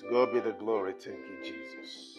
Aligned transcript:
To 0.00 0.10
God 0.10 0.32
be 0.32 0.40
the 0.40 0.52
glory. 0.52 0.94
Thank 0.98 1.18
you, 1.18 1.44
Jesus. 1.44 2.16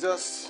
Jesus. 0.00 0.49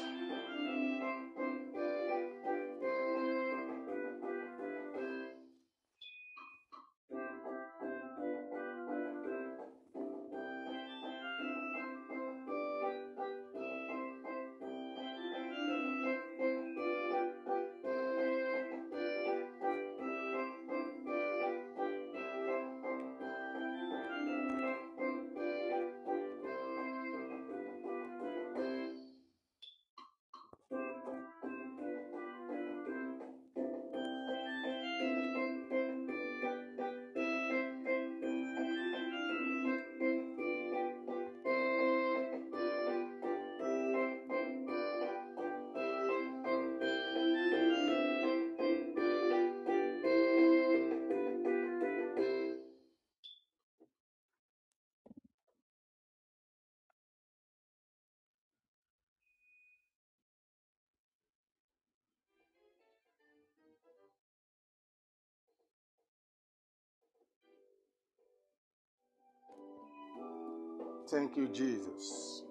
Thank 71.11 71.37
you, 71.37 71.49
Jesus. 71.49 72.43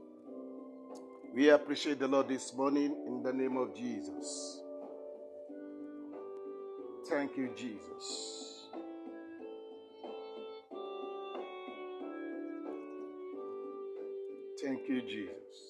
We 1.34 1.50
appreciate 1.50 2.00
the 2.00 2.08
Lord 2.10 2.28
this 2.28 2.54
morning 2.54 2.94
in 3.08 3.24
the 3.24 3.32
name 3.32 3.56
of 3.56 3.74
Jesus. 3.74 4.62
Thank 7.10 7.38
you, 7.38 7.52
Jesus. 7.56 8.68
Thank 14.62 14.90
you, 14.90 15.02
Jesus. 15.04 15.69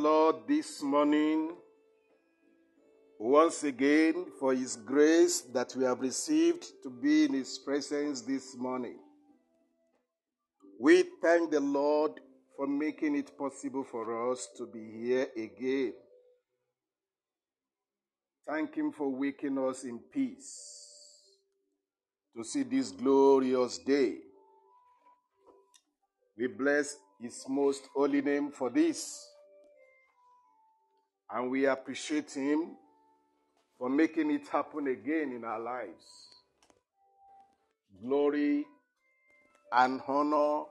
Lord 0.00 0.36
this 0.48 0.82
morning 0.82 1.50
once 3.18 3.64
again 3.64 4.24
for 4.38 4.54
His 4.54 4.76
grace 4.76 5.42
that 5.52 5.74
we 5.76 5.84
have 5.84 6.00
received 6.00 6.64
to 6.82 6.88
be 6.88 7.26
in 7.26 7.34
His 7.34 7.58
presence 7.58 8.22
this 8.22 8.56
morning. 8.56 8.96
We 10.80 11.04
thank 11.20 11.50
the 11.50 11.60
Lord 11.60 12.12
for 12.56 12.66
making 12.66 13.14
it 13.14 13.36
possible 13.36 13.84
for 13.84 14.32
us 14.32 14.48
to 14.56 14.66
be 14.66 14.90
here 14.90 15.26
again. 15.36 15.92
Thank 18.48 18.74
Him 18.76 18.92
for 18.92 19.10
waking 19.10 19.58
us 19.58 19.84
in 19.84 19.98
peace 19.98 20.88
to 22.34 22.42
see 22.42 22.62
this 22.62 22.90
glorious 22.90 23.76
day. 23.76 24.14
We 26.38 26.46
bless 26.46 26.96
His 27.20 27.44
most 27.46 27.82
holy 27.94 28.22
name 28.22 28.50
for 28.50 28.70
this. 28.70 29.29
And 31.32 31.50
we 31.50 31.66
appreciate 31.66 32.32
Him 32.32 32.76
for 33.78 33.88
making 33.88 34.30
it 34.30 34.46
happen 34.48 34.88
again 34.88 35.32
in 35.32 35.44
our 35.44 35.60
lives. 35.60 36.04
Glory 38.02 38.66
and 39.72 40.00
honor 40.06 40.64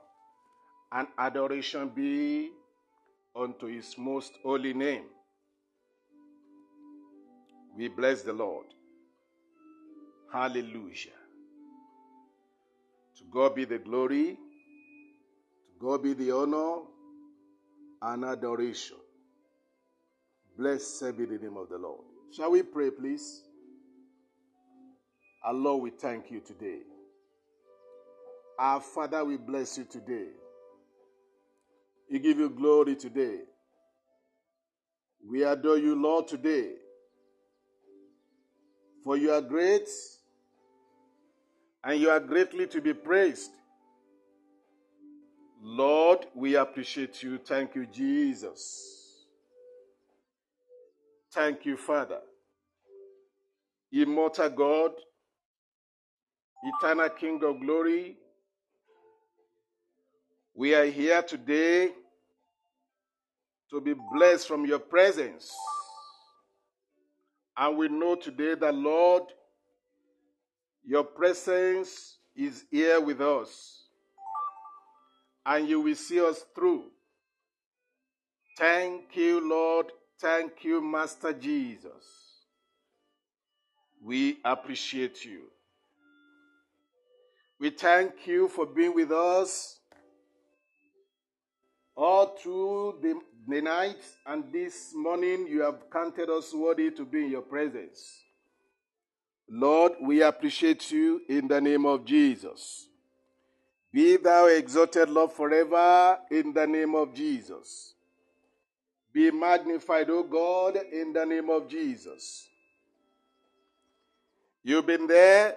and 0.92 1.08
adoration 1.18 1.88
be 1.88 2.50
unto 3.34 3.66
His 3.66 3.96
most 3.96 4.32
holy 4.42 4.74
name. 4.74 5.04
We 7.76 7.88
bless 7.88 8.22
the 8.22 8.32
Lord. 8.32 8.66
Hallelujah. 10.32 11.18
To 13.18 13.24
God 13.30 13.54
be 13.54 13.64
the 13.64 13.78
glory, 13.78 14.36
to 14.36 15.86
God 15.86 16.02
be 16.02 16.12
the 16.12 16.30
honor 16.30 16.82
and 18.02 18.24
adoration. 18.24 18.99
Blessed 20.60 21.16
be 21.16 21.24
the 21.24 21.38
name 21.38 21.56
of 21.56 21.70
the 21.70 21.78
Lord. 21.78 22.02
Shall 22.36 22.50
we 22.50 22.62
pray, 22.62 22.90
please? 22.90 23.44
Our 25.42 25.54
Lord, 25.54 25.84
we 25.84 25.88
thank 25.88 26.30
you 26.30 26.40
today. 26.40 26.80
Our 28.58 28.82
Father, 28.82 29.24
we 29.24 29.38
bless 29.38 29.78
you 29.78 29.84
today. 29.84 30.26
We 32.12 32.18
give 32.18 32.38
you 32.38 32.50
glory 32.50 32.94
today. 32.94 33.38
We 35.26 35.44
adore 35.44 35.78
you, 35.78 35.94
Lord, 35.94 36.28
today. 36.28 36.72
For 39.02 39.16
you 39.16 39.32
are 39.32 39.40
great 39.40 39.88
and 41.84 41.98
you 41.98 42.10
are 42.10 42.20
greatly 42.20 42.66
to 42.66 42.82
be 42.82 42.92
praised. 42.92 43.50
Lord, 45.62 46.26
we 46.34 46.56
appreciate 46.56 47.22
you. 47.22 47.38
Thank 47.38 47.74
you, 47.74 47.86
Jesus. 47.86 48.99
Thank 51.32 51.66
you, 51.66 51.76
Father. 51.76 52.20
Immortal 53.92 54.50
God, 54.50 54.92
eternal 56.62 57.08
King 57.10 57.40
of 57.44 57.60
glory, 57.60 58.16
we 60.54 60.74
are 60.74 60.86
here 60.86 61.22
today 61.22 61.90
to 63.70 63.80
be 63.80 63.94
blessed 64.14 64.48
from 64.48 64.66
your 64.66 64.78
presence. 64.80 65.52
And 67.56 67.76
we 67.78 67.88
know 67.88 68.16
today 68.16 68.54
that, 68.54 68.74
Lord, 68.74 69.24
Your 70.84 71.04
presence 71.04 72.18
is 72.34 72.64
here 72.70 73.00
with 73.00 73.20
us, 73.20 73.84
and 75.46 75.68
you 75.68 75.80
will 75.80 75.94
see 75.94 76.20
us 76.20 76.44
through. 76.54 76.84
Thank 78.58 79.16
you, 79.16 79.48
Lord. 79.48 79.92
Thank 80.20 80.64
you, 80.64 80.82
Master 80.82 81.32
Jesus. 81.32 82.36
We 84.04 84.38
appreciate 84.44 85.24
you. 85.24 85.44
We 87.58 87.70
thank 87.70 88.26
you 88.26 88.48
for 88.48 88.66
being 88.66 88.94
with 88.94 89.12
us 89.12 89.78
all 91.96 92.36
through 92.36 92.98
the, 93.00 93.18
the 93.48 93.62
night 93.62 94.02
and 94.26 94.44
this 94.52 94.92
morning. 94.94 95.46
You 95.48 95.62
have 95.62 95.90
counted 95.90 96.28
us 96.28 96.52
worthy 96.52 96.90
to 96.90 97.04
be 97.06 97.24
in 97.24 97.30
your 97.30 97.42
presence. 97.42 98.20
Lord, 99.48 99.92
we 100.02 100.20
appreciate 100.22 100.90
you 100.90 101.22
in 101.30 101.48
the 101.48 101.62
name 101.62 101.86
of 101.86 102.04
Jesus. 102.04 102.88
Be 103.90 104.18
thou 104.18 104.46
exalted, 104.46 105.08
Lord, 105.08 105.32
forever 105.32 106.18
in 106.30 106.52
the 106.52 106.66
name 106.66 106.94
of 106.94 107.14
Jesus. 107.14 107.94
Be 109.12 109.30
magnified, 109.30 110.08
O 110.10 110.22
God, 110.22 110.78
in 110.92 111.12
the 111.12 111.24
name 111.24 111.50
of 111.50 111.68
Jesus. 111.68 112.48
You've 114.62 114.86
been 114.86 115.06
there, 115.06 115.56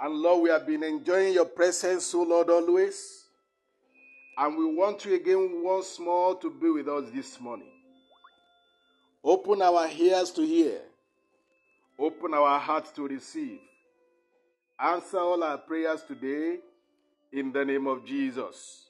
and 0.00 0.14
Lord, 0.14 0.42
we 0.42 0.50
have 0.50 0.66
been 0.66 0.82
enjoying 0.82 1.34
your 1.34 1.46
presence, 1.46 2.12
O 2.14 2.22
Lord, 2.22 2.50
always. 2.50 3.24
And 4.36 4.58
we 4.58 4.74
want 4.74 5.04
you 5.04 5.14
again 5.14 5.62
once 5.64 5.98
more 5.98 6.38
to 6.40 6.50
be 6.50 6.68
with 6.68 6.88
us 6.88 7.04
this 7.14 7.40
morning. 7.40 7.72
Open 9.24 9.62
our 9.62 9.88
ears 9.88 10.30
to 10.32 10.42
hear, 10.42 10.80
open 11.98 12.34
our 12.34 12.58
hearts 12.58 12.90
to 12.92 13.08
receive. 13.08 13.58
Answer 14.78 15.18
all 15.18 15.42
our 15.42 15.56
prayers 15.56 16.02
today 16.06 16.58
in 17.32 17.50
the 17.50 17.64
name 17.64 17.86
of 17.86 18.04
Jesus. 18.04 18.85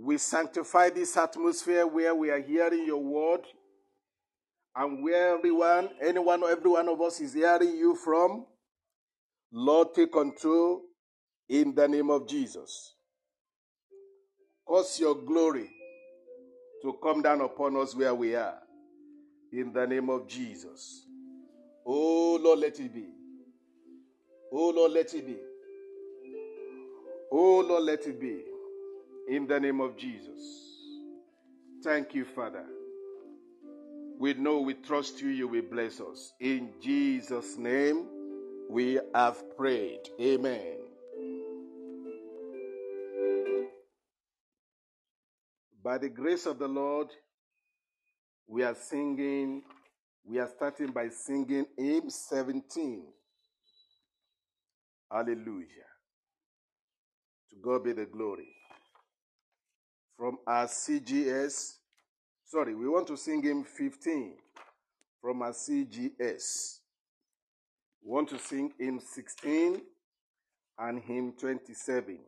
We 0.00 0.16
sanctify 0.18 0.90
this 0.90 1.16
atmosphere 1.16 1.86
where 1.86 2.14
we 2.14 2.30
are 2.30 2.40
hearing 2.40 2.86
your 2.86 3.02
word 3.02 3.40
and 4.76 5.02
where 5.02 5.36
everyone, 5.36 5.88
anyone, 6.00 6.44
every 6.44 6.70
one 6.70 6.88
of 6.88 7.00
us 7.00 7.20
is 7.20 7.34
hearing 7.34 7.76
you 7.76 7.96
from. 7.96 8.46
Lord, 9.50 9.94
take 9.94 10.12
control 10.12 10.82
in 11.48 11.74
the 11.74 11.88
name 11.88 12.10
of 12.10 12.28
Jesus. 12.28 12.94
Cause 14.66 15.00
your 15.00 15.16
glory 15.16 15.68
to 16.82 16.96
come 17.02 17.22
down 17.22 17.40
upon 17.40 17.76
us 17.76 17.96
where 17.96 18.14
we 18.14 18.36
are 18.36 18.58
in 19.52 19.72
the 19.72 19.86
name 19.86 20.10
of 20.10 20.28
Jesus. 20.28 21.06
Oh 21.84 22.38
Lord, 22.40 22.60
let 22.60 22.78
it 22.78 22.94
be. 22.94 23.08
Oh 24.52 24.70
Lord, 24.70 24.92
let 24.92 25.12
it 25.12 25.26
be. 25.26 25.38
Oh 27.32 27.60
Lord, 27.66 27.82
let 27.82 28.06
it 28.06 28.20
be. 28.20 28.42
In 29.28 29.46
the 29.46 29.60
name 29.60 29.80
of 29.80 29.96
Jesus. 29.96 30.40
Thank 31.84 32.14
you, 32.14 32.24
Father. 32.24 32.64
We 34.18 34.34
know 34.34 34.60
we 34.60 34.74
trust 34.74 35.20
you, 35.20 35.28
you 35.28 35.46
will 35.46 35.62
bless 35.70 36.00
us. 36.00 36.32
In 36.40 36.72
Jesus' 36.80 37.58
name, 37.58 38.06
we 38.70 38.98
have 39.14 39.56
prayed. 39.56 40.00
Amen. 40.20 40.78
By 45.84 45.98
the 45.98 46.08
grace 46.08 46.46
of 46.46 46.58
the 46.58 46.68
Lord, 46.68 47.08
we 48.46 48.64
are 48.64 48.74
singing, 48.74 49.62
we 50.24 50.38
are 50.38 50.48
starting 50.56 50.88
by 50.88 51.10
singing 51.10 51.66
hymn 51.76 52.10
17. 52.10 53.04
Hallelujah. 55.12 55.66
To 57.50 57.56
God 57.62 57.84
be 57.84 57.92
the 57.92 58.06
glory. 58.06 58.57
From 60.18 60.38
our 60.48 60.66
CGS, 60.66 61.74
sorry, 62.44 62.74
we 62.74 62.88
want 62.88 63.06
to 63.06 63.16
sing 63.16 63.40
hymn 63.40 63.62
15 63.62 64.34
from 65.22 65.42
our 65.42 65.52
CGS. 65.52 66.78
We 68.02 68.10
want 68.10 68.28
to 68.30 68.38
sing 68.40 68.72
hymn 68.80 68.98
16 68.98 69.80
and 70.80 71.02
hymn 71.04 71.34
27. 71.38 72.18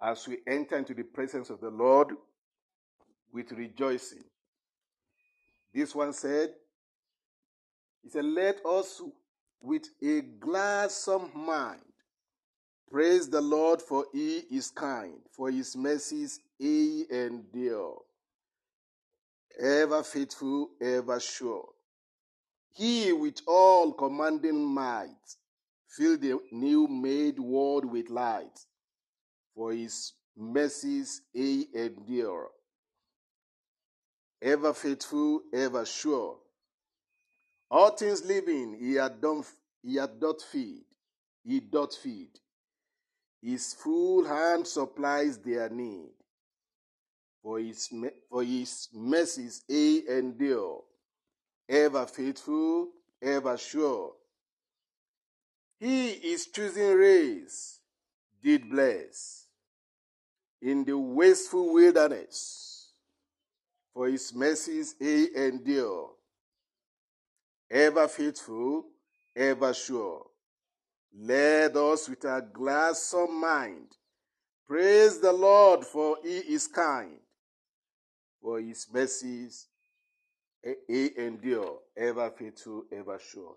As 0.00 0.28
we 0.28 0.38
enter 0.46 0.78
into 0.78 0.94
the 0.94 1.02
presence 1.02 1.50
of 1.50 1.60
the 1.60 1.70
Lord 1.70 2.10
with 3.32 3.50
rejoicing. 3.50 4.22
This 5.74 5.96
one 5.96 6.12
said, 6.12 6.50
He 8.04 8.10
said, 8.10 8.24
Let 8.24 8.64
us 8.64 9.02
with 9.60 9.88
a 10.00 10.20
gladsome 10.20 11.30
mind 11.34 11.91
praise 12.92 13.26
the 13.30 13.40
Lord, 13.40 13.80
for 13.80 14.04
he 14.12 14.42
is 14.50 14.70
kind, 14.70 15.14
for 15.30 15.50
his 15.50 15.74
mercies 15.74 16.38
he 16.58 17.06
endure. 17.10 18.02
Ever 19.58 20.02
faithful, 20.02 20.68
ever 20.80 21.18
sure. 21.18 21.70
He 22.74 23.12
with 23.12 23.40
all 23.46 23.92
commanding 23.92 24.62
might 24.62 25.36
fill 25.88 26.18
the 26.18 26.38
new 26.52 26.86
made 26.86 27.38
world 27.38 27.86
with 27.86 28.10
light, 28.10 28.58
for 29.54 29.72
his 29.72 30.12
mercies 30.36 31.22
he 31.32 31.68
endure. 31.74 32.50
Ever 34.42 34.74
faithful, 34.74 35.40
ever 35.54 35.86
sure. 35.86 36.36
All 37.70 37.90
things 37.90 38.22
living 38.24 38.76
he 38.78 38.94
had 38.94 39.20
done 39.22 39.44
he 39.82 39.96
had 39.96 40.20
doth 40.20 40.42
feed, 40.42 40.84
he 41.42 41.60
doth 41.60 41.96
feed. 41.96 42.41
His 43.42 43.74
full 43.74 44.24
hand 44.24 44.66
supplies 44.66 45.38
their 45.38 45.68
need. 45.68 46.10
For 47.42 47.58
his, 47.58 47.92
for 48.30 48.44
his 48.44 48.88
mercies 48.94 49.62
he 49.66 50.08
endure, 50.08 50.84
ever 51.68 52.06
faithful, 52.06 52.90
ever 53.20 53.56
sure. 53.58 54.12
He 55.80 56.10
is 56.10 56.46
choosing 56.46 56.94
race, 56.94 57.80
did 58.40 58.70
bless 58.70 59.46
in 60.60 60.84
the 60.84 60.96
wasteful 60.96 61.74
wilderness. 61.74 62.92
For 63.92 64.06
his 64.08 64.32
mercies 64.32 64.94
he 65.00 65.34
endure, 65.34 66.10
ever 67.68 68.06
faithful, 68.06 68.86
ever 69.34 69.74
sure. 69.74 70.31
Let 71.14 71.76
us 71.76 72.08
with 72.08 72.24
a 72.24 72.46
gladsome 72.52 73.40
mind 73.40 73.88
praise 74.66 75.20
the 75.20 75.32
Lord, 75.32 75.84
for 75.84 76.16
he 76.22 76.38
is 76.38 76.66
kind, 76.66 77.18
for 78.40 78.58
his 78.58 78.86
mercies 78.90 79.66
he 80.86 81.10
endure, 81.18 81.80
ever 81.96 82.30
faithful, 82.30 82.84
ever 82.90 83.18
sure. 83.18 83.56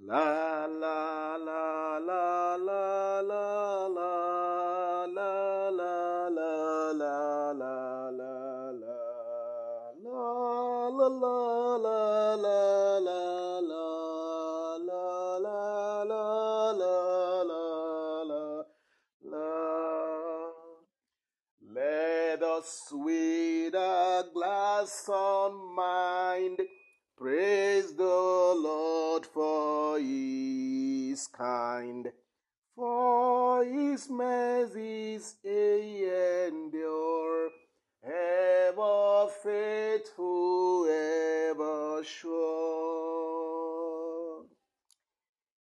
La 0.00 0.66
la 0.66 1.36
la 1.36 1.98
la 1.98 2.56
la 2.56 3.20
la 3.20 3.86
la 3.86 5.04
la 5.06 5.63
with 22.90 23.74
a 23.74 24.26
glass 24.32 25.06
on 25.08 25.74
mind. 25.74 26.60
Praise 27.16 27.94
the 27.94 28.04
Lord 28.04 29.26
for 29.26 29.98
his 29.98 31.26
kind, 31.26 32.10
for 32.74 33.62
his 33.64 34.08
mercies 34.08 35.36
endure, 35.44 37.50
ever 38.02 39.28
faithful, 39.42 40.86
ever 40.86 42.02
sure. 42.02 42.94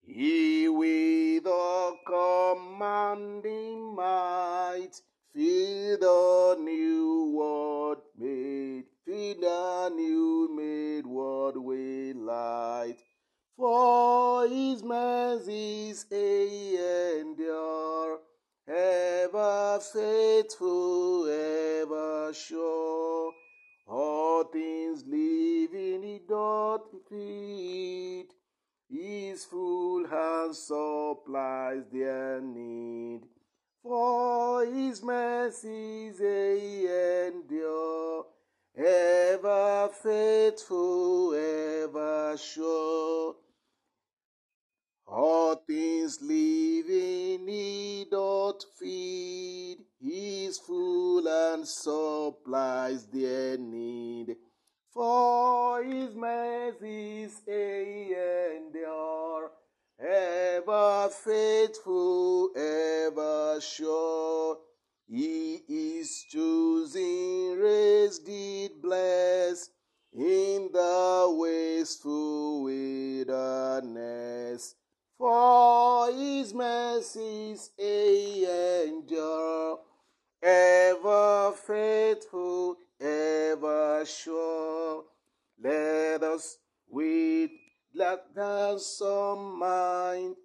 He 0.01 0.69
with 0.69 1.47
a 1.47 1.93
commanding 2.05 3.95
might 3.95 5.01
Feed 5.35 5.99
the 5.99 6.55
new 6.61 7.33
world 7.35 7.97
made, 8.17 8.85
feed 9.05 9.41
the 9.41 9.91
new 9.93 10.47
made 10.55 11.05
world 11.05 11.57
with 11.57 12.15
light. 12.15 12.95
For 13.57 14.47
his 14.47 14.81
mercies 14.81 16.05
endure, 16.09 18.19
ever 18.65 19.79
faithful, 19.81 21.27
ever 21.27 22.31
sure. 22.33 23.33
All 23.89 24.45
things 24.45 25.03
living 25.05 26.01
he 26.01 26.21
doth 26.25 26.87
feed. 27.09 28.27
His 28.89 29.43
full 29.43 30.07
hand 30.07 30.55
supplies 30.55 31.83
their 31.91 32.39
need. 32.39 33.34
For 33.87 34.65
his 34.65 35.03
mercies 35.03 36.17
they 36.17 37.27
endure, 37.27 38.25
ever 38.75 39.89
faithful, 40.01 41.35
ever 41.35 42.35
sure. 42.35 43.35
All 45.05 45.53
things 45.67 46.19
living 46.19 47.47
he 47.47 48.07
doth 48.09 48.65
feed, 48.79 49.77
his 50.01 50.57
full 50.57 51.27
and 51.27 51.67
supplies 51.67 53.05
their 53.05 53.55
need. 53.59 54.35
For 54.91 55.83
his 55.83 56.15
mercies 56.15 57.39
they 57.45 58.57
endure, 58.57 59.51
ever 59.99 61.09
faithful, 61.09 62.49
ever 62.55 63.59
sure. 63.61 64.57
He 65.07 65.61
is 65.67 66.25
choosing, 66.29 67.59
raised, 67.59 68.25
did 68.25 68.81
bless 68.81 69.69
in 70.13 70.69
the 70.73 71.35
wasteful 71.37 72.63
wilderness. 72.63 74.75
For 75.17 76.11
his 76.11 76.53
mercies 76.53 77.71
endure, 77.77 79.79
ever 80.41 81.51
faithful, 81.51 82.77
ever 82.99 84.03
sure. 84.05 85.03
Let 85.61 86.23
us 86.23 86.57
with 86.89 87.51
gladness 88.05 89.01
of 89.03 89.39
mind 89.39 90.35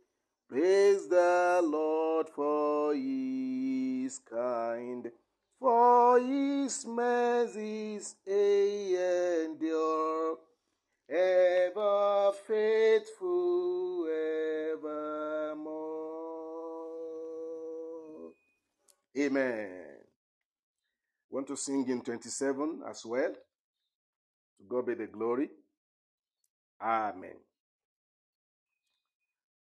praise 0.49 1.07
the 1.09 1.61
Lord 1.62 2.31
for 2.31 2.95
he 2.95 4.07
is 4.07 4.19
kind. 4.19 5.11
For 5.59 6.19
his 6.19 6.87
mercies 6.87 8.17
endure, 8.26 10.38
ever 11.11 12.33
faithful, 12.47 14.07
evermore. 14.73 15.11
Amen. 19.19 19.99
Want 21.29 21.47
to 21.49 21.57
sing 21.57 21.87
in 21.88 22.00
27 22.00 22.85
as 22.88 23.05
well? 23.05 23.35
To 23.35 24.64
God 24.67 24.87
be 24.87 24.95
the 24.95 25.09
glory. 25.09 25.50
Amen. 26.83 27.37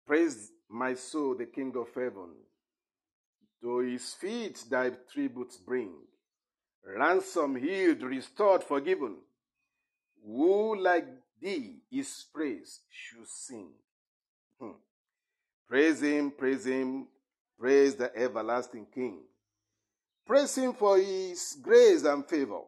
Praise 0.06 0.52
my 0.70 0.94
soul, 0.94 1.36
the 1.36 1.46
King 1.46 1.74
of 1.78 1.88
heaven. 1.96 2.30
To 3.62 3.80
his 3.80 4.14
feet 4.14 4.64
thy 4.70 4.92
tributes 5.12 5.58
bring. 5.58 5.94
Ransom 6.86 7.56
healed, 7.56 8.02
restored, 8.02 8.64
forgiven. 8.64 9.16
Who 10.26 10.76
like 10.82 11.08
thee 11.42 11.78
is 11.92 12.26
praise 12.34 12.82
should 12.90 13.28
sing. 13.28 13.70
Hmm. 14.60 14.72
Praise 15.68 16.02
him, 16.02 16.32
praise 16.32 16.66
him, 16.66 17.08
praise 17.58 17.96
the 17.96 18.16
everlasting 18.16 18.88
King. 18.94 19.20
Praise 20.26 20.56
him 20.56 20.74
for 20.74 20.98
his 20.98 21.58
grace 21.62 22.04
and 22.04 22.26
favor 22.26 22.62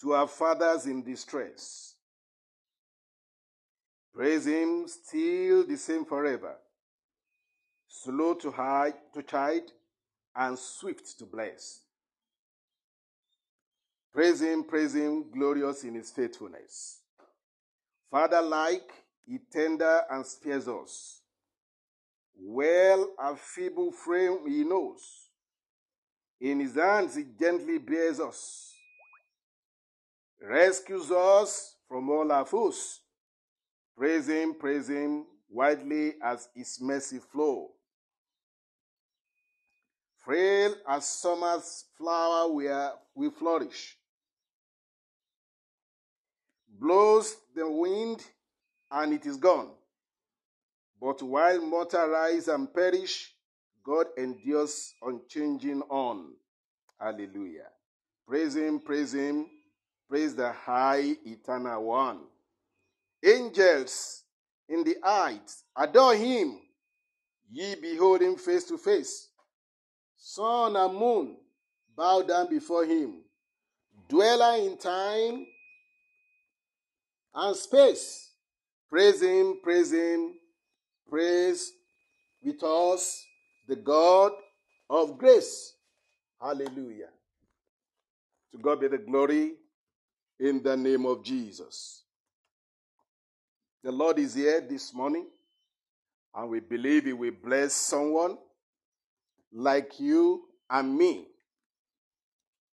to 0.00 0.12
our 0.12 0.28
fathers 0.28 0.86
in 0.86 1.02
distress. 1.02 1.89
Praise 4.14 4.46
him 4.46 4.86
still 4.88 5.66
the 5.66 5.76
same 5.76 6.04
forever, 6.04 6.56
slow 7.86 8.34
to 8.34 8.50
hide, 8.50 8.94
to 9.14 9.22
chide, 9.22 9.70
and 10.34 10.58
swift 10.58 11.18
to 11.18 11.24
bless. 11.24 11.80
Praise 14.12 14.42
him, 14.42 14.64
praise 14.64 14.94
him, 14.94 15.30
glorious 15.30 15.84
in 15.84 15.94
his 15.94 16.10
faithfulness. 16.10 17.00
Father 18.10 18.42
like, 18.42 18.90
he 19.24 19.38
tender 19.52 20.02
and 20.10 20.26
spares 20.26 20.66
us. 20.66 21.20
Well 22.36 23.10
our 23.18 23.36
feeble 23.36 23.92
frame 23.92 24.48
he 24.48 24.64
knows. 24.64 25.28
In 26.40 26.58
his 26.58 26.74
hands 26.74 27.14
he 27.14 27.26
gently 27.38 27.78
bears 27.78 28.18
us. 28.18 28.72
Rescues 30.42 31.10
us 31.10 31.76
from 31.86 32.10
all 32.10 32.32
our 32.32 32.46
foes. 32.46 33.00
Praise 34.00 34.28
him, 34.28 34.54
praise 34.54 34.88
him, 34.88 35.26
widely 35.50 36.14
as 36.24 36.48
his 36.54 36.80
mercy 36.80 37.18
flow. 37.18 37.68
Frail 40.24 40.74
as 40.88 41.04
summer's 41.06 41.84
flower 41.98 42.50
we, 42.50 42.66
are, 42.66 42.94
we 43.14 43.28
flourish. 43.28 43.98
Blows 46.80 47.36
the 47.54 47.70
wind 47.70 48.24
and 48.90 49.12
it 49.12 49.26
is 49.26 49.36
gone. 49.36 49.68
But 50.98 51.20
while 51.20 51.60
mortal 51.60 52.08
rise 52.08 52.48
and 52.48 52.72
perish, 52.72 53.34
God 53.84 54.06
endures 54.16 54.94
unchanging 55.02 55.82
on. 55.90 56.32
Hallelujah. 56.98 57.68
Praise 58.26 58.56
Him, 58.56 58.80
praise 58.80 59.12
Him, 59.12 59.44
praise 60.08 60.34
the 60.34 60.52
high 60.52 61.16
eternal 61.26 61.84
one. 61.84 62.20
Angels 63.24 64.24
in 64.68 64.84
the 64.84 64.96
heights 65.02 65.64
adore 65.76 66.14
Him. 66.14 66.58
Ye 67.50 67.74
behold 67.74 68.22
Him 68.22 68.36
face 68.36 68.64
to 68.64 68.78
face. 68.78 69.28
Sun 70.16 70.76
and 70.76 70.94
moon 70.94 71.36
bow 71.96 72.22
down 72.22 72.48
before 72.48 72.84
Him. 72.84 73.22
Dweller 74.08 74.56
in 74.58 74.76
time 74.76 75.46
and 77.34 77.56
space. 77.56 78.30
Praise 78.88 79.22
Him, 79.22 79.60
praise 79.62 79.92
Him, 79.92 80.34
praise 81.08 81.72
with 82.42 82.62
us 82.62 83.24
the 83.68 83.76
God 83.76 84.32
of 84.88 85.18
grace. 85.18 85.74
Hallelujah. 86.40 87.10
To 88.52 88.58
God 88.58 88.80
be 88.80 88.88
the 88.88 88.98
glory 88.98 89.52
in 90.40 90.62
the 90.62 90.76
name 90.76 91.06
of 91.06 91.22
Jesus. 91.22 91.99
The 93.82 93.90
Lord 93.90 94.18
is 94.18 94.34
here 94.34 94.60
this 94.60 94.92
morning, 94.92 95.26
and 96.34 96.50
we 96.50 96.60
believe 96.60 97.06
He 97.06 97.12
will 97.12 97.32
bless 97.42 97.74
someone 97.74 98.36
like 99.52 99.98
you 99.98 100.42
and 100.68 100.96
me. 100.96 101.26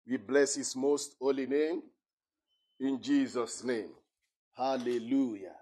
We 0.05 0.17
bless 0.17 0.55
His 0.55 0.75
most 0.75 1.15
holy 1.19 1.45
name 1.45 1.81
in 2.79 3.01
Jesus' 3.01 3.63
name. 3.63 3.89
Hallelujah. 4.55 5.55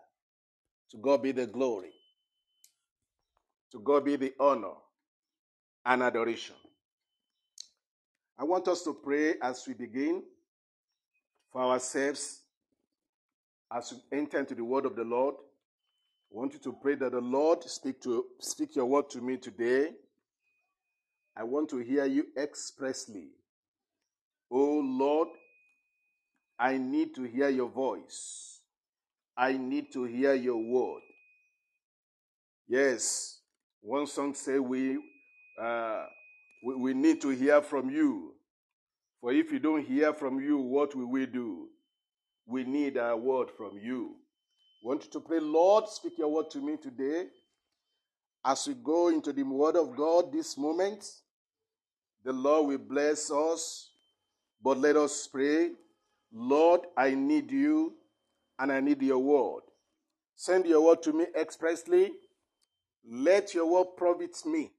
To 0.92 0.98
God 0.98 1.22
be 1.22 1.32
the 1.32 1.46
glory. 1.46 1.94
To 3.72 3.80
God 3.80 4.06
be 4.06 4.16
the 4.16 4.34
honor 4.40 4.74
and 5.86 6.02
adoration. 6.02 6.56
I 8.38 8.44
want 8.46 8.68
us 8.68 8.84
to 8.84 8.94
pray 8.94 9.36
as 9.42 9.64
we 9.68 9.74
begin 9.76 10.24
for 11.52 11.62
ourselves 11.62 12.42
as 13.74 13.94
we 13.94 14.18
enter 14.18 14.40
into 14.40 14.56
the 14.56 14.64
word 14.64 14.86
of 14.86 14.96
the 14.96 15.04
Lord. 15.04 15.36
I 16.32 16.38
want 16.38 16.54
you 16.54 16.60
to 16.60 16.74
pray 16.74 16.96
that 16.96 17.12
the 17.12 17.22
Lord 17.22 17.64
speak 17.64 18.02
to 18.02 18.26
speak 18.40 18.76
your 18.76 18.86
word 18.86 19.10
to 19.12 19.22
me 19.22 19.38
today. 19.38 19.92
I 21.38 21.44
want 21.44 21.70
to 21.70 21.78
hear 21.78 22.06
you 22.06 22.28
expressly. 22.38 23.28
Oh 24.52 24.82
Lord, 24.84 25.30
I 26.58 26.78
need 26.78 27.16
to 27.16 27.24
hear 27.24 27.50
your 27.50 27.70
voice. 27.70 28.60
I 29.38 29.54
need 29.54 29.92
to 29.94 30.06
hear 30.06 30.34
your 30.34 30.58
word. 30.58 31.02
Yes, 32.68 33.40
one 33.82 34.08
song 34.08 34.34
say 34.34 34.60
we 34.60 34.98
uh, 35.62 36.06
we, 36.66 36.76
we 36.76 36.94
need 36.94 37.22
to 37.22 37.30
hear 37.30 37.62
from 37.62 37.90
you. 37.90 38.34
For 39.22 39.32
if 39.34 39.52
you 39.52 39.60
don't 39.60 39.86
hear 39.86 40.14
from 40.14 40.40
you, 40.40 40.58
what 40.58 40.96
will 40.96 41.10
we 41.10 41.26
do? 41.26 41.70
We 42.46 42.64
need 42.64 42.98
a 42.98 43.16
word 43.16 43.50
from 43.58 43.78
you. 43.82 44.16
Want 44.84 45.06
you 45.06 45.12
to 45.12 45.20
pray, 45.20 45.40
Lord, 45.40 45.88
speak 45.90 46.18
your 46.18 46.28
word 46.32 46.50
to 46.52 46.60
me 46.60 46.78
today. 46.78 47.26
As 48.44 48.68
we 48.68 48.76
go 48.76 49.08
into 49.08 49.34
the 49.34 49.42
word 49.44 49.76
of 49.76 49.96
God 49.96 50.32
this 50.32 50.58
moment, 50.58 51.04
the 52.24 52.32
Lord 52.32 52.68
will 52.68 52.78
bless 52.78 53.32
us. 53.32 53.90
But 54.64 54.78
let 54.78 54.96
us 54.96 55.28
pray, 55.28 55.72
Lord, 56.32 56.82
I 56.96 57.16
need 57.16 57.52
you 57.52 57.94
and 58.60 58.72
I 58.72 58.80
need 58.80 59.02
your 59.02 59.20
word. 59.20 59.64
Send 60.36 60.66
your 60.66 60.86
word 60.86 61.02
to 61.04 61.14
me 61.14 61.26
expressly. 61.36 62.12
Let 63.08 63.54
your 63.54 63.66
word 63.72 63.96
profit 63.98 64.36
me. 64.46 64.72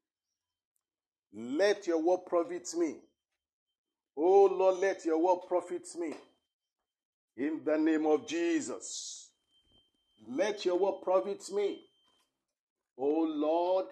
Let 1.32 1.87
your 1.87 2.02
word 2.02 2.20
profit 2.26 2.68
me. 2.76 2.96
Oh 4.16 4.46
Lord, 4.46 4.78
let 4.78 5.04
your 5.04 5.18
word 5.18 5.40
profit 5.49 5.87
me. 5.99 6.14
In 7.37 7.61
the 7.64 7.76
name 7.76 8.07
of 8.07 8.26
Jesus. 8.26 9.31
let 10.28 10.64
your 10.64 10.78
word 10.78 11.02
profit 11.02 11.43
me. 11.52 11.81
O 12.99 13.26
Lord, 13.28 13.87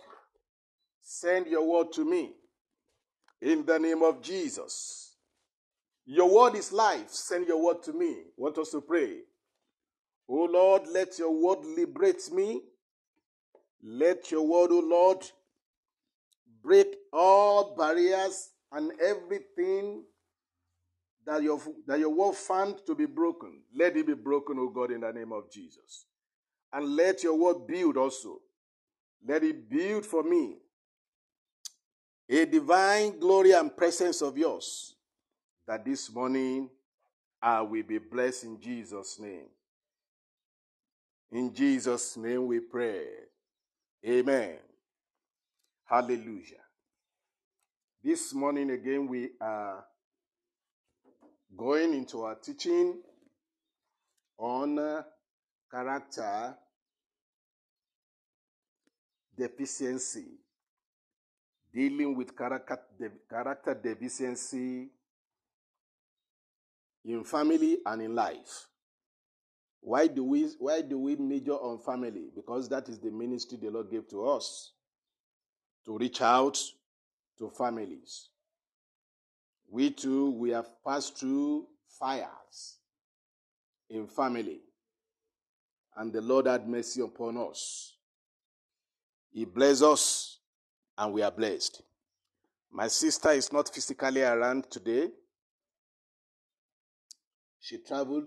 send 1.03 1.47
your 1.47 1.67
word 1.67 1.93
to 1.93 2.05
me 2.05 2.33
in 3.43 3.65
the 3.67 3.79
name 3.79 4.03
of 4.03 4.23
Jesus. 4.23 5.17
Your 6.07 6.35
word 6.35 6.55
is 6.57 6.73
life. 6.73 7.11
Send 7.11 7.47
your 7.49 7.63
word 7.63 7.83
to 7.85 7.93
me. 7.93 8.25
Want 8.37 8.59
us 8.59 8.71
to 8.71 8.81
pray. 8.81 9.21
O 10.29 10.45
Lord, 10.45 10.83
let 10.93 11.19
your 11.19 11.33
word 11.33 11.65
liberate 11.65 12.33
me. 12.33 12.63
Let 13.83 14.31
your 14.31 14.47
word, 14.47 14.71
O 14.73 14.81
Lord, 14.81 15.25
break 16.63 16.87
all 17.13 17.75
barriers 17.77 18.51
and 18.73 18.93
everything 19.01 20.05
that 21.27 21.43
your, 21.43 21.61
that 21.87 21.99
your 21.99 22.11
word 22.11 22.35
found 22.35 22.85
to 22.87 22.95
be 22.95 23.07
broken. 23.07 23.63
Let 23.75 23.97
it 23.97 24.07
be 24.07 24.15
broken, 24.15 24.59
O 24.59 24.69
God, 24.69 24.91
in 24.91 25.01
the 25.01 25.13
name 25.13 25.33
of 25.33 25.51
Jesus. 25.51 26.07
And 26.73 26.97
let 26.97 27.23
your 27.23 27.37
word 27.37 27.67
build 27.67 27.97
also. 27.97 28.41
Let 29.27 29.43
it 29.43 29.69
build 29.71 30.05
for 30.05 30.23
me 30.23 30.59
a 32.29 32.45
divine 32.45 33.19
glory 33.19 33.53
and 33.53 33.75
presence 33.75 34.23
of 34.23 34.37
yours 34.37 34.95
that 35.67 35.85
this 35.85 36.13
morning 36.13 36.69
I 37.41 37.61
will 37.61 37.83
be 37.83 37.99
blessed 37.99 38.45
in 38.45 38.61
Jesus' 38.61 39.19
name. 39.19 39.47
In 41.33 41.55
Jesus' 41.55 42.17
name 42.17 42.47
we 42.47 42.61
pray. 42.61 43.07
Amen. 44.07 44.57
Hallelujah. 45.85 46.63
This 48.03 48.35
morning 48.35 48.71
again 48.71 49.07
we 49.07 49.31
are 49.41 49.85
going 51.57 51.95
into 51.95 52.23
our 52.23 52.35
teaching 52.37 52.99
on 54.39 54.79
uh, 54.79 55.03
character 55.71 56.57
deficiency, 59.37 60.27
dealing 61.73 62.17
with 62.17 62.37
character, 62.37 62.79
character 63.29 63.75
deficiency 63.75 64.89
in 67.05 67.25
family 67.25 67.79
and 67.87 68.03
in 68.03 68.15
life. 68.15 68.69
Why 69.81 70.07
do 70.07 70.25
we 70.25 70.49
why 70.59 70.81
do 70.81 70.99
we 70.99 71.17
major 71.17 71.53
on 71.53 71.79
family? 71.79 72.31
Because 72.35 72.69
that 72.71 72.89
is 72.89 72.99
the 72.99 73.11
ministry 73.11 73.59
the 73.61 73.71
Lord 73.71 73.91
gave 73.91 74.09
to 74.09 74.27
us 74.27 74.73
to 75.85 75.99
reach 75.99 76.23
out 76.23 76.59
to 77.39 77.51
families. 77.51 78.31
We 79.71 79.91
too 79.91 80.31
we 80.31 80.51
have 80.51 80.71
passed 80.85 81.19
through 81.19 81.67
fires 81.99 82.79
in 83.91 84.07
family. 84.07 84.61
And 85.97 86.13
the 86.13 86.21
Lord 86.21 86.47
had 86.47 86.69
mercy 86.69 87.01
upon 87.03 87.37
us. 87.37 87.95
He 89.33 89.45
blessed 89.45 89.83
us 89.83 90.39
and 90.99 91.13
we 91.13 91.23
are 91.23 91.31
blessed. 91.31 91.83
My 92.73 92.89
sister 92.89 93.31
is 93.31 93.53
not 93.53 93.73
physically 93.73 94.23
around 94.23 94.71
today. 94.71 95.11
She 97.61 97.79
traveled 97.79 98.27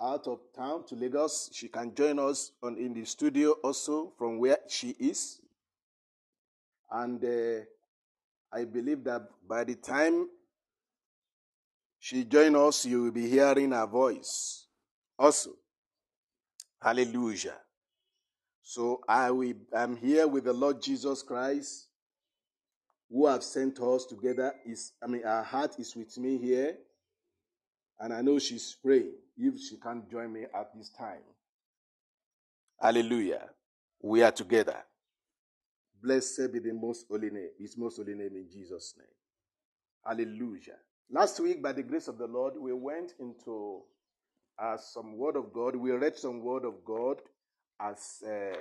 out 0.00 0.26
of 0.26 0.40
town 0.56 0.84
to 0.88 0.94
Lagos. 0.94 1.50
She 1.52 1.68
can 1.68 1.94
join 1.94 2.18
us 2.18 2.52
on, 2.62 2.76
in 2.76 2.94
the 2.94 3.04
studio 3.04 3.52
also 3.62 4.12
from 4.16 4.38
where 4.38 4.58
she 4.68 4.90
is. 4.98 5.40
And 6.90 7.24
uh, 7.24 7.64
I 8.52 8.64
believe 8.64 9.04
that 9.04 9.28
by 9.46 9.64
the 9.64 9.74
time 9.76 10.28
she 12.04 12.24
joins 12.24 12.56
us, 12.56 12.84
you 12.84 13.04
will 13.04 13.12
be 13.12 13.28
hearing 13.28 13.70
her 13.70 13.86
voice 13.86 14.66
also. 15.16 15.52
Hallelujah. 16.82 17.54
So 18.60 19.02
I 19.08 19.30
will, 19.30 19.54
I'm 19.72 19.96
here 19.96 20.26
with 20.26 20.42
the 20.42 20.52
Lord 20.52 20.82
Jesus 20.82 21.22
Christ 21.22 21.86
who 23.08 23.28
have 23.28 23.44
sent 23.44 23.78
us 23.78 24.04
together. 24.04 24.52
Is 24.66 24.94
I 25.00 25.06
mean, 25.06 25.22
her 25.22 25.44
heart 25.44 25.78
is 25.78 25.94
with 25.94 26.18
me 26.18 26.38
here. 26.38 26.76
And 28.00 28.12
I 28.12 28.20
know 28.20 28.40
she's 28.40 28.76
praying 28.84 29.12
if 29.38 29.60
she 29.60 29.76
can't 29.76 30.10
join 30.10 30.32
me 30.32 30.46
at 30.52 30.70
this 30.74 30.88
time. 30.88 31.22
Hallelujah. 32.80 33.48
We 34.00 34.24
are 34.24 34.32
together. 34.32 34.78
Blessed 36.02 36.52
be 36.52 36.58
the 36.58 36.72
most 36.72 37.06
holy 37.08 37.30
name, 37.30 37.50
his 37.60 37.78
most 37.78 37.98
holy 37.98 38.14
name 38.14 38.34
in 38.34 38.48
Jesus' 38.52 38.94
name. 38.98 39.06
Hallelujah. 40.04 40.78
Last 41.14 41.40
week, 41.40 41.62
by 41.62 41.72
the 41.72 41.82
grace 41.82 42.08
of 42.08 42.16
the 42.16 42.26
Lord, 42.26 42.54
we 42.58 42.72
went 42.72 43.12
into 43.20 43.82
uh, 44.58 44.78
some 44.78 45.18
word 45.18 45.36
of 45.36 45.52
God. 45.52 45.76
We 45.76 45.90
read 45.90 46.16
some 46.16 46.40
word 46.40 46.64
of 46.64 46.82
God 46.86 47.20
as 47.78 48.22
uh, 48.26 48.56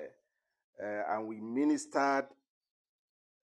uh, 0.84 1.04
and 1.12 1.28
we 1.28 1.40
ministered 1.40 2.26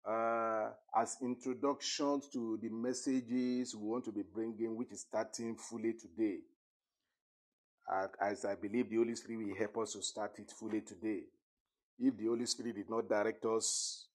uh, 0.09 0.71
as 0.97 1.19
introductions 1.21 2.31
to 2.33 2.59
the 2.63 2.71
messages 2.71 3.77
we 3.77 3.87
want 3.87 4.07
to 4.07 4.13
be 4.13 4.23
bringing, 4.23 4.75
which 4.75 4.93
is 4.93 5.03
starting 5.03 5.57
fully 5.57 5.93
today. 5.93 6.39
Uh, 7.93 8.07
as 8.23 8.47
I 8.47 8.55
believe 8.55 8.89
the 8.89 8.97
Holy 8.97 9.15
Spirit 9.15 9.47
will 9.47 9.57
help 9.57 9.77
us 9.77 9.93
to 9.93 10.03
start 10.03 10.39
it 10.39 10.51
fully 10.59 10.81
today. 10.81 11.21
If 11.99 12.17
the 12.17 12.29
Holy 12.29 12.47
Spirit 12.47 12.77
did 12.77 12.89
not 12.89 13.11
direct 13.11 13.45
us, 13.45 14.07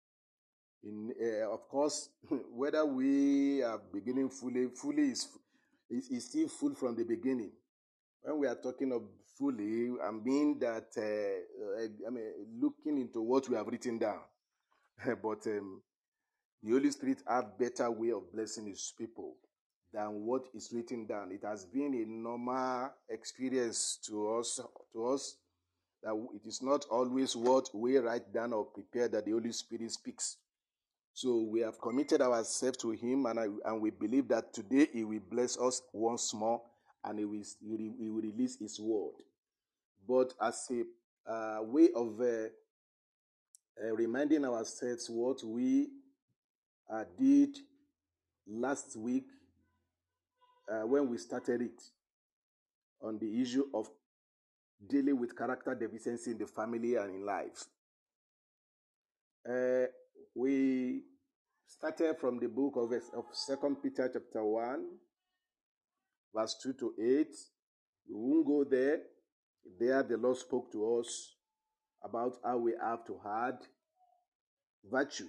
in 0.84 1.14
uh, 1.22 1.54
of 1.54 1.68
course, 1.70 2.10
whether 2.54 2.86
we 2.86 3.62
are 3.64 3.80
beginning 3.94 4.30
fully, 4.30 4.68
fully 4.68 5.12
is, 5.12 5.28
is, 5.90 6.10
is 6.10 6.26
still 6.26 6.48
full 6.48 6.74
from 6.76 6.96
the 6.96 7.04
beginning. 7.04 7.52
When 8.22 8.40
we 8.40 8.48
are 8.48 8.56
talking 8.56 8.92
of 8.92 9.04
fully, 9.38 9.92
I 10.04 10.12
mean 10.12 10.60
that 10.60 10.88
uh, 10.98 12.08
I 12.08 12.10
mean 12.10 12.32
looking 12.60 13.00
into 13.00 13.22
what 13.22 13.48
we 13.50 13.56
have 13.56 13.68
written 13.68 13.98
down. 14.00 14.22
but 15.06 15.46
um, 15.48 15.82
the 16.64 16.72
Holy 16.72 16.92
Spirit 16.92 17.20
have 17.28 17.58
better 17.58 17.90
way 17.90 18.12
of 18.12 18.32
blessing 18.32 18.68
His 18.68 18.94
people 18.98 19.36
than 19.94 20.26
what 20.26 20.44
is 20.54 20.72
written 20.74 21.06
down. 21.06 21.32
It 21.32 21.44
has 21.44 21.66
been 21.66 21.94
a 21.94 22.06
normal 22.06 22.92
experience 23.10 24.00
to 24.08 24.38
us, 24.38 24.60
to 24.94 25.06
us 25.08 25.36
that 26.04 26.14
it 26.34 26.48
is 26.48 26.62
not 26.62 26.86
always 26.90 27.36
what 27.36 27.70
we 27.74 27.98
write 27.98 28.34
down 28.34 28.54
or 28.54 28.66
prepare 28.66 29.08
that 29.10 29.26
the 29.26 29.32
Holy 29.32 29.52
Spirit 29.52 29.92
speaks. 29.92 30.38
So 31.14 31.42
we 31.42 31.60
have 31.62 31.80
committed 31.80 32.22
ourselves 32.22 32.78
to 32.78 32.92
Him, 32.92 33.26
and 33.26 33.40
I, 33.40 33.48
and 33.66 33.82
we 33.82 33.90
believe 33.90 34.28
that 34.30 34.54
today 34.54 34.88
He 34.92 35.04
will 35.04 35.22
bless 35.30 35.58
us 35.60 35.82
once 35.94 36.34
more, 36.34 36.62
and 37.04 37.20
He 37.20 37.26
will, 37.26 37.44
He 37.62 38.10
will 38.10 38.22
release 38.22 38.58
His 38.60 38.80
word. 38.80 39.14
But 40.08 40.34
as 40.42 40.70
a 40.72 41.32
uh, 41.32 41.64
way 41.64 41.90
of 41.96 42.20
uh, 42.20 42.48
uh, 43.84 43.96
reminding 43.96 44.46
ourselves 44.46 45.10
what 45.10 45.44
we 45.44 45.90
uh, 46.92 47.04
did 47.20 47.58
last 48.48 48.96
week 48.96 49.26
uh, 50.72 50.86
when 50.88 51.10
we 51.10 51.18
started 51.18 51.62
it 51.62 51.82
on 53.02 53.18
the 53.20 53.42
issue 53.42 53.66
of 53.74 53.90
dealing 54.90 55.20
with 55.20 55.38
character 55.38 55.76
deficiency 55.76 56.32
in 56.32 56.38
the 56.38 56.48
family 56.48 56.96
and 56.96 57.16
in 57.16 57.26
life. 57.26 57.66
We 60.36 61.04
started 61.68 62.18
from 62.20 62.40
the 62.40 62.48
book 62.48 62.74
of, 62.76 62.92
of 63.18 63.26
Second 63.34 63.78
Peter 63.82 64.10
chapter 64.12 64.44
1, 64.44 64.86
verse 66.36 66.56
2 66.62 66.74
to 66.74 66.94
8. 67.00 67.28
We 68.10 68.16
won't 68.16 68.46
go 68.46 68.64
there. 68.64 69.00
There 69.80 70.04
the 70.04 70.18
Lord 70.18 70.38
spoke 70.38 70.72
to 70.72 71.00
us 71.00 71.36
about 72.04 72.34
how 72.44 72.58
we 72.58 72.74
have 72.82 73.06
to 73.06 73.20
add 73.26 73.60
virtue 74.90 75.28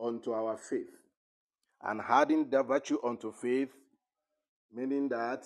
unto 0.00 0.32
our 0.32 0.56
faith. 0.56 0.90
And 1.82 2.00
adding 2.08 2.48
that 2.50 2.66
virtue 2.66 2.98
unto 3.04 3.32
faith, 3.32 3.72
meaning 4.72 5.08
that 5.10 5.44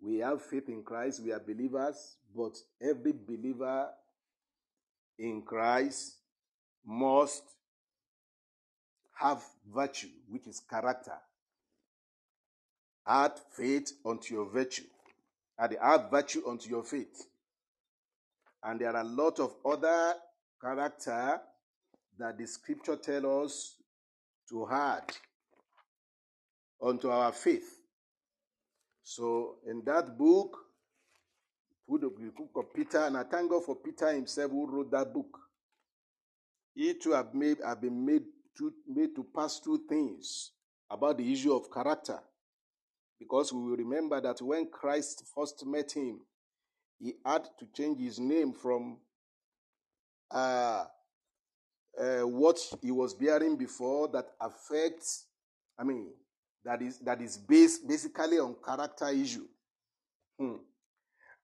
we 0.00 0.18
have 0.18 0.42
faith 0.42 0.68
in 0.68 0.82
Christ, 0.82 1.22
we 1.24 1.32
are 1.32 1.40
believers, 1.40 2.16
but 2.36 2.52
every 2.80 3.12
believer 3.12 3.88
in 5.18 5.42
Christ 5.42 6.17
must 6.88 7.42
have 9.20 9.42
virtue, 9.74 10.08
which 10.30 10.46
is 10.46 10.60
character. 10.60 11.18
Add 13.06 13.32
faith 13.52 13.92
unto 14.06 14.34
your 14.34 14.48
virtue. 14.48 14.84
Add, 15.58 15.76
add 15.80 16.10
virtue 16.10 16.42
unto 16.48 16.70
your 16.70 16.82
faith. 16.82 17.26
And 18.62 18.80
there 18.80 18.96
are 18.96 19.02
a 19.02 19.04
lot 19.04 19.38
of 19.38 19.54
other 19.66 20.14
character 20.60 21.40
that 22.18 22.38
the 22.38 22.46
scripture 22.46 22.96
tell 22.96 23.44
us 23.44 23.74
to 24.48 24.66
add 24.70 25.12
unto 26.82 27.10
our 27.10 27.32
faith. 27.32 27.68
So 29.02 29.56
in 29.66 29.82
that 29.84 30.16
book, 30.16 30.56
put 31.88 32.00
the 32.00 32.08
book 32.08 32.50
of 32.56 32.72
Peter, 32.74 33.04
and 33.04 33.16
I 33.16 33.24
thank 33.24 33.50
God 33.50 33.64
for 33.64 33.76
Peter 33.76 34.12
himself 34.12 34.50
who 34.50 34.66
wrote 34.66 34.90
that 34.92 35.12
book. 35.12 35.38
He 36.78 36.94
too 36.94 37.10
have 37.10 37.34
made 37.34 37.58
have 37.64 37.80
been 37.80 38.06
made 38.06 38.22
to 38.56 38.72
made 38.86 39.16
to 39.16 39.24
pass 39.34 39.58
through 39.58 39.80
things 39.88 40.52
about 40.88 41.18
the 41.18 41.32
issue 41.32 41.52
of 41.52 41.72
character. 41.72 42.20
Because 43.18 43.52
we 43.52 43.60
will 43.60 43.76
remember 43.76 44.20
that 44.20 44.40
when 44.40 44.68
Christ 44.70 45.24
first 45.34 45.66
met 45.66 45.90
him, 45.90 46.20
he 47.00 47.14
had 47.26 47.48
to 47.58 47.66
change 47.74 47.98
his 47.98 48.20
name 48.20 48.52
from 48.52 48.98
uh, 50.30 50.84
uh, 52.00 52.20
what 52.20 52.60
he 52.80 52.92
was 52.92 53.12
bearing 53.12 53.56
before 53.56 54.06
that 54.12 54.28
affects, 54.40 55.26
I 55.76 55.82
mean, 55.82 56.12
that 56.64 56.80
is 56.80 57.00
that 57.00 57.20
is 57.20 57.38
based 57.38 57.88
basically 57.88 58.38
on 58.38 58.54
character 58.64 59.08
issue. 59.08 59.48
Hmm. 60.38 60.58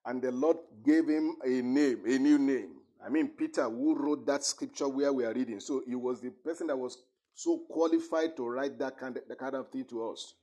And 0.05 0.21
the 0.21 0.31
Lord 0.31 0.59
gave 0.81 1.09
him 1.09 1.35
a 1.43 1.61
name, 1.61 2.03
a 2.05 2.17
new 2.19 2.37
name. 2.37 2.74
I 3.05 3.09
mean, 3.09 3.29
Peter, 3.29 3.69
who 3.69 3.95
wrote 3.95 4.25
that 4.25 4.43
scripture 4.43 4.89
where 4.89 5.13
we 5.13 5.25
are 5.25 5.33
reading. 5.33 5.59
So 5.59 5.83
he 5.87 5.95
was 5.95 6.21
the 6.21 6.31
person 6.31 6.67
that 6.67 6.77
was 6.77 6.97
so 7.35 7.61
qualified 7.69 8.35
to 8.37 8.47
write 8.47 8.79
that 8.79 8.97
kind 8.97 9.17
of, 9.17 9.23
that 9.27 9.37
kind 9.37 9.55
of 9.55 9.69
thing 9.69 9.85
to 9.89 10.09
us. 10.09 10.33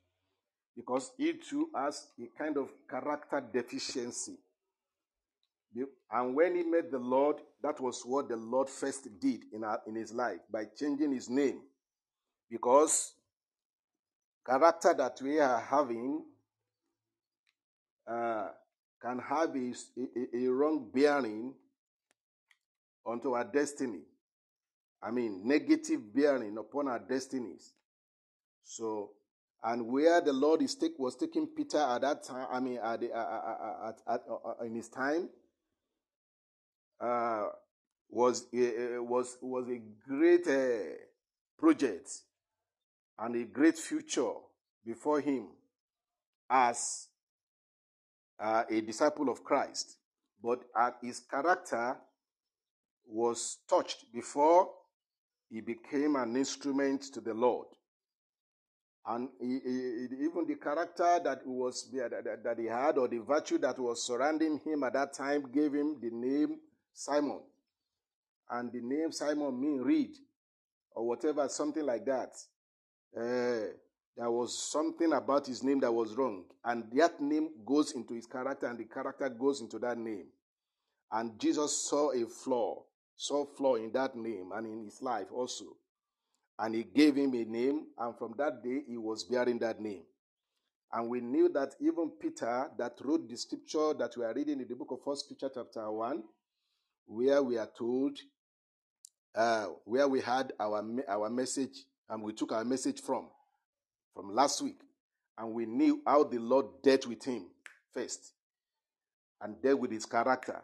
Because 0.76 1.10
he 1.18 1.34
too 1.34 1.68
has 1.74 2.06
a 2.20 2.38
kind 2.38 2.56
of 2.56 2.70
character 2.88 3.42
deficiency. 3.52 4.36
And 6.10 6.34
when 6.34 6.54
he 6.54 6.62
met 6.62 6.90
the 6.90 6.98
Lord, 6.98 7.36
that 7.62 7.80
was 7.80 8.02
what 8.04 8.28
the 8.28 8.36
Lord 8.36 8.68
first 8.68 9.08
did 9.20 9.44
in, 9.52 9.64
our, 9.64 9.80
in 9.86 9.96
his 9.96 10.12
life 10.12 10.40
by 10.50 10.66
changing 10.78 11.12
his 11.12 11.28
name. 11.28 11.62
Because 12.50 13.14
character 14.46 14.94
that 14.94 15.18
we 15.22 15.40
are 15.40 15.60
having 15.60 16.24
uh, 18.06 18.48
can 19.00 19.18
have 19.18 19.56
a, 19.56 19.74
a, 19.96 20.44
a 20.44 20.52
wrong 20.52 20.90
bearing 20.92 21.54
onto 23.04 23.32
our 23.32 23.44
destiny. 23.44 24.00
I 25.02 25.10
mean, 25.10 25.42
negative 25.44 26.14
bearing 26.14 26.56
upon 26.58 26.88
our 26.88 27.00
destinies. 27.00 27.72
So, 28.64 29.10
and 29.64 29.86
where 29.86 30.20
the 30.20 30.32
Lord 30.32 30.62
is 30.62 30.74
take, 30.74 30.98
was 30.98 31.16
taking 31.16 31.48
Peter 31.48 31.78
at 31.78 32.02
that 32.02 32.24
time, 32.24 32.46
I 32.50 32.60
mean, 32.60 32.78
at, 32.78 33.02
at, 33.02 34.00
at, 34.06 34.22
at 34.60 34.66
in 34.66 34.76
his 34.76 34.88
time, 34.88 35.28
uh, 37.00 37.46
was 38.08 38.46
uh, 38.54 39.02
was 39.02 39.38
was 39.40 39.68
a 39.68 39.80
great 40.06 40.46
uh, 40.46 40.94
project 41.58 42.10
and 43.18 43.34
a 43.36 43.44
great 43.44 43.78
future 43.78 44.32
before 44.84 45.20
him 45.20 45.48
as 46.50 47.08
uh, 48.38 48.64
a 48.70 48.80
disciple 48.82 49.30
of 49.30 49.42
Christ. 49.42 49.96
But 50.42 50.60
at 50.76 50.96
his 51.02 51.20
character 51.20 51.96
was 53.06 53.58
touched 53.68 54.06
before 54.12 54.70
he 55.50 55.60
became 55.60 56.16
an 56.16 56.36
instrument 56.36 57.02
to 57.12 57.20
the 57.20 57.34
Lord. 57.34 57.66
And 59.06 59.28
he, 59.40 59.58
he, 59.64 60.24
even 60.24 60.46
the 60.46 60.56
character 60.62 61.20
that 61.24 61.44
was 61.44 61.90
that, 61.92 62.56
he 62.58 62.66
had, 62.66 62.98
or 62.98 63.08
the 63.08 63.18
virtue 63.18 63.58
that 63.58 63.78
was 63.78 64.06
surrounding 64.06 64.60
him 64.64 64.84
at 64.84 64.92
that 64.92 65.12
time, 65.12 65.50
gave 65.52 65.74
him 65.74 65.98
the 66.00 66.10
name 66.10 66.58
Simon. 66.92 67.40
And 68.50 68.72
the 68.72 68.80
name 68.80 69.10
Simon 69.10 69.60
means 69.60 69.84
reed, 69.84 70.16
or 70.92 71.06
whatever, 71.06 71.48
something 71.48 71.84
like 71.84 72.04
that. 72.06 72.30
Uh, 73.16 73.72
there 74.16 74.30
was 74.30 74.70
something 74.70 75.12
about 75.12 75.46
his 75.46 75.62
name 75.62 75.80
that 75.80 75.92
was 75.92 76.14
wrong. 76.14 76.44
And 76.64 76.84
that 76.94 77.20
name 77.20 77.48
goes 77.66 77.92
into 77.92 78.14
his 78.14 78.26
character, 78.26 78.66
and 78.66 78.78
the 78.78 78.84
character 78.84 79.28
goes 79.28 79.60
into 79.60 79.78
that 79.80 79.98
name. 79.98 80.26
And 81.10 81.38
Jesus 81.40 81.88
saw 81.88 82.12
a 82.12 82.26
flaw, 82.26 82.84
saw 83.22 83.44
flaw 83.44 83.76
in 83.76 83.92
that 83.92 84.16
name 84.16 84.50
and 84.52 84.66
in 84.66 84.84
his 84.84 85.00
life 85.00 85.28
also. 85.32 85.76
And 86.58 86.74
he 86.74 86.82
gave 86.82 87.16
him 87.16 87.34
a 87.34 87.44
name, 87.44 87.86
and 87.98 88.16
from 88.18 88.34
that 88.38 88.62
day 88.62 88.82
he 88.86 88.96
was 88.96 89.24
bearing 89.24 89.58
that 89.60 89.80
name. 89.80 90.02
And 90.92 91.08
we 91.08 91.20
knew 91.20 91.48
that 91.50 91.74
even 91.80 92.10
Peter, 92.20 92.68
that 92.76 92.98
wrote 93.02 93.28
the 93.28 93.36
scripture 93.36 93.94
that 93.94 94.16
we 94.16 94.24
are 94.24 94.34
reading 94.34 94.60
in 94.60 94.68
the 94.68 94.74
book 94.74 94.90
of 94.90 95.02
First 95.02 95.28
Peter, 95.28 95.50
chapter 95.54 95.90
1, 95.90 96.22
where 97.06 97.42
we 97.42 97.56
are 97.56 97.70
told, 97.78 98.18
uh, 99.34 99.66
where 99.84 100.08
we 100.08 100.20
had 100.20 100.52
our, 100.60 100.84
our 101.08 101.30
message, 101.30 101.84
and 102.10 102.22
we 102.22 102.32
took 102.32 102.52
our 102.52 102.64
message 102.64 103.00
from 103.00 103.28
from 104.14 104.34
last 104.34 104.60
week, 104.60 104.78
and 105.38 105.52
we 105.52 105.64
knew 105.64 106.02
how 106.06 106.24
the 106.24 106.38
Lord 106.38 106.66
dealt 106.82 107.06
with 107.06 107.24
him 107.24 107.46
first 107.94 108.34
and 109.40 109.60
dealt 109.62 109.80
with 109.80 109.90
his 109.90 110.04
character 110.04 110.62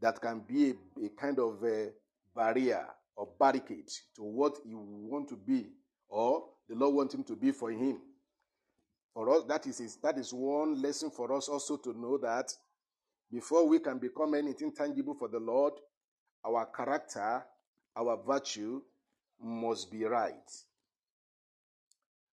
that 0.00 0.20
can 0.20 0.40
be 0.40 0.70
a, 0.70 1.06
a 1.06 1.08
kind 1.10 1.38
of 1.38 1.62
a 1.64 1.90
barrier 2.34 2.86
or 3.16 3.28
barricade 3.38 3.90
to 4.14 4.22
what 4.22 4.58
he 4.64 4.74
want 4.74 5.28
to 5.28 5.36
be 5.36 5.66
or 6.08 6.44
the 6.68 6.74
Lord 6.74 6.94
want 6.94 7.14
him 7.14 7.24
to 7.24 7.36
be 7.36 7.52
for 7.52 7.70
him. 7.70 8.00
For 9.14 9.34
us, 9.34 9.44
that 9.48 9.66
is, 9.66 9.78
his, 9.78 9.96
that 9.96 10.18
is 10.18 10.32
one 10.32 10.82
lesson 10.82 11.10
for 11.10 11.34
us 11.34 11.48
also 11.48 11.76
to 11.78 11.98
know 11.98 12.18
that 12.18 12.52
before 13.32 13.66
we 13.66 13.78
can 13.78 13.98
become 13.98 14.34
anything 14.34 14.72
tangible 14.72 15.14
for 15.14 15.28
the 15.28 15.38
Lord, 15.40 15.72
our 16.44 16.66
character, 16.66 17.42
our 17.96 18.18
virtue 18.26 18.82
must 19.42 19.90
be 19.90 20.04
right. 20.04 20.50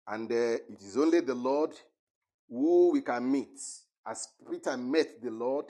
And 0.07 0.31
uh, 0.31 0.35
it 0.35 0.81
is 0.81 0.95
only 0.95 1.19
the 1.19 1.35
Lord 1.35 1.71
who 2.49 2.91
we 2.93 3.01
can 3.01 3.29
meet. 3.29 3.59
As 4.05 4.29
Peter 4.49 4.77
met 4.77 5.21
the 5.21 5.31
Lord, 5.31 5.65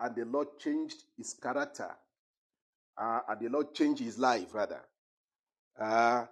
and 0.00 0.14
the 0.14 0.24
Lord 0.24 0.48
changed 0.58 1.04
his 1.16 1.34
character, 1.34 1.90
uh, 2.98 3.20
and 3.28 3.40
the 3.40 3.48
Lord 3.48 3.74
changed 3.74 4.02
his 4.02 4.18
life, 4.18 4.54
rather. 4.54 4.80
Uh, 5.78 6.26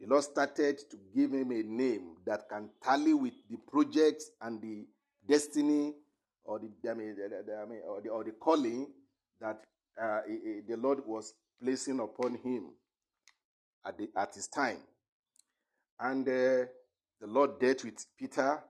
the 0.00 0.06
Lord 0.06 0.24
started 0.24 0.78
to 0.90 0.96
give 1.14 1.32
him 1.32 1.50
a 1.52 1.62
name 1.62 2.16
that 2.26 2.48
can 2.48 2.68
tally 2.82 3.14
with 3.14 3.34
the 3.48 3.56
project 3.56 4.22
and 4.40 4.60
the 4.60 4.86
destiny 5.26 5.94
or 6.44 6.58
the, 6.58 6.90
I 6.90 6.94
mean, 6.94 7.16
or, 7.88 8.00
the, 8.02 8.08
or 8.10 8.24
the 8.24 8.32
calling 8.32 8.88
that 9.40 9.62
uh, 10.00 10.20
the 10.68 10.76
Lord 10.76 11.00
was 11.06 11.32
placing 11.62 12.00
upon 12.00 12.34
him 12.34 12.70
at, 13.86 13.96
the, 13.96 14.10
at 14.16 14.34
his 14.34 14.48
time. 14.48 14.78
And 16.00 16.28
uh, 16.28 16.66
the 17.20 17.26
Lord 17.26 17.60
dealt 17.60 17.84
with 17.84 18.04
Peter, 18.18 18.62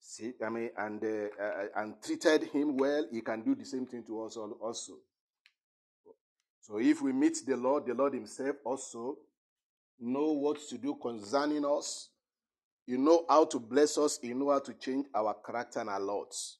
see, 0.00 0.32
I 0.44 0.48
mean, 0.48 0.70
and, 0.76 1.02
uh, 1.02 1.42
uh, 1.42 1.66
and 1.76 2.02
treated 2.02 2.44
him 2.44 2.76
well. 2.76 3.06
He 3.10 3.20
can 3.20 3.42
do 3.42 3.54
the 3.54 3.64
same 3.64 3.86
thing 3.86 4.04
to 4.04 4.22
us 4.24 4.36
also. 4.36 4.94
So 6.60 6.78
if 6.78 7.00
we 7.00 7.12
meet 7.12 7.38
the 7.46 7.56
Lord, 7.56 7.86
the 7.86 7.94
Lord 7.94 8.14
himself 8.14 8.56
also 8.64 9.16
know 9.98 10.32
what 10.32 10.60
to 10.68 10.78
do 10.78 10.94
concerning 10.96 11.64
us. 11.64 12.10
You 12.86 12.98
know 12.98 13.24
how 13.28 13.44
to 13.46 13.58
bless 13.58 13.98
us. 13.98 14.18
You 14.22 14.34
know 14.34 14.50
how 14.50 14.60
to 14.60 14.74
change 14.74 15.06
our 15.14 15.34
character 15.34 15.80
and 15.80 15.88
our 15.88 16.00
lots. 16.00 16.58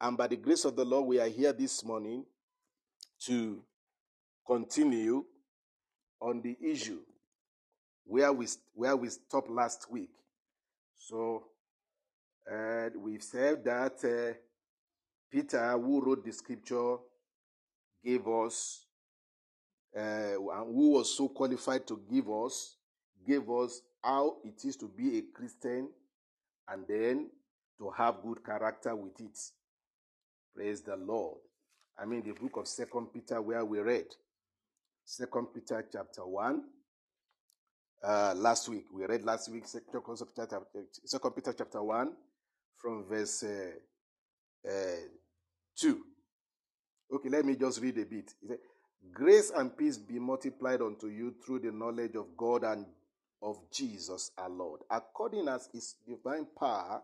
And 0.00 0.16
by 0.16 0.26
the 0.26 0.36
grace 0.36 0.64
of 0.64 0.76
the 0.76 0.84
Lord, 0.84 1.06
we 1.06 1.20
are 1.20 1.28
here 1.28 1.52
this 1.52 1.84
morning 1.84 2.24
to 3.26 3.62
continue 4.46 5.24
on 6.20 6.42
the 6.42 6.56
issue 6.62 7.00
where 8.04 8.32
we 8.32 8.46
where 8.74 8.96
we 8.96 9.08
stopped 9.08 9.50
last 9.50 9.90
week. 9.90 10.10
So 10.96 11.44
uh, 12.50 12.88
we've 12.96 13.22
said 13.22 13.64
that 13.64 14.04
uh, 14.04 14.34
Peter, 15.30 15.72
who 15.72 16.04
wrote 16.04 16.24
the 16.24 16.32
scripture, 16.32 16.96
gave 18.04 18.26
us, 18.26 18.86
uh, 19.96 20.34
who 20.66 20.92
was 20.92 21.16
so 21.16 21.28
qualified 21.28 21.86
to 21.86 22.00
give 22.10 22.28
us, 22.30 22.76
gave 23.26 23.48
us 23.50 23.80
how 24.02 24.36
it 24.44 24.64
is 24.64 24.76
to 24.76 24.88
be 24.88 25.18
a 25.18 25.22
Christian, 25.34 25.88
and 26.68 26.84
then 26.88 27.30
to 27.78 27.90
have 27.90 28.22
good 28.22 28.44
character 28.44 28.94
with 28.94 29.20
it. 29.20 29.38
Praise 30.54 30.82
the 30.82 30.96
Lord. 30.96 31.38
I 31.98 32.04
mean 32.04 32.22
the 32.22 32.32
book 32.32 32.56
of 32.56 32.66
Second 32.68 33.06
Peter, 33.12 33.40
where 33.40 33.64
we 33.64 33.78
read 33.78 34.06
Second 35.04 35.46
Peter 35.54 35.84
chapter 35.92 36.26
one 36.26 36.64
uh, 38.02 38.34
last 38.36 38.68
week. 38.68 38.86
We 38.92 39.04
read 39.06 39.24
last 39.24 39.50
week, 39.50 39.66
Second 39.66 41.30
Peter 41.32 41.54
chapter 41.56 41.82
1 41.82 42.12
from 42.82 43.04
verse 43.04 43.44
uh, 43.44 44.68
uh, 44.68 44.96
2. 45.78 46.00
Okay, 47.14 47.28
let 47.28 47.44
me 47.44 47.54
just 47.56 47.80
read 47.80 47.96
a 47.98 48.04
bit. 48.04 48.32
Said, 48.46 48.58
Grace 49.12 49.50
and 49.54 49.76
peace 49.76 49.98
be 49.98 50.18
multiplied 50.18 50.82
unto 50.82 51.06
you 51.06 51.34
through 51.44 51.60
the 51.60 51.70
knowledge 51.72 52.14
of 52.16 52.36
God 52.36 52.64
and 52.64 52.86
of 53.42 53.58
Jesus 53.72 54.30
our 54.38 54.48
Lord, 54.50 54.80
according 54.90 55.48
as 55.48 55.68
his 55.72 55.96
divine 56.06 56.46
power 56.58 57.02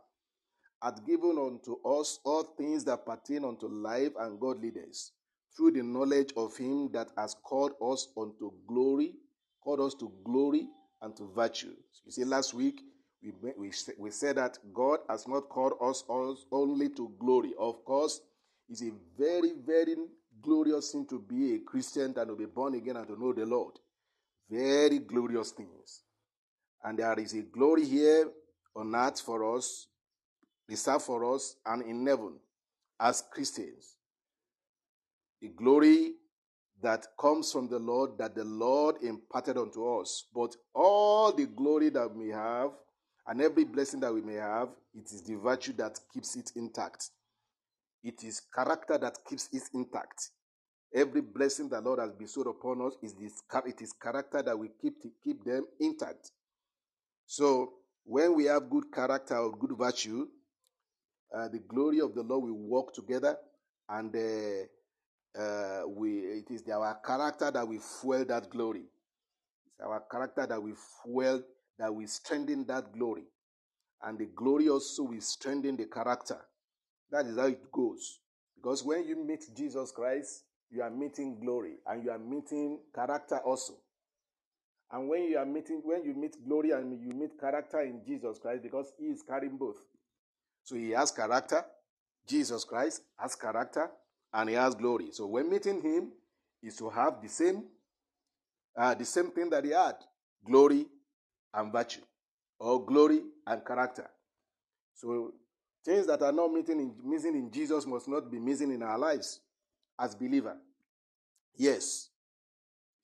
hath 0.82 1.04
given 1.06 1.36
unto 1.38 1.76
us 1.88 2.20
all 2.24 2.44
things 2.56 2.84
that 2.84 3.04
pertain 3.04 3.44
unto 3.44 3.66
life 3.66 4.12
and 4.20 4.38
godliness, 4.40 5.12
through 5.56 5.72
the 5.72 5.82
knowledge 5.82 6.32
of 6.36 6.56
him 6.56 6.88
that 6.92 7.08
has 7.16 7.34
called 7.42 7.72
us 7.82 8.08
unto 8.16 8.52
glory, 8.68 9.14
called 9.62 9.80
us 9.80 9.94
to 9.94 10.12
glory 10.24 10.68
and 11.02 11.16
to 11.16 11.28
virtue. 11.34 11.74
You 12.04 12.12
see, 12.12 12.24
last 12.24 12.54
week 12.54 12.80
we, 13.22 13.33
we, 13.57 13.72
we 13.98 14.11
said 14.11 14.37
that 14.37 14.59
God 14.72 15.00
has 15.09 15.26
not 15.26 15.48
called 15.48 15.74
us 15.81 16.04
only 16.52 16.88
to 16.90 17.12
glory. 17.18 17.52
Of 17.59 17.85
course, 17.85 18.20
it's 18.68 18.83
a 18.83 18.92
very, 19.18 19.52
very 19.64 19.96
glorious 20.40 20.92
thing 20.92 21.07
to 21.09 21.18
be 21.18 21.54
a 21.54 21.59
Christian 21.61 22.14
and 22.16 22.28
to 22.28 22.37
be 22.37 22.46
born 22.46 22.74
again 22.74 22.96
and 22.96 23.07
to 23.09 23.20
know 23.20 23.33
the 23.33 23.46
Lord. 23.46 23.74
Very 24.50 25.00
glorious 25.00 25.50
things. 25.50 26.02
And 26.85 26.98
there 26.98 27.18
is 27.18 27.35
a 27.35 27.42
glory 27.42 27.85
here 27.85 28.31
on 28.76 28.94
earth 28.94 29.20
for 29.20 29.57
us, 29.57 29.88
reserved 30.68 31.02
for 31.02 31.35
us, 31.35 31.57
and 31.66 31.83
in 31.83 32.07
heaven 32.07 32.35
as 33.00 33.24
Christians. 33.33 33.96
A 35.42 35.48
glory 35.48 36.12
that 36.83 37.07
comes 37.18 37.50
from 37.50 37.68
the 37.68 37.78
Lord 37.78 38.18
that 38.18 38.35
the 38.35 38.44
Lord 38.44 39.02
imparted 39.02 39.57
unto 39.57 40.00
us. 40.00 40.26
But 40.33 40.54
all 40.74 41.33
the 41.33 41.46
glory 41.46 41.88
that 41.90 42.14
we 42.14 42.28
have 42.28 42.70
and 43.28 43.42
every 43.42 43.64
blessing 43.64 44.00
that 44.00 44.12
we 44.12 44.22
may 44.22 44.34
have, 44.34 44.70
it 44.94 45.04
is 45.12 45.22
the 45.22 45.36
virtue 45.36 45.74
that 45.74 45.98
keeps 46.12 46.34
it 46.36 46.50
intact. 46.56 47.10
It 48.02 48.24
is 48.24 48.40
character 48.54 48.96
that 48.96 49.18
keeps 49.28 49.48
it 49.52 49.64
intact. 49.74 50.30
Every 50.94 51.20
blessing 51.20 51.68
the 51.68 51.80
Lord 51.80 51.98
has 51.98 52.12
bestowed 52.12 52.46
upon 52.46 52.80
us 52.86 52.94
is 53.02 53.12
this, 53.14 53.42
it 53.66 53.82
is 53.82 53.92
character 53.92 54.42
that 54.42 54.58
we 54.58 54.70
keep 54.80 55.02
to 55.02 55.10
keep 55.22 55.44
them 55.44 55.66
intact. 55.78 56.30
So 57.26 57.74
when 58.04 58.34
we 58.34 58.44
have 58.46 58.70
good 58.70 58.84
character 58.92 59.36
or 59.36 59.54
good 59.54 59.76
virtue, 59.76 60.26
uh, 61.36 61.48
the 61.48 61.58
glory 61.58 62.00
of 62.00 62.14
the 62.14 62.22
Lord 62.22 62.44
will 62.44 62.56
walk 62.56 62.94
together, 62.94 63.36
and 63.90 64.14
uh, 64.16 65.38
uh, 65.38 65.82
we 65.86 66.20
it 66.20 66.50
is 66.50 66.62
our 66.70 66.98
character 67.04 67.50
that 67.50 67.68
we 67.68 67.78
fuel 67.78 68.24
that 68.24 68.48
glory. 68.48 68.84
It's 69.66 69.80
our 69.86 70.02
character 70.10 70.46
that 70.46 70.62
we 70.62 70.72
fuel 71.02 71.42
that 71.78 71.94
will 71.94 72.08
strengthen 72.08 72.66
that 72.66 72.92
glory, 72.92 73.24
and 74.02 74.18
the 74.18 74.26
glory 74.26 74.68
also 74.68 75.04
will 75.04 75.20
strengthen 75.20 75.76
the 75.76 75.86
character. 75.86 76.38
That 77.10 77.26
is 77.26 77.36
how 77.36 77.46
it 77.46 77.70
goes. 77.72 78.20
Because 78.56 78.84
when 78.84 79.06
you 79.06 79.16
meet 79.16 79.44
Jesus 79.56 79.92
Christ, 79.92 80.44
you 80.70 80.82
are 80.82 80.90
meeting 80.90 81.38
glory 81.40 81.76
and 81.86 82.04
you 82.04 82.10
are 82.10 82.18
meeting 82.18 82.80
character 82.94 83.38
also. 83.38 83.74
And 84.90 85.08
when 85.08 85.24
you 85.24 85.38
are 85.38 85.46
meeting, 85.46 85.80
when 85.84 86.04
you 86.04 86.14
meet 86.14 86.36
glory 86.46 86.72
and 86.72 86.92
you 87.00 87.12
meet 87.12 87.38
character 87.38 87.80
in 87.80 88.02
Jesus 88.06 88.38
Christ, 88.38 88.62
because 88.62 88.92
He 88.98 89.06
is 89.06 89.22
carrying 89.22 89.56
both. 89.56 89.76
So 90.64 90.76
He 90.76 90.90
has 90.90 91.10
character, 91.10 91.64
Jesus 92.26 92.64
Christ 92.64 93.02
has 93.16 93.34
character, 93.34 93.90
and 94.32 94.48
He 94.48 94.54
has 94.56 94.74
glory. 94.74 95.10
So 95.12 95.26
when 95.26 95.50
meeting 95.50 95.80
Him 95.80 96.12
is 96.62 96.76
to 96.76 96.90
have 96.90 97.22
the 97.22 97.28
same, 97.28 97.64
uh, 98.76 98.94
the 98.94 99.04
same 99.04 99.30
thing 99.30 99.50
that 99.50 99.64
He 99.64 99.70
had: 99.70 99.96
glory 100.44 100.86
and 101.54 101.72
virtue, 101.72 102.02
or 102.58 102.84
glory 102.84 103.22
and 103.46 103.64
character. 103.64 104.08
So 104.94 105.32
things 105.84 106.06
that 106.06 106.22
are 106.22 106.32
not 106.32 106.52
missing 106.52 106.80
in, 106.80 106.94
missing 107.04 107.34
in 107.34 107.50
Jesus 107.50 107.87
must 107.87 108.08
not 108.08 108.30
be 108.30 108.38
missing 108.38 108.72
in 108.72 108.82
our 108.82 108.98
lives 108.98 109.40
as 109.98 110.14
believer. 110.14 110.56
Yes. 111.56 112.11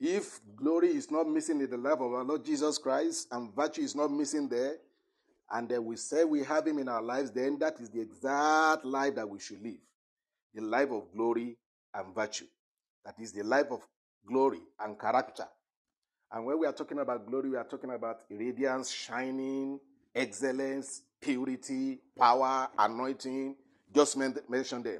If 0.01 0.41
glory 0.57 0.89
is 0.89 1.11
not 1.11 1.29
missing 1.29 1.61
in 1.61 1.71
the 1.71 1.77
life 1.77 2.01
of 2.01 2.13
our 2.13 2.25
Lord 2.25 2.45
Jesus 2.45 2.79
Christ 2.79 3.29
and 3.31 3.55
virtue 3.55 3.83
is 3.83 3.95
not 3.95 4.11
missing 4.11 4.49
there, 4.49 4.77
and 5.51 5.69
then 5.69 5.85
we 5.85 5.97
say 5.97 6.25
we 6.25 6.43
have 6.43 6.67
him 6.67 6.79
in 6.79 6.89
our 6.89 7.03
lives, 7.03 7.31
then 7.31 7.59
that 7.59 7.79
is 7.81 7.91
the 7.91 8.01
exact 8.01 8.85
life 8.85 9.15
that 9.15 9.29
we 9.29 9.39
should 9.39 9.63
live. 9.63 9.79
The 10.55 10.63
life 10.63 10.91
of 10.91 11.13
glory 11.13 11.57
and 11.95 12.15
virtue. 12.15 12.47
That 13.05 13.15
is 13.21 13.33
the 13.33 13.45
life 13.45 13.67
of 13.71 13.87
glory 14.27 14.61
and 14.81 14.99
character. 14.99 15.47
And 16.35 16.45
when 16.45 16.59
we 16.59 16.67
are 16.67 16.73
talking 16.73 16.99
about 16.99 17.31
glory, 17.31 17.51
we 17.51 17.57
are 17.57 17.65
talking 17.65 17.93
about 17.93 18.23
radiance, 18.29 18.91
shining, 18.91 19.79
excellence, 20.13 21.03
purity, 21.21 22.01
power, 22.19 22.69
anointing. 22.77 23.55
Just 23.95 24.17
mention 24.17 24.83
them. 24.83 24.99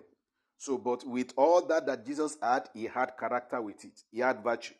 So, 0.57 0.79
but 0.79 1.05
with 1.05 1.33
all 1.37 1.67
that 1.67 1.87
that 1.87 2.07
Jesus 2.07 2.39
had, 2.41 2.69
he 2.73 2.85
had 2.85 3.15
character 3.19 3.61
with 3.61 3.85
it. 3.85 4.01
He 4.13 4.21
had 4.21 4.45
virtue. 4.45 4.75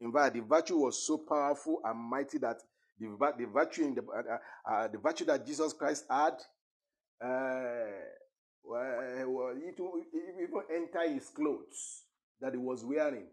In 0.00 0.12
fact, 0.12 0.34
the 0.34 0.40
virtue 0.40 0.76
was 0.76 1.04
so 1.04 1.18
powerful 1.18 1.80
and 1.84 1.98
mighty 1.98 2.38
that 2.38 2.62
the, 3.00 3.08
the 3.36 3.46
virtue 3.46 3.82
in 3.82 3.96
the 3.96 4.02
uh, 4.02 4.72
uh, 4.72 4.86
the 4.86 4.98
virtue 4.98 5.24
that 5.24 5.44
Jesus 5.44 5.72
Christ 5.72 6.04
had, 6.08 6.34
uh, 7.20 7.90
well, 8.62 9.52
it, 9.56 9.74
it 9.76 10.42
even 10.42 10.62
enter 10.72 11.12
his 11.12 11.28
clothes 11.30 12.04
that 12.40 12.52
he 12.52 12.58
was 12.58 12.84
wearing 12.84 13.26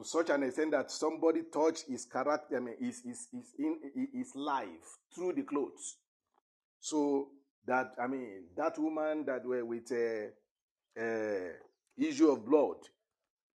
to 0.00 0.08
such 0.08 0.30
an 0.30 0.42
extent 0.42 0.70
that 0.70 0.90
somebody 0.90 1.42
touched 1.52 1.86
his 1.86 2.06
character, 2.06 2.56
I 2.56 2.60
mean, 2.60 2.74
his, 2.80 3.02
his, 3.04 3.28
his, 3.30 3.52
in, 3.58 4.08
his 4.14 4.34
life 4.34 4.98
through 5.14 5.34
the 5.34 5.42
clothes. 5.42 5.96
So 6.80 7.28
that, 7.66 7.92
I 8.02 8.06
mean, 8.06 8.44
that 8.56 8.78
woman 8.78 9.26
that 9.26 9.44
were 9.44 9.64
with 9.64 9.90
a, 9.92 10.30
a 10.98 11.50
issue 11.98 12.30
of 12.30 12.46
blood, 12.46 12.76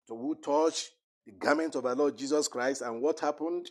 so 0.09 0.17
who 0.17 0.35
touched 0.35 0.91
the 1.25 1.33
garment 1.33 1.77
of 1.77 1.87
our 1.87 1.95
Lord 1.95 2.19
Jesus 2.19 2.49
Christ, 2.49 2.83
and 2.83 3.01
what 3.01 3.21
happened? 3.21 3.71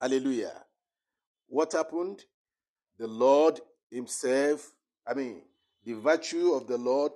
Hallelujah. 0.00 0.62
What 1.46 1.72
happened? 1.72 2.24
The 2.98 3.06
Lord 3.06 3.60
Himself, 3.90 4.72
I 5.06 5.12
mean, 5.12 5.42
the 5.84 5.92
virtue 5.92 6.52
of 6.52 6.66
the 6.66 6.78
Lord 6.78 7.12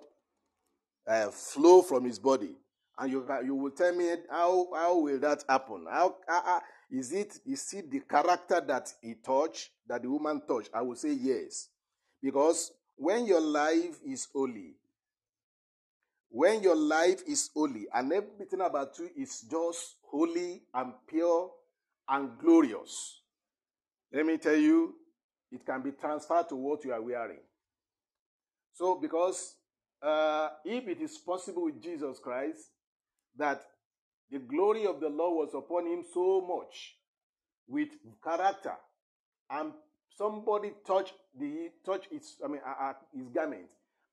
uh, 1.06 1.28
flow 1.28 1.80
from 1.80 2.04
His 2.04 2.18
body 2.18 2.56
and 3.00 3.10
you 3.10 3.26
you 3.44 3.54
will 3.54 3.70
tell 3.70 3.94
me 3.94 4.14
how 4.30 4.68
how 4.74 4.98
will 4.98 5.18
that 5.20 5.42
happen? 5.48 5.86
How, 5.90 6.16
how 6.28 6.60
is 6.90 7.12
it 7.12 7.38
is 7.46 7.72
it 7.72 7.90
the 7.90 8.00
character 8.00 8.60
that 8.60 8.92
he 9.00 9.14
touched 9.14 9.70
that 9.88 10.02
the 10.02 10.10
woman 10.10 10.42
touched? 10.46 10.68
I 10.74 10.82
will 10.82 10.96
say 10.96 11.12
yes, 11.12 11.68
because 12.22 12.72
when 12.96 13.24
your 13.26 13.40
life 13.40 13.98
is 14.06 14.28
holy, 14.32 14.74
when 16.28 16.62
your 16.62 16.76
life 16.76 17.22
is 17.26 17.48
holy, 17.54 17.86
and 17.94 18.12
everything 18.12 18.60
about 18.60 18.98
you 18.98 19.08
is 19.16 19.40
just 19.50 19.96
holy 20.02 20.62
and 20.74 20.92
pure 21.08 21.50
and 22.06 22.38
glorious, 22.38 23.22
let 24.12 24.26
me 24.26 24.36
tell 24.36 24.56
you, 24.56 24.94
it 25.50 25.64
can 25.64 25.80
be 25.80 25.92
transferred 25.92 26.50
to 26.50 26.56
what 26.56 26.84
you 26.84 26.92
are 26.92 27.00
wearing. 27.00 27.40
So, 28.74 28.96
because 29.00 29.54
uh, 30.02 30.50
if 30.64 30.86
it 30.86 31.00
is 31.00 31.16
possible 31.16 31.64
with 31.64 31.82
Jesus 31.82 32.18
Christ, 32.18 32.70
that 33.36 33.62
the 34.30 34.38
glory 34.38 34.86
of 34.86 35.00
the 35.00 35.08
Lord 35.08 35.48
was 35.48 35.54
upon 35.54 35.86
him 35.86 36.04
so 36.12 36.40
much 36.40 36.96
with 37.68 37.88
character, 38.22 38.74
and 39.50 39.72
somebody 40.16 40.72
touched 40.86 41.14
the 41.38 41.70
touch 41.84 42.06
his 42.10 42.36
I 42.44 42.48
mean 42.48 42.60
uh, 42.66 42.84
uh, 42.84 42.92
his 43.14 43.28
garment, 43.28 43.68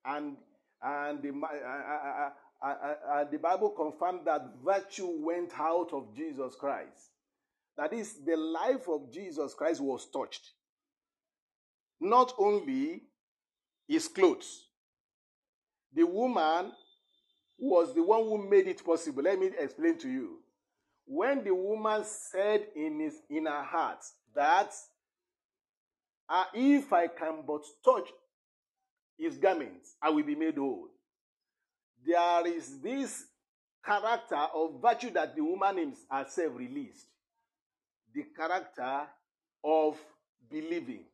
and 0.06 0.38
and 0.82 1.22
the 1.22 1.30
uh, 1.30 2.30
uh, 2.62 2.66
uh, 2.66 3.24
the 3.32 3.38
Bible 3.38 3.70
confirmed 3.70 4.22
that 4.26 4.42
virtue 4.64 5.10
went 5.20 5.52
out 5.60 5.90
of 5.94 6.16
Jesus 6.16 6.56
Christ. 6.56 7.12
That 7.78 7.94
is, 7.94 8.16
the 8.26 8.36
life 8.36 8.90
of 8.90 9.14
Jesus 9.14 9.54
Christ 9.54 9.82
was 9.82 10.10
touched. 10.10 10.54
Not 12.00 12.34
only 12.40 13.04
his 13.88 14.08
clothes. 14.08 14.66
The 15.94 16.06
woman 16.06 16.72
was 17.58 17.93
the 17.93 18.04
one 18.04 18.24
who 18.24 18.50
made 18.50 18.67
it 18.67 18.84
possible. 18.86 19.24
Let 19.24 19.39
me 19.39 19.52
explain 19.60 19.98
to 20.00 20.10
you. 20.10 20.39
When 21.06 21.43
the 21.43 21.56
woman 21.56 22.04
said 22.04 22.67
in, 22.76 23.00
his, 23.00 23.15
in 23.30 23.46
her 23.46 23.63
heart 23.63 24.04
that 24.36 24.74
uh, 26.30 26.43
if 26.54 26.91
I 26.91 27.08
can 27.08 27.43
but 27.48 27.63
touch 27.84 28.10
his 29.17 29.38
garments, 29.38 29.96
I 30.02 30.10
will 30.10 30.24
be 30.24 30.36
made 30.36 30.58
whole. 30.58 30.89
There 32.06 32.48
is 32.48 32.80
this 32.80 33.26
character 33.84 34.36
of 34.54 34.82
virtue 34.82 35.12
that 35.12 35.36
the 35.36 35.43
woman 35.43 35.93
herself 36.12 36.54
released. 36.56 37.08
The 38.13 38.24
character 38.36 39.08
of 39.63 39.98
believing, 40.50 41.06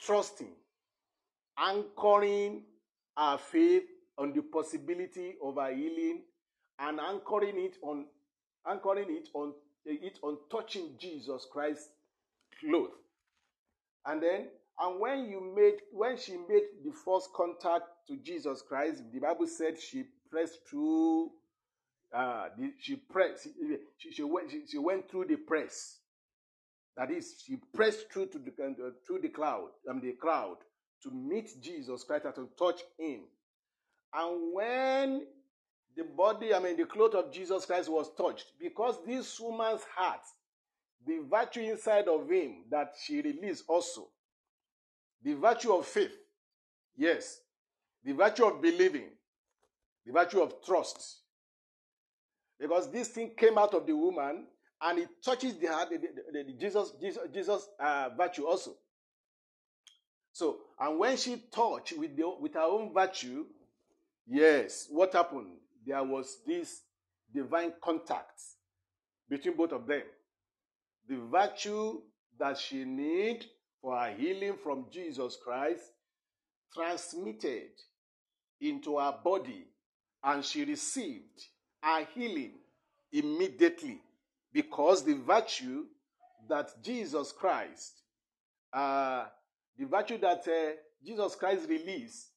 trusting, 0.00 0.52
anchoring 1.58 2.62
our 3.16 3.38
faith 3.38 3.84
on 4.18 4.32
the 4.32 4.42
possibility 4.42 5.34
of 5.42 5.56
a 5.58 5.74
healing 5.74 6.22
and 6.78 7.00
anchoring 7.00 7.58
it 7.58 7.76
on 7.82 8.06
anchoring 8.68 9.10
it 9.10 9.28
on 9.34 9.52
it 9.84 10.18
on 10.22 10.36
touching 10.50 10.90
Jesus 10.98 11.46
Christ's 11.50 11.88
clothes. 12.60 12.90
And 14.06 14.22
then 14.22 14.48
and 14.80 15.00
when 15.00 15.26
you 15.28 15.52
made 15.54 15.80
when 15.92 16.16
she 16.16 16.32
made 16.32 16.84
the 16.84 16.92
first 17.04 17.30
contact 17.34 17.84
to 18.08 18.16
Jesus 18.16 18.62
Christ, 18.66 19.02
the 19.12 19.20
Bible 19.20 19.46
said 19.46 19.78
she 19.78 20.04
pressed 20.30 20.60
through 20.68 21.30
uh, 22.14 22.48
the, 22.58 22.72
she 22.78 22.96
pressed 22.96 23.48
she, 23.98 24.12
she, 24.12 24.22
went 24.22 24.50
she, 24.50 24.62
she 24.70 24.78
went 24.78 25.10
through 25.10 25.26
the 25.26 25.36
press. 25.36 25.98
That 26.96 27.10
is, 27.10 27.42
she 27.46 27.56
pressed 27.74 28.12
through 28.12 28.26
to 28.26 28.38
the 28.38 28.50
uh, 28.62 28.90
through 29.06 29.20
the 29.20 29.30
cloud, 29.30 29.68
um, 29.88 30.00
the 30.00 30.12
crowd 30.12 30.56
to 31.02 31.10
meet 31.10 31.50
Jesus 31.62 32.04
Christ 32.04 32.26
and 32.26 32.34
to 32.34 32.48
touch 32.58 32.82
him. 32.98 33.22
And 34.14 34.54
when 34.54 35.26
the 35.96 36.04
body, 36.04 36.54
I 36.54 36.58
mean, 36.58 36.76
the 36.76 36.84
cloth 36.84 37.14
of 37.14 37.32
Jesus 37.32 37.64
Christ 37.64 37.88
was 37.88 38.10
touched, 38.16 38.52
because 38.60 38.96
this 39.06 39.38
woman's 39.40 39.82
heart, 39.94 40.20
the 41.06 41.20
virtue 41.30 41.60
inside 41.60 42.08
of 42.08 42.30
him 42.30 42.64
that 42.70 42.94
she 43.02 43.20
released 43.20 43.64
also, 43.68 44.08
the 45.22 45.34
virtue 45.34 45.72
of 45.72 45.86
faith, 45.86 46.12
yes, 46.96 47.40
the 48.04 48.12
virtue 48.12 48.44
of 48.44 48.60
believing, 48.60 49.10
the 50.06 50.12
virtue 50.12 50.40
of 50.40 50.54
trust. 50.64 51.20
Because 52.58 52.90
this 52.90 53.08
thing 53.08 53.32
came 53.36 53.58
out 53.58 53.74
of 53.74 53.86
the 53.86 53.96
woman 53.96 54.46
and 54.80 54.98
it 54.98 55.08
touches 55.24 55.54
the 55.56 55.66
heart, 55.66 55.90
the, 55.90 55.98
the, 55.98 56.44
the 56.44 56.52
Jesus, 56.52 56.92
Jesus, 57.00 57.22
Jesus 57.32 57.68
uh, 57.80 58.10
virtue 58.16 58.46
also. 58.46 58.72
So, 60.32 60.58
and 60.80 60.98
when 60.98 61.16
she 61.16 61.42
touched 61.52 61.98
with, 61.98 62.16
the, 62.16 62.32
with 62.40 62.54
her 62.54 62.60
own 62.60 62.92
virtue, 62.94 63.44
Yes. 64.26 64.86
What 64.90 65.12
happened? 65.12 65.48
there 65.86 66.02
was 66.02 66.38
this 66.46 66.82
divine 67.34 67.72
contact 67.82 68.40
between 69.28 69.56
both 69.56 69.72
of 69.72 69.86
them. 69.86 70.02
The 71.08 71.16
virtue 71.30 72.00
that 72.38 72.58
she 72.58 72.84
need 72.84 73.44
for 73.80 73.98
her 73.98 74.12
healing 74.12 74.56
from 74.62 74.86
Jesus 74.90 75.36
Christ 75.42 75.82
transmitted 76.74 77.70
into 78.60 78.98
her 78.98 79.14
body 79.24 79.66
and 80.22 80.44
she 80.44 80.64
received 80.64 81.46
her 81.82 82.06
healing 82.14 82.52
immediately 83.12 84.00
because 84.52 85.04
the 85.04 85.14
virtue 85.14 85.84
that 86.48 86.70
Jesus 86.82 87.32
Christ, 87.32 88.02
uh, 88.72 89.24
the 89.76 89.86
virtue 89.86 90.18
that 90.18 90.46
uh, 90.46 90.72
Jesus 91.04 91.34
Christ 91.34 91.68
released 91.68 92.28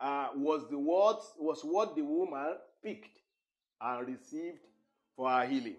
uh, 0.00 0.28
was 0.34 0.68
the 0.70 0.78
word 0.78 1.16
was 1.38 1.62
what 1.62 1.96
the 1.96 2.02
woman 2.02 2.54
picked 2.82 3.18
and 3.80 4.06
received 4.06 4.58
for 5.16 5.30
her 5.30 5.46
healing. 5.46 5.76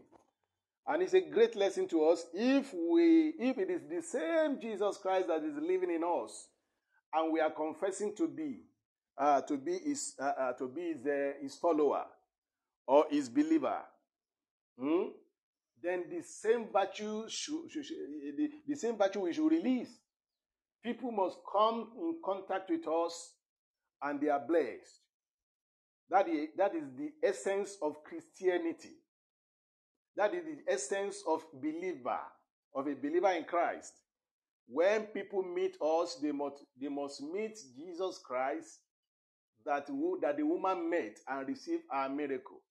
And 0.87 1.03
it's 1.03 1.13
a 1.13 1.21
great 1.21 1.55
lesson 1.55 1.87
to 1.89 2.05
us 2.05 2.25
if 2.33 2.73
we 2.73 3.33
if 3.39 3.57
it 3.57 3.69
is 3.69 3.81
the 3.89 4.01
same 4.01 4.59
Jesus 4.59 4.97
Christ 4.97 5.27
that 5.27 5.43
is 5.43 5.55
living 5.55 5.91
in 5.93 6.03
us 6.03 6.47
and 7.13 7.31
we 7.31 7.39
are 7.39 7.51
confessing 7.51 8.15
to 8.15 8.27
be 8.27 8.61
uh, 9.17 9.41
to 9.41 9.57
be 9.57 9.77
his 9.79 10.13
uh, 10.19 10.23
uh, 10.39 10.53
to 10.53 10.67
be 10.67 10.93
his, 10.93 11.05
uh, 11.05 11.31
his 11.41 11.55
follower 11.55 12.05
or 12.87 13.05
his 13.09 13.27
believer, 13.27 13.79
hmm? 14.79 15.07
then 15.83 16.05
the 16.09 16.23
same 16.23 16.67
virtue 16.71 17.27
should, 17.27 17.69
should, 17.69 17.85
should, 17.85 17.97
the, 18.37 18.49
the 18.67 18.75
same 18.75 18.97
virtue 18.97 19.21
we 19.21 19.33
should 19.33 19.51
release. 19.51 19.89
People 20.83 21.11
must 21.11 21.37
come 21.51 21.89
in 21.99 22.15
contact 22.23 22.69
with 22.69 22.87
us 22.87 23.33
and 24.01 24.21
they 24.21 24.29
are 24.29 24.45
blessed. 24.45 25.01
That 26.09 26.29
is, 26.29 26.49
that 26.57 26.75
is 26.75 26.83
the 26.97 27.11
essence 27.23 27.77
of 27.81 28.03
Christianity. 28.03 28.95
That 30.15 30.33
is 30.33 30.43
the 30.45 30.71
essence 30.71 31.21
of 31.27 31.43
believer, 31.53 32.19
of 32.73 32.87
a 32.87 32.95
believer 32.95 33.31
in 33.31 33.43
Christ. 33.43 33.93
When 34.67 35.03
people 35.03 35.43
meet 35.43 35.77
us, 35.81 36.17
they 36.21 36.31
must, 36.31 36.63
they 36.79 36.89
must 36.89 37.21
meet 37.21 37.57
Jesus 37.77 38.19
Christ 38.25 38.79
that, 39.65 39.87
that 40.21 40.37
the 40.37 40.43
woman 40.43 40.89
met 40.89 41.19
and 41.27 41.47
received 41.47 41.83
a 41.93 42.09
miracle. 42.09 42.61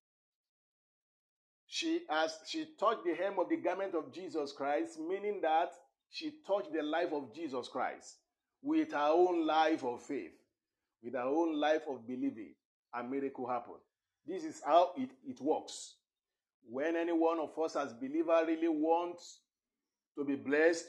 She, 1.68 2.02
as 2.10 2.38
she 2.48 2.66
touched 2.78 3.04
the 3.04 3.14
hem 3.14 3.38
of 3.38 3.48
the 3.48 3.56
garment 3.56 3.94
of 3.94 4.12
Jesus 4.12 4.52
Christ, 4.52 4.98
meaning 5.00 5.40
that 5.42 5.72
she 6.10 6.32
touched 6.46 6.72
the 6.72 6.82
life 6.82 7.12
of 7.12 7.34
Jesus 7.34 7.68
Christ 7.68 8.16
with 8.62 8.92
her 8.92 9.10
own 9.12 9.46
life 9.46 9.84
of 9.84 10.02
faith, 10.02 10.32
with 11.02 11.14
our 11.14 11.28
own 11.28 11.58
life 11.58 11.82
of 11.88 12.06
believing, 12.06 12.54
a 12.94 13.02
miracle 13.02 13.48
happened. 13.48 13.80
This 14.26 14.44
is 14.44 14.60
how 14.64 14.92
it, 14.96 15.10
it 15.26 15.40
works. 15.40 15.96
When 16.68 16.96
any 16.96 17.12
one 17.12 17.38
of 17.38 17.56
us 17.58 17.76
as 17.76 17.92
believer 17.92 18.40
really 18.46 18.68
wants 18.68 19.40
to 20.16 20.24
be 20.24 20.34
blessed 20.34 20.86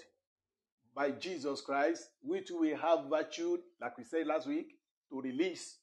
by 0.95 1.11
Jesus 1.11 1.61
Christ, 1.61 2.09
which 2.23 2.49
we 2.49 2.69
have 2.69 3.05
virtue, 3.09 3.57
like 3.79 3.97
we 3.97 4.03
said 4.03 4.25
last 4.25 4.47
week, 4.47 4.77
to 5.11 5.21
release. 5.21 5.77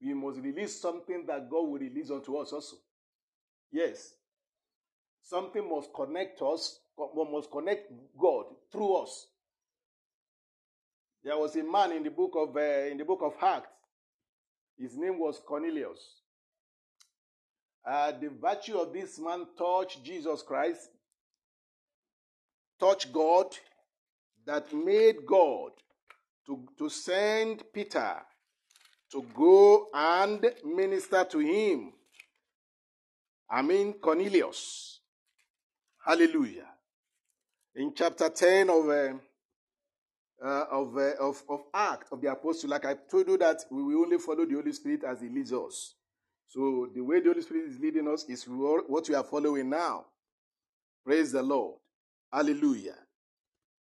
We 0.00 0.14
must 0.14 0.40
release 0.40 0.80
something 0.80 1.26
that 1.26 1.50
God 1.50 1.68
will 1.68 1.78
release 1.78 2.10
unto 2.10 2.36
us 2.36 2.52
also. 2.52 2.76
Yes. 3.70 4.14
Something 5.22 5.68
must 5.68 5.92
connect 5.94 6.40
us, 6.42 6.80
must 6.98 7.50
connect 7.50 7.92
God 8.18 8.46
through 8.72 8.94
us. 8.94 9.26
There 11.24 11.38
was 11.38 11.54
a 11.56 11.62
man 11.62 11.92
in 11.92 12.02
the 12.02 12.10
book 12.10 12.32
of 12.36 12.56
uh, 12.56 12.90
in 12.90 12.98
the 12.98 13.04
book 13.04 13.20
of 13.22 13.34
Acts. 13.40 13.68
His 14.78 14.96
name 14.96 15.18
was 15.18 15.40
Cornelius. 15.46 16.22
Uh, 17.86 18.12
the 18.12 18.30
virtue 18.40 18.78
of 18.78 18.92
this 18.92 19.18
man 19.18 19.46
touched 19.58 20.04
Jesus 20.04 20.42
Christ, 20.42 20.88
touched 22.78 23.12
God, 23.12 23.46
that 24.46 24.72
made 24.72 25.26
God 25.26 25.72
to, 26.46 26.64
to 26.78 26.88
send 26.88 27.62
Peter 27.72 28.16
to 29.10 29.24
go 29.34 29.88
and 29.92 30.44
minister 30.64 31.24
to 31.24 31.38
him. 31.38 31.92
I 33.50 33.62
mean, 33.62 33.94
Cornelius. 33.94 35.00
Hallelujah. 36.04 36.68
In 37.74 37.92
chapter 37.94 38.28
10 38.28 38.70
of, 38.70 38.88
uh, 38.88 39.12
uh, 40.44 40.64
of, 40.70 40.96
uh, 40.96 41.12
of, 41.20 41.42
of 41.48 41.60
Act 41.72 42.12
of 42.12 42.20
the 42.20 42.30
Apostle, 42.30 42.70
like 42.70 42.84
I 42.84 42.94
told 42.94 43.28
you 43.28 43.38
that 43.38 43.64
we 43.70 43.82
will 43.82 44.02
only 44.02 44.18
follow 44.18 44.44
the 44.44 44.54
Holy 44.54 44.72
Spirit 44.72 45.04
as 45.04 45.20
He 45.20 45.28
leads 45.28 45.52
us. 45.52 45.94
So 46.48 46.88
the 46.94 47.00
way 47.00 47.20
the 47.20 47.28
Holy 47.28 47.42
Spirit 47.42 47.70
is 47.70 47.78
leading 47.78 48.08
us 48.08 48.24
is 48.28 48.44
what 48.44 49.08
we 49.08 49.14
are 49.14 49.24
following 49.24 49.70
now. 49.70 50.06
Praise 51.04 51.32
the 51.32 51.42
Lord. 51.42 51.78
Hallelujah. 52.32 52.96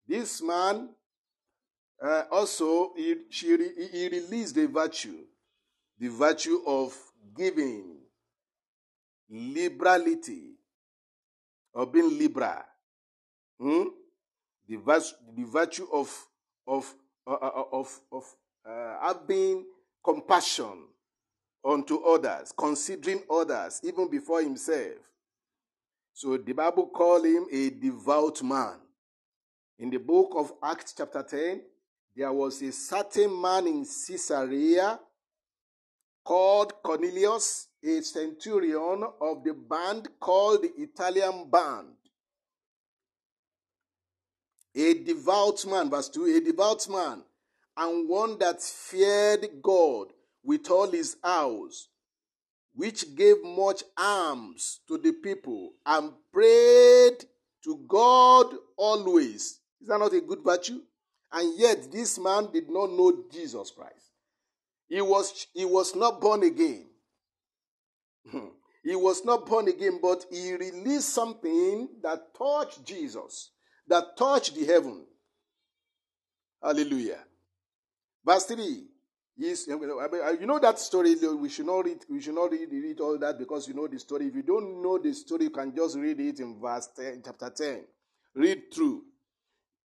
This 0.08 0.42
man 0.42 0.90
uh, 2.02 2.24
also 2.32 2.94
he, 2.96 3.16
she, 3.30 3.48
he 3.92 4.10
released 4.10 4.56
the 4.56 4.68
virtue, 4.68 5.18
the 6.00 6.08
virtue 6.10 6.62
of 6.66 6.96
giving, 7.36 7.98
liberality, 9.30 10.56
of 11.74 11.92
being 11.92 12.18
liberal. 12.18 12.64
Hmm? 13.60 13.84
The, 14.68 14.78
the 15.36 15.44
virtue 15.44 15.88
of 15.92 16.14
of 16.68 16.94
uh, 17.26 17.34
uh 17.34 17.64
of 17.72 18.00
of 18.12 18.36
uh, 18.68 18.98
having 19.02 19.66
compassion 20.04 20.88
unto 21.64 22.00
others, 22.04 22.54
considering 22.58 23.24
others 23.30 23.82
even 23.84 24.10
before 24.10 24.42
himself. 24.42 24.96
So 26.14 26.38
the 26.38 26.54
Bible 26.54 26.88
called 26.88 27.26
him 27.26 27.46
a 27.52 27.70
devout 27.70 28.42
man. 28.42 28.78
In 29.80 29.90
the 29.90 29.98
book 30.00 30.34
of 30.36 30.54
Acts, 30.64 30.94
chapter 30.98 31.22
10, 31.22 31.62
there 32.16 32.34
was 32.34 32.62
a 32.64 32.72
certain 32.72 33.40
man 33.40 33.68
in 33.68 33.86
Caesarea 33.86 35.00
called 36.24 36.74
Cornelius, 36.82 37.68
a 37.84 38.02
centurion 38.02 39.04
of 39.22 39.44
the 39.44 39.54
band 39.54 40.10
called 40.20 40.64
the 40.64 40.72
Italian 40.82 41.50
band. 41.50 41.88
A 44.76 44.94
devout 44.94 45.66
man, 45.66 45.90
verse 45.90 46.10
2, 46.10 46.26
a 46.26 46.42
devout 46.42 46.88
man, 46.90 47.24
and 47.76 48.10
one 48.10 48.38
that 48.40 48.62
feared 48.62 49.48
God 49.62 50.08
with 50.44 50.70
all 50.70 50.90
his 50.90 51.18
house, 51.24 51.90
which 52.74 53.16
gave 53.16 53.44
much 53.44 53.84
alms 53.98 54.82
to 54.88 54.98
the 54.98 55.12
people, 55.12 55.74
and 55.86 56.12
prayed 56.32 57.26
to 57.64 57.84
God 57.88 58.54
always. 58.78 59.60
Is 59.82 59.88
that 59.88 60.00
not 60.00 60.14
a 60.14 60.22
good 60.22 60.44
virtue? 60.44 60.82
And 61.32 61.60
yet 61.60 61.92
this 61.92 62.18
man 62.18 62.50
did 62.52 62.70
not 62.70 62.92
know 62.92 63.26
Jesus 63.32 63.72
Christ. 63.72 64.12
He 64.88 65.02
was, 65.02 65.48
he 65.54 65.66
was 65.66 65.96
not 65.96 66.22
born 66.22 66.44
again. 66.44 66.86
Hmm. 68.32 68.48
he 68.84 68.96
was 68.96 69.24
not 69.26 69.46
born 69.46 69.68
again, 69.68 70.00
but 70.02 70.26
he 70.30 70.54
released 70.54 71.10
something 71.10 71.90
that 72.02 72.34
touched 72.38 72.86
Jesus, 72.86 73.52
that 73.88 74.18
touched 74.18 74.56
the 74.56 74.66
heaven. 74.66 75.06
Hallelujah. 76.62 77.20
Verse 78.26 78.46
3. 78.46 78.84
Yes, 79.40 79.68
you 79.68 80.46
know 80.48 80.60
that 80.60 80.80
story. 80.80 81.16
We 81.16 81.48
should 81.50 81.68
not 81.68 81.86
read. 81.86 82.00
We 82.10 82.20
should 82.22 82.34
not 82.34 82.52
read, 82.52 82.70
read 82.72 83.00
all 83.00 83.20
that 83.20 83.38
because 83.38 83.68
you 83.68 83.76
know 83.76 83.88
the 83.88 84.00
story. 84.00 84.28
If 84.28 84.36
you 84.36 84.42
don't 84.42 84.82
know 84.82 84.98
the 84.98 85.14
story, 85.14 85.44
you 85.44 85.50
can 85.52 85.76
just 85.76 85.96
read 85.96 86.20
it 86.20 86.40
in 86.40 86.60
verse 86.60 86.90
10, 86.96 87.22
chapter 87.24 87.52
ten. 87.56 87.84
Read 88.34 88.74
through. 88.74 89.04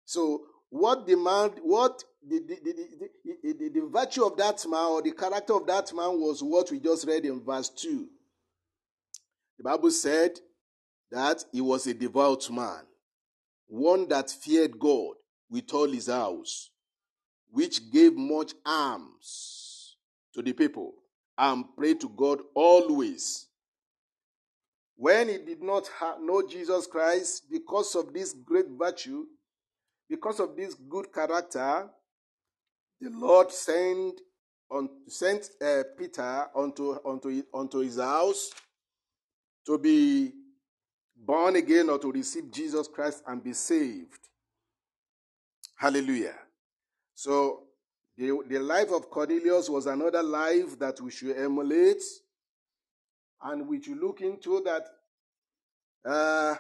So, 0.06 0.43
what 0.70 1.08
the 1.08 1.16
man, 1.18 1.50
what 1.64 2.04
the 2.28 2.39
the, 2.39 2.58
the, 2.64 3.54
the, 3.54 3.70
the, 3.70 3.88
virtue 3.91 4.24
of 4.24 4.38
that 4.38 4.64
man 4.70 4.86
or 4.86 5.02
the 5.02 5.14
character 5.14 5.54
of 5.56 5.66
that 5.66 5.91
man 5.95 6.20
was 6.22 6.43
what 6.43 6.70
we 6.70 6.80
just 6.80 7.08
read 7.08 7.26
in 7.26 7.43
verse 7.43 7.70
two. 7.70 8.08
The 9.58 9.64
Bible 9.64 9.89
said 9.89 10.39
that 11.12 11.43
he 11.52 11.62
was 11.62 11.88
a 11.88 11.93
devout 11.95 12.50
man, 12.52 12.82
one 13.70 14.07
that 14.09 14.30
feared 14.30 14.78
God 14.80 15.13
with 15.49 15.74
all 15.74 15.88
his 15.88 16.07
house 16.07 16.72
which 17.51 17.91
gave 17.91 18.15
much 18.15 18.53
alms 18.65 19.97
to 20.34 20.41
the 20.41 20.53
people 20.53 20.93
and 21.38 21.65
prayed 21.76 22.01
to 22.01 22.09
God 22.09 22.41
always. 22.53 23.47
When 24.95 25.30
he 25.30 25.38
did 25.38 25.63
not 25.63 25.89
know 26.22 26.45
Jesus 26.47 26.86
Christ, 26.86 27.45
because 27.49 27.95
of 27.95 28.13
this 28.13 28.34
great 28.34 28.65
virtue, 28.70 29.26
because 30.09 30.39
of 30.39 30.55
this 30.57 30.74
good 30.74 31.13
character, 31.13 31.89
the 32.99 33.09
Lord 33.09 33.51
sent, 33.51 34.20
on, 34.70 34.89
sent 35.07 35.49
uh, 35.61 35.84
Peter 35.97 36.47
unto, 36.55 36.97
unto, 37.05 37.41
unto 37.53 37.80
his 37.80 37.97
house 37.97 38.51
to 39.65 39.78
be 39.78 40.34
born 41.26 41.55
again 41.55 41.89
or 41.89 41.99
to 41.99 42.11
receive 42.11 42.51
Jesus 42.51 42.88
Christ 42.88 43.24
and 43.28 43.43
be 43.43 43.53
saved. 43.53 44.20
Hallelujah. 45.76 46.36
So 47.15 47.63
the, 48.17 48.39
the 48.47 48.59
life 48.59 48.91
of 48.91 49.09
Cornelius 49.09 49.70
was 49.70 49.86
another 49.86 50.24
life 50.24 50.78
that 50.80 50.99
we 51.01 51.11
should 51.11 51.38
emulate. 51.38 52.01
and 53.41 53.67
we 53.67 53.82
should 53.82 53.99
look 53.99 54.22
into 54.22 54.61
that 54.61 54.86
uh, 56.05 56.55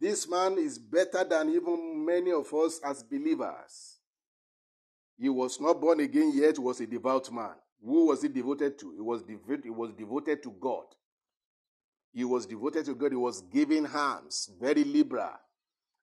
this 0.00 0.28
man 0.28 0.58
is 0.58 0.78
better 0.78 1.24
than 1.24 1.50
even 1.50 2.04
many 2.04 2.32
of 2.32 2.52
us 2.54 2.80
as 2.84 3.02
believers. 3.02 3.98
He 5.18 5.28
was 5.28 5.60
not 5.60 5.80
born 5.80 6.00
again 6.00 6.32
yet, 6.34 6.58
was 6.58 6.80
a 6.80 6.86
devout 6.86 7.30
man. 7.30 7.54
Who 7.84 8.06
was 8.06 8.22
he 8.22 8.28
devoted 8.28 8.78
to? 8.78 8.92
He 8.92 9.00
was, 9.00 9.22
devoted, 9.22 9.64
he 9.64 9.70
was 9.70 9.92
devoted 9.92 10.42
to 10.42 10.50
God. 10.60 10.84
He 12.12 12.24
was 12.24 12.46
devoted 12.46 12.86
to 12.86 12.94
God. 12.94 13.12
He 13.12 13.16
was 13.16 13.40
giving 13.42 13.86
alms, 13.86 14.50
very 14.60 14.84
liberal. 14.84 15.32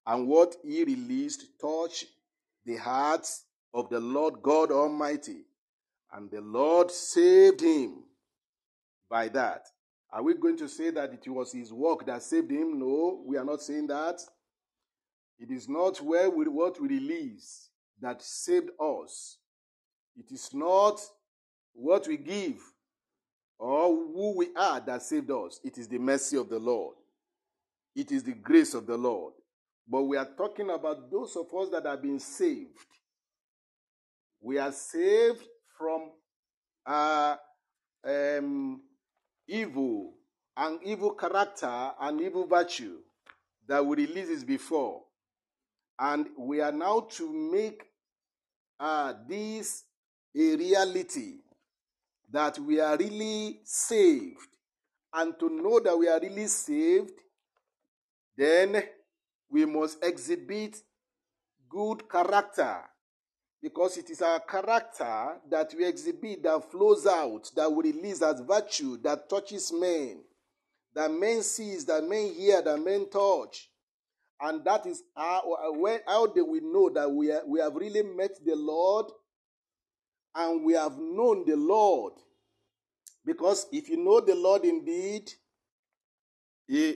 And 0.05 0.27
what 0.27 0.55
he 0.63 0.83
released 0.83 1.45
touched 1.59 2.05
the 2.65 2.77
hearts 2.77 3.43
of 3.73 3.89
the 3.89 3.99
Lord 3.99 4.41
God 4.41 4.71
Almighty. 4.71 5.45
And 6.13 6.31
the 6.31 6.41
Lord 6.41 6.89
saved 6.91 7.61
him 7.61 8.03
by 9.09 9.27
that. 9.29 9.67
Are 10.11 10.23
we 10.23 10.33
going 10.35 10.57
to 10.57 10.69
say 10.69 10.89
that 10.91 11.13
it 11.13 11.29
was 11.29 11.51
his 11.51 11.73
work 11.73 12.05
that 12.05 12.23
saved 12.23 12.51
him? 12.51 12.79
No, 12.79 13.21
we 13.25 13.35
are 13.37 13.43
not 13.43 13.61
saying 13.61 13.87
that. 13.87 14.21
It 15.39 15.51
is 15.51 15.67
not 15.67 16.01
where 16.01 16.29
we, 16.29 16.45
what 16.45 16.81
we 16.81 16.87
release 16.87 17.69
that 18.01 18.21
saved 18.21 18.69
us. 18.79 19.37
It 20.15 20.31
is 20.31 20.49
not 20.53 20.99
what 21.73 22.07
we 22.07 22.17
give 22.17 22.59
or 23.59 23.87
who 23.89 24.37
we 24.37 24.49
are 24.55 24.79
that 24.81 25.01
saved 25.01 25.31
us. 25.31 25.59
It 25.63 25.77
is 25.77 25.87
the 25.87 25.97
mercy 25.97 26.37
of 26.37 26.49
the 26.49 26.59
Lord. 26.59 26.95
It 27.95 28.11
is 28.11 28.23
the 28.23 28.33
grace 28.33 28.73
of 28.73 28.85
the 28.85 28.97
Lord. 28.97 29.33
But 29.87 30.03
we 30.03 30.17
are 30.17 30.29
talking 30.37 30.69
about 30.69 31.09
those 31.09 31.35
of 31.35 31.47
us 31.57 31.69
that 31.71 31.85
have 31.85 32.01
been 32.01 32.19
saved. 32.19 32.85
We 34.41 34.59
are 34.59 34.71
saved 34.71 35.43
from 35.77 36.11
uh, 36.85 37.37
um, 38.05 38.81
evil 39.47 40.13
and 40.55 40.79
evil 40.83 41.11
character 41.11 41.91
and 41.99 42.21
evil 42.21 42.45
virtue 42.45 42.97
that 43.67 43.85
we 43.85 44.05
released 44.05 44.45
before. 44.45 45.01
And 45.99 46.27
we 46.37 46.61
are 46.61 46.71
now 46.71 47.07
to 47.11 47.33
make 47.33 47.83
uh, 48.79 49.13
this 49.27 49.83
a 50.35 50.55
reality 50.55 51.37
that 52.31 52.59
we 52.59 52.79
are 52.79 52.97
really 52.97 53.59
saved. 53.63 54.49
And 55.13 55.37
to 55.39 55.49
know 55.49 55.79
that 55.79 55.97
we 55.97 56.07
are 56.07 56.19
really 56.19 56.47
saved, 56.47 57.19
then 58.37 58.83
we 59.49 59.65
must 59.65 60.03
exhibit 60.03 60.77
good 61.69 62.09
character 62.09 62.81
because 63.61 63.97
it 63.97 64.09
is 64.09 64.21
our 64.21 64.39
character 64.39 65.37
that 65.49 65.73
we 65.75 65.85
exhibit 65.85 66.43
that 66.43 66.71
flows 66.71 67.07
out, 67.07 67.49
that 67.55 67.71
we 67.71 67.91
release 67.91 68.21
as 68.21 68.41
virtue, 68.41 68.97
that 68.97 69.29
touches 69.29 69.73
men, 69.73 70.21
that 70.93 71.11
men 71.11 71.41
sees, 71.41 71.85
that 71.85 72.03
men 72.03 72.33
hear, 72.33 72.61
that 72.61 72.77
men 72.79 73.09
touch. 73.09 73.69
And 74.39 74.63
that 74.65 74.85
is 74.85 75.01
how, 75.15 75.41
how 76.05 76.27
they 76.27 76.41
will 76.41 76.61
know 76.61 76.89
that 76.93 77.09
we, 77.09 77.31
are, 77.31 77.41
we 77.47 77.59
have 77.59 77.73
really 77.75 78.03
met 78.03 78.31
the 78.45 78.55
Lord 78.55 79.07
and 80.37 80.63
we 80.63 80.73
have 80.73 80.97
known 80.99 81.43
the 81.45 81.55
Lord. 81.55 82.13
Because 83.25 83.65
if 83.71 83.89
you 83.89 83.97
know 83.97 84.21
the 84.21 84.35
Lord 84.35 84.63
indeed, 84.63 85.31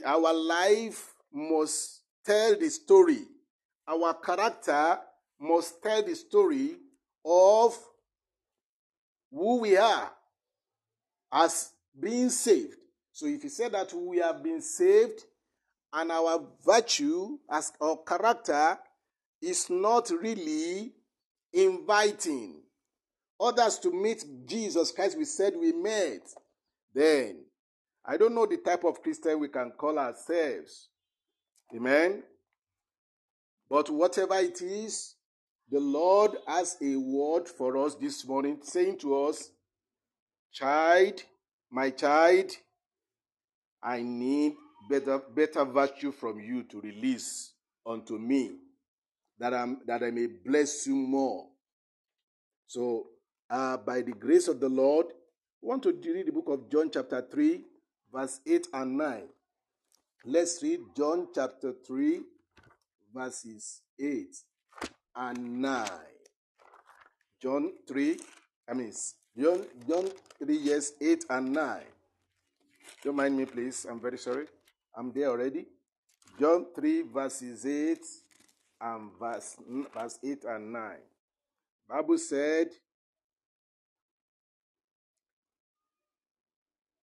our 0.06 0.34
life 0.34 1.16
must 1.34 2.02
tell 2.24 2.58
the 2.58 2.70
story. 2.70 3.24
Our 3.88 4.14
character 4.14 5.00
must 5.40 5.82
tell 5.82 6.04
the 6.04 6.16
story 6.16 6.78
of 7.26 7.78
who 9.32 9.62
we 9.62 9.76
are 9.76 10.12
as 11.34 11.72
being 12.00 12.30
saved. 12.30 12.76
So 13.12 13.26
if 13.26 13.44
you 13.44 13.50
say 13.50 13.70
that 13.70 13.92
we 13.94 14.18
have 14.20 14.44
been 14.44 14.62
saved 14.62 15.24
and 15.92 16.12
our 16.12 16.46
virtue 16.64 17.40
as 17.50 17.74
our 17.82 17.98
character 18.08 18.78
is 19.42 19.70
not 19.70 20.12
really 20.12 20.94
inviting 21.52 22.62
others 23.42 23.80
to 23.80 23.92
meet 23.92 24.24
Jesus 24.46 24.92
Christ, 24.92 25.18
we 25.18 25.26
said 25.26 25.54
we 25.60 25.72
met, 25.72 26.22
then 26.94 27.44
I 28.06 28.18
don't 28.18 28.36
know 28.36 28.46
the 28.46 28.58
type 28.58 28.84
of 28.84 29.02
Christian 29.02 29.40
we 29.40 29.48
can 29.48 29.72
call 29.78 29.98
ourselves. 29.98 30.90
Amen. 31.76 32.24
But 33.70 33.90
whatever 33.90 34.36
it 34.36 34.62
is, 34.62 35.16
the 35.70 35.80
Lord 35.80 36.32
has 36.46 36.76
a 36.82 36.98
word 36.98 37.48
for 37.48 37.78
us 37.78 37.96
this 37.96 38.26
morning, 38.28 38.60
saying 38.62 38.98
to 39.00 39.24
us, 39.24 39.50
Child, 40.52 41.22
my 41.72 41.92
child, 41.92 42.52
I 43.82 44.02
need 44.02 44.54
better, 44.90 45.22
better 45.34 45.64
virtue 45.64 46.12
from 46.12 46.42
you 46.42 46.64
to 46.64 46.82
release 46.82 47.54
unto 47.86 48.18
me, 48.18 48.52
that, 49.40 49.54
i 49.54 49.66
that 49.88 50.04
I 50.04 50.12
may 50.12 50.28
bless 50.28 50.86
you 50.88 50.96
more. 50.96 51.48
So, 52.68 53.08
uh, 53.52 53.78
by 53.78 54.02
the 54.02 54.14
grace 54.14 54.48
of 54.48 54.60
the 54.60 54.70
Lord, 54.70 55.08
we 55.62 55.68
want 55.68 55.84
to 55.84 55.92
read 55.92 56.26
the 56.26 56.32
book 56.32 56.48
of 56.48 56.72
John, 56.72 56.90
chapter 56.92 57.22
3, 57.30 57.62
verse 58.12 58.40
8 58.48 58.68
and 58.74 58.98
9. 58.98 59.24
Let's 60.26 60.64
read 60.64 60.80
John 60.96 61.28
chapter 61.36 61.74
3, 61.86 62.22
verses 63.14 63.82
8 64.00 64.36
and 65.18 65.62
9. 65.62 65.90
John 67.42 67.74
3, 67.88 68.18
I 68.70 68.74
mean, 68.74 68.94
John, 69.38 69.66
John 69.88 70.10
3, 70.40 70.58
yes, 70.58 70.94
8 71.02 71.26
and 71.30 71.54
9. 71.54 71.82
Don't 73.04 73.16
mind 73.16 73.38
me, 73.38 73.46
please. 73.46 73.86
I'm 73.90 74.00
very 74.00 74.18
sorry. 74.18 74.46
I'm 74.96 75.12
there 75.12 75.30
already. 75.30 75.66
John 76.40 76.68
3, 76.74 77.02
verses 77.14 77.66
8 77.66 78.00
and 78.82 79.12
verse, 79.20 79.58
verse 79.94 80.20
8 80.24 80.44
and 80.46 80.72
9. 80.72 80.92
Bible 81.90 82.18
said, 82.18 82.70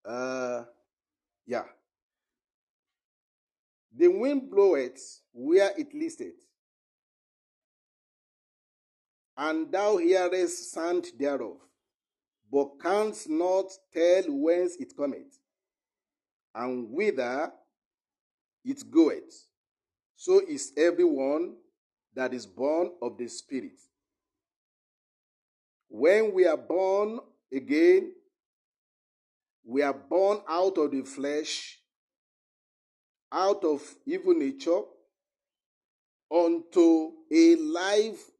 uh, 0.09 0.64
yeah. 1.46 1.64
The 3.96 4.09
wind 4.09 4.50
bloweth 4.50 5.20
where 5.32 5.70
it 5.76 5.94
listeth, 5.94 6.34
and 9.36 9.70
thou 9.72 9.96
hearest 9.96 10.72
sound 10.72 11.06
thereof, 11.18 11.56
but 12.50 12.80
canst 12.80 13.28
not 13.28 13.66
tell 13.92 14.24
whence 14.28 14.76
it 14.76 14.96
cometh, 14.96 15.38
and 16.54 16.90
whither 16.90 17.52
it 18.64 18.82
goeth. 18.90 19.46
So 20.16 20.40
is 20.48 20.72
everyone 20.76 21.56
that 22.14 22.34
is 22.34 22.46
born 22.46 22.90
of 23.00 23.16
the 23.18 23.28
Spirit. 23.28 23.78
When 25.88 26.32
we 26.34 26.46
are 26.46 26.56
born 26.56 27.20
again, 27.52 28.12
we 29.69 29.83
are 29.83 29.93
born 29.93 30.39
out 30.49 30.79
of 30.79 30.91
the 30.93 31.03
flesh, 31.03 31.79
out 33.31 33.62
of 33.64 33.83
evil 34.07 34.33
nature, 34.33 34.81
unto 36.35 37.11
a 37.31 37.57
life 37.57 38.31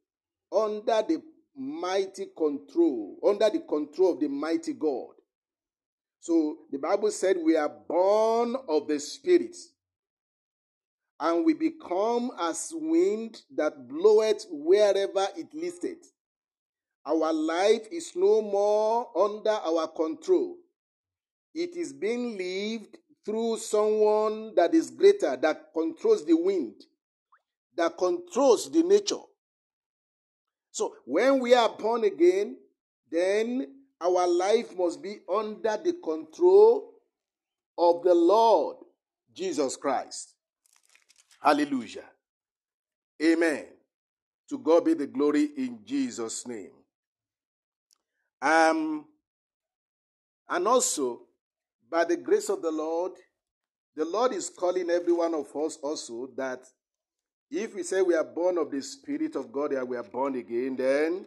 under 0.51 1.03
the 1.07 1.21
mighty 1.55 2.29
control, 2.35 3.19
under 3.23 3.47
the 3.47 3.59
control 3.59 4.13
of 4.13 4.19
the 4.19 4.27
mighty 4.27 4.73
God. 4.73 5.09
So 6.19 6.57
the 6.71 6.79
Bible 6.79 7.11
said 7.11 7.37
we 7.37 7.55
are 7.55 7.69
born 7.69 8.55
of 8.67 8.87
the 8.87 8.99
Spirit, 8.99 9.55
and 11.19 11.45
we 11.45 11.53
become 11.53 12.31
as 12.39 12.71
wind 12.73 13.39
that 13.55 13.87
bloweth 13.87 14.47
wherever 14.49 15.27
it 15.37 15.53
listeth. 15.53 16.11
Our 17.05 17.31
life 17.31 17.87
is 17.91 18.13
no 18.15 18.41
more 18.41 19.09
under 19.15 19.51
our 19.51 19.87
control. 19.89 20.55
It 21.53 21.75
is 21.75 21.93
being 21.93 22.37
lived 22.37 22.97
through 23.25 23.57
someone 23.57 24.53
that 24.55 24.73
is 24.73 24.91
greater, 24.91 25.35
that 25.37 25.73
controls 25.73 26.25
the 26.25 26.35
wind, 26.35 26.75
that 27.75 27.97
controls 27.97 28.71
the 28.71 28.83
nature. 28.83 29.21
So 30.71 30.95
when 31.05 31.39
we 31.39 31.53
are 31.53 31.69
born 31.69 32.03
again, 32.03 32.57
then 33.11 33.67
our 34.01 34.27
life 34.27 34.77
must 34.77 35.01
be 35.01 35.17
under 35.33 35.77
the 35.77 35.93
control 36.03 36.93
of 37.77 38.03
the 38.03 38.13
Lord 38.13 38.77
Jesus 39.33 39.75
Christ. 39.75 40.35
Hallelujah. 41.41 42.05
Amen. 43.21 43.65
To 44.49 44.57
God 44.57 44.85
be 44.85 44.93
the 44.93 45.07
glory 45.07 45.49
in 45.57 45.79
Jesus' 45.85 46.47
name. 46.47 46.71
Um, 48.41 49.05
and 50.49 50.67
also, 50.67 51.21
by 51.89 52.05
the 52.05 52.17
grace 52.17 52.49
of 52.49 52.61
the 52.61 52.71
Lord, 52.71 53.13
the 53.95 54.05
Lord 54.05 54.33
is 54.33 54.49
calling 54.49 54.89
every 54.89 55.13
one 55.13 55.33
of 55.33 55.47
us 55.55 55.77
also 55.81 56.29
that 56.37 56.59
if 57.51 57.73
we 57.75 57.83
say 57.83 58.01
we 58.01 58.13
are 58.15 58.23
born 58.23 58.57
of 58.57 58.71
the 58.71 58.81
Spirit 58.81 59.35
of 59.35 59.51
God 59.51 59.73
and 59.73 59.87
we 59.87 59.97
are 59.97 60.03
born 60.03 60.35
again, 60.35 60.75
then 60.75 61.25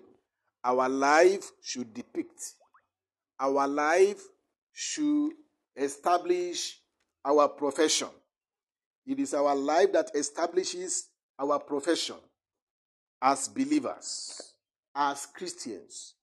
our 0.65 0.89
life 0.89 1.51
should 1.63 1.93
depict, 1.93 2.41
our 3.41 3.67
life 3.67 4.23
should 4.73 5.33
establish 5.77 6.79
our 7.25 7.49
profession. 7.49 8.09
It 9.07 9.19
is 9.19 9.35
our 9.35 9.55
life 9.55 9.93
that 9.93 10.11
establishes 10.15 11.09
our 11.39 11.59
profession 11.59 12.17
as 13.21 13.49
believers, 13.49 14.55
as 14.95 15.27
Christians. 15.27 16.15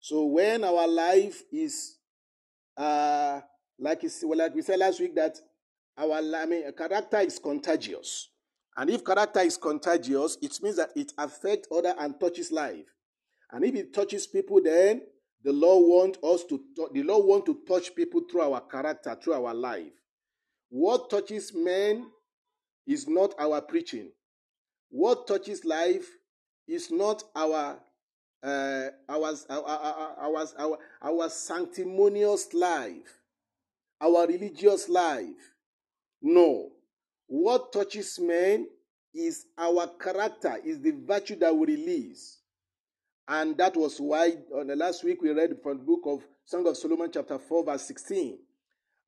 So 0.00 0.24
when 0.26 0.64
our 0.64 0.86
life 0.86 1.42
is, 1.52 1.96
uh, 2.76 3.40
like, 3.80 4.02
well, 4.22 4.38
like 4.38 4.54
we 4.54 4.62
said 4.62 4.78
last 4.78 5.00
week, 5.00 5.14
that 5.14 5.38
our 5.98 6.14
I 6.14 6.46
mean, 6.46 6.70
character 6.72 7.18
is 7.20 7.38
contagious. 7.38 8.28
And 8.76 8.88
if 8.90 9.04
character 9.04 9.40
is 9.40 9.56
contagious, 9.56 10.38
it 10.40 10.56
means 10.62 10.76
that 10.76 10.90
it 10.96 11.12
affects 11.18 11.68
other 11.74 11.94
and 11.98 12.18
touches 12.18 12.52
life. 12.52 12.86
And 13.50 13.64
if 13.64 13.74
it 13.74 13.92
touches 13.92 14.26
people, 14.26 14.60
then 14.62 15.02
the 15.42 15.52
Lord 15.52 15.84
want 15.86 16.16
us 16.22 16.44
to 16.44 16.60
the 16.92 17.02
Lord 17.02 17.26
want 17.26 17.46
to 17.46 17.58
touch 17.66 17.94
people 17.94 18.22
through 18.30 18.42
our 18.42 18.60
character, 18.60 19.16
through 19.22 19.44
our 19.44 19.54
life. 19.54 19.92
What 20.68 21.10
touches 21.10 21.52
men 21.54 22.06
is 22.86 23.08
not 23.08 23.34
our 23.38 23.60
preaching. 23.60 24.10
What 24.90 25.26
touches 25.26 25.64
life 25.64 26.06
is 26.68 26.90
not 26.90 27.22
our 27.34 27.78
uh, 28.42 28.88
our, 29.08 29.34
our, 29.50 29.64
our, 30.18 30.46
our, 30.58 30.78
our 31.02 31.28
sanctimonious 31.28 32.54
life, 32.54 33.19
our 34.00 34.26
religious 34.26 34.88
life. 34.88 35.54
No. 36.22 36.70
What 37.26 37.72
touches 37.72 38.18
men 38.20 38.66
is 39.14 39.46
our 39.58 39.88
character, 40.00 40.56
is 40.64 40.80
the 40.80 40.92
virtue 40.92 41.36
that 41.36 41.54
we 41.54 41.76
release. 41.76 42.38
And 43.28 43.56
that 43.58 43.76
was 43.76 44.00
why 44.00 44.34
on 44.54 44.66
the 44.66 44.76
last 44.76 45.04
week 45.04 45.22
we 45.22 45.30
read 45.30 45.56
from 45.62 45.78
the 45.78 45.84
book 45.84 46.00
of 46.04 46.22
Song 46.44 46.66
of 46.66 46.76
Solomon, 46.76 47.10
chapter 47.12 47.38
4, 47.38 47.64
verse 47.64 47.82
16. 47.86 48.38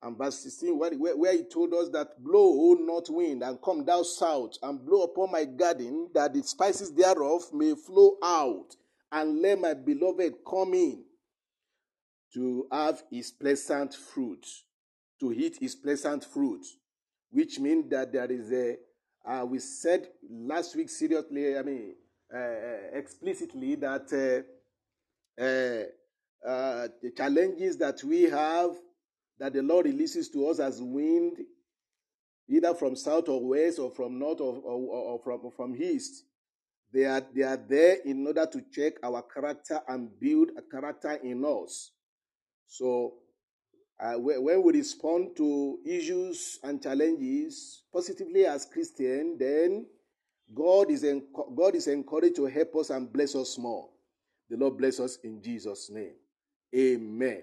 And 0.04 0.18
verse 0.18 0.40
16, 0.40 0.78
where, 0.78 1.16
where, 1.16 1.32
he 1.32 1.44
told 1.44 1.72
us 1.74 1.88
that 1.90 2.22
blow, 2.22 2.40
O 2.40 2.76
north 2.80 3.08
wind, 3.08 3.42
and 3.42 3.60
come 3.62 3.84
thou 3.84 4.02
south, 4.02 4.54
and 4.62 4.84
blow 4.84 5.02
upon 5.02 5.30
my 5.30 5.44
garden, 5.44 6.08
that 6.14 6.34
the 6.34 6.42
spices 6.42 6.92
thereof 6.92 7.42
may 7.52 7.74
flow 7.74 8.16
out, 8.22 8.76
and 9.12 9.40
let 9.40 9.60
my 9.60 9.74
beloved 9.74 10.34
come 10.48 10.74
in 10.74 11.04
to 12.34 12.66
have 12.72 13.02
his 13.10 13.30
pleasant 13.30 13.94
fruit, 13.94 14.46
to 15.22 15.32
eat 15.32 15.56
his 15.60 15.76
pleasant 15.76 16.24
fruit, 16.24 16.66
which 17.30 17.60
means 17.60 17.88
that 17.88 18.12
there 18.12 18.30
is 18.30 18.52
a, 18.52 18.76
uh, 19.24 19.44
we 19.46 19.60
said 19.60 20.08
last 20.28 20.74
week 20.74 20.90
seriously, 20.90 21.56
I 21.56 21.62
mean, 21.62 21.94
uh, 22.34 22.38
uh 22.38 22.98
explicitly 22.98 23.76
that 23.76 24.44
uh, 25.38 25.40
uh, 25.40 26.48
uh, 26.48 26.88
the 27.00 27.12
challenges 27.16 27.76
that 27.76 28.02
we 28.02 28.22
have 28.24 28.72
that 29.38 29.52
the 29.52 29.62
Lord 29.62 29.86
releases 29.86 30.28
to 30.30 30.48
us 30.48 30.58
as 30.58 30.82
wind, 30.82 31.38
either 32.48 32.74
from 32.74 32.96
south 32.96 33.28
or 33.28 33.46
west 33.48 33.78
or 33.78 33.92
from 33.92 34.18
north 34.18 34.40
or, 34.40 34.56
or, 34.56 34.78
or 34.78 35.20
from, 35.22 35.50
from 35.56 35.76
east. 35.80 36.24
They 36.92 37.04
are, 37.04 37.24
they 37.34 37.42
are 37.42 37.56
there 37.56 37.98
in 38.04 38.26
order 38.26 38.46
to 38.46 38.62
check 38.72 38.94
our 39.04 39.22
character 39.22 39.80
and 39.88 40.10
build 40.18 40.50
a 40.58 40.62
character 40.62 41.12
in 41.22 41.44
us. 41.44 41.92
So, 42.66 43.21
uh, 44.00 44.14
when 44.14 44.62
we 44.62 44.72
respond 44.72 45.36
to 45.36 45.78
issues 45.86 46.58
and 46.62 46.82
challenges 46.82 47.82
positively 47.92 48.46
as 48.46 48.66
Christian, 48.66 49.36
then 49.38 49.86
God 50.54 50.90
is, 50.90 51.04
God 51.56 51.74
is 51.74 51.86
encouraged 51.86 52.36
to 52.36 52.46
help 52.46 52.76
us 52.76 52.90
and 52.90 53.12
bless 53.12 53.34
us 53.34 53.56
more. 53.58 53.88
The 54.50 54.56
Lord 54.56 54.76
bless 54.76 55.00
us 55.00 55.18
in 55.22 55.42
Jesus' 55.42 55.88
name. 55.90 56.14
Amen. 56.74 57.42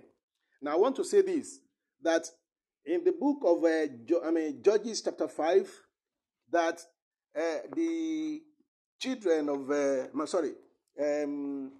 Now, 0.61 0.73
I 0.73 0.77
want 0.77 0.95
to 0.97 1.03
say 1.03 1.21
this 1.21 1.59
that 2.01 2.27
in 2.85 3.03
the 3.03 3.11
book 3.11 3.39
of 3.45 3.63
uh, 3.63 4.27
I 4.27 4.31
mean 4.31 4.61
Judges 4.63 5.01
chapter 5.01 5.27
five, 5.27 5.69
that 6.51 6.81
uh, 7.35 7.67
the 7.75 8.41
children 8.99 9.49
of 9.49 9.69
uh, 9.69 10.25
sorry, 10.25 10.53
um, 10.99 11.71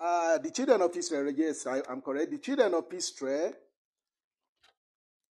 uh, 0.00 0.38
the 0.38 0.50
children 0.50 0.82
of 0.82 0.96
Israel. 0.96 1.32
Yes, 1.36 1.66
I, 1.66 1.82
am 1.90 2.00
correct. 2.00 2.30
The 2.30 2.38
children 2.38 2.74
of 2.74 2.84
Israel. 2.92 3.52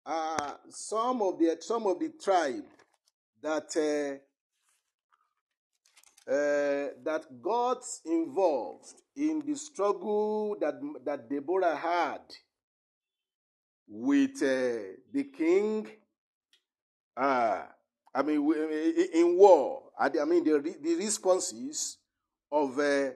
Uh, 0.06 0.54
some 0.70 1.22
of 1.22 1.38
the 1.38 1.58
some 1.60 1.86
of 1.86 2.00
the 2.00 2.12
tribe 2.22 2.64
that 3.42 3.76
uh, 3.78 4.16
uh, 6.32 6.90
that 7.04 7.26
got 7.42 7.84
involved 8.06 8.94
in 9.16 9.44
the 9.46 9.56
struggle 9.56 10.56
that 10.60 10.76
that 11.06 11.30
Deborah 11.30 11.76
had 11.76 12.22
with 13.88 14.42
uh, 14.42 14.98
the 15.12 15.24
king. 15.36 15.88
Uh, 17.18 17.64
I 18.14 18.24
mean, 18.24 18.54
in 19.14 19.38
war, 19.38 19.84
I 20.00 20.10
mean, 20.26 20.44
the, 20.44 20.76
the 20.82 20.96
responses 20.96 21.98
of, 22.52 22.80
uh, 22.80 23.10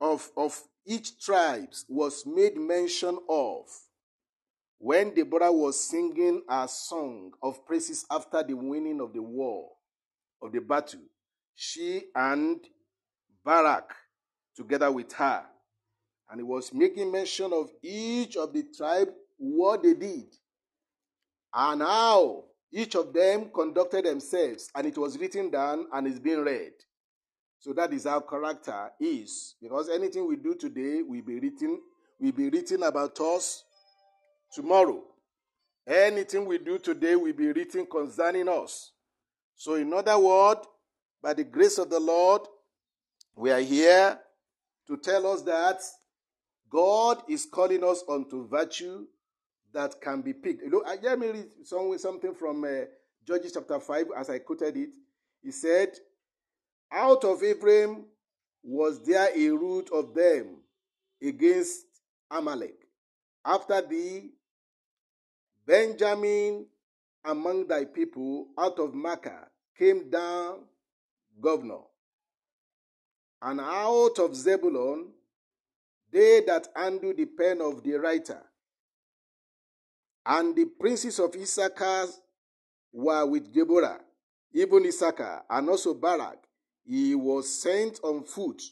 of, 0.00 0.30
of 0.36 0.60
each 0.86 1.18
tribes 1.24 1.84
was 1.88 2.24
made 2.26 2.56
mention 2.56 3.18
of 3.28 3.66
when 4.78 5.14
Deborah 5.14 5.52
was 5.52 5.82
singing 5.88 6.42
a 6.48 6.68
song 6.68 7.32
of 7.42 7.64
praises 7.66 8.04
after 8.10 8.42
the 8.42 8.54
winning 8.54 9.00
of 9.00 9.12
the 9.12 9.22
war, 9.22 9.70
of 10.42 10.52
the 10.52 10.60
battle. 10.60 11.00
She 11.54 12.02
and 12.14 12.60
Barak 13.44 13.94
together 14.54 14.90
with 14.90 15.12
her. 15.14 15.44
And 16.30 16.40
he 16.40 16.44
was 16.44 16.72
making 16.72 17.12
mention 17.12 17.52
of 17.52 17.70
each 17.82 18.36
of 18.36 18.52
the 18.52 18.64
tribe 18.76 19.08
what 19.38 19.82
they 19.82 19.94
did 19.94 20.34
and 21.54 21.82
how 21.82 22.44
each 22.72 22.96
of 22.96 23.12
them 23.12 23.50
conducted 23.54 24.04
themselves, 24.04 24.68
and 24.74 24.86
it 24.86 24.98
was 24.98 25.16
written 25.16 25.50
down 25.50 25.86
and 25.92 26.06
is 26.08 26.18
being 26.18 26.40
read. 26.40 26.72
So 27.64 27.72
that 27.72 27.94
is 27.94 28.04
how 28.04 28.20
character 28.20 28.90
is. 29.00 29.54
Because 29.62 29.88
anything 29.88 30.28
we 30.28 30.36
do 30.36 30.54
today 30.54 31.00
will 31.00 31.22
be 31.22 31.40
written, 31.40 31.80
will 32.20 32.32
be 32.32 32.50
written 32.50 32.82
about 32.82 33.18
us 33.20 33.64
tomorrow. 34.52 35.02
Anything 35.86 36.44
we 36.44 36.58
do 36.58 36.78
today 36.78 37.16
will 37.16 37.32
be 37.32 37.52
written 37.52 37.86
concerning 37.86 38.50
us. 38.50 38.92
So, 39.56 39.76
in 39.76 39.90
other 39.94 40.18
words, 40.18 40.60
by 41.22 41.32
the 41.32 41.44
grace 41.44 41.78
of 41.78 41.88
the 41.88 41.98
Lord, 41.98 42.42
we 43.34 43.50
are 43.50 43.62
here 43.62 44.18
to 44.86 44.98
tell 44.98 45.26
us 45.26 45.40
that 45.42 45.80
God 46.68 47.22
is 47.30 47.46
calling 47.50 47.82
us 47.82 48.04
unto 48.06 48.46
virtue 48.46 49.06
that 49.72 50.02
can 50.02 50.20
be 50.20 50.34
picked. 50.34 50.70
Look, 50.70 50.84
let 51.02 51.18
me 51.18 51.28
read 51.28 51.46
something 51.64 52.34
from 52.34 52.64
uh, 52.64 52.84
Judges 53.26 53.52
chapter 53.52 53.80
5 53.80 54.08
as 54.18 54.28
I 54.28 54.40
quoted 54.40 54.76
it. 54.76 54.90
He 55.42 55.50
said, 55.50 55.94
Out 56.96 57.24
of 57.24 57.42
Ephraim 57.42 58.04
was 58.62 59.04
there 59.04 59.28
a 59.34 59.48
root 59.50 59.90
of 59.92 60.14
them 60.14 60.58
against 61.20 61.86
Amalek. 62.30 62.86
After 63.44 63.82
thee, 63.82 64.30
Benjamin 65.66 66.66
among 67.24 67.66
thy 67.66 67.84
people 67.84 68.46
out 68.56 68.78
of 68.78 68.94
Machir 68.94 69.50
came 69.76 70.08
down 70.08 70.60
governor. 71.40 71.80
And 73.42 73.60
out 73.60 74.18
of 74.20 74.36
Zebulun, 74.36 75.08
they 76.12 76.42
that 76.46 76.68
undo 76.76 77.12
the 77.12 77.26
pen 77.26 77.60
of 77.60 77.82
the 77.82 77.94
writer, 77.94 78.40
and 80.24 80.54
the 80.54 80.66
princes 80.66 81.18
of 81.18 81.34
Issachar 81.34 82.06
were 82.92 83.26
with 83.26 83.52
Deborah, 83.52 84.00
even 84.52 84.86
Issachar, 84.86 85.42
and 85.50 85.68
also 85.68 85.92
Barak. 85.92 86.43
He 86.86 87.14
was 87.14 87.48
sent 87.48 88.00
on 88.02 88.24
foot 88.24 88.62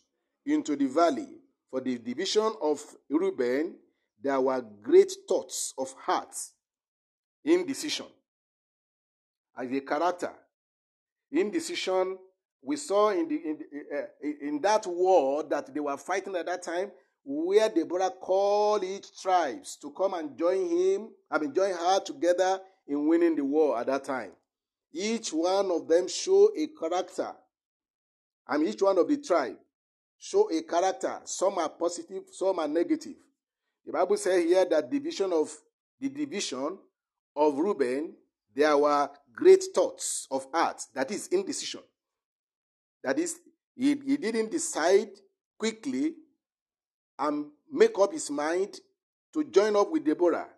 into 0.45 0.77
the 0.77 0.87
valley. 0.87 1.39
For 1.71 1.81
the 1.81 1.99
division 1.99 2.53
of 2.61 2.83
Reuben, 3.09 3.77
there 4.23 4.41
were 4.41 4.61
great 4.83 5.13
thoughts 5.27 5.73
of 5.79 5.93
heart, 5.93 6.35
indecision. 7.45 8.07
As 9.57 9.71
a 9.71 9.81
character, 9.81 10.33
indecision, 11.31 12.19
we 12.63 12.77
saw 12.77 13.11
in, 13.11 13.27
the, 13.29 13.35
in, 13.37 13.59
the, 13.59 13.97
uh, 13.99 14.47
in 14.49 14.61
that 14.61 14.87
war 14.87 15.43
that 15.45 15.73
they 15.73 15.81
were 15.81 15.97
fighting 15.97 16.37
at 16.37 16.47
that 16.47 16.63
time, 16.63 16.93
where 17.25 17.69
Deborah 17.69 18.11
called 18.11 18.85
each 18.85 19.21
tribes 19.21 19.77
to 19.77 19.91
come 19.91 20.15
and 20.15 20.37
join 20.39 20.69
him, 20.69 21.09
I 21.31 21.39
mean, 21.39 21.55
join 21.55 21.73
her 21.73 22.01
together 22.01 22.61
in 22.87 23.09
winning 23.09 23.37
the 23.37 23.45
war 23.45 23.79
at 23.79 23.87
that 23.87 24.05
time. 24.05 24.33
Each 24.93 25.33
one 25.33 25.71
of 25.71 25.89
them 25.89 26.07
show 26.09 26.51
a 26.57 26.67
character. 26.69 27.33
Mean, 28.57 28.69
each 28.69 28.83
one 28.83 28.99
of 28.99 29.09
the 29.09 29.19
tribe 29.19 29.57
show 30.19 30.51
a 30.51 30.63
character. 30.63 31.21
Some 31.25 31.59
are 31.59 31.69
positive, 31.69 32.25
some 32.33 32.59
are 32.59 32.69
negative. 32.69 33.17
The 33.85 33.93
Bible 33.93 34.17
says 34.17 34.45
here 34.45 34.65
that 34.65 34.91
division 34.91 35.33
of 35.33 35.51
the 36.01 36.09
division 36.09 36.79
of 37.35 37.59
Reuben, 37.59 38.15
there 38.55 38.77
were 38.77 39.09
great 39.33 39.65
thoughts 39.75 40.27
of 40.31 40.47
heart. 40.53 40.83
That 40.95 41.11
is 41.11 41.29
indecision. 41.29 41.81
That 43.03 43.19
is, 43.19 43.37
he, 43.75 43.97
he 44.05 44.17
didn't 44.17 44.51
decide 44.51 45.11
quickly 45.59 46.15
and 47.19 47.47
make 47.71 47.99
up 47.99 48.13
his 48.13 48.31
mind 48.31 48.79
to 49.33 49.45
join 49.45 49.75
up 49.77 49.91
with 49.91 50.05
Deborah. 50.05 50.49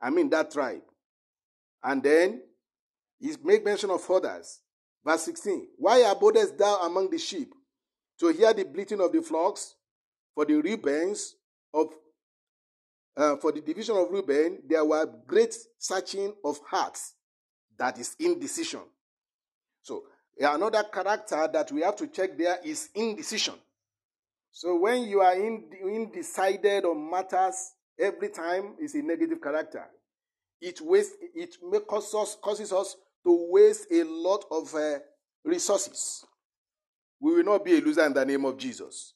I 0.00 0.10
mean 0.10 0.30
that 0.30 0.50
tribe. 0.50 0.82
And 1.82 2.02
then 2.02 2.42
he 3.18 3.34
make 3.42 3.64
mention 3.64 3.90
of 3.90 4.08
others. 4.10 4.60
Verse 5.04 5.22
16. 5.22 5.68
Why 5.76 5.98
abodest 6.10 6.56
thou 6.56 6.80
among 6.82 7.10
the 7.10 7.18
sheep? 7.18 7.52
To 8.20 8.28
hear 8.28 8.52
the 8.54 8.64
bleating 8.64 9.00
of 9.00 9.12
the 9.12 9.22
flocks? 9.22 9.74
For 10.34 10.44
the 10.44 10.54
Reubens 10.54 11.36
of 11.72 11.88
uh, 13.16 13.36
for 13.36 13.52
the 13.52 13.60
division 13.60 13.96
of 13.96 14.10
Reuben, 14.10 14.58
there 14.68 14.84
were 14.84 15.06
great 15.26 15.54
searching 15.78 16.34
of 16.44 16.58
hearts, 16.68 17.14
that 17.78 17.98
is 17.98 18.16
indecision. 18.18 18.80
So 19.82 20.02
another 20.40 20.82
character 20.92 21.48
that 21.52 21.70
we 21.70 21.82
have 21.82 21.96
to 21.96 22.08
check 22.08 22.36
there 22.36 22.58
is 22.64 22.88
indecision. 22.94 23.54
So 24.50 24.76
when 24.76 25.02
you 25.02 25.20
are 25.20 25.34
indecided 25.34 26.84
on 26.84 27.10
matters 27.10 27.72
every 27.98 28.30
time, 28.30 28.74
is 28.80 28.94
a 28.94 29.02
negative 29.02 29.40
character. 29.40 29.84
It 30.60 30.80
wastes, 30.80 31.14
it 31.34 31.56
us, 31.62 32.36
causes 32.42 32.72
us 32.72 32.96
to 33.24 33.48
waste 33.50 33.86
a 33.90 34.04
lot 34.04 34.44
of 34.50 34.74
uh, 34.74 34.98
resources. 35.44 36.24
We 37.20 37.34
will 37.34 37.44
not 37.44 37.64
be 37.64 37.78
a 37.78 37.80
loser 37.80 38.04
in 38.04 38.12
the 38.12 38.24
name 38.24 38.44
of 38.44 38.58
Jesus. 38.58 39.14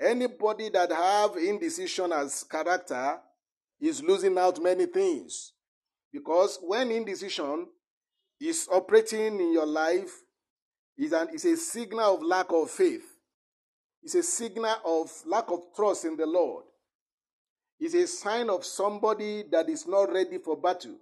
Anybody 0.00 0.70
that 0.70 0.90
have 0.90 1.36
indecision 1.36 2.12
as 2.12 2.42
character 2.44 3.18
is 3.80 4.02
losing 4.02 4.36
out 4.38 4.62
many 4.62 4.86
things. 4.86 5.52
Because 6.12 6.58
when 6.62 6.90
indecision 6.90 7.66
is 8.40 8.66
operating 8.72 9.38
in 9.38 9.52
your 9.52 9.66
life, 9.66 10.10
is 10.96 11.12
an, 11.12 11.28
it's 11.32 11.44
a 11.44 11.56
signal 11.56 12.16
of 12.16 12.22
lack 12.22 12.46
of 12.50 12.70
faith. 12.70 13.04
It's 14.02 14.14
a 14.14 14.22
signal 14.22 14.76
of 14.84 15.10
lack 15.26 15.50
of 15.50 15.60
trust 15.74 16.04
in 16.04 16.16
the 16.16 16.26
Lord. 16.26 16.64
It's 17.78 17.94
a 17.94 18.06
sign 18.06 18.50
of 18.50 18.64
somebody 18.64 19.44
that 19.50 19.68
is 19.68 19.86
not 19.86 20.12
ready 20.12 20.38
for 20.38 20.56
battle 20.56 20.96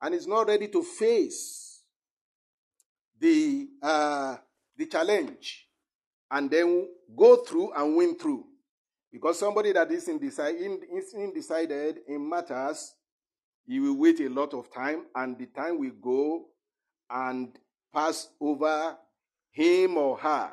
and 0.00 0.14
is 0.14 0.26
not 0.26 0.46
ready 0.46 0.68
to 0.68 0.82
face 0.82 1.82
the, 3.18 3.68
uh, 3.82 4.36
the 4.76 4.86
challenge 4.86 5.68
and 6.30 6.50
then 6.50 6.88
go 7.16 7.36
through 7.36 7.72
and 7.72 7.96
win 7.96 8.16
through. 8.16 8.44
Because 9.10 9.38
somebody 9.38 9.72
that 9.72 9.90
is 9.90 10.08
undecided 10.08 11.98
in 12.06 12.28
matters, 12.28 12.94
he 13.66 13.80
will 13.80 13.96
wait 13.96 14.20
a 14.20 14.28
lot 14.28 14.54
of 14.54 14.72
time, 14.72 15.06
and 15.14 15.38
the 15.38 15.46
time 15.46 15.78
will 15.78 15.92
go 16.00 16.46
and 17.10 17.58
pass 17.92 18.28
over 18.40 18.96
him 19.50 19.96
or 19.96 20.18
her. 20.18 20.52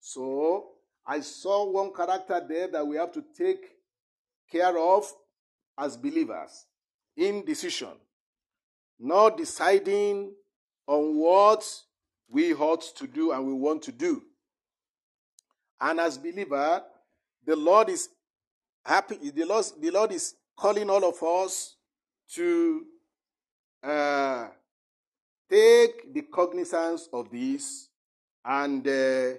So 0.00 0.68
I 1.06 1.20
saw 1.20 1.70
one 1.70 1.92
character 1.92 2.44
there 2.46 2.68
that 2.68 2.86
we 2.86 2.96
have 2.96 3.12
to 3.12 3.24
take 3.36 3.70
care 4.50 4.78
of 4.78 5.10
as 5.78 5.96
believers 5.96 6.66
indecision, 7.16 7.96
not 8.98 9.36
deciding 9.36 10.32
on 10.86 11.16
what 11.16 11.64
we 12.30 12.54
ought 12.54 12.82
to 12.96 13.06
do 13.06 13.32
and 13.32 13.46
we 13.46 13.52
want 13.52 13.82
to 13.82 13.92
do. 13.92 14.22
And 15.80 16.00
as 16.00 16.18
believer, 16.18 16.82
the 17.46 17.56
Lord 17.56 17.88
is 17.88 18.08
happy. 18.84 19.30
The 19.30 19.44
Lord, 19.44 19.64
the 19.80 19.90
Lord 19.90 20.12
is 20.12 20.34
calling 20.56 20.90
all 20.90 21.04
of 21.04 21.22
us 21.22 21.76
to 22.34 22.84
uh, 23.82 24.48
take 25.48 26.12
the 26.12 26.22
cognizance 26.22 27.08
of 27.12 27.30
this 27.30 27.88
and 28.44 28.86
uh, 28.86 29.32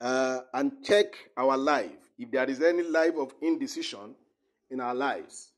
uh, 0.00 0.40
and 0.52 0.72
check 0.84 1.06
our 1.36 1.56
life. 1.56 1.90
If 2.18 2.30
there 2.30 2.48
is 2.48 2.62
any 2.62 2.82
life 2.82 3.14
of 3.18 3.34
indecision 3.42 4.14
in 4.70 4.80
our 4.80 4.94
lives, 4.94 5.50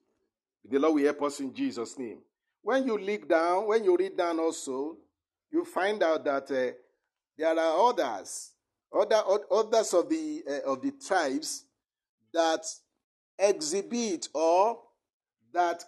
the 0.68 0.78
Lord 0.78 0.94
will 0.94 1.04
help 1.04 1.22
us 1.22 1.40
in 1.40 1.54
Jesus' 1.54 1.98
name. 1.98 2.18
When 2.62 2.86
you 2.86 2.98
look 2.98 3.28
down, 3.28 3.68
when 3.68 3.84
you 3.84 3.96
read 3.96 4.16
down 4.16 4.40
also, 4.40 4.96
you 5.50 5.64
find 5.64 6.02
out 6.02 6.24
that 6.24 6.50
uh, 6.50 6.72
there 7.36 7.58
are 7.58 7.88
others 7.88 8.52
other, 8.92 9.22
others 9.50 9.94
of 9.94 10.08
the, 10.08 10.42
uh, 10.48 10.70
of 10.70 10.82
the 10.82 10.92
tribes 10.92 11.64
that 12.32 12.64
exhibit 13.38 14.28
or 14.34 14.78
that 15.52 15.84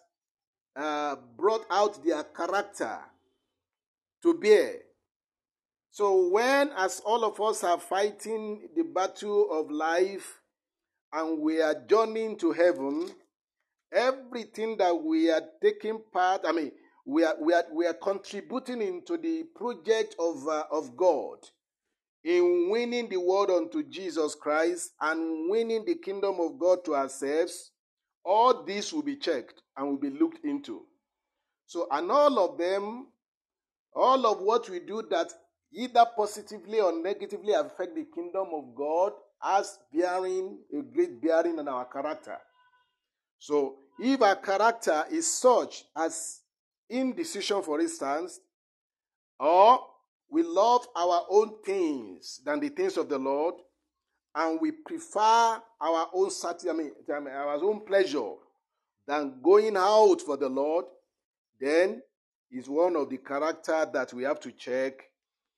uh, 0.76 1.16
brought 1.36 1.64
out 1.70 2.02
their 2.04 2.22
character 2.24 2.98
to 4.22 4.34
bear. 4.34 4.74
So, 5.90 6.28
when, 6.28 6.70
as 6.76 7.00
all 7.04 7.24
of 7.24 7.40
us 7.40 7.64
are 7.64 7.80
fighting 7.80 8.68
the 8.76 8.84
battle 8.84 9.48
of 9.50 9.70
life 9.70 10.40
and 11.12 11.40
we 11.40 11.60
are 11.60 11.74
journeying 11.74 12.36
to 12.38 12.52
heaven, 12.52 13.10
everything 13.92 14.76
that 14.78 14.94
we 14.94 15.30
are 15.30 15.42
taking 15.62 16.00
part, 16.12 16.42
I 16.46 16.52
mean, 16.52 16.72
we 17.06 17.24
are, 17.24 17.34
we 17.40 17.52
are, 17.52 17.64
we 17.72 17.86
are 17.86 17.94
contributing 17.94 18.82
into 18.82 19.16
the 19.16 19.44
project 19.54 20.14
of, 20.18 20.46
uh, 20.46 20.64
of 20.70 20.96
God 20.96 21.38
in 22.24 22.68
winning 22.70 23.08
the 23.08 23.16
world 23.16 23.50
unto 23.50 23.82
Jesus 23.82 24.34
Christ 24.34 24.92
and 25.00 25.50
winning 25.50 25.84
the 25.84 25.94
kingdom 25.94 26.38
of 26.40 26.58
God 26.58 26.84
to 26.84 26.94
ourselves, 26.94 27.70
all 28.24 28.64
this 28.64 28.92
will 28.92 29.02
be 29.02 29.16
checked 29.16 29.62
and 29.76 29.88
will 29.88 29.96
be 29.98 30.10
looked 30.10 30.44
into. 30.44 30.82
So, 31.66 31.86
and 31.90 32.10
all 32.10 32.38
of 32.38 32.58
them, 32.58 33.06
all 33.94 34.26
of 34.26 34.40
what 34.40 34.68
we 34.68 34.80
do 34.80 35.02
that 35.10 35.32
either 35.72 36.04
positively 36.16 36.80
or 36.80 36.92
negatively 36.92 37.52
affect 37.52 37.94
the 37.94 38.06
kingdom 38.14 38.48
of 38.52 38.74
God 38.74 39.12
as 39.42 39.78
bearing 39.92 40.58
a 40.76 40.82
great 40.82 41.22
bearing 41.22 41.58
on 41.58 41.68
our 41.68 41.86
character. 41.86 42.36
So, 43.40 43.76
if 43.98 44.20
our 44.20 44.36
character 44.36 45.04
is 45.10 45.32
such 45.32 45.84
as 45.96 46.40
indecision, 46.90 47.62
for 47.62 47.80
instance, 47.80 48.38
or 49.38 49.80
we 50.30 50.42
love 50.42 50.86
our 50.94 51.24
own 51.30 51.54
things 51.64 52.42
than 52.44 52.60
the 52.60 52.68
things 52.68 52.98
of 52.98 53.08
the 53.08 53.18
Lord, 53.18 53.54
and 54.34 54.60
we 54.60 54.72
prefer 54.72 55.60
our 55.80 56.08
own 56.12 56.30
I 56.44 56.72
mean, 56.72 56.92
our 57.08 57.64
own 57.64 57.84
pleasure 57.86 58.34
than 59.06 59.40
going 59.42 59.76
out 59.76 60.20
for 60.20 60.36
the 60.36 60.48
Lord, 60.48 60.84
then 61.58 62.02
is 62.52 62.68
one 62.68 62.94
of 62.94 63.08
the 63.08 63.16
character 63.16 63.88
that 63.90 64.12
we 64.12 64.22
have 64.24 64.40
to 64.40 64.52
check 64.52 65.02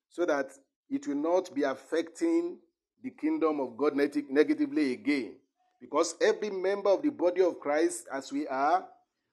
so 0.08 0.24
that 0.24 0.52
it 0.88 1.08
will 1.08 1.16
not 1.16 1.52
be 1.52 1.64
affecting 1.64 2.58
the 3.02 3.10
kingdom 3.10 3.58
of 3.58 3.76
God 3.76 3.96
negatively 3.96 4.92
again. 4.92 5.34
Because 5.82 6.14
every 6.22 6.48
member 6.48 6.90
of 6.90 7.02
the 7.02 7.10
body 7.10 7.42
of 7.42 7.58
Christ, 7.58 8.06
as 8.10 8.32
we 8.32 8.46
are, 8.46 8.86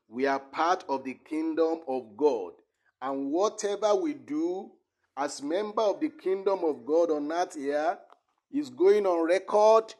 we 0.07 0.25
are 0.25 0.39
part 0.39 0.83
of 0.89 1.03
the 1.03 1.13
kingdom 1.13 1.81
of 1.87 2.17
God. 2.17 2.53
And 3.01 3.31
whatever 3.31 3.93
we 3.93 4.15
do 4.15 4.71
as 5.15 5.43
member 5.43 5.83
of 5.83 5.99
the 5.99 6.09
kingdom 6.09 6.61
of 6.63 6.87
God 6.87 7.11
on 7.11 7.31
earth 7.31 7.55
here 7.55 7.99
is 8.51 8.71
going 8.71 9.05
on 9.05 9.27
record 9.27 9.93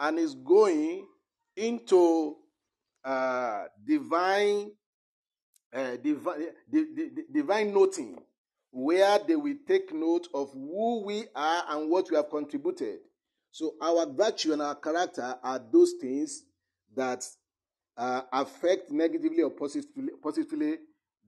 and 0.00 0.18
is 0.18 0.34
going 0.34 1.06
into 1.56 2.38
uh, 3.04 3.66
divine, 3.86 4.72
uh, 5.72 5.96
divine, 6.02 6.48
divine 7.32 7.72
noting, 7.72 8.18
where 8.72 9.20
they 9.20 9.36
will 9.36 9.54
take 9.68 9.94
note 9.94 10.26
of 10.34 10.50
who 10.52 11.04
we 11.04 11.26
are 11.36 11.64
and 11.68 11.88
what 11.88 12.10
we 12.10 12.16
have 12.16 12.30
contributed. 12.30 12.98
So 13.54 13.74
our 13.80 14.04
virtue 14.04 14.52
and 14.52 14.60
our 14.60 14.74
character 14.74 15.36
are 15.40 15.60
those 15.72 15.92
things 16.00 16.42
that 16.96 17.24
uh, 17.96 18.22
affect 18.32 18.90
negatively 18.90 19.44
or 19.44 19.50
positively, 19.50 20.10
positively 20.20 20.78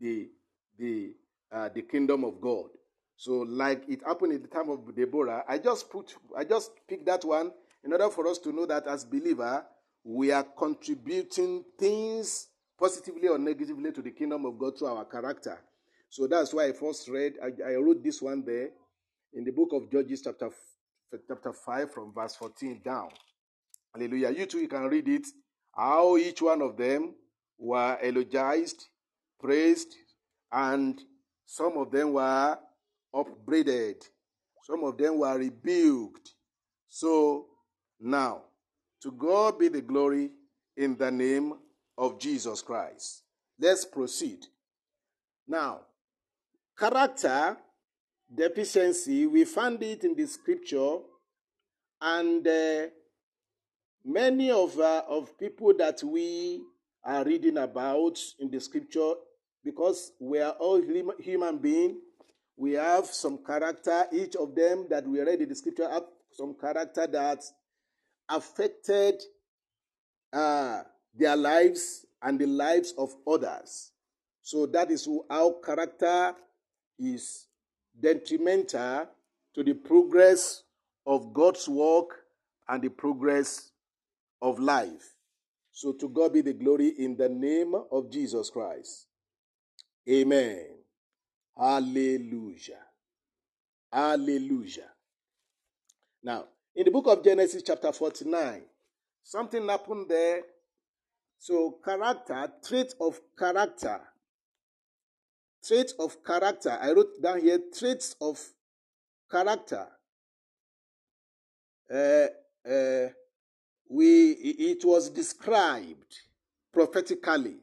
the 0.00 0.28
the 0.76 1.14
uh, 1.52 1.68
the 1.72 1.82
kingdom 1.82 2.24
of 2.24 2.40
God. 2.40 2.70
So, 3.14 3.42
like 3.42 3.84
it 3.88 4.02
happened 4.04 4.32
in 4.32 4.42
the 4.42 4.48
time 4.48 4.70
of 4.70 4.92
Deborah, 4.96 5.44
I 5.48 5.58
just 5.58 5.88
put, 5.88 6.16
I 6.36 6.42
just 6.42 6.72
picked 6.88 7.06
that 7.06 7.24
one 7.24 7.52
in 7.84 7.92
order 7.92 8.10
for 8.10 8.26
us 8.26 8.38
to 8.38 8.52
know 8.52 8.66
that 8.66 8.88
as 8.88 9.04
believer, 9.04 9.64
we 10.02 10.32
are 10.32 10.42
contributing 10.42 11.64
things 11.78 12.48
positively 12.76 13.28
or 13.28 13.38
negatively 13.38 13.92
to 13.92 14.02
the 14.02 14.10
kingdom 14.10 14.46
of 14.46 14.58
God 14.58 14.76
through 14.76 14.88
our 14.88 15.04
character. 15.04 15.60
So 16.10 16.26
that's 16.26 16.52
why 16.52 16.64
I 16.64 16.72
first 16.72 17.06
read, 17.06 17.34
I, 17.40 17.70
I 17.70 17.74
wrote 17.76 18.02
this 18.02 18.20
one 18.20 18.44
there 18.44 18.70
in 19.32 19.44
the 19.44 19.52
book 19.52 19.68
of 19.72 19.92
Judges, 19.92 20.22
chapter, 20.22 20.50
chapter 21.28 21.52
5, 21.52 21.92
from 21.92 22.12
verse 22.12 22.34
14 22.36 22.80
down. 22.84 23.08
Hallelujah. 23.94 24.30
You 24.30 24.46
too, 24.46 24.58
you 24.58 24.68
can 24.68 24.84
read 24.84 25.08
it. 25.08 25.26
How 25.74 26.16
each 26.16 26.42
one 26.42 26.62
of 26.62 26.76
them 26.76 27.14
were 27.58 27.98
eulogized, 28.02 28.86
praised, 29.40 29.94
and 30.52 31.00
some 31.44 31.76
of 31.76 31.90
them 31.90 32.12
were 32.14 32.58
upbraided, 33.14 34.04
some 34.64 34.84
of 34.84 34.98
them 34.98 35.18
were 35.18 35.38
rebuked. 35.38 36.32
So 36.88 37.46
now, 38.00 38.42
to 39.02 39.12
God 39.12 39.58
be 39.58 39.68
the 39.68 39.82
glory 39.82 40.30
in 40.76 40.96
the 40.96 41.10
name 41.10 41.54
of 41.96 42.18
Jesus 42.18 42.62
Christ. 42.62 43.22
Let's 43.58 43.84
proceed. 43.84 44.46
Now, 45.46 45.80
character 46.78 47.56
deficiency, 48.34 49.26
we 49.26 49.44
find 49.44 49.82
it 49.82 50.04
in 50.04 50.14
the 50.14 50.26
scripture, 50.26 50.98
and 52.00 52.46
uh, 52.46 52.86
many 54.04 54.50
of, 54.50 54.78
uh, 54.78 55.02
of 55.08 55.38
people 55.38 55.72
that 55.78 56.02
we 56.02 56.62
are 57.04 57.24
reading 57.24 57.58
about 57.58 58.18
in 58.40 58.50
the 58.50 58.60
scripture 58.60 59.12
because 59.64 60.12
we 60.20 60.40
are 60.40 60.52
all 60.52 60.80
human 61.18 61.58
beings. 61.58 61.96
We 62.56 62.72
have 62.72 63.06
some 63.06 63.38
character, 63.44 64.06
each 64.12 64.34
of 64.36 64.54
them 64.54 64.86
that 64.90 65.06
we 65.06 65.20
read 65.20 65.40
in 65.40 65.48
the 65.48 65.54
scripture 65.54 65.90
have 65.90 66.04
some 66.30 66.54
character 66.58 67.06
that 67.06 67.44
affected 68.28 69.22
uh, 70.32 70.82
their 71.14 71.36
lives 71.36 72.06
and 72.22 72.38
the 72.38 72.46
lives 72.46 72.94
of 72.96 73.14
others. 73.26 73.92
So 74.42 74.66
that 74.66 74.90
is 74.90 75.08
how 75.28 75.56
character 75.64 76.34
is 76.98 77.45
detrimental 78.00 79.08
to 79.54 79.64
the 79.64 79.74
progress 79.74 80.62
of 81.06 81.32
God's 81.32 81.68
work 81.68 82.24
and 82.68 82.82
the 82.82 82.90
progress 82.90 83.70
of 84.42 84.58
life. 84.58 85.14
So 85.72 85.92
to 85.92 86.08
God 86.08 86.32
be 86.32 86.40
the 86.40 86.52
glory 86.52 86.88
in 86.98 87.16
the 87.16 87.28
name 87.28 87.74
of 87.90 88.10
Jesus 88.10 88.50
Christ. 88.50 89.06
Amen. 90.08 90.66
Hallelujah. 91.56 92.80
Hallelujah. 93.92 94.90
Now, 96.22 96.44
in 96.74 96.84
the 96.84 96.90
book 96.90 97.06
of 97.06 97.24
Genesis, 97.24 97.62
chapter 97.62 97.92
49, 97.92 98.62
something 99.22 99.68
happened 99.68 100.06
there. 100.08 100.42
So, 101.38 101.78
character, 101.84 102.50
trait 102.66 102.94
of 103.00 103.20
character. 103.38 104.00
Trait 105.64 105.92
of 105.98 106.22
character. 106.24 106.78
I 106.80 106.92
wrote 106.92 107.20
down 107.20 107.40
here 107.40 107.60
traits 107.76 108.16
of 108.20 108.40
character. 109.30 109.86
Uh, 111.92 112.26
uh, 112.68 113.08
we 113.88 114.32
it 114.32 114.84
was 114.84 115.08
described 115.10 116.20
prophetically 116.72 117.56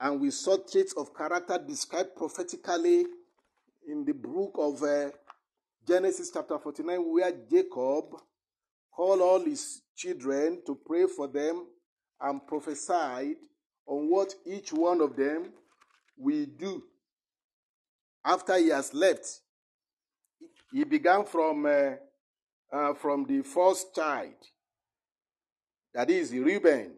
and 0.00 0.20
we 0.20 0.30
saw 0.30 0.56
traits 0.56 0.92
of 0.94 1.14
character 1.14 1.58
described 1.66 2.16
prophetically 2.16 3.06
in 3.88 4.04
the 4.04 4.12
book 4.12 4.52
of 4.58 4.82
uh, 4.82 5.10
genesis 5.86 6.30
chapter 6.32 6.58
49 6.58 6.98
where 7.12 7.32
jacob 7.48 8.06
called 8.90 9.20
all 9.20 9.44
his 9.44 9.82
children 9.94 10.60
to 10.66 10.74
pray 10.84 11.06
for 11.06 11.28
them 11.28 11.66
and 12.20 12.46
prophesied 12.46 13.36
on 13.86 14.10
what 14.10 14.34
each 14.44 14.72
one 14.72 15.00
of 15.00 15.14
them 15.14 15.52
will 16.18 16.46
do 16.58 16.82
after 18.26 18.58
he 18.58 18.68
has 18.68 18.92
left 18.92 19.40
he 20.72 20.84
began 20.84 21.24
from 21.24 21.64
uh, 21.64 21.92
uh, 22.72 22.92
from 22.94 23.24
the 23.24 23.42
first 23.42 23.94
child 23.94 24.34
that 25.96 26.10
is 26.10 26.30
Reuben. 26.30 26.92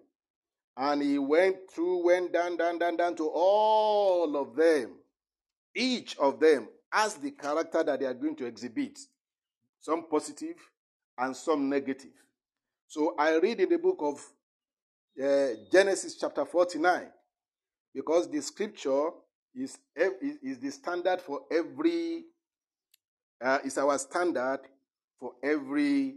And 0.76 1.02
he 1.02 1.20
went 1.20 1.70
through, 1.70 2.04
went 2.04 2.32
down, 2.32 2.56
down, 2.56 2.78
down, 2.80 2.96
down 2.96 3.14
to 3.16 3.28
all 3.32 4.36
of 4.36 4.56
them. 4.56 4.96
Each 5.72 6.16
of 6.18 6.40
them 6.40 6.68
has 6.90 7.14
the 7.14 7.30
character 7.30 7.84
that 7.84 8.00
they 8.00 8.06
are 8.06 8.14
going 8.14 8.34
to 8.36 8.46
exhibit. 8.46 8.98
Some 9.80 10.06
positive 10.10 10.56
and 11.16 11.36
some 11.36 11.68
negative. 11.68 12.10
So 12.88 13.14
I 13.16 13.36
read 13.38 13.60
in 13.60 13.68
the 13.68 13.78
book 13.78 13.98
of 14.00 14.20
uh, 15.24 15.54
Genesis 15.70 16.16
chapter 16.16 16.44
49 16.44 17.06
because 17.94 18.28
the 18.28 18.40
scripture 18.42 19.10
is, 19.54 19.78
is 19.96 20.58
the 20.58 20.70
standard 20.70 21.20
for 21.20 21.42
every, 21.50 22.24
uh, 23.40 23.58
is 23.64 23.78
our 23.78 23.98
standard 23.98 24.60
for 25.18 25.32
every, 25.42 26.14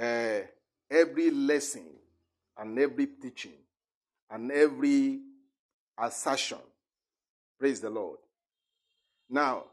uh, 0.00 0.40
every 0.90 1.30
lesson 1.30 1.86
and 2.56 2.78
every 2.78 3.06
teaching 3.06 3.58
and 4.30 4.50
every 4.52 5.20
assertion. 5.98 6.58
Praise 7.58 7.80
the 7.80 7.90
Lord. 7.90 8.18
Now, 9.30 9.64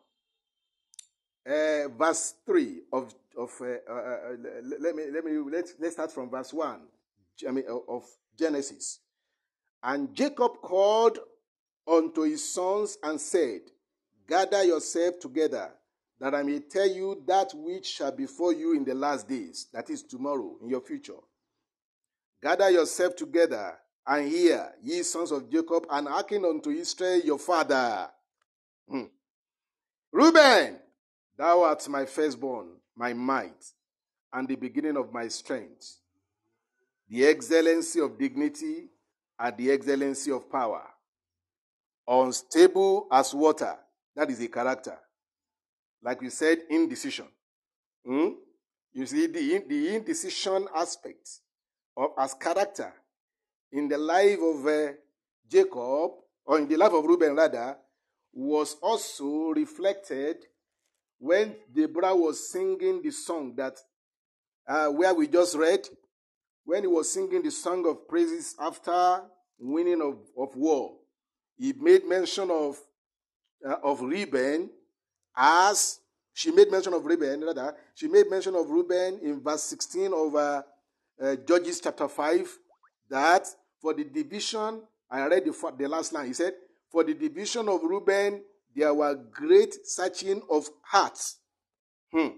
uh, 1.46 1.88
verse 1.90 2.34
3 2.46 2.82
of, 2.92 3.14
of 3.38 3.52
uh, 3.62 3.66
uh, 3.88 3.94
uh 3.94 4.36
let 4.80 4.96
me, 4.96 5.04
let 5.12 5.24
me, 5.24 5.38
let's, 5.52 5.74
let's 5.80 5.94
start 5.94 6.12
from 6.12 6.30
verse 6.30 6.52
1 6.52 6.80
I 7.48 7.52
mean, 7.52 7.66
of 7.88 8.06
Genesis. 8.38 9.00
And 9.84 10.16
Jacob 10.16 10.62
called 10.62 11.20
unto 11.88 12.22
his 12.22 12.54
sons 12.54 12.98
and 13.04 13.20
said, 13.20 13.62
Gather 14.28 14.64
yourself 14.64 15.20
together, 15.20 15.72
that 16.20 16.34
I 16.34 16.44
may 16.44 16.60
tell 16.60 16.88
you 16.88 17.22
that 17.28 17.52
which 17.54 17.86
shall 17.86 18.12
befall 18.12 18.54
you 18.54 18.74
in 18.74 18.84
the 18.84 18.96
last 18.96 19.28
days, 19.28 19.68
that 19.74 19.90
is 19.90 20.02
tomorrow, 20.02 20.56
in 20.62 20.70
your 20.70 20.82
future. 20.82 21.14
Gather 22.42 22.70
yourself 22.70 23.16
together 23.16 23.78
and 24.08 24.28
hear, 24.28 24.74
ye 24.82 25.04
sons 25.04 25.32
of 25.32 25.50
Jacob, 25.50 25.86
and 25.90 26.08
hearken 26.08 26.46
unto 26.46 26.70
Israel 26.70 27.20
your 27.22 27.40
father. 27.40 28.10
Hmm. 28.90 29.06
Reuben, 30.12 30.80
thou 31.38 31.64
art 31.64 31.88
my 31.90 32.06
firstborn, 32.06 32.68
my 32.96 33.14
might, 33.14 33.74
and 34.32 34.48
the 34.48 34.56
beginning 34.56 34.98
of 34.98 35.12
my 35.12 35.28
strength, 35.28 35.98
the 37.10 37.26
excellency 37.26 38.00
of 38.00 38.18
dignity 38.18 38.90
and 39.40 39.58
the 39.58 39.72
excellency 39.72 40.32
of 40.32 40.50
power. 40.52 40.84
Unstable 42.08 43.08
as 43.12 43.34
water, 43.34 43.76
that 44.16 44.30
is 44.30 44.42
a 44.42 44.48
character. 44.48 44.98
Like 46.04 46.22
we 46.22 46.30
said, 46.30 46.60
indecision. 46.70 47.26
Hmm? 48.06 48.30
You 48.94 49.06
see, 49.06 49.28
the, 49.28 49.64
the 49.68 49.96
indecision 49.96 50.68
aspect 50.76 51.30
of, 51.98 52.12
as 52.18 52.34
character 52.36 52.94
in 53.72 53.88
the 53.88 53.98
life 53.98 54.40
of 54.40 54.66
uh, 54.68 54.92
Jacob, 55.50 56.12
or 56.46 56.60
in 56.60 56.68
the 56.68 56.78
life 56.78 56.94
of 56.94 57.04
Reuben 57.04 57.36
rather, 57.36 57.78
was 58.32 58.76
also 58.82 59.54
reflected 59.54 60.38
when 61.18 61.56
Deborah 61.74 62.16
was 62.16 62.52
singing 62.52 63.02
the 63.02 63.12
song 63.12 63.56
that 63.56 63.78
uh, 64.68 64.88
where 64.88 65.14
we 65.14 65.28
just 65.28 65.56
read, 65.56 65.88
when 66.66 66.84
he 66.84 66.88
was 66.88 67.12
singing 67.12 67.42
the 67.42 67.52
song 67.52 67.88
of 67.88 68.08
praises 68.08 68.56
after 68.60 69.22
winning 69.58 70.02
of, 70.02 70.18
of 70.38 70.56
war. 70.56 70.98
He 71.58 71.74
made 71.74 72.06
mention 72.06 72.50
of 72.52 72.78
uh, 73.66 73.76
of 73.84 74.02
Reuben 74.02 74.70
as 75.36 76.00
she 76.34 76.52
made 76.52 76.70
mention 76.70 76.94
of 76.94 77.06
Reuben, 77.06 77.42
rather, 77.42 77.74
she 77.94 78.08
made 78.08 78.30
mention 78.30 78.56
of 78.56 78.70
Reuben 78.70 79.20
in 79.22 79.42
verse 79.42 79.64
16 79.64 80.14
of 80.14 80.36
uh, 80.36 80.64
uh, 81.22 81.36
Judges 81.48 81.80
chapter 81.80 82.10
5 82.10 82.58
that 83.10 83.48
for 83.80 83.94
the 83.94 84.04
division, 84.04 84.82
I 85.10 85.28
read 85.28 85.46
the, 85.46 85.74
the 85.78 85.88
last 85.88 86.12
line, 86.12 86.28
he 86.28 86.34
said, 86.34 86.54
For 86.92 87.06
the 87.06 87.14
division 87.14 87.70
of 87.70 87.84
Reuben, 87.84 88.42
there 88.76 88.94
were 88.94 89.16
great 89.16 89.76
searching 89.88 90.42
of 90.50 90.68
hearts. 90.82 91.38
Hmm. 92.12 92.30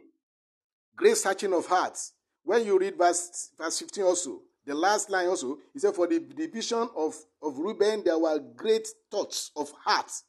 Great 0.96 1.18
searching 1.18 1.54
of 1.54 1.66
hearts. 1.66 2.14
When 2.44 2.66
you 2.66 2.78
read 2.78 2.98
verse, 2.98 3.50
verse 3.58 3.80
15 3.80 4.04
also, 4.04 4.42
the 4.68 4.76
last 4.76 5.10
line 5.10 5.28
also, 5.28 5.58
he 5.74 5.80
said, 5.80 5.96
For 5.96 6.08
the 6.08 6.20
division 6.20 6.90
of, 6.96 7.16
of 7.42 7.58
Reuben, 7.58 8.04
there 8.04 8.20
were 8.20 8.38
great 8.38 8.86
thoughts 9.10 9.50
of 9.56 9.72
hearts, 9.84 10.26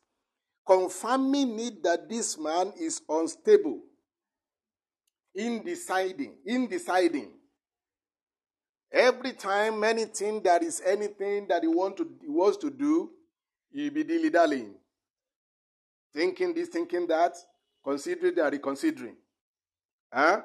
confirming 0.64 1.58
it 1.58 1.82
that 1.82 2.08
this 2.08 2.38
man 2.38 2.72
is 2.78 3.02
unstable, 3.08 3.80
in 5.34 5.64
deciding, 5.64 6.36
in 6.46 6.68
deciding. 6.68 7.32
Every 8.92 9.32
time 9.32 9.82
anything 9.82 10.40
that 10.44 10.62
is 10.62 10.80
anything 10.86 11.48
that 11.48 11.62
he, 11.62 11.68
want 11.68 11.96
to, 11.96 12.08
he 12.22 12.28
wants 12.28 12.58
to 12.58 12.70
do, 12.70 13.10
he 13.72 13.90
be 13.90 14.04
dilly 14.04 14.30
dallying. 14.30 14.74
Thinking 16.14 16.54
this, 16.54 16.68
thinking 16.68 17.08
that, 17.08 17.36
considering 17.84 18.36
that, 18.36 18.52
reconsidering. 18.52 19.16
Huh? 20.12 20.42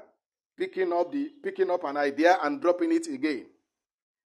Picking 0.57 0.91
up 0.91 1.11
the 1.11 1.29
picking 1.43 1.69
up 1.69 1.83
an 1.83 1.97
idea 1.97 2.37
and 2.41 2.59
dropping 2.59 2.91
it 2.91 3.07
again. 3.07 3.45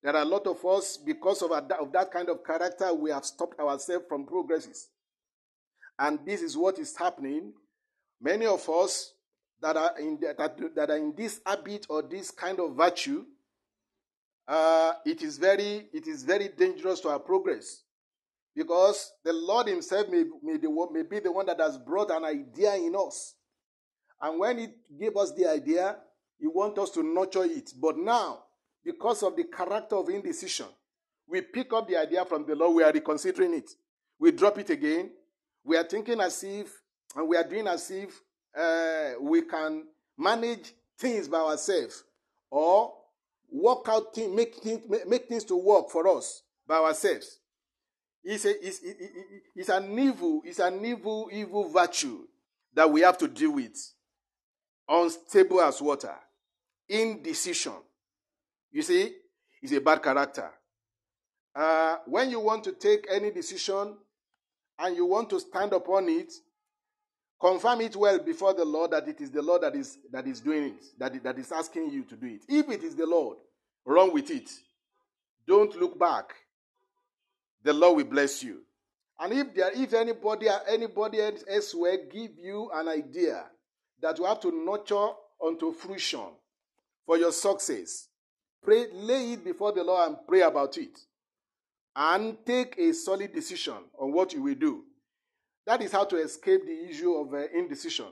There 0.08 0.16
are 0.16 0.22
a 0.22 0.26
lot 0.26 0.48
of 0.48 0.66
us, 0.66 0.96
because 0.96 1.42
of, 1.42 1.52
a, 1.52 1.58
of 1.82 1.92
that 1.92 2.12
kind 2.12 2.30
of 2.30 2.42
character, 2.42 2.94
we 2.94 3.10
have 3.12 3.26
stopped 3.26 3.60
ourselves 3.60 4.06
from 4.08 4.26
progresses. 4.26 4.88
And 6.00 6.20
this 6.26 6.42
is 6.42 6.56
what 6.56 6.80
is 6.80 6.96
happening. 6.96 7.52
Many 8.22 8.46
of 8.46 8.70
us 8.70 9.12
that 9.62 9.76
are 9.76 10.00
in 10.00 10.18
that, 10.22 10.38
that 10.76 10.92
are 10.92 10.96
in 10.96 11.14
this 11.14 11.42
habit 11.46 11.88
or 11.90 12.04
this 12.04 12.32
kind 12.32 12.58
of 12.62 12.78
virtue, 12.78 13.26
uh, 14.48 14.94
it 15.06 15.24
is 15.24 15.38
very 15.38 15.90
it 15.92 16.08
is 16.08 16.24
very 16.24 16.48
dangerous 16.58 17.02
to 17.02 17.10
our 17.10 17.20
progress 17.20 17.84
because 18.56 19.12
the 19.26 19.34
Lord 19.34 19.68
Himself 19.68 20.08
may, 20.08 20.24
may, 20.42 20.56
the, 20.56 20.88
may 20.90 21.04
be 21.04 21.20
the 21.20 21.34
one 21.34 21.48
that 21.48 21.60
has 21.60 21.78
brought 21.78 22.12
an 22.12 22.24
idea 22.24 22.76
in 22.76 22.96
us. 22.96 23.36
And 24.22 24.40
when 24.40 24.58
He 24.58 24.68
gave 24.98 25.18
us 25.18 25.34
the 25.34 25.50
idea, 25.50 25.98
He 26.40 26.48
wants 26.48 26.80
us 26.80 26.92
to 26.92 27.04
nurture 27.04 27.44
it. 27.44 27.74
But 27.78 27.98
now, 27.98 28.44
because 28.88 29.22
of 29.22 29.36
the 29.36 29.44
character 29.44 29.98
of 29.98 30.08
indecision, 30.08 30.68
we 31.28 31.42
pick 31.42 31.74
up 31.74 31.90
the 31.90 31.98
idea 31.98 32.24
from 32.24 32.46
the 32.46 32.56
Lord, 32.56 32.74
we 32.74 32.84
are 32.84 32.92
reconsidering 32.94 33.54
it. 33.54 33.70
We 34.18 34.32
drop 34.32 34.58
it 34.60 34.70
again. 34.70 35.12
We 35.66 35.76
are 35.76 35.84
thinking 35.84 36.22
as 36.22 36.42
if, 36.42 36.72
and 37.14 37.28
we 37.28 37.36
are 37.36 37.44
doing 37.44 37.68
as 37.68 37.92
if 37.92 38.22
uh, 38.58 39.22
we 39.22 39.42
can 39.42 39.84
manage 40.18 40.72
things 40.98 41.28
by 41.28 41.40
ourselves. 41.40 42.06
Or 42.50 42.94
work 43.52 43.90
out 43.90 44.16
things, 44.16 44.34
make 44.34 44.56
things, 44.56 44.82
make 45.06 45.28
things 45.28 45.44
to 45.44 45.58
work 45.58 45.90
for 45.90 46.08
us 46.08 46.44
by 46.66 46.78
ourselves. 46.78 47.40
It's, 48.24 48.46
a, 48.46 48.66
it's, 48.66 48.80
it's 49.54 49.70
an 49.70 50.00
evil, 50.00 50.44
it's 50.46 50.60
an 50.60 50.84
evil, 50.86 51.30
evil 51.30 51.68
virtue 51.70 52.20
that 52.74 52.90
we 52.90 53.02
have 53.02 53.18
to 53.18 53.28
deal 53.28 53.52
with. 53.52 53.78
Unstable 54.88 55.60
as 55.60 55.82
water. 55.82 56.16
Indecision. 56.88 57.74
You 58.72 58.82
see, 58.82 59.14
it's 59.62 59.74
a 59.74 59.82
bad 59.82 60.04
character. 60.04 60.50
Uh, 61.56 61.98
when 62.06 62.30
you 62.30 62.40
want 62.40 62.64
to 62.66 62.72
take 62.74 63.08
any 63.12 63.32
decision 63.32 63.96
and 64.80 64.96
you 64.96 65.06
want 65.06 65.30
to 65.32 65.40
stand 65.40 65.74
upon 65.74 66.08
it, 66.10 66.32
confirm 67.40 67.82
it 67.82 67.96
well 67.96 68.20
before 68.20 68.54
the 68.54 68.66
Lord 68.66 68.92
that 68.92 69.08
it 69.08 69.22
is 69.22 69.32
the 69.32 69.42
Lord 69.42 69.64
that 69.64 69.76
is 69.76 69.98
that 70.12 70.28
is 70.28 70.40
doing 70.40 70.64
it, 70.64 70.84
that, 71.00 71.24
that 71.24 71.40
is 71.40 71.52
asking 71.52 71.92
you 71.92 72.04
to 72.04 72.16
do 72.16 72.28
it. 72.28 72.42
If 72.48 72.70
it 72.70 72.84
is 72.84 72.96
the 72.96 73.06
Lord, 73.06 73.38
run 73.86 74.14
with 74.14 74.30
it. 74.30 74.50
Don't 75.48 75.76
look 75.80 75.98
back. 75.98 76.34
The 77.64 77.74
Lord 77.74 77.98
will 77.98 78.06
bless 78.06 78.44
you. 78.44 78.62
And 79.20 79.34
if 79.34 79.56
there, 79.56 79.72
if 79.74 79.94
anybody, 79.94 80.48
anybody 80.70 81.20
else 81.22 81.74
will 81.74 81.98
give 82.12 82.32
you 82.38 82.70
an 82.74 82.88
idea 82.88 83.46
that 84.02 84.20
you 84.20 84.26
have 84.26 84.40
to 84.42 84.52
nurture 84.52 85.08
unto 85.44 85.74
fruition 85.74 86.28
for 87.06 87.18
your 87.18 87.32
success, 87.32 88.07
pray, 88.68 88.88
lay 88.92 89.32
it 89.32 89.46
before 89.46 89.72
the 89.72 89.82
Lord 89.82 90.10
and 90.10 90.18
pray 90.28 90.42
about 90.42 90.78
it, 90.78 91.00
and 91.96 92.36
take 92.46 92.78
a 92.78 92.94
solid 92.94 93.34
decision 93.34 93.78
on 93.98 94.12
what 94.12 94.34
you 94.34 94.44
will 94.44 94.56
do. 94.56 94.84
That 95.66 95.82
is 95.82 95.94
how 95.94 96.04
to 96.04 96.18
escape 96.18 96.66
the 96.66 96.90
issue 96.90 97.14
of 97.14 97.34
uh, 97.34 97.48
indecision. 97.56 98.08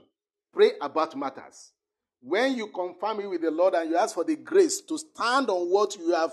Pray 0.54 0.72
about 0.82 1.14
matters. 1.18 1.74
When 2.22 2.56
you 2.56 2.68
confirm 2.68 3.20
it 3.20 3.30
with 3.30 3.42
the 3.42 3.52
Lord 3.52 3.74
and 3.74 3.90
you 3.90 3.98
ask 3.98 4.16
for 4.16 4.24
the 4.24 4.38
grace 4.38 4.80
to 4.84 4.98
stand 4.98 5.50
on 5.50 5.70
what 5.70 5.98
you 5.98 6.14
have 6.14 6.32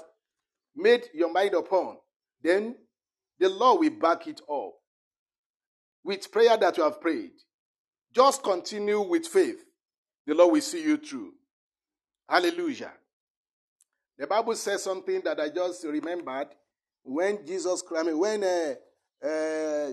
made 0.77 1.03
your 1.13 1.33
mind 1.33 1.55
upon, 1.55 1.97
then 2.41 2.77
the 3.41 3.49
Lord 3.49 3.81
will 3.81 3.91
back 3.91 4.29
it 4.29 4.41
up 4.49 4.75
with 6.05 6.31
prayer 6.31 6.57
that 6.57 6.77
you 6.77 6.85
have 6.85 7.01
prayed. 7.01 7.33
Just 8.15 8.45
continue 8.45 9.01
with 9.01 9.27
faith. 9.27 9.65
The 10.29 10.35
Lord 10.35 10.53
will 10.53 10.61
see 10.61 10.83
you 10.83 10.97
through. 10.97 11.33
Hallelujah. 12.29 12.93
The 14.19 14.27
Bible 14.27 14.55
says 14.55 14.83
something 14.83 15.21
that 15.23 15.41
I 15.41 15.49
just 15.49 15.85
remembered. 15.85 16.49
When 17.05 17.45
Jesus, 17.47 17.83
I 17.97 18.13
when 18.13 18.45
uh, 18.45 18.75
uh, 19.25 19.93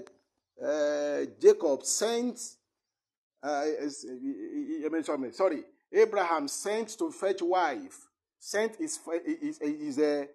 uh, 0.63 1.25
Jacob 1.41 1.83
sent, 1.83 2.39
uh, 3.41 3.65
sorry, 5.01 5.31
sorry, 5.31 5.63
Abraham 5.91 6.47
sent 6.47 6.97
to 6.99 7.11
fetch 7.11 7.41
wife, 7.41 8.07
sent 8.37 8.75
his, 8.75 8.99
his, 9.25 9.57
his, 9.59 9.95
his 9.95 10.27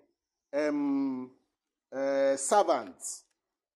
um, 0.53 1.31
uh, 1.95 2.37
servant 2.37 2.97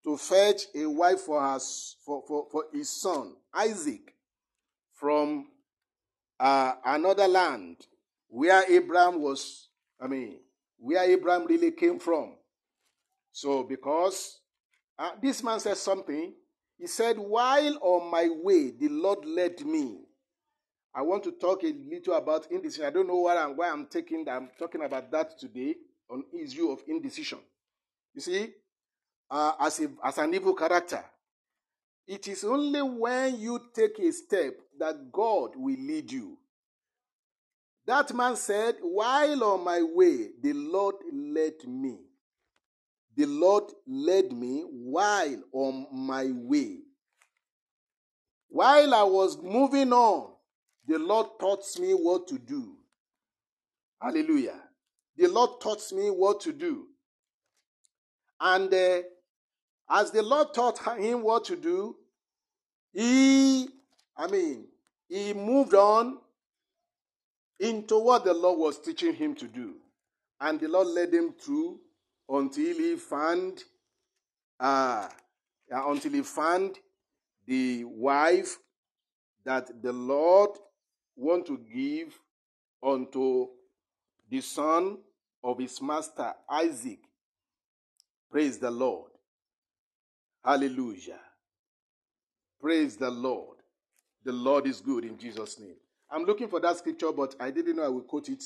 to 0.05 0.17
fetch 0.17 0.63
a 0.75 0.87
wife 0.87 1.21
for, 1.21 1.41
her, 1.41 1.59
for, 2.05 2.23
for, 2.27 2.47
for 2.51 2.65
his 2.73 2.89
son, 2.91 3.35
Isaac, 3.55 4.15
from 4.95 5.49
uh, 6.41 6.75
another 6.85 7.29
land 7.29 7.77
where 8.29 8.63
Abraham 8.71 9.21
was, 9.21 9.68
I 10.01 10.07
mean, 10.07 10.39
where 10.79 11.03
Abraham 11.11 11.47
really 11.47 11.73
came 11.73 11.99
from. 11.99 12.35
So, 13.33 13.63
because 13.63 14.41
uh, 14.99 15.11
this 15.23 15.43
man 15.43 15.61
said 15.61 15.77
something, 15.77 16.33
he 16.79 16.87
said, 16.87 17.19
While 17.19 17.79
on 17.81 18.11
my 18.11 18.29
way, 18.43 18.71
the 18.71 18.89
Lord 18.89 19.25
led 19.25 19.65
me. 19.65 20.01
I 20.95 21.03
want 21.03 21.23
to 21.25 21.33
talk 21.33 21.63
a 21.65 21.73
little 21.89 22.15
about 22.15 22.51
indecision. 22.51 22.87
I 22.87 22.91
don't 22.91 23.07
know 23.07 23.17
why 23.17 23.37
I'm, 23.37 23.57
why 23.57 23.71
I'm 23.71 23.87
taking 23.87 24.29
I'm 24.29 24.49
talking 24.59 24.83
about 24.83 25.11
that 25.13 25.39
today 25.39 25.77
on 26.11 26.25
issue 26.33 26.71
of 26.71 26.83
indecision. 26.89 27.39
You 28.15 28.21
see, 28.21 28.49
uh, 29.31 29.53
as, 29.61 29.81
a, 29.81 29.89
as 30.03 30.19
an 30.19 30.35
evil 30.35 30.55
character, 30.55 31.05
it 32.07 32.27
is 32.27 32.43
only 32.43 32.81
when 32.81 33.39
you 33.39 33.61
take 33.75 33.99
a 33.99 34.11
step 34.11 34.55
that 34.79 35.13
God 35.13 35.51
will 35.55 35.77
lead 35.79 36.11
you. 36.11 36.39
That 37.89 38.15
man 38.15 38.37
said, 38.37 38.77
While 38.83 39.43
on 39.43 39.65
my 39.65 39.81
way, 39.81 40.29
the 40.43 40.53
Lord 40.53 40.97
led 41.11 41.55
me. 41.67 41.97
The 43.17 43.25
Lord 43.25 43.65
led 43.87 44.31
me 44.31 44.61
while 44.61 45.43
on 45.55 45.87
my 45.91 46.27
way. 46.31 46.81
While 48.51 48.95
I 48.95 49.05
was 49.05 49.43
moving 49.43 49.95
on, 49.95 50.33
the 50.87 50.99
Lord 50.99 51.29
taught 51.41 51.65
me 51.81 51.93
what 51.93 52.29
to 52.29 52.39
do. 52.39 52.77
Hallelujah. 54.03 54.61
The 55.17 55.29
Lord 55.29 55.59
taught 55.59 55.91
me 55.93 56.11
what 56.11 56.43
to 56.43 56.53
do. 56.53 56.89
And 58.39 58.73
uh, 58.73 59.01
as 59.89 60.11
the 60.11 60.23
Lord 60.23 60.53
taught 60.53 60.79
him 60.99 61.23
what 61.23 61.47
to 61.47 61.57
do, 61.57 61.97
he, 62.93 63.67
I 64.15 64.27
mean, 64.27 64.67
he 65.09 65.33
moved 65.33 65.73
on 65.73 66.19
into 67.61 67.99
what 67.99 68.25
the 68.25 68.35
Lord 68.35 68.59
was 68.59 68.79
teaching 68.81 69.15
him 69.15 69.35
to 69.37 69.47
do. 69.47 69.75
And 70.41 70.61
the 70.61 70.69
Lord 70.69 70.89
led 70.89 71.13
him 71.13 71.33
through 71.33 71.81
until 72.29 72.77
he 72.77 72.97
found, 72.97 73.65
uh, 74.61 75.09
until 75.71 76.13
he 76.13 76.23
found 76.23 76.79
the 77.47 77.85
wife 77.85 78.59
that 79.45 79.83
the 79.83 79.93
Lord 79.93 80.51
want 81.17 81.47
to 81.47 81.59
give 81.75 82.19
unto 82.83 83.49
the 84.31 84.41
son 84.41 84.99
of 85.43 85.59
his 85.59 85.81
master 85.81 86.33
Isaac. 86.51 87.01
Praise 88.31 88.59
the 88.59 88.71
Lord. 88.71 89.11
Hallelujah. 90.45 91.21
Praise 92.61 92.97
the 92.97 93.11
Lord. 93.11 93.57
The 94.25 94.33
Lord 94.33 94.67
is 94.67 94.81
good 94.81 95.05
in 95.05 95.19
Jesus' 95.19 95.59
name. 95.59 95.77
I'm 96.11 96.25
looking 96.25 96.49
for 96.49 96.61
that 96.61 96.79
scripture, 96.79 97.13
but 97.13 97.35
I 97.39 97.51
didn't 97.51 97.77
know 97.77 97.85
I 97.85 97.89
would 97.89 98.07
quote 98.07 98.29
it. 98.29 98.43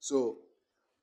So, 0.00 0.38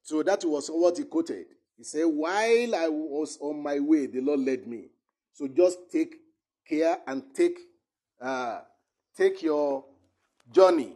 so 0.03 0.24
that 0.24 0.43
was 0.43 0.68
what 0.68 0.97
he 0.97 1.03
quoted. 1.05 1.45
He 1.78 1.84
said, 1.84 2.03
While 2.05 2.76
I 2.76 2.88
was 2.89 3.38
on 3.41 3.64
my 3.64 3.80
way, 3.80 4.07
the 4.07 4.22
Lord 4.22 4.41
led 4.41 4.68
me. 4.68 4.89
So 5.34 5.47
just 5.47 5.78
take 5.91 6.16
care 6.68 6.99
and 7.07 7.24
take 7.34 7.57
uh, 8.22 8.59
take 9.18 9.41
your 9.41 9.86
journey. 10.51 10.93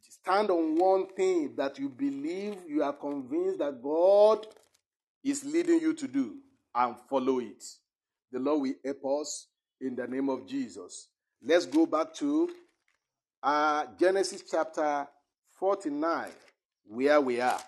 Stand 0.00 0.50
on 0.50 0.76
one 0.76 1.08
thing 1.08 1.56
that 1.56 1.78
you 1.80 1.88
believe, 1.88 2.56
you 2.68 2.84
are 2.84 2.92
convinced 2.92 3.58
that 3.58 3.82
God 3.82 4.46
is 5.24 5.44
leading 5.44 5.80
you 5.80 5.94
to 5.94 6.06
do, 6.06 6.36
and 6.74 6.94
follow 7.10 7.40
it. 7.40 7.64
The 8.30 8.38
Lord 8.38 8.62
will 8.62 8.74
help 8.84 9.20
us 9.20 9.48
in 9.80 9.96
the 9.96 10.06
name 10.06 10.28
of 10.28 10.46
Jesus. 10.46 11.08
Let's 11.42 11.66
go 11.66 11.86
back 11.86 12.14
to 12.14 12.50
uh, 13.42 13.86
Genesis 13.98 14.42
chapter 14.48 15.06
49, 15.58 16.28
where 16.86 17.20
we 17.20 17.40
are. 17.40 17.60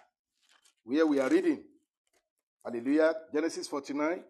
Where 0.85 1.07
we 1.07 1.19
are 1.19 1.29
reading. 1.29 1.63
Hallelujah. 2.65 3.15
Genesis 3.33 3.67
49. 3.69 4.23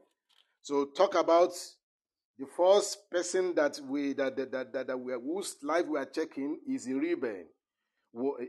So 0.62 0.86
talk 0.86 1.14
about 1.14 1.52
the 2.38 2.46
first 2.56 3.10
person 3.10 3.54
that 3.54 3.78
we 3.86 4.12
that 4.14 4.36
that, 4.36 4.50
that, 4.52 4.72
that, 4.72 4.86
that 4.88 4.98
we 4.98 5.12
are, 5.12 5.20
whose 5.20 5.56
life 5.62 5.86
we 5.86 5.98
are 5.98 6.04
checking 6.04 6.58
is 6.66 6.86
Reuben. 6.88 7.46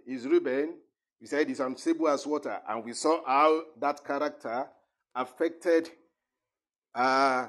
Is 0.08 0.26
Reuben. 0.26 0.78
We 1.20 1.28
said 1.28 1.48
he's 1.48 1.60
unstable 1.60 2.08
as 2.08 2.26
water, 2.26 2.60
and 2.68 2.84
we 2.84 2.94
saw 2.94 3.26
how 3.26 3.64
that 3.80 4.04
character 4.04 4.68
affected 5.16 5.90
uh, 6.94 7.48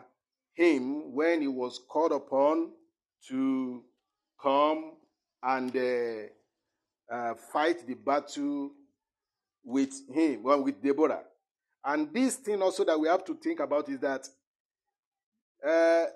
him 0.54 1.12
when 1.12 1.42
he 1.42 1.48
was 1.48 1.80
called 1.88 2.12
upon 2.12 2.70
to 3.28 3.82
come 4.40 4.92
and 5.46 5.76
uh, 5.76 7.14
uh, 7.14 7.34
fight 7.52 7.86
the 7.86 7.94
battle 7.94 8.72
with 9.64 9.92
him, 10.12 10.42
well, 10.42 10.62
with 10.62 10.82
Deborah. 10.82 11.22
And 11.84 12.12
this 12.12 12.34
thing 12.36 12.60
also 12.62 12.84
that 12.84 12.98
we 12.98 13.06
have 13.06 13.24
to 13.26 13.34
think 13.34 13.60
about 13.60 13.88
is 13.88 14.00
that 14.00 14.28
uh, 15.64 16.06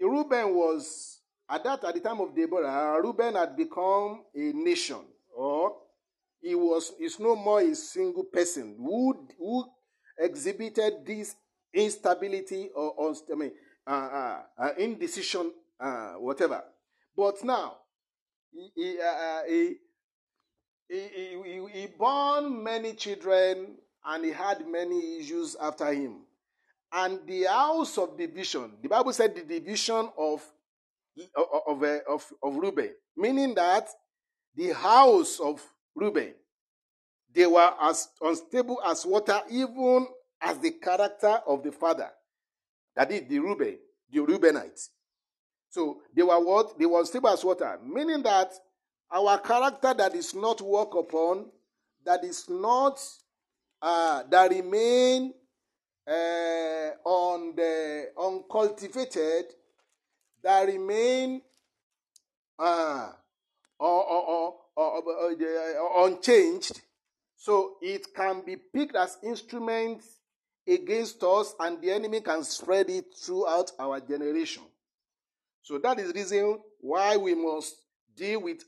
Reuben 0.00 0.54
was 0.54 1.20
at 1.50 1.64
that 1.64 1.82
at 1.84 1.94
the 1.94 2.00
time 2.00 2.20
of 2.20 2.34
Deborah, 2.34 3.00
Reuben 3.02 3.34
had 3.34 3.56
become 3.56 4.24
a 4.34 4.52
nation, 4.52 5.00
or 5.34 5.76
he 6.40 6.54
was 6.54 6.92
is 7.00 7.18
no 7.18 7.34
more 7.34 7.60
a 7.60 7.74
single 7.74 8.24
person 8.24 8.76
who 8.78 9.26
who 9.38 9.64
exhibited 10.18 11.04
this 11.04 11.34
instability 11.74 12.70
or, 12.74 12.92
or 12.92 13.14
I 13.32 13.34
mean, 13.34 13.52
uh, 13.86 13.90
uh, 13.90 14.42
uh, 14.58 14.70
indecision, 14.78 15.52
uh, 15.78 16.14
whatever. 16.14 16.62
But 17.16 17.42
now, 17.44 17.76
he, 18.56 18.70
he, 18.74 18.98
uh, 19.00 19.06
uh, 19.06 19.42
he, 19.46 19.76
he, 20.88 21.66
he, 21.72 21.86
born 21.98 22.62
many 22.62 22.94
children 22.94 23.76
and 24.04 24.24
he 24.24 24.30
had 24.30 24.66
many 24.68 25.18
issues 25.18 25.56
after 25.60 25.92
him. 25.92 26.20
And 26.92 27.20
the 27.26 27.44
house 27.44 27.98
of 27.98 28.16
division, 28.16 28.72
the 28.82 28.88
Bible 28.88 29.12
said 29.12 29.34
the 29.34 29.42
division 29.42 30.08
of 30.16 30.42
of, 31.34 31.82
of, 31.82 31.82
of, 32.08 32.32
of 32.42 32.56
Reuben, 32.56 32.90
meaning 33.16 33.54
that 33.54 33.88
the 34.54 34.72
house 34.72 35.40
of 35.40 35.62
Reuben, 35.94 36.34
they 37.34 37.46
were 37.46 37.70
as 37.80 38.08
unstable 38.20 38.80
as 38.84 39.04
water, 39.06 39.40
even 39.50 40.06
as 40.42 40.58
the 40.58 40.72
character 40.72 41.40
of 41.46 41.62
the 41.62 41.72
father. 41.72 42.10
That 42.94 43.10
is 43.10 43.22
the 43.28 43.38
Reuben, 43.38 43.78
the 44.10 44.20
Reubenites. 44.20 44.90
So 45.76 46.00
they 46.14 46.22
were 46.22 46.42
what? 46.42 46.78
They 46.78 46.86
were 46.86 47.04
stable 47.04 47.28
as 47.28 47.44
water, 47.44 47.78
meaning 47.84 48.22
that 48.22 48.50
our 49.12 49.38
character 49.40 49.92
that 49.92 50.14
is 50.14 50.34
not 50.34 50.62
worked 50.62 50.94
upon, 50.96 51.50
that 52.02 52.24
is 52.24 52.48
not, 52.48 52.98
uh, 53.82 54.22
that 54.30 54.50
remain 54.52 55.34
uh, 56.08 56.90
on 57.04 57.54
the 57.56 58.06
uncultivated, 58.18 59.52
that 60.42 60.66
remain 60.66 61.42
uh, 62.58 63.10
or, 63.78 64.10
or, 64.10 64.54
or, 64.76 65.02
or, 65.02 66.08
unchanged, 66.08 66.80
so 67.36 67.76
it 67.82 68.14
can 68.14 68.40
be 68.46 68.56
picked 68.56 68.96
as 68.96 69.18
instruments 69.22 70.06
against 70.66 71.22
us, 71.22 71.54
and 71.60 71.82
the 71.82 71.90
enemy 71.90 72.22
can 72.22 72.42
spread 72.44 72.88
it 72.88 73.14
throughout 73.14 73.72
our 73.78 74.00
generation. 74.00 74.62
So 75.66 75.78
that 75.78 75.98
is 75.98 76.12
the 76.12 76.20
reason 76.20 76.58
why 76.80 77.16
we 77.16 77.34
must 77.34 77.74
deal 78.16 78.40
with 78.42 78.62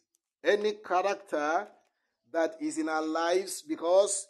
any 0.45 0.73
character 0.73 1.69
that 2.33 2.55
is 2.61 2.79
in 2.79 2.89
our 2.89 3.03
lives 3.03 3.63
because 3.63 4.27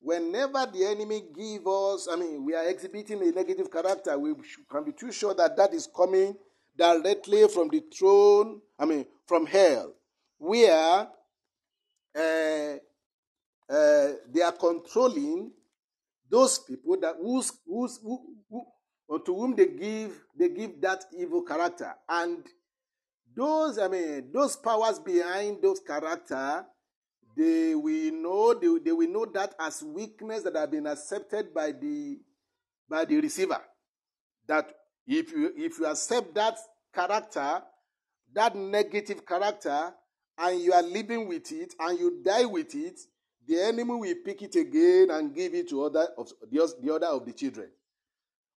whenever 0.00 0.66
the 0.72 0.84
enemy 0.84 1.22
give 1.34 1.66
us 1.66 2.08
i 2.10 2.16
mean 2.16 2.44
we 2.44 2.54
are 2.54 2.66
exhibiting 2.68 3.22
a 3.22 3.30
negative 3.30 3.70
character 3.70 4.18
we 4.18 4.34
can 4.70 4.84
be 4.84 4.92
too 4.92 5.12
sure 5.12 5.34
that 5.34 5.56
that 5.56 5.72
is 5.72 5.88
coming 5.94 6.34
directly 6.76 7.46
from 7.48 7.68
the 7.68 7.82
throne 7.96 8.60
i 8.78 8.84
mean 8.84 9.06
from 9.26 9.46
hell. 9.46 9.94
Where 10.38 11.08
uh, 12.16 12.74
uh, 13.72 14.12
they 14.32 14.42
are 14.42 14.52
controlling 14.52 15.52
those 16.30 16.58
people 16.58 16.96
that 17.00 17.14
who's, 17.20 17.52
who's, 17.66 17.98
who, 18.02 18.20
who, 18.50 18.66
or 19.08 19.20
to 19.20 19.34
whom 19.34 19.54
they 19.54 19.66
give 19.66 20.12
they 20.36 20.48
give 20.48 20.80
that 20.80 21.04
evil 21.16 21.42
character. 21.42 21.94
And 22.08 22.44
those 23.36 23.78
i 23.78 23.88
mean 23.88 24.30
those 24.32 24.56
powers 24.56 24.98
behind 25.00 25.60
those 25.60 25.80
character 25.80 26.64
they 27.36 27.74
will 27.74 28.12
know 28.12 28.54
they, 28.54 28.84
they 28.84 28.92
will 28.92 29.10
know 29.10 29.26
that 29.26 29.54
as 29.58 29.82
weakness 29.82 30.42
that 30.44 30.54
have 30.54 30.70
been 30.70 30.86
accepted 30.86 31.52
by 31.52 31.72
the 31.72 32.18
by 32.88 33.04
the 33.04 33.20
receiver. 33.20 33.60
That 34.46 34.70
if 35.06 35.32
you 35.32 35.52
if 35.56 35.78
you 35.78 35.86
accept 35.86 36.34
that 36.34 36.56
character 36.94 37.62
that 38.34 38.54
negative 38.56 39.26
character 39.26 39.92
and 40.38 40.60
you 40.60 40.72
are 40.72 40.82
living 40.82 41.28
with 41.28 41.50
it 41.52 41.74
and 41.78 41.98
you 41.98 42.20
die 42.24 42.44
with 42.44 42.74
it 42.74 43.00
the 43.46 43.60
enemy 43.60 43.94
will 43.94 44.14
pick 44.24 44.42
it 44.42 44.54
again 44.56 45.08
and 45.10 45.34
give 45.34 45.54
it 45.54 45.68
to 45.68 45.84
other 45.84 46.08
of 46.16 46.28
the, 46.50 46.74
the 46.82 46.94
other 46.94 47.06
of 47.06 47.26
the 47.26 47.32
children 47.32 47.68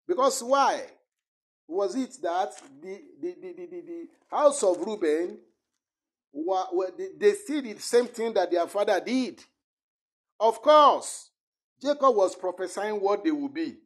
because 0.08 0.42
why 0.44 0.84
was 1.68 1.96
it 1.96 2.18
that 2.22 2.52
the 2.82 3.02
the, 3.22 3.36
the, 3.42 3.54
the, 3.54 3.82
the 3.82 4.08
house 4.30 4.64
of 4.64 4.78
reuben 4.86 5.40
were, 6.36 6.92
they 7.18 7.34
still 7.34 7.62
did 7.62 7.78
the 7.78 7.82
same 7.82 8.08
thing 8.08 8.34
that 8.34 8.52
their 8.52 8.68
father 8.68 9.00
did. 9.00 9.42
Of 10.40 10.62
course, 10.62 11.30
Jacob 11.82 12.16
was 12.16 12.36
prophesying 12.36 13.00
what 13.00 13.24
they 13.24 13.32
would 13.32 13.54
be. 13.54 13.78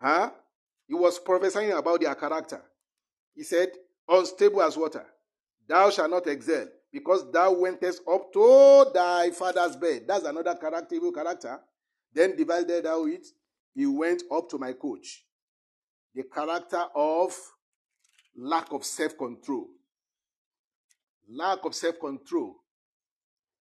Huh? 0.00 0.30
He 0.86 0.94
was 0.94 1.18
prophesying 1.18 1.72
about 1.72 2.00
their 2.00 2.14
character. 2.14 2.62
He 3.34 3.42
said, 3.42 3.70
Unstable 4.08 4.62
as 4.62 4.76
water, 4.76 5.04
thou 5.66 5.90
shalt 5.90 6.10
not 6.10 6.26
excel, 6.26 6.66
because 6.92 7.30
thou 7.30 7.52
wentest 7.52 8.02
up 8.10 8.32
to 8.32 8.86
thy 8.94 9.30
father's 9.30 9.76
bed. 9.76 10.04
That's 10.06 10.24
another 10.24 10.54
character, 10.54 10.96
character. 11.12 11.60
Then 12.12 12.36
divided 12.36 12.84
thou 12.84 13.04
it, 13.04 13.26
he 13.78 13.86
went 13.86 14.22
up 14.30 14.48
to 14.50 14.58
my 14.58 14.72
coach. 14.72 15.24
The 16.14 16.24
character 16.24 16.84
of 16.94 17.34
lack 18.36 18.72
of 18.72 18.84
self 18.84 19.16
control 19.16 19.68
lack 21.28 21.64
of 21.64 21.74
self 21.74 21.98
control, 22.00 22.56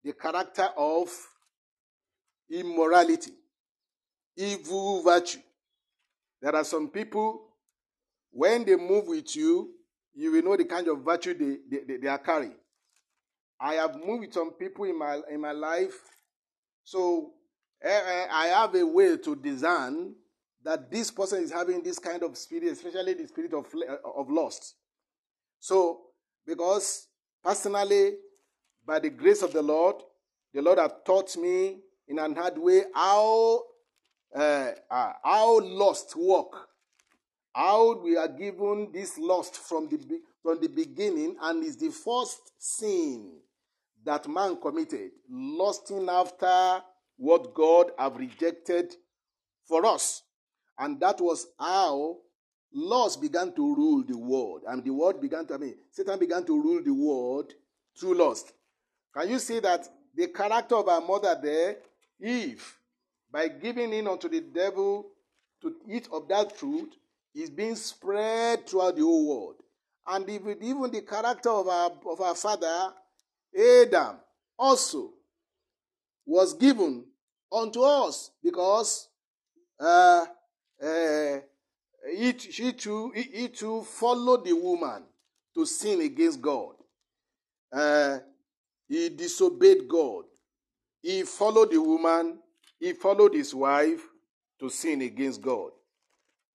the 0.04 0.12
character 0.12 0.68
of 0.76 1.08
immorality, 2.50 3.32
evil 4.36 5.02
virtue. 5.02 5.40
There 6.40 6.54
are 6.54 6.64
some 6.64 6.88
people, 6.88 7.40
when 8.30 8.64
they 8.64 8.76
move 8.76 9.06
with 9.06 9.36
you, 9.36 9.70
you 10.14 10.32
will 10.32 10.42
know 10.42 10.56
the 10.56 10.64
kind 10.64 10.88
of 10.88 11.04
virtue 11.04 11.34
they, 11.34 11.78
they, 11.86 11.96
they 11.98 12.08
are 12.08 12.18
carrying. 12.18 12.56
I 13.60 13.74
have 13.74 13.94
moved 13.94 14.22
with 14.22 14.32
some 14.34 14.52
people 14.52 14.84
in 14.86 14.98
my, 14.98 15.20
in 15.30 15.40
my 15.40 15.52
life, 15.52 15.94
so 16.82 17.30
Eh, 17.82 17.88
eh, 17.88 18.26
I 18.30 18.46
have 18.46 18.74
a 18.74 18.86
way 18.86 19.16
to 19.16 19.36
discern 19.36 20.14
that 20.64 20.90
this 20.90 21.10
person 21.10 21.42
is 21.42 21.50
having 21.50 21.82
this 21.82 21.98
kind 21.98 22.22
of 22.22 22.36
spirit, 22.36 22.72
especially 22.72 23.14
the 23.14 23.26
spirit 23.26 23.52
of, 23.52 23.66
eh, 23.74 23.96
of 24.16 24.30
lust. 24.30 24.74
So, 25.58 26.00
because 26.46 27.08
Personally, 27.42 28.12
by 28.86 29.00
the 29.00 29.10
grace 29.10 29.42
of 29.42 29.52
the 29.52 29.62
Lord, 29.62 29.96
the 30.54 30.62
Lord 30.62 30.78
has 30.78 30.92
taught 31.04 31.36
me 31.36 31.78
in 32.06 32.18
an 32.18 32.34
hard 32.36 32.56
way 32.58 32.84
how 32.94 33.62
uh, 34.34 34.70
how 34.88 35.60
lost 35.60 36.14
work, 36.16 36.52
how 37.54 38.00
we 38.00 38.16
are 38.16 38.28
given 38.28 38.90
this 38.92 39.18
lust 39.18 39.56
from 39.56 39.88
the 39.88 39.98
from 40.42 40.60
the 40.60 40.68
beginning, 40.68 41.36
and 41.42 41.64
is 41.64 41.76
the 41.76 41.90
first 41.90 42.52
sin 42.58 43.38
that 44.04 44.28
man 44.28 44.56
committed, 44.60 45.10
lusting 45.28 46.08
after 46.08 46.82
what 47.22 47.54
God 47.54 47.92
have 47.96 48.16
rejected 48.16 48.96
for 49.68 49.86
us, 49.86 50.22
and 50.76 50.98
that 51.00 51.20
was 51.20 51.46
how 51.56 52.18
Laws 52.74 53.16
began 53.16 53.52
to 53.54 53.74
rule 53.74 54.02
the 54.02 54.18
world, 54.18 54.62
and 54.66 54.82
the 54.82 54.90
world 54.90 55.20
began 55.20 55.46
to, 55.46 55.54
I 55.54 55.58
mean, 55.58 55.76
Satan 55.90 56.18
began 56.18 56.44
to 56.46 56.60
rule 56.60 56.82
the 56.82 56.92
world 56.92 57.52
through 57.96 58.14
lust. 58.14 58.52
Can 59.16 59.28
you 59.28 59.38
see 59.38 59.60
that 59.60 59.86
the 60.14 60.26
character 60.28 60.74
of 60.74 60.88
our 60.88 61.00
mother 61.00 61.38
there, 61.40 61.76
Eve, 62.20 62.78
by 63.30 63.48
giving 63.48 63.92
in 63.92 64.08
unto 64.08 64.28
the 64.28 64.40
devil 64.40 65.06
to 65.60 65.74
eat 65.88 66.08
of 66.10 66.26
that 66.28 66.58
fruit, 66.58 66.96
is 67.34 67.50
being 67.50 67.76
spread 67.76 68.66
throughout 68.66 68.96
the 68.96 69.02
whole 69.02 69.28
world. 69.28 69.56
And 70.06 70.28
even, 70.28 70.90
the 70.90 71.02
character 71.02 71.50
of 71.50 71.68
our, 71.68 71.92
of 72.10 72.20
our 72.20 72.34
father, 72.34 72.92
Adam, 73.56 74.16
also 74.58 75.12
was 76.26 76.54
given 76.54 77.04
unto 77.52 77.82
us 77.82 78.30
because 78.42 79.08
uh, 79.78 80.24
uh, 80.82 81.36
he, 82.16 82.32
he, 82.32 82.72
too, 82.72 83.12
he, 83.14 83.22
he 83.22 83.48
too 83.48 83.82
followed 83.82 84.44
the 84.44 84.52
woman 84.52 85.04
to 85.54 85.66
sin 85.66 86.00
against 86.00 86.40
God. 86.40 86.74
Uh, 87.72 88.18
he 88.88 89.08
disobeyed 89.08 89.88
God. 89.88 90.24
He 91.02 91.22
followed 91.22 91.70
the 91.72 91.80
woman, 91.80 92.38
he 92.78 92.92
followed 92.92 93.34
his 93.34 93.54
wife 93.54 94.02
to 94.60 94.68
sin 94.68 95.02
against 95.02 95.40
God. 95.42 95.70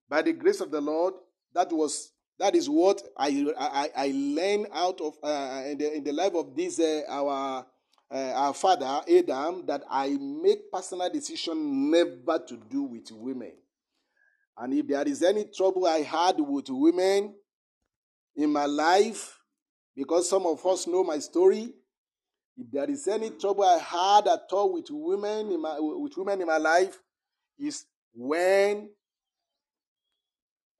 By 0.08 0.22
the 0.22 0.32
grace 0.32 0.60
of 0.60 0.70
the 0.70 0.80
Lord, 0.80 1.14
that 1.54 1.70
was 1.72 2.12
that 2.38 2.54
is 2.54 2.68
what 2.68 3.02
I 3.16 3.46
I, 3.58 3.90
I 3.96 4.12
learned 4.14 4.68
out 4.72 5.00
of 5.00 5.14
uh, 5.22 5.62
in, 5.66 5.78
the, 5.78 5.94
in 5.96 6.04
the 6.04 6.12
life 6.12 6.34
of 6.34 6.54
this 6.56 6.78
uh, 6.78 7.02
our 7.08 7.66
uh, 8.10 8.32
our 8.34 8.54
father 8.54 9.02
Adam 9.08 9.66
that 9.66 9.82
I 9.90 10.16
make 10.18 10.70
personal 10.72 11.10
decision 11.10 11.90
never 11.90 12.38
to 12.48 12.56
do 12.70 12.82
with 12.82 13.10
women. 13.12 13.52
And 14.56 14.74
if 14.74 14.88
there 14.88 15.06
is 15.06 15.22
any 15.22 15.44
trouble 15.44 15.86
I 15.86 15.98
had 15.98 16.36
with 16.40 16.68
women 16.68 17.34
in 18.34 18.52
my 18.52 18.66
life, 18.66 19.38
because 19.94 20.28
some 20.28 20.46
of 20.46 20.64
us 20.66 20.86
know 20.86 21.04
my 21.04 21.18
story, 21.18 21.72
if 22.56 22.66
there 22.72 22.90
is 22.90 23.06
any 23.06 23.30
trouble 23.30 23.64
I 23.64 23.78
had 23.78 24.26
at 24.26 24.48
all 24.50 24.72
with 24.72 24.86
women 24.90 25.52
in 25.52 25.60
my 25.62 25.76
with 25.78 26.16
women 26.16 26.40
in 26.40 26.46
my 26.46 26.56
life, 26.56 26.98
is 27.58 27.84
when 28.14 28.88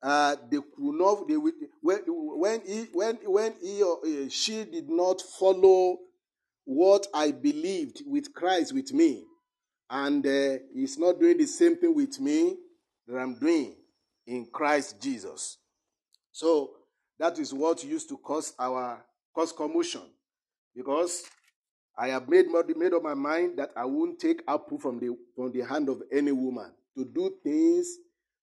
uh, 0.03 0.37
they 0.51 0.57
could 0.57 0.95
not 0.95 1.29
they 1.29 1.37
when 1.37 1.99
when 2.07 2.61
he 2.67 2.87
when 2.93 3.17
when 3.25 3.55
he 3.61 3.83
or 3.83 3.99
she 4.29 4.65
did 4.65 4.89
not 4.89 5.21
follow 5.21 5.99
what 6.69 7.07
I 7.15 7.31
believed 7.31 8.03
with 8.07 8.35
Christ 8.35 8.75
with 8.75 8.93
me, 8.93 9.25
and 9.89 10.25
uh, 10.27 10.59
he's 10.75 10.99
not 10.99 11.19
doing 11.19 11.39
the 11.39 11.47
same 11.47 11.77
thing 11.77 11.95
with 11.95 12.21
me 12.21 12.57
that 13.07 13.17
I'm 13.17 13.39
doing 13.39 13.75
in 14.27 14.47
Christ 14.53 15.01
Jesus. 15.01 15.57
So 16.31 16.73
that 17.19 17.39
is 17.39 17.55
what 17.55 17.83
used 17.85 18.11
to 18.11 18.19
cause 18.19 18.53
our 18.59 19.03
cause 19.35 19.51
commotion. 19.51 20.03
Because 20.77 21.23
I 21.97 22.09
have 22.09 22.29
made, 22.29 22.49
made 22.77 22.93
up 22.93 23.03
my 23.03 23.15
mind 23.15 23.59
that 23.59 23.71
I 23.75 23.87
won't 23.87 24.19
take 24.19 24.43
apple 24.47 24.79
from 24.79 24.99
the 24.99 25.17
from 25.35 25.51
the 25.53 25.63
hand 25.63 25.89
of 25.89 26.03
any 26.13 26.33
woman 26.33 26.71
to 26.99 27.07
do 27.07 27.33
things 27.43 27.97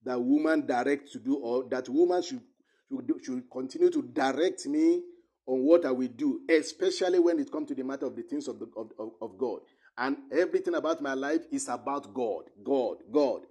that 0.03 0.19
woman 0.19 0.65
direct 0.65 1.11
to 1.11 1.19
do, 1.19 1.35
or 1.35 1.65
that 1.69 1.87
woman 1.89 2.23
should 2.23 2.41
should, 2.89 3.11
should 3.23 3.43
continue 3.51 3.91
to 3.91 4.01
direct 4.01 4.65
me 4.65 5.03
on 5.47 5.63
what 5.63 5.85
I 5.85 5.91
will 5.91 6.07
do, 6.07 6.41
especially 6.49 7.19
when 7.19 7.39
it 7.39 7.51
comes 7.51 7.67
to 7.69 7.75
the 7.75 7.83
matter 7.83 8.05
of 8.05 8.15
the 8.15 8.23
things 8.23 8.47
of, 8.47 8.59
the, 8.59 8.67
of, 8.75 8.91
of, 8.97 9.11
of 9.21 9.37
God. 9.37 9.59
And 9.97 10.17
everything 10.31 10.75
about 10.75 11.01
my 11.01 11.13
life 11.13 11.41
is 11.51 11.69
about 11.69 12.13
God, 12.13 12.45
God, 12.63 12.97
God. 13.11 13.41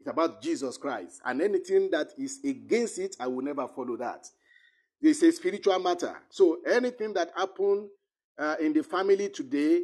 It's 0.00 0.08
about 0.08 0.42
Jesus 0.42 0.76
Christ. 0.76 1.20
And 1.24 1.40
anything 1.40 1.90
that 1.90 2.08
is 2.18 2.40
against 2.44 2.98
it, 2.98 3.16
I 3.18 3.26
will 3.26 3.42
never 3.42 3.66
follow 3.68 3.96
that. 3.96 4.28
It's 5.00 5.22
a 5.22 5.32
spiritual 5.32 5.78
matter. 5.78 6.14
So 6.28 6.58
anything 6.66 7.14
that 7.14 7.32
happened 7.36 7.88
uh, 8.38 8.56
in 8.60 8.72
the 8.72 8.82
family 8.82 9.28
today, 9.28 9.82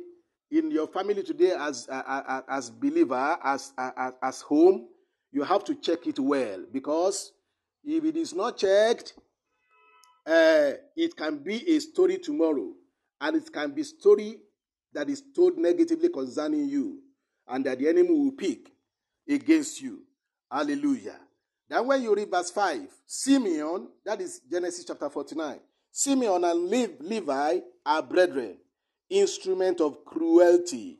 in 0.50 0.70
your 0.70 0.86
family 0.88 1.22
today 1.22 1.52
as 1.52 1.88
uh, 1.88 2.02
uh, 2.06 2.22
uh 2.26 2.42
as 2.48 2.70
believer, 2.70 3.38
as, 3.42 3.72
uh, 3.78 3.90
as 3.96 4.12
as 4.22 4.40
home, 4.40 4.86
you 5.32 5.42
have 5.42 5.64
to 5.64 5.74
check 5.74 6.06
it 6.06 6.18
well 6.18 6.64
because 6.72 7.32
if 7.84 8.04
it 8.04 8.16
is 8.16 8.34
not 8.34 8.58
checked, 8.58 9.14
uh, 10.26 10.72
it 10.96 11.16
can 11.16 11.38
be 11.38 11.76
a 11.76 11.80
story 11.80 12.18
tomorrow, 12.18 12.72
and 13.20 13.36
it 13.36 13.52
can 13.52 13.72
be 13.72 13.82
story 13.82 14.38
that 14.92 15.08
is 15.10 15.22
told 15.34 15.58
negatively 15.58 16.08
concerning 16.08 16.68
you, 16.68 17.00
and 17.48 17.64
that 17.66 17.78
the 17.78 17.88
enemy 17.88 18.10
will 18.10 18.32
pick 18.32 18.70
against 19.28 19.80
you. 19.80 20.02
Hallelujah. 20.50 21.18
Then 21.68 21.86
when 21.86 22.02
you 22.02 22.14
read 22.14 22.30
verse 22.30 22.50
5, 22.50 22.82
Simeon, 23.06 23.88
that 24.04 24.20
is 24.20 24.40
Genesis 24.50 24.84
chapter 24.84 25.08
49, 25.08 25.58
Simeon 25.90 26.44
and 26.44 26.68
Levi 27.00 27.60
are 27.86 28.02
brethren, 28.02 28.56
instrument 29.08 29.80
of 29.80 30.04
cruelty. 30.04 30.98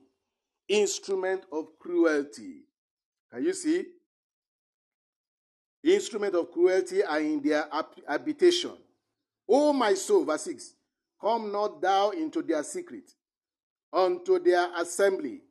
Instrument 0.69 1.43
of 1.53 1.79
cruelty. 1.79 2.63
Can 3.31 3.45
you 3.45 3.53
see? 3.53 3.85
Instrument 5.83 6.35
of 6.35 6.51
cruelty 6.51 7.05
are 7.05 7.21
in 7.21 7.43
their 7.43 7.69
habitation. 8.09 8.73
O 9.49 9.73
my 9.73 9.95
soul, 9.95 10.25
verse 10.25 10.45
6, 10.45 10.75
come 11.21 11.53
not 11.53 11.81
thou 11.81 12.11
into 12.11 12.43
their 12.43 12.63
secret, 12.63 13.11
unto 13.93 14.39
their 14.39 14.69
assembly. 14.81 15.43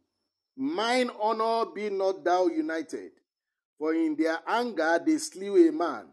Mine 0.55 1.09
honor 1.19 1.69
be 1.71 1.89
not 1.89 2.23
thou 2.23 2.47
united. 2.47 3.11
For 3.77 3.93
in 3.93 4.15
their 4.15 4.39
anger 4.47 4.99
they 5.05 5.17
slew 5.17 5.67
a 5.67 5.71
man, 5.71 6.05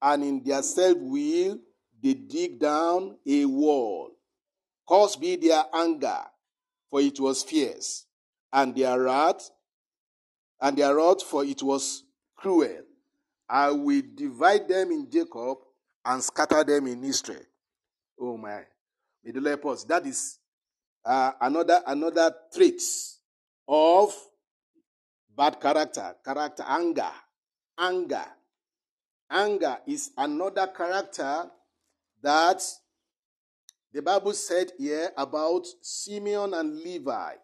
and 0.00 0.24
in 0.24 0.42
their 0.42 0.62
self 0.62 0.96
will 0.98 1.58
they 2.02 2.14
dig 2.14 2.58
down 2.58 3.16
a 3.26 3.44
wall. 3.44 4.10
Cause 4.88 5.16
be 5.16 5.36
their 5.36 5.64
anger, 5.72 6.20
for 6.90 7.00
it 7.00 7.18
was 7.20 7.42
fierce, 7.42 8.06
and 8.52 8.74
their 8.74 9.00
wrath, 9.00 9.50
and 10.60 10.76
their 10.76 10.94
wrath, 10.94 11.22
for 11.22 11.44
it 11.44 11.62
was 11.62 12.04
cruel. 12.36 12.82
I 13.48 13.70
will 13.70 14.02
divide 14.14 14.68
them 14.68 14.90
in 14.90 15.10
Jacob 15.10 15.58
and 16.04 16.22
scatter 16.22 16.64
them 16.64 16.86
in 16.86 17.04
Israel. 17.04 17.42
Oh 18.20 18.36
my. 18.36 18.62
May 19.24 19.32
the 19.32 19.40
Lord 19.40 19.62
pause. 19.62 19.84
That 19.84 20.06
is 20.06 20.38
uh, 21.04 21.32
another 21.40 21.80
another 21.86 22.34
trait 22.54 22.82
of 23.68 24.12
bad 25.36 25.60
character, 25.60 26.16
character, 26.24 26.64
anger. 26.66 27.10
Anger. 27.78 28.26
Anger 29.30 29.78
is 29.86 30.10
another 30.16 30.66
character 30.66 31.50
that 32.22 32.62
the 33.92 34.02
Bible 34.02 34.32
said 34.32 34.72
here 34.78 35.10
about 35.16 35.66
Simeon 35.80 36.54
and 36.54 36.78
Levi. 36.80 37.34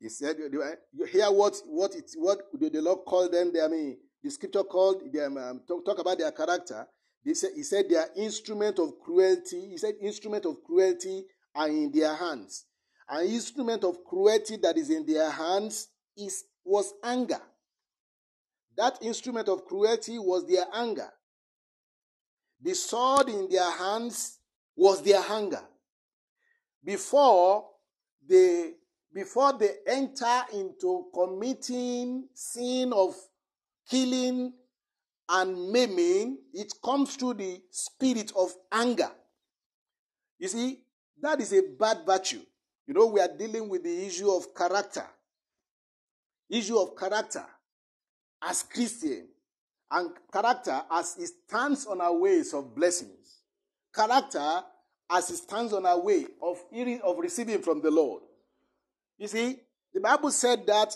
He 0.00 0.08
said, 0.08 0.36
you 0.50 1.06
hear 1.06 1.30
what 1.30 1.56
what 1.66 1.94
it 1.94 2.10
what 2.16 2.40
the 2.58 2.80
Lord 2.80 3.00
called 3.06 3.32
them? 3.32 3.52
They, 3.52 3.62
I 3.62 3.68
mean, 3.68 3.98
the 4.22 4.30
scripture 4.30 4.64
called 4.64 5.12
them 5.12 5.36
um, 5.36 5.60
talk, 5.66 5.84
talk 5.84 5.98
about 5.98 6.18
their 6.18 6.32
character. 6.32 6.86
They 7.24 7.34
said, 7.34 7.50
he 7.54 7.62
said 7.62 7.86
instrument 8.16 8.78
of 8.78 8.98
cruelty. 9.00 9.68
He 9.70 9.76
said 9.78 9.94
instrument 10.00 10.44
of 10.44 10.62
cruelty 10.64 11.24
are 11.54 11.68
in 11.68 11.92
their 11.92 12.14
hands. 12.14 12.66
An 13.08 13.26
instrument 13.26 13.84
of 13.84 14.04
cruelty 14.04 14.56
that 14.56 14.76
is 14.76 14.90
in 14.90 15.06
their 15.06 15.30
hands 15.30 15.88
is 16.16 16.44
was 16.64 16.92
anger. 17.04 17.40
That 18.76 18.98
instrument 19.02 19.48
of 19.48 19.64
cruelty 19.64 20.18
was 20.18 20.46
their 20.46 20.64
anger. 20.72 21.10
The 22.60 22.74
sword 22.74 23.28
in 23.28 23.48
their 23.50 23.70
hands 23.70 24.38
was 24.76 25.02
their 25.02 25.22
anger. 25.30 25.62
Before 26.84 27.66
they 28.26 28.72
before 29.12 29.52
they 29.58 29.74
enter 29.86 30.42
into 30.54 31.10
committing 31.12 32.28
sin 32.32 32.92
of 32.92 33.14
killing 33.88 34.54
and 35.32 35.72
maiming, 35.72 36.38
it 36.52 36.72
comes 36.84 37.16
through 37.16 37.34
the 37.34 37.60
spirit 37.70 38.32
of 38.36 38.52
anger. 38.70 39.10
You 40.38 40.48
see, 40.48 40.80
that 41.20 41.40
is 41.40 41.52
a 41.52 41.62
bad 41.78 41.98
virtue. 42.06 42.42
You 42.86 42.94
know, 42.94 43.06
we 43.06 43.20
are 43.20 43.36
dealing 43.36 43.68
with 43.68 43.82
the 43.82 44.06
issue 44.06 44.30
of 44.30 44.54
character 44.54 45.06
issue 46.52 46.78
of 46.78 46.94
character 46.96 47.44
as 48.42 48.62
Christian 48.62 49.26
and 49.90 50.10
character 50.32 50.82
as 50.90 51.16
it 51.18 51.30
stands 51.48 51.86
on 51.86 52.00
our 52.00 52.14
ways 52.14 52.52
of 52.54 52.74
blessings. 52.74 53.40
Character 53.94 54.62
as 55.10 55.30
it 55.30 55.36
stands 55.36 55.72
on 55.72 55.86
our 55.86 56.00
way 56.00 56.26
of, 56.42 56.62
hearing, 56.70 57.00
of 57.02 57.18
receiving 57.18 57.60
from 57.60 57.80
the 57.80 57.90
Lord. 57.90 58.22
You 59.18 59.28
see, 59.28 59.60
the 59.92 60.00
Bible 60.00 60.30
said 60.30 60.66
that 60.66 60.94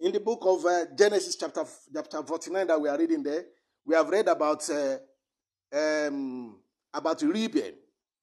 in 0.00 0.12
the 0.12 0.20
book 0.20 0.40
of 0.42 0.64
uh, 0.64 0.84
Genesis, 0.96 1.36
chapter, 1.36 1.64
chapter 1.92 2.22
49, 2.22 2.66
that 2.66 2.80
we 2.80 2.88
are 2.88 2.98
reading 2.98 3.22
there, 3.22 3.44
we 3.86 3.94
have 3.94 4.08
read 4.08 4.26
about, 4.28 4.68
uh, 4.68 4.96
um, 5.72 6.58
about 6.92 7.22
Reuben. 7.22 7.74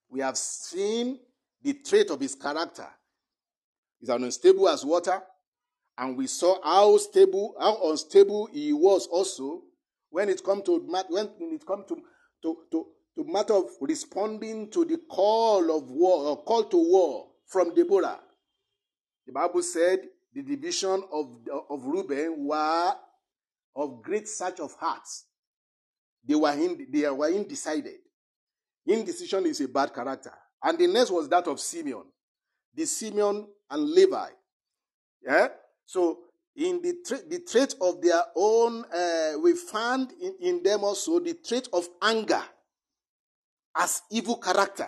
We 0.09 0.19
have 0.19 0.37
seen 0.37 1.19
the 1.61 1.73
trait 1.73 2.09
of 2.09 2.19
his 2.19 2.35
character. 2.35 2.87
He's 3.99 4.09
as 4.09 4.21
unstable 4.21 4.67
as 4.67 4.85
water. 4.85 5.21
And 5.97 6.17
we 6.17 6.27
saw 6.27 6.61
how 6.63 6.97
stable, 6.97 7.55
how 7.59 7.89
unstable 7.89 8.49
he 8.51 8.73
was 8.73 9.07
also 9.07 9.61
when 10.09 10.27
it 10.27 10.43
come 10.43 10.61
to 10.63 10.79
when 11.09 11.29
it 11.39 11.65
come 11.65 11.85
to, 11.87 11.97
to, 12.41 12.57
to, 12.71 12.87
matter 13.25 13.53
of 13.53 13.65
responding 13.79 14.69
to 14.71 14.85
the 14.85 14.97
call 15.09 15.75
of 15.75 15.89
war 15.89 16.29
or 16.29 16.43
call 16.43 16.63
to 16.65 16.77
war 16.77 17.27
from 17.47 17.73
Deborah. 17.73 18.19
The 19.25 19.31
Bible 19.33 19.61
said 19.61 19.99
the 20.33 20.41
division 20.41 21.03
of, 21.11 21.37
of 21.69 21.85
Reuben 21.85 22.45
were 22.45 22.93
of 23.75 24.01
great 24.03 24.27
search 24.27 24.59
of 24.59 24.73
hearts. 24.73 25.25
They 26.25 26.35
were, 26.35 26.51
in, 26.51 26.87
they 26.89 27.09
were 27.09 27.27
undecided. 27.27 27.99
Indecision 28.85 29.45
is 29.45 29.61
a 29.61 29.67
bad 29.67 29.93
character. 29.93 30.33
And 30.63 30.77
the 30.77 30.87
next 30.87 31.11
was 31.11 31.27
that 31.29 31.47
of 31.47 31.59
Simeon. 31.59 32.03
The 32.73 32.85
Simeon 32.85 33.47
and 33.69 33.89
Levi. 33.89 34.29
Yeah? 35.25 35.47
So, 35.85 36.19
in 36.55 36.81
the, 36.81 36.95
tra- 37.05 37.27
the 37.27 37.39
trait 37.39 37.75
of 37.81 38.01
their 38.01 38.21
own, 38.35 38.85
uh, 38.85 39.39
we 39.41 39.53
found 39.55 40.13
in, 40.21 40.35
in 40.39 40.63
them 40.63 40.83
also 40.83 41.19
the 41.19 41.33
trait 41.33 41.67
of 41.73 41.87
anger 42.01 42.43
as 43.75 44.03
evil 44.11 44.37
character. 44.37 44.87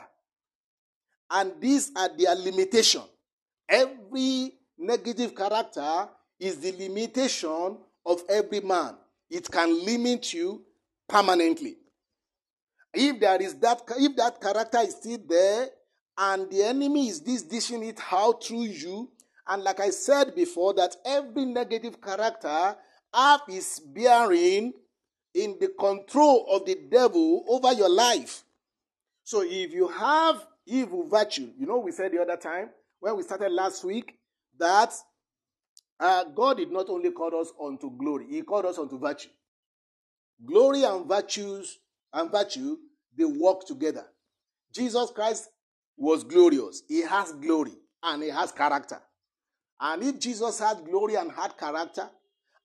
And 1.32 1.54
these 1.60 1.92
are 1.96 2.10
their 2.16 2.36
limitation. 2.36 3.02
Every 3.68 4.54
negative 4.78 5.36
character 5.36 6.08
is 6.40 6.58
the 6.58 6.72
limitation 6.74 7.78
of 8.06 8.22
every 8.30 8.60
man. 8.60 8.96
It 9.30 9.50
can 9.50 9.84
limit 9.84 10.34
you 10.34 10.62
permanently. 11.08 11.78
If 12.94 13.20
there 13.20 13.42
is 13.42 13.56
that, 13.56 13.82
if 13.98 14.16
that 14.16 14.40
character 14.42 14.80
is 14.80 14.96
still 14.96 15.20
there, 15.28 15.70
and 16.18 16.50
the 16.50 16.64
enemy 16.64 17.10
is 17.10 17.22
this 17.22 17.42
dishing 17.42 17.84
it 17.84 18.00
out 18.12 18.44
through 18.44 18.64
you, 18.64 19.12
and 19.48 19.64
like 19.64 19.80
I 19.80 19.90
said 19.90 20.34
before, 20.34 20.74
that 20.76 20.96
every 21.06 21.46
negative 21.46 22.02
character 22.02 22.76
have 23.14 23.42
is 23.50 23.80
bearing 23.80 24.74
in 25.34 25.58
the 25.60 25.68
control 25.78 26.48
of 26.50 26.66
the 26.66 26.78
devil 26.90 27.46
over 27.48 27.74
your 27.74 27.90
life. 27.90 28.44
So 29.24 29.44
if 29.44 29.74
you 29.74 29.88
have 29.90 30.46
evil 30.66 31.08
virtue, 31.08 31.50
you 31.60 31.68
know, 31.68 31.80
we 31.80 31.92
said 31.92 32.12
the 32.12 32.22
other 32.22 32.38
time 32.38 32.70
when 33.00 33.18
we 33.18 33.24
started 33.24 33.52
last 33.52 33.84
week 33.84 34.18
that 34.58 34.94
uh, 36.00 36.24
God 36.26 36.58
did 36.58 36.72
not 36.72 36.90
only 36.90 37.12
call 37.12 37.40
us 37.40 37.52
unto 37.62 37.96
glory, 37.98 38.28
He 38.30 38.42
called 38.42 38.66
us 38.66 38.78
unto 38.78 38.98
virtue. 38.98 39.30
Glory 40.44 40.84
and 40.84 41.08
virtues 41.08 41.80
and 42.14 42.32
virtue 42.32 42.78
they 43.18 43.26
work 43.26 43.66
together. 43.66 44.06
Jesus 44.74 45.12
Christ 45.12 45.50
was 45.96 46.24
glorious. 46.24 46.84
He 46.88 47.02
has 47.02 47.32
glory 47.34 47.74
and 48.04 48.24
he 48.24 48.30
has 48.30 48.52
character. 48.52 49.00
And 49.80 50.04
if 50.04 50.20
Jesus 50.20 50.60
had 50.60 50.84
glory 50.86 51.16
and 51.16 51.32
had 51.32 51.58
character, 51.58 52.10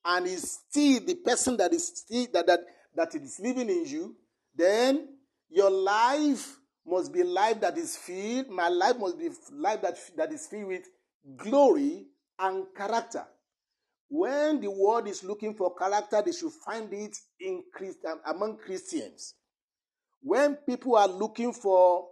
and 0.05 0.27
is 0.27 0.61
still 0.69 1.01
the 1.05 1.15
person 1.17 1.57
that 1.59 1.73
is 1.73 1.87
still 1.89 2.27
that, 2.33 2.47
that, 2.47 2.61
that 2.95 3.15
is 3.15 3.39
living 3.41 3.69
in 3.69 3.85
you, 3.87 4.17
then 4.55 5.09
your 5.49 5.71
life 5.71 6.57
must 6.87 7.13
be 7.13 7.23
life 7.23 7.61
that 7.61 7.77
is 7.77 7.97
filled, 7.97 8.49
my 8.49 8.69
life 8.69 8.97
must 8.99 9.19
be 9.19 9.29
life 9.53 9.83
that, 9.83 9.99
that 10.17 10.33
is 10.33 10.47
filled 10.47 10.69
with 10.69 10.85
glory 11.37 12.07
and 12.39 12.65
character. 12.75 13.25
When 14.11 14.61
the 14.61 14.71
world 14.71 15.07
is 15.07 15.23
looking 15.23 15.55
for 15.55 15.73
character, 15.75 16.21
they 16.21 16.33
should 16.33 16.53
find 16.67 16.93
it 16.93 17.17
in 17.39 17.63
Christ, 17.73 17.99
among 18.27 18.59
Christians. 18.59 19.35
When 20.21 20.57
people 20.57 20.97
are 20.97 21.07
looking 21.07 21.53
for 21.53 22.09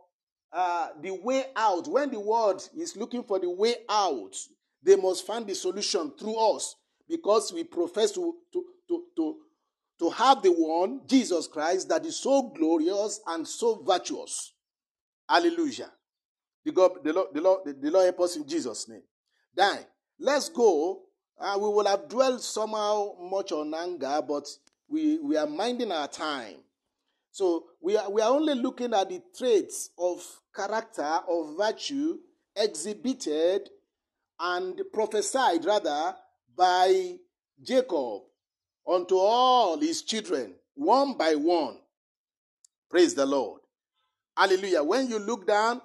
uh, 0.52 0.90
the 1.02 1.10
way 1.10 1.46
out, 1.56 1.88
when 1.88 2.12
the 2.12 2.20
world 2.20 2.62
is 2.78 2.96
looking 2.96 3.24
for 3.24 3.40
the 3.40 3.50
way 3.50 3.74
out, 3.90 4.32
they 4.80 4.94
must 4.94 5.26
find 5.26 5.44
the 5.44 5.56
solution 5.56 6.12
through 6.16 6.36
us 6.36 6.76
because 7.08 7.52
we 7.52 7.64
profess 7.64 8.12
to, 8.12 8.32
to, 8.52 8.64
to, 8.88 9.02
to, 9.16 9.36
to 9.98 10.10
have 10.10 10.40
the 10.40 10.52
one, 10.52 11.00
Jesus 11.04 11.48
Christ, 11.48 11.88
that 11.88 12.06
is 12.06 12.16
so 12.16 12.42
glorious 12.56 13.20
and 13.26 13.46
so 13.46 13.82
virtuous. 13.84 14.52
Hallelujah. 15.28 15.90
The, 16.64 16.70
God, 16.70 16.92
the, 17.02 17.12
Lord, 17.12 17.28
the, 17.34 17.40
Lord, 17.40 17.60
the 17.80 17.90
Lord 17.90 18.04
help 18.04 18.20
us 18.20 18.36
in 18.36 18.46
Jesus' 18.46 18.88
name. 18.88 19.02
Then, 19.52 19.78
let's 20.20 20.48
go. 20.48 21.02
Uh, 21.40 21.56
we 21.56 21.68
will 21.68 21.86
have 21.86 22.08
dwelled 22.08 22.42
somehow 22.42 23.12
much 23.20 23.52
on 23.52 23.72
anger, 23.72 24.20
but 24.26 24.46
we, 24.88 25.18
we 25.18 25.36
are 25.36 25.46
minding 25.46 25.92
our 25.92 26.08
time. 26.08 26.56
So 27.30 27.66
we 27.80 27.96
are, 27.96 28.10
we 28.10 28.20
are 28.20 28.30
only 28.30 28.54
looking 28.54 28.92
at 28.92 29.08
the 29.08 29.22
traits 29.36 29.90
of 29.98 30.24
character, 30.54 31.20
of 31.28 31.56
virtue 31.56 32.18
exhibited 32.56 33.68
and 34.40 34.80
prophesied 34.92 35.64
rather 35.64 36.14
by 36.56 37.16
Jacob 37.62 38.22
unto 38.86 39.16
all 39.16 39.78
his 39.78 40.02
children, 40.02 40.54
one 40.74 41.14
by 41.16 41.34
one. 41.34 41.78
Praise 42.90 43.14
the 43.14 43.26
Lord. 43.26 43.60
Hallelujah. 44.36 44.82
When 44.82 45.08
you 45.08 45.18
look 45.18 45.46
down, 45.46 45.80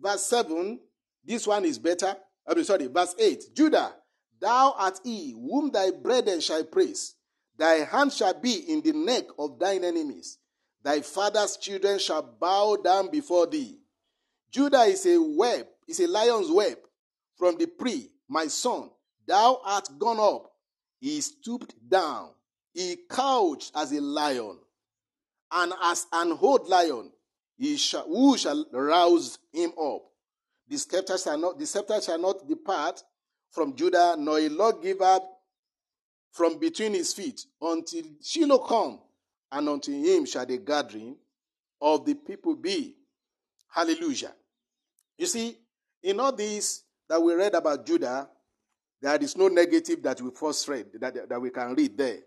verse 0.00 0.24
7, 0.24 0.80
this 1.24 1.46
one 1.46 1.64
is 1.64 1.78
better. 1.78 2.16
I'm 2.46 2.64
sorry, 2.64 2.86
verse 2.86 3.14
8. 3.18 3.54
Judah, 3.54 3.92
thou 4.40 4.74
art 4.76 5.00
he 5.04 5.32
whom 5.32 5.70
thy 5.70 5.90
brethren 5.90 6.40
shall 6.40 6.64
praise. 6.64 7.14
Thy 7.56 7.84
hand 7.84 8.12
shall 8.12 8.34
be 8.34 8.54
in 8.70 8.82
the 8.82 8.92
neck 8.92 9.24
of 9.38 9.58
thine 9.58 9.84
enemies. 9.84 10.38
Thy 10.82 11.00
father's 11.00 11.56
children 11.56 11.98
shall 11.98 12.22
bow 12.22 12.76
down 12.76 13.10
before 13.10 13.46
thee. 13.46 13.78
Judah 14.50 14.82
is 14.82 15.04
a 15.06 15.20
web, 15.20 15.66
is 15.88 16.00
a 16.00 16.06
lion's 16.06 16.50
web 16.50 16.78
from 17.36 17.56
the 17.58 17.66
prey, 17.66 18.08
my 18.28 18.46
son. 18.46 18.90
Thou 19.26 19.60
art 19.64 19.88
gone 19.98 20.20
up. 20.20 20.52
He 21.00 21.20
stooped 21.20 21.74
down. 21.88 22.30
He 22.72 22.96
couched 23.08 23.72
as 23.74 23.92
a 23.92 24.00
lion. 24.00 24.58
And 25.50 25.72
as 25.82 26.06
an 26.12 26.38
old 26.40 26.68
lion, 26.68 27.10
he 27.56 27.76
shall, 27.76 28.06
who 28.06 28.36
shall 28.36 28.66
rouse 28.72 29.38
him 29.52 29.72
up? 29.80 30.02
The 30.68 30.78
scepter 30.78 31.16
shall 31.16 31.38
not, 31.38 31.58
the 31.58 31.66
scepter 31.66 32.00
shall 32.00 32.18
not 32.18 32.46
depart 32.48 33.02
from 33.56 33.74
Judah, 33.74 34.16
nor 34.18 34.38
a 34.38 34.50
lawgiver 34.50 35.18
from 36.30 36.58
between 36.58 36.92
his 36.92 37.14
feet, 37.14 37.40
until 37.58 38.02
Shiloh 38.22 38.58
come, 38.58 39.00
and 39.50 39.66
unto 39.66 39.90
him 39.90 40.26
shall 40.26 40.44
the 40.44 40.58
gathering 40.58 41.16
of 41.80 42.04
the 42.04 42.14
people 42.14 42.54
be. 42.54 42.94
Hallelujah. 43.68 44.34
You 45.16 45.26
see, 45.26 45.56
in 46.02 46.20
all 46.20 46.32
this 46.32 46.82
that 47.08 47.22
we 47.22 47.32
read 47.32 47.54
about 47.54 47.86
Judah, 47.86 48.28
there 49.00 49.16
is 49.22 49.34
no 49.36 49.48
negative 49.48 50.02
that 50.02 50.20
we 50.20 50.30
first 50.30 50.68
read, 50.68 50.86
that, 51.00 51.26
that 51.26 51.40
we 51.40 51.48
can 51.48 51.74
read 51.74 51.96
there. 51.96 52.18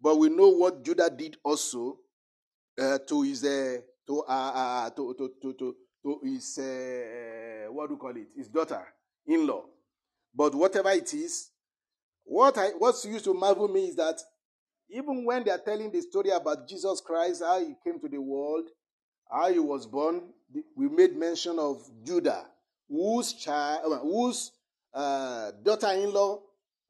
But 0.00 0.18
we 0.18 0.28
know 0.28 0.48
what 0.48 0.84
Judah 0.84 1.08
did 1.08 1.36
also 1.44 1.98
uh, 2.80 2.98
to 3.06 3.22
his 3.22 3.44
uh, 3.44 3.76
to, 4.08 4.22
uh, 4.22 4.52
uh, 4.54 4.90
to, 4.90 5.14
to, 5.16 5.32
to, 5.40 5.52
to, 5.54 5.76
to 6.02 6.20
his 6.24 6.58
uh, 6.58 7.72
what 7.72 7.88
do 7.88 7.94
you 7.94 7.98
call 7.98 8.16
it? 8.16 8.26
His 8.36 8.48
daughter-in-law. 8.48 9.66
But 10.34 10.54
whatever 10.54 10.90
it 10.90 11.12
is, 11.14 11.50
what 12.24 12.58
I 12.58 12.70
what's 12.78 13.04
used 13.04 13.24
to 13.26 13.34
marvel 13.34 13.68
me 13.68 13.88
is 13.88 13.96
that 13.96 14.20
even 14.90 15.24
when 15.24 15.44
they 15.44 15.50
are 15.50 15.58
telling 15.58 15.90
the 15.90 16.00
story 16.00 16.30
about 16.30 16.68
Jesus 16.68 17.00
Christ, 17.00 17.42
how 17.42 17.58
he 17.60 17.74
came 17.84 18.00
to 18.00 18.08
the 18.08 18.20
world, 18.20 18.68
how 19.30 19.52
he 19.52 19.58
was 19.58 19.86
born, 19.86 20.22
we 20.76 20.88
made 20.88 21.16
mention 21.16 21.58
of 21.58 21.82
Judah, 22.04 22.46
whose 22.88 23.32
child, 23.34 23.92
uh, 23.92 23.98
whose 23.98 24.52
uh, 24.92 25.52
daughter-in-law, 25.62 26.40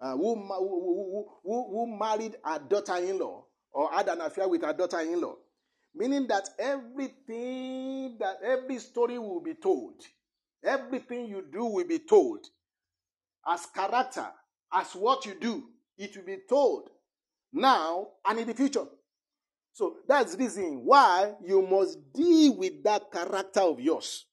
uh, 0.01 0.13
who, 0.17 0.35
who, 0.35 1.27
who, 1.43 1.71
who, 1.71 1.99
married 1.99 2.37
a 2.45 2.59
daughter-in-law 2.59 3.45
or 3.73 3.93
had 3.93 4.09
an 4.09 4.21
affair 4.21 4.49
with 4.49 4.63
her 4.63 4.73
daughter-in-law, 4.73 5.37
meaning 5.95 6.27
that 6.27 6.49
everything 6.59 8.17
that 8.19 8.37
every 8.45 8.79
story 8.79 9.19
will 9.19 9.41
be 9.41 9.55
told, 9.55 9.95
everything 10.63 11.27
you 11.27 11.45
do 11.51 11.65
will 11.65 11.87
be 11.87 11.99
told 11.99 12.47
as 13.47 13.67
character, 13.67 14.27
as 14.73 14.93
what 14.95 15.27
you 15.27 15.35
do, 15.41 15.65
it 15.97 16.17
will 16.17 16.25
be 16.25 16.39
told 16.49 16.89
now 17.53 18.09
and 18.27 18.39
in 18.39 18.49
the 18.49 18.55
future. 18.55 18.85
So 19.73 19.97
that's 20.07 20.37
the 20.37 20.45
reason 20.45 20.83
why 20.85 21.35
you 21.45 21.63
must 21.63 21.99
deal 22.13 22.57
with 22.57 22.83
that 22.85 23.11
character 23.11 23.61
of 23.61 23.81
yours. 23.81 24.27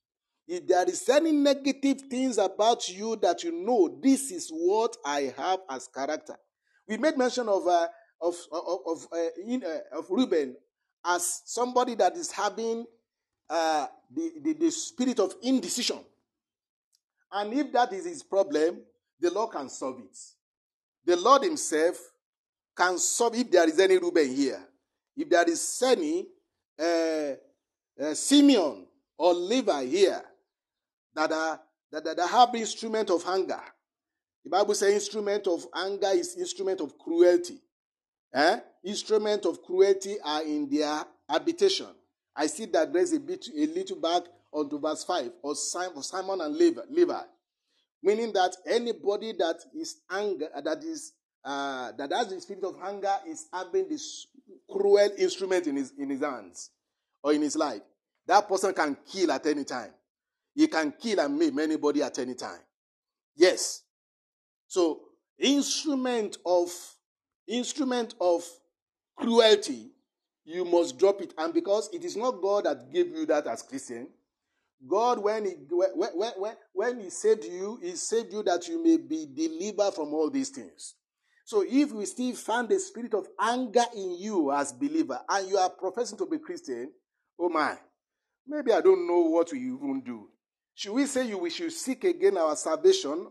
If 0.47 0.67
there 0.67 0.88
is 0.88 1.07
any 1.09 1.31
negative 1.31 2.01
things 2.09 2.38
about 2.38 2.89
you 2.89 3.15
that 3.21 3.43
you 3.43 3.51
know, 3.51 3.99
this 4.01 4.31
is 4.31 4.49
what 4.49 4.97
I 5.05 5.33
have 5.38 5.59
as 5.69 5.88
character. 5.88 6.35
We 6.88 6.97
made 6.97 7.17
mention 7.17 7.47
of 7.47 7.67
uh, 7.67 7.88
of 8.21 8.35
of 8.51 8.79
of, 8.85 9.07
uh, 9.11 9.17
in, 9.47 9.63
uh, 9.63 9.97
of 9.97 10.05
Reuben 10.09 10.55
as 11.05 11.41
somebody 11.45 11.95
that 11.95 12.15
is 12.17 12.31
having 12.31 12.85
uh, 13.49 13.88
the, 14.13 14.31
the 14.43 14.53
the 14.53 14.71
spirit 14.71 15.19
of 15.19 15.33
indecision, 15.41 15.99
and 17.31 17.53
if 17.53 17.71
that 17.71 17.93
is 17.93 18.05
his 18.05 18.23
problem, 18.23 18.81
the 19.22 19.31
Lord 19.31 19.52
can 19.52 19.69
solve 19.69 19.99
it. 19.99 20.18
The 21.06 21.15
Lord 21.15 21.43
Himself 21.43 21.98
can 22.76 22.98
solve 22.98 23.35
if 23.35 23.49
there 23.52 23.68
is 23.68 23.80
any 23.80 23.98
Reuben 23.98 24.34
here. 24.34 24.61
If 25.15 25.30
there 25.30 25.48
is 25.48 25.84
any 25.85 26.26
uh, 26.80 27.34
uh, 28.02 28.14
Simeon 28.14 28.88
or 29.18 29.34
Levi 29.34 29.85
here 29.85 30.22
that 31.14 31.31
are 31.31 31.60
that, 31.91 32.03
that 32.06 32.27
have 32.27 32.56
instrument 32.56 33.10
of 33.10 33.23
anger. 33.27 33.61
The 34.43 34.49
Bible 34.49 34.73
says 34.73 34.93
instrument 34.93 35.45
of 35.45 35.65
anger 35.76 36.10
is 36.14 36.35
instrument 36.38 36.81
of 36.81 36.98
cruelty. 36.98 37.60
Eh? 38.34 38.60
Instrument 38.85 39.45
of 39.45 39.61
cruelty 39.61 40.15
are 40.23 40.41
in 40.43 40.69
their 40.69 41.03
habitation. 41.30 41.88
I 42.35 42.48
see 42.48 42.65
that 42.68 42.91
there's 42.93 43.11
a 43.11 43.19
bit 43.19 43.45
a 43.56 43.65
little 43.68 43.98
back 43.98 44.23
onto 44.52 44.80
verse 44.80 45.03
5 45.03 45.31
or 45.43 45.53
Simeon 45.53 46.41
and 46.41 46.56
Levi. 46.56 47.22
Meaning 48.03 48.33
that 48.33 48.55
anybody 48.65 49.33
that 49.33 49.57
is 49.75 50.01
anger 50.09 50.47
that 50.63 50.83
is 50.83 51.13
uh, 51.43 51.91
that 51.97 52.11
has 52.11 52.29
the 52.29 52.41
spirit 52.41 52.63
of 52.63 52.75
anger 52.83 53.13
is 53.27 53.47
having 53.53 53.89
this 53.89 54.27
cruel 54.69 55.09
instrument 55.17 55.67
in 55.67 55.75
his 55.75 55.93
in 55.97 56.09
his 56.09 56.21
hands 56.21 56.71
or 57.23 57.33
in 57.33 57.41
his 57.41 57.55
life. 57.55 57.81
That 58.27 58.47
person 58.47 58.73
can 58.73 58.97
kill 59.11 59.31
at 59.31 59.45
any 59.45 59.63
time. 59.63 59.91
He 60.55 60.67
can 60.67 60.93
kill 60.99 61.19
and 61.19 61.37
maim 61.37 61.59
anybody 61.59 62.03
at 62.03 62.17
any 62.19 62.35
time. 62.35 62.59
Yes. 63.35 63.83
So 64.67 65.01
instrument 65.39 66.37
of 66.45 66.69
instrument 67.47 68.15
of 68.19 68.43
cruelty, 69.17 69.91
you 70.45 70.65
must 70.65 70.97
drop 70.97 71.21
it. 71.21 71.33
And 71.37 71.53
because 71.53 71.89
it 71.93 72.03
is 72.03 72.15
not 72.15 72.41
God 72.41 72.65
that 72.65 72.91
gave 72.91 73.07
you 73.07 73.25
that 73.27 73.47
as 73.47 73.61
Christian, 73.61 74.07
God, 74.87 75.19
when 75.19 75.45
he, 75.45 75.51
when, 75.69 76.09
when, 76.37 76.53
when 76.73 76.99
he 76.99 77.09
saved 77.09 77.43
you, 77.43 77.79
he 77.81 77.95
saved 77.95 78.33
you 78.33 78.43
that 78.43 78.67
you 78.67 78.83
may 78.83 78.97
be 78.97 79.27
delivered 79.33 79.93
from 79.93 80.13
all 80.13 80.29
these 80.29 80.49
things. 80.49 80.95
So 81.45 81.63
if 81.67 81.91
we 81.91 82.05
still 82.05 82.33
find 82.33 82.69
the 82.69 82.79
spirit 82.79 83.13
of 83.13 83.27
anger 83.39 83.83
in 83.95 84.17
you 84.17 84.51
as 84.51 84.71
believer 84.71 85.19
and 85.27 85.49
you 85.49 85.57
are 85.57 85.69
professing 85.69 86.17
to 86.19 86.25
be 86.25 86.39
Christian, 86.39 86.91
oh 87.39 87.49
my, 87.49 87.77
maybe 88.47 88.71
I 88.71 88.81
don't 88.81 89.07
know 89.07 89.19
what 89.21 89.51
we 89.51 89.59
even 89.59 90.01
do. 90.05 90.29
Should 90.73 90.93
we 90.93 91.05
say 91.05 91.27
you 91.27 91.37
we 91.37 91.49
should 91.49 91.71
seek 91.71 92.03
again 92.05 92.37
our 92.37 92.55
salvation? 92.55 93.27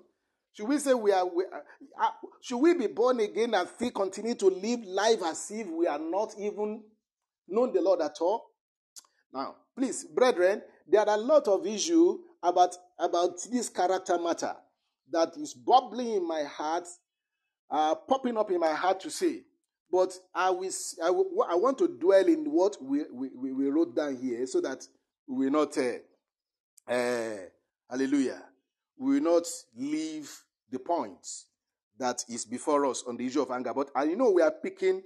Should 0.52 0.68
we 0.68 0.78
say 0.78 0.94
we 0.94 1.12
are, 1.12 1.24
we 1.26 1.44
are 1.44 1.62
uh, 2.00 2.10
should 2.42 2.58
we 2.58 2.74
be 2.74 2.88
born 2.88 3.20
again 3.20 3.54
and 3.54 3.68
still 3.68 3.90
continue 3.90 4.34
to 4.34 4.46
live 4.46 4.80
life 4.84 5.22
as 5.24 5.50
if 5.50 5.66
we 5.68 5.86
are 5.86 5.98
not 5.98 6.34
even 6.38 6.82
known 7.48 7.72
the 7.72 7.80
Lord 7.80 8.00
at 8.02 8.16
all? 8.20 8.50
Now, 9.32 9.56
please, 9.76 10.04
brethren, 10.04 10.62
there 10.90 11.08
are 11.08 11.14
a 11.14 11.20
lot 11.20 11.48
of 11.48 11.66
issues 11.66 12.18
about, 12.42 12.76
about 12.98 13.38
this 13.50 13.68
character 13.68 14.18
matter 14.18 14.54
that 15.10 15.36
is 15.36 15.54
bubbling 15.54 16.14
in 16.14 16.26
my 16.26 16.42
heart, 16.44 16.86
uh, 17.70 17.94
popping 17.94 18.36
up 18.36 18.50
in 18.50 18.60
my 18.60 18.72
heart 18.72 19.00
to 19.00 19.10
say. 19.10 19.42
But 19.90 20.12
I, 20.34 20.50
will, 20.50 20.70
I, 21.02 21.08
I 21.52 21.54
want 21.56 21.78
to 21.78 21.88
dwell 21.88 22.26
in 22.26 22.44
what 22.44 22.76
we, 22.80 23.02
we, 23.12 23.52
we 23.52 23.68
wrote 23.68 23.96
down 23.96 24.16
here 24.16 24.46
so 24.46 24.60
that 24.60 24.86
we 25.26 25.46
will 25.46 25.52
not, 25.52 25.76
uh, 25.76 26.92
uh, 26.92 27.36
hallelujah, 27.90 28.42
we 28.98 29.14
will 29.14 29.34
not 29.34 29.46
leave 29.76 30.30
the 30.70 30.78
point 30.78 31.26
that 31.98 32.24
is 32.28 32.44
before 32.44 32.86
us 32.86 33.02
on 33.06 33.16
the 33.16 33.26
issue 33.26 33.42
of 33.42 33.50
anger. 33.50 33.72
But 33.74 33.90
uh, 33.96 34.02
you 34.02 34.16
know, 34.16 34.30
we 34.30 34.42
are 34.42 34.50
picking 34.50 35.02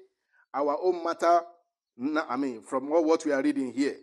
our 0.53 0.79
own 0.83 1.03
matter, 1.03 1.41
I 2.29 2.37
mean, 2.37 2.63
from 2.63 2.89
what 2.91 3.25
we 3.25 3.33
are 3.33 3.43
reading 3.43 3.73
here. 3.73 3.97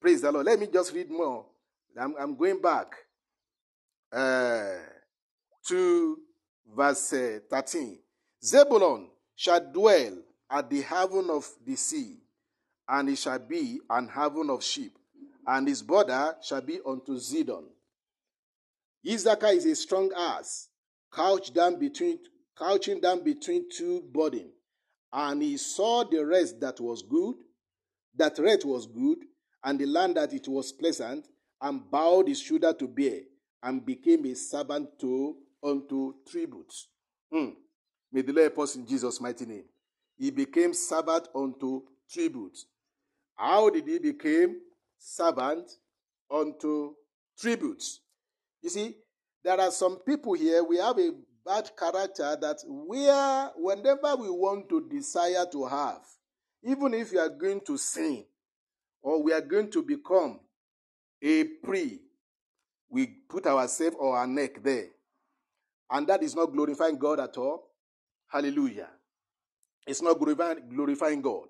Praise 0.00 0.20
the 0.20 0.30
Lord. 0.30 0.46
Let 0.46 0.58
me 0.60 0.66
just 0.72 0.92
read 0.92 1.10
more. 1.10 1.46
I'm, 1.98 2.14
I'm 2.18 2.36
going 2.36 2.60
back 2.60 2.94
uh, 4.12 4.74
to 5.68 6.18
verse 6.74 7.12
uh, 7.12 7.38
13. 7.50 7.98
Zebulon 8.44 9.08
shall 9.34 9.60
dwell 9.72 10.18
at 10.50 10.70
the 10.70 10.82
haven 10.82 11.28
of 11.30 11.48
the 11.66 11.76
sea, 11.76 12.18
and 12.88 13.08
it 13.08 13.16
shall 13.16 13.38
be 13.38 13.80
an 13.90 14.08
haven 14.08 14.50
of 14.50 14.62
sheep, 14.62 14.96
and 15.46 15.66
his 15.66 15.82
border 15.82 16.36
shall 16.42 16.60
be 16.60 16.78
unto 16.86 17.14
Zidon. 17.16 17.64
Issachar 19.08 19.48
is 19.48 19.66
a 19.66 19.74
strong 19.74 20.10
ass, 20.16 20.68
couched 21.12 21.54
down 21.54 21.78
between, 21.78 22.18
couching 22.56 23.00
down 23.00 23.24
between 23.24 23.66
two 23.70 24.02
burden, 24.12 24.50
And 25.12 25.42
he 25.42 25.56
saw 25.56 26.04
the 26.04 26.24
rest 26.24 26.60
that 26.60 26.80
was 26.80 27.02
good, 27.02 27.36
that 28.16 28.38
rest 28.38 28.64
was 28.64 28.86
good, 28.86 29.18
and 29.66 29.80
the 29.80 29.86
land 29.86 30.16
that 30.16 30.32
it 30.32 30.46
was 30.46 30.70
pleasant, 30.70 31.26
and 31.60 31.90
bowed 31.90 32.28
his 32.28 32.40
shoulder 32.40 32.72
to 32.72 32.86
bear, 32.86 33.22
and 33.64 33.84
became 33.84 34.24
a 34.26 34.34
servant 34.34 34.88
to 35.00 35.36
unto 35.60 36.14
tributes. 36.30 36.86
Hmm. 37.32 37.48
May 38.12 38.22
the 38.22 38.32
Lord 38.32 38.44
help 38.44 38.60
us 38.60 38.76
in 38.76 38.86
Jesus' 38.86 39.20
mighty 39.20 39.44
name. 39.44 39.64
He 40.16 40.30
became 40.30 40.72
servant 40.72 41.26
unto 41.34 41.82
tributes. 42.08 42.66
How 43.34 43.68
did 43.68 43.88
he 43.88 43.98
become 43.98 44.60
servant 44.98 45.68
unto 46.30 46.94
tributes? 47.36 48.00
You 48.62 48.70
see, 48.70 48.96
there 49.42 49.60
are 49.60 49.72
some 49.72 49.98
people 49.98 50.34
here, 50.34 50.62
we 50.62 50.76
have 50.76 50.96
a 51.00 51.10
bad 51.44 51.72
character 51.76 52.36
that 52.40 52.58
we 52.68 53.08
are, 53.08 53.52
whenever 53.56 54.14
we 54.14 54.30
want 54.30 54.68
to 54.68 54.88
desire 54.88 55.44
to 55.50 55.66
have, 55.66 56.02
even 56.62 56.94
if 56.94 57.10
you 57.10 57.18
are 57.18 57.28
going 57.28 57.60
to 57.62 57.76
sin 57.76 58.24
or 59.06 59.22
we 59.22 59.32
are 59.32 59.40
going 59.40 59.70
to 59.70 59.82
become 59.82 60.40
a 61.22 61.44
pre, 61.44 62.00
we 62.90 63.06
put 63.06 63.46
ourselves 63.46 63.96
or 64.00 64.16
our 64.18 64.26
neck 64.26 64.60
there. 64.64 64.88
And 65.88 66.08
that 66.08 66.24
is 66.24 66.34
not 66.34 66.46
glorifying 66.46 66.98
God 66.98 67.20
at 67.20 67.38
all. 67.38 67.68
Hallelujah. 68.26 68.88
It's 69.86 70.02
not 70.02 70.18
glorifying, 70.18 71.22
God 71.22 71.46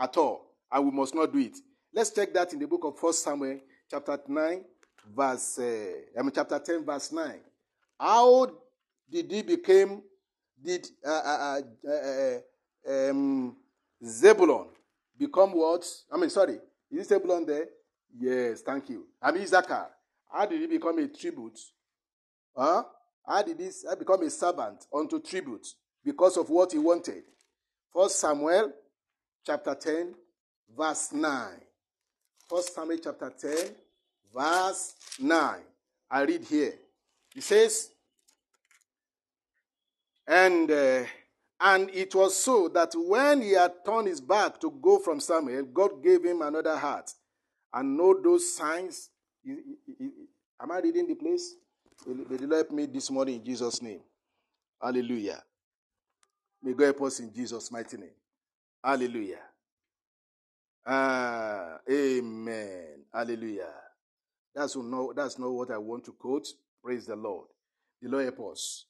at 0.00 0.16
all. 0.16 0.46
And 0.72 0.86
we 0.86 0.92
must 0.92 1.14
not 1.14 1.30
do 1.30 1.40
it. 1.40 1.58
Let's 1.92 2.10
check 2.10 2.32
that 2.32 2.54
in 2.54 2.58
the 2.58 2.66
book 2.66 2.84
of 2.84 2.98
First 2.98 3.22
Samuel, 3.22 3.60
chapter 3.90 4.18
9, 4.26 4.64
verse, 5.14 5.58
uh, 5.58 6.18
I 6.18 6.22
mean, 6.22 6.32
chapter 6.34 6.58
10, 6.58 6.86
verse 6.86 7.12
9. 7.12 7.34
How 8.00 8.50
did 9.12 9.30
he 9.30 9.42
become, 9.42 10.02
did 10.64 10.88
uh, 11.06 11.10
uh, 11.10 11.60
uh, 11.86 12.40
uh, 12.90 13.10
um, 13.10 13.56
Zebulon 14.02 14.68
become 15.18 15.52
what? 15.52 15.86
I 16.10 16.16
mean, 16.16 16.30
sorry, 16.30 16.60
is 16.90 17.06
it 17.06 17.08
Zebulon 17.08 17.46
there? 17.46 17.66
Yes, 18.16 18.62
thank 18.62 18.88
you. 18.88 19.06
I 19.20 19.32
mean, 19.32 19.42
Issachar. 19.42 19.88
How 20.32 20.46
did 20.46 20.60
he 20.60 20.66
become 20.66 20.98
a 20.98 21.08
tribute? 21.08 21.58
Huh? 22.56 22.84
How 23.26 23.42
did 23.42 23.58
he 23.58 23.70
become 23.98 24.22
a 24.22 24.30
servant 24.30 24.86
unto 24.92 25.20
tribute? 25.20 25.66
Because 26.04 26.36
of 26.36 26.50
what 26.50 26.72
he 26.72 26.78
wanted. 26.78 27.22
First 27.92 28.20
Samuel 28.20 28.72
chapter 29.46 29.74
10, 29.74 30.14
verse 30.76 31.12
9. 31.12 31.48
First 32.48 32.74
Samuel 32.74 32.98
chapter 33.02 33.32
10, 33.40 33.54
verse 34.34 34.94
9. 35.18 35.60
I 36.10 36.22
read 36.22 36.44
here. 36.44 36.74
It 37.34 37.42
says, 37.42 37.90
and 40.26 40.70
uh, 40.70 41.02
and 41.66 41.88
it 41.94 42.14
was 42.14 42.36
so 42.36 42.68
that 42.68 42.92
when 42.94 43.40
he 43.40 43.52
had 43.52 43.72
turned 43.86 44.06
his 44.06 44.20
back 44.20 44.60
to 44.60 44.70
go 44.70 44.98
from 44.98 45.18
Samuel, 45.18 45.62
God 45.64 46.02
gave 46.02 46.22
him 46.22 46.42
another 46.42 46.76
heart. 46.76 47.10
And 47.72 47.96
know 47.96 48.20
those 48.22 48.54
signs. 48.54 49.08
Am 49.48 50.70
I 50.70 50.80
reading 50.80 51.08
the 51.08 51.14
place? 51.14 51.54
May 52.06 52.36
the 52.36 52.46
Lord 52.46 52.52
help 52.52 52.70
me 52.70 52.84
this 52.84 53.10
morning 53.10 53.36
in 53.36 53.44
Jesus' 53.44 53.80
name. 53.80 54.00
Hallelujah. 54.80 55.42
May 56.62 56.74
God 56.74 56.84
help 56.84 57.02
us 57.04 57.20
in 57.20 57.32
Jesus' 57.32 57.72
mighty 57.72 57.96
name. 57.96 58.14
Hallelujah. 58.84 59.40
Uh, 60.84 61.78
amen. 61.90 63.04
Hallelujah. 63.10 63.72
That's 64.54 64.76
not, 64.76 65.16
that's 65.16 65.38
not 65.38 65.50
what 65.50 65.70
I 65.70 65.78
want 65.78 66.04
to 66.04 66.12
quote. 66.12 66.46
Praise 66.84 67.06
the 67.06 67.16
Lord. 67.16 67.46
The 68.02 68.10
Lord 68.10 68.24
help 68.24 68.52
us 68.52 68.84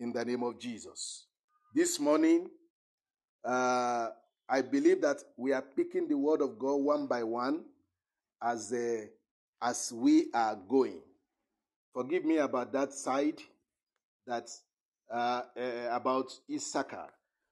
in 0.00 0.10
the 0.10 0.24
name 0.24 0.42
of 0.42 0.58
Jesus. 0.58 1.26
This 1.74 1.98
morning, 1.98 2.48
uh, 3.44 4.10
I 4.48 4.62
believe 4.62 5.00
that 5.00 5.24
we 5.36 5.52
are 5.52 5.60
picking 5.60 6.06
the 6.06 6.16
word 6.16 6.40
of 6.40 6.56
God 6.56 6.76
one 6.76 7.08
by 7.08 7.24
one 7.24 7.64
as, 8.40 8.72
uh, 8.72 9.06
as 9.60 9.92
we 9.92 10.26
are 10.32 10.54
going. 10.54 11.00
Forgive 11.92 12.24
me 12.24 12.36
about 12.36 12.72
that 12.74 12.92
side, 12.92 13.40
that 14.24 14.48
uh, 15.12 15.42
uh, 15.58 15.88
about 15.90 16.32
Issachar. 16.48 17.08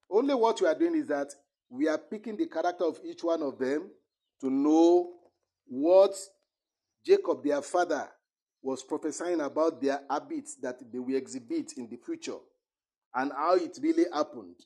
Only 0.08 0.36
what 0.36 0.60
we 0.60 0.68
are 0.68 0.78
doing 0.78 0.94
is 0.94 1.08
that 1.08 1.34
we 1.68 1.88
are 1.88 1.98
picking 1.98 2.36
the 2.36 2.46
character 2.46 2.84
of 2.84 3.00
each 3.04 3.24
one 3.24 3.42
of 3.42 3.58
them 3.58 3.90
to 4.40 4.48
know 4.48 5.14
what 5.66 6.14
Jacob, 7.04 7.42
their 7.42 7.60
father, 7.60 8.08
was 8.62 8.84
prophesying 8.84 9.40
about 9.40 9.82
their 9.82 10.00
habits 10.08 10.54
that 10.62 10.78
they 10.92 11.00
will 11.00 11.16
exhibit 11.16 11.72
in 11.76 11.88
the 11.88 11.96
future 11.96 12.38
and 13.14 13.32
how 13.32 13.55
it 13.56 13.78
really 13.82 14.05
happened. 14.12 14.56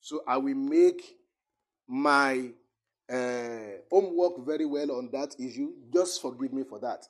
So 0.00 0.22
I 0.26 0.36
will 0.36 0.54
make 0.54 1.16
my 1.88 2.50
uh, 3.10 3.78
homework 3.90 4.44
very 4.44 4.66
well 4.66 4.92
on 4.92 5.10
that 5.12 5.34
issue. 5.38 5.72
Just 5.92 6.20
forgive 6.22 6.52
me 6.52 6.64
for 6.64 6.78
that. 6.80 7.06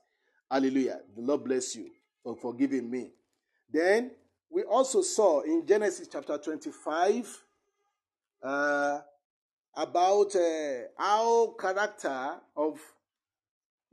Hallelujah. 0.51 1.01
The 1.17 1.23
Lord 1.23 1.45
bless 1.45 1.75
you 1.75 1.91
for 2.23 2.37
forgiving 2.37 2.91
me. 2.91 3.11
Then 3.71 4.13
we 4.51 4.63
also 4.63 5.03
saw 5.03 5.41
in 5.41 5.67
Genesis 5.67 6.09
chapter 6.11 6.39
25 6.39 7.43
uh, 8.43 9.01
about 9.75 10.35
uh, 10.37 10.89
how 10.97 11.55
character 11.59 12.37
of 12.57 12.81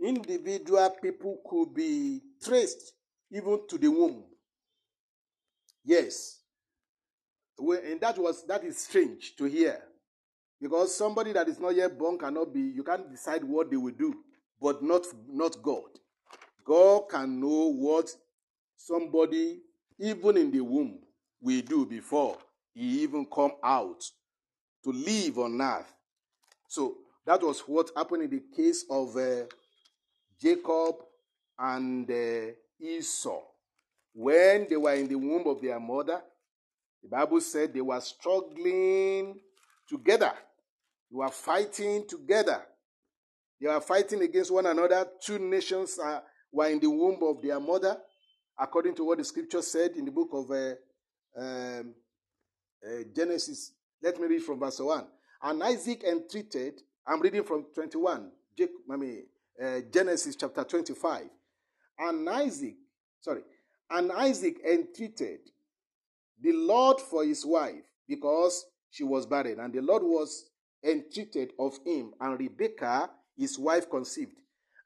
individual 0.02 0.90
people 1.02 1.40
could 1.50 1.74
be 1.74 2.22
traced 2.44 2.94
even 3.32 3.60
to 3.68 3.78
the 3.78 3.88
womb. 3.88 4.24
Yes. 5.84 6.43
And 7.60 8.02
that 8.02 8.18
was 8.18 8.46
that 8.48 8.64
is 8.64 8.78
strange 8.86 9.36
to 9.38 9.46
hear. 9.46 9.82
Because 10.64 10.96
somebody 10.96 11.34
that 11.34 11.50
is 11.50 11.60
not 11.60 11.76
yet 11.76 11.98
born 11.98 12.18
cannot 12.18 12.54
be, 12.54 12.62
you 12.62 12.84
can't 12.84 13.12
decide 13.12 13.44
what 13.44 13.70
they 13.70 13.76
will 13.76 13.94
do, 13.94 14.16
but 14.62 14.82
not, 14.82 15.06
not 15.28 15.62
God. 15.62 15.90
God 16.64 17.10
can 17.10 17.42
know 17.42 17.74
what 17.74 18.10
somebody, 18.78 19.60
even 20.00 20.38
in 20.38 20.52
the 20.52 20.62
womb, 20.62 21.00
will 21.42 21.62
do 21.62 21.86
before 21.86 22.38
he 22.74 23.02
even 23.04 23.26
come 23.26 23.52
out 23.62 24.02
to 24.86 24.92
live 24.92 25.38
on 25.38 25.62
earth. 25.62 25.94
So 26.70 26.96
that 27.26 27.44
was 27.44 27.60
what 27.62 27.92
happened 27.96 28.24
in 28.24 28.30
the 28.30 28.44
case 28.56 28.86
of 28.90 29.18
uh, 29.18 29.44
Jacob 30.42 30.96
and 31.60 32.10
uh, 32.10 32.52
Esau. 32.80 33.42
When 34.14 34.68
they 34.70 34.78
were 34.78 34.94
in 34.94 35.10
the 35.10 35.16
womb 35.16 35.46
of 35.48 35.62
their 35.62 35.80
mother, 35.80 36.22
the 37.04 37.10
Bible 37.10 37.42
said 37.42 37.74
they 37.74 37.82
were 37.82 38.00
struggling 38.00 39.40
together. 39.88 40.32
They 41.12 41.18
were 41.18 41.30
fighting 41.30 42.06
together. 42.08 42.64
They 43.60 43.68
were 43.68 43.82
fighting 43.82 44.22
against 44.22 44.52
one 44.52 44.66
another. 44.66 45.06
Two 45.22 45.38
nations 45.38 46.00
were 46.52 46.68
in 46.68 46.80
the 46.80 46.90
womb 46.90 47.20
of 47.24 47.42
their 47.42 47.60
mother, 47.60 47.98
according 48.58 48.96
to 48.96 49.04
what 49.04 49.18
the 49.18 49.24
scripture 49.24 49.62
said 49.62 49.92
in 49.98 50.06
the 50.06 50.12
book 50.12 50.30
of 50.32 50.50
uh, 50.50 50.74
um, 51.42 51.94
uh, 52.86 53.04
Genesis. 53.16 53.74
Let 54.02 54.20
me 54.20 54.28
read 54.28 54.44
from 54.44 54.60
verse 54.60 54.80
1. 54.80 55.06
And 55.44 55.64
Isaac 55.64 56.04
entreated, 56.04 56.82
I'm 57.06 57.22
reading 57.22 57.44
from 57.44 57.66
21, 57.76 58.32
I 58.92 58.96
mean, 58.96 59.26
uh, 59.62 59.80
Genesis 59.92 60.36
chapter 60.36 60.64
25. 60.64 61.24
And 62.00 62.30
Isaac, 62.30 62.76
sorry, 63.20 63.42
and 63.90 64.12
Isaac 64.12 64.58
entreated 64.66 65.40
the 66.44 66.52
Lord 66.52 67.00
for 67.00 67.24
his 67.24 67.46
wife 67.46 67.84
because 68.08 68.66
she 68.92 69.04
was 69.04 69.26
barren. 69.26 69.60
And 69.60 69.74
the 69.74 69.82
Lord 69.82 70.04
was 70.04 70.50
entreated 70.84 71.54
of 71.58 71.80
him, 71.86 72.14
and 72.20 72.40
Rebekah, 72.40 73.10
his 73.38 73.58
wife, 73.58 73.90
conceived. 73.90 74.36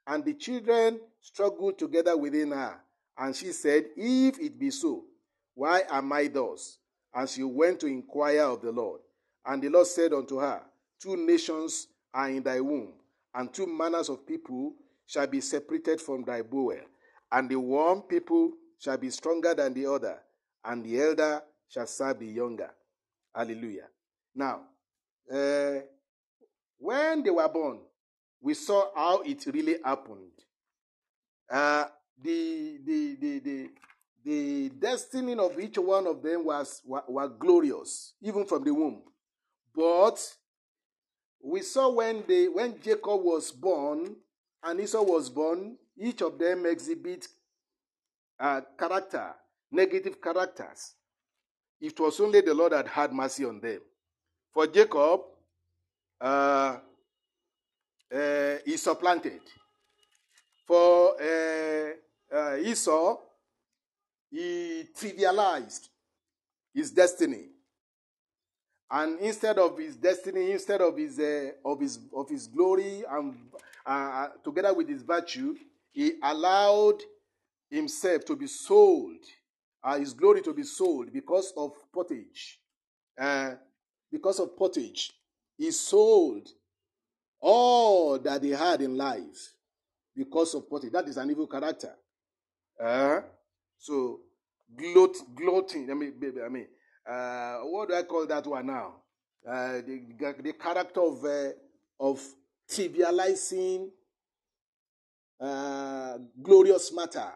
And 0.06 0.24
the 0.24 0.34
children 0.34 1.00
struggled 1.20 1.78
together 1.78 2.16
within 2.16 2.52
her. 2.52 2.80
And 3.18 3.34
she 3.34 3.52
said, 3.52 3.86
If 3.96 4.38
it 4.38 4.58
be 4.58 4.70
so, 4.70 5.04
why 5.54 5.82
am 5.90 6.12
I 6.12 6.28
thus? 6.28 6.78
And 7.12 7.28
she 7.28 7.42
went 7.42 7.80
to 7.80 7.86
inquire 7.86 8.44
of 8.44 8.62
the 8.62 8.70
Lord. 8.70 9.00
And 9.44 9.60
the 9.60 9.68
Lord 9.68 9.88
said 9.88 10.12
unto 10.12 10.38
her, 10.38 10.62
Two 11.02 11.16
nations 11.16 11.88
are 12.14 12.30
in 12.30 12.42
thy 12.42 12.60
womb, 12.60 12.92
and 13.34 13.52
two 13.52 13.66
manners 13.66 14.08
of 14.08 14.26
people 14.26 14.74
shall 15.06 15.26
be 15.26 15.40
separated 15.40 16.00
from 16.00 16.24
thy 16.24 16.42
bowel. 16.42 16.76
And 17.32 17.48
the 17.50 17.58
one 17.58 18.02
people 18.02 18.52
shall 18.78 18.96
be 18.96 19.10
stronger 19.10 19.54
than 19.54 19.74
the 19.74 19.86
other, 19.86 20.18
and 20.64 20.84
the 20.84 21.02
elder 21.02 21.42
shall 21.68 21.86
serve 21.86 22.18
the 22.18 22.26
younger. 22.26 22.70
Hallelujah. 23.34 23.88
Now, 24.34 24.62
uh, 25.32 25.80
when 26.78 27.22
they 27.22 27.30
were 27.30 27.48
born, 27.48 27.80
we 28.40 28.54
saw 28.54 28.86
how 28.94 29.22
it 29.22 29.44
really 29.46 29.76
happened. 29.84 30.32
Uh, 31.50 31.86
the, 32.22 32.78
the, 32.84 33.16
the, 33.20 33.38
the, 33.40 33.70
the 34.24 34.68
destiny 34.70 35.34
of 35.34 35.58
each 35.58 35.78
one 35.78 36.06
of 36.06 36.22
them 36.22 36.44
was 36.44 36.82
were, 36.84 37.02
were 37.08 37.28
glorious, 37.28 38.14
even 38.20 38.44
from 38.44 38.64
the 38.64 38.72
womb. 38.72 39.02
But 39.74 40.18
we 41.42 41.62
saw 41.62 41.90
when 41.90 42.24
they 42.26 42.48
when 42.48 42.80
Jacob 42.80 43.22
was 43.22 43.52
born 43.52 44.16
and 44.62 44.80
Esau 44.80 45.02
was 45.02 45.30
born, 45.30 45.76
each 45.96 46.20
of 46.20 46.38
them 46.38 46.66
exhibit 46.66 47.26
uh, 48.38 48.60
character, 48.78 49.34
negative 49.70 50.20
characters. 50.20 50.94
It 51.80 51.98
was 52.00 52.18
only 52.20 52.40
the 52.40 52.54
Lord 52.54 52.72
that 52.72 52.88
had 52.88 53.12
mercy 53.12 53.44
on 53.44 53.60
them. 53.60 53.80
For 54.52 54.66
Jacob, 54.66 55.20
uh, 56.20 56.78
uh, 58.12 58.56
he 58.64 58.76
supplanted. 58.76 59.40
For 60.66 61.14
uh, 61.20 62.36
uh, 62.36 62.56
Esau, 62.58 63.18
he 64.30 64.84
trivialized 64.98 65.88
his 66.74 66.90
destiny. 66.90 67.46
And 68.90 69.18
instead 69.20 69.58
of 69.58 69.78
his 69.78 69.96
destiny, 69.96 70.52
instead 70.52 70.80
of 70.80 70.96
his, 70.96 71.18
uh, 71.18 71.50
of 71.64 71.80
his, 71.80 71.98
of 72.14 72.28
his 72.28 72.46
glory, 72.46 73.04
and 73.10 73.34
uh, 73.84 74.28
together 74.42 74.72
with 74.72 74.88
his 74.88 75.02
virtue, 75.02 75.54
he 75.92 76.14
allowed 76.22 77.02
himself 77.70 78.24
to 78.24 78.34
be 78.36 78.46
sold, 78.46 79.18
uh, 79.82 79.98
his 79.98 80.12
glory 80.12 80.42
to 80.42 80.52
be 80.52 80.62
sold 80.62 81.12
because 81.12 81.52
of 81.56 81.72
pottage. 81.92 82.60
Uh, 83.18 83.54
because 84.10 84.38
of 84.40 84.56
pottage. 84.56 85.12
He 85.56 85.70
sold 85.70 86.48
all 87.40 88.18
that 88.18 88.42
he 88.42 88.50
had 88.50 88.80
in 88.80 88.96
life 88.96 89.54
because 90.16 90.54
of 90.54 90.68
pottage. 90.68 90.92
That 90.92 91.08
is 91.08 91.16
an 91.16 91.30
evil 91.30 91.46
character. 91.46 91.94
Uh, 92.82 93.20
so, 93.76 94.20
gloat, 94.76 95.16
gloating. 95.34 95.90
I 95.90 95.94
mean, 95.94 96.14
I 96.44 96.48
mean 96.48 96.66
uh, 97.08 97.58
what 97.62 97.88
do 97.88 97.94
I 97.94 98.02
call 98.02 98.26
that 98.26 98.46
one 98.46 98.66
now? 98.66 98.96
Uh, 99.48 99.80
the, 99.80 100.34
the 100.42 100.52
character 100.52 101.00
of, 101.00 101.24
uh, 101.24 101.50
of 101.98 102.20
trivializing 102.70 103.88
uh, 105.40 106.18
glorious 106.42 106.92
matter, 106.92 107.32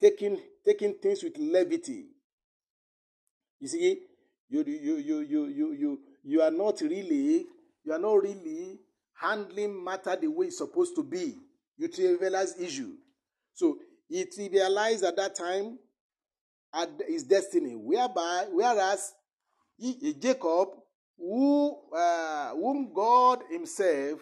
taking, 0.00 0.38
taking 0.64 0.94
things 0.94 1.22
with 1.22 1.36
levity. 1.38 2.06
You 3.60 3.68
see, 3.68 4.00
you, 4.48 4.64
you, 4.66 4.96
you, 4.96 5.18
you, 5.18 5.46
you, 5.46 5.72
you, 5.72 6.00
you 6.24 6.42
are 6.42 6.50
not 6.50 6.80
really, 6.80 7.46
you 7.84 7.92
are 7.92 7.98
not 7.98 8.22
really 8.22 8.78
handling 9.20 9.82
matter 9.82 10.16
the 10.20 10.28
way 10.28 10.46
it's 10.46 10.58
supposed 10.58 10.94
to 10.96 11.02
be. 11.02 11.34
You 11.76 11.88
trivialize 11.88 12.60
issue. 12.60 12.92
So 13.54 13.78
he 14.08 14.24
trivialized 14.24 15.06
at 15.06 15.16
that 15.16 15.34
time 15.34 15.78
at 16.72 16.90
his 17.06 17.24
destiny, 17.24 17.74
whereby 17.74 18.46
whereas 18.50 19.12
he, 19.76 20.14
Jacob, 20.14 20.68
who 21.18 21.76
uh, 21.96 22.50
whom 22.54 22.92
God 22.92 23.42
Himself 23.50 24.20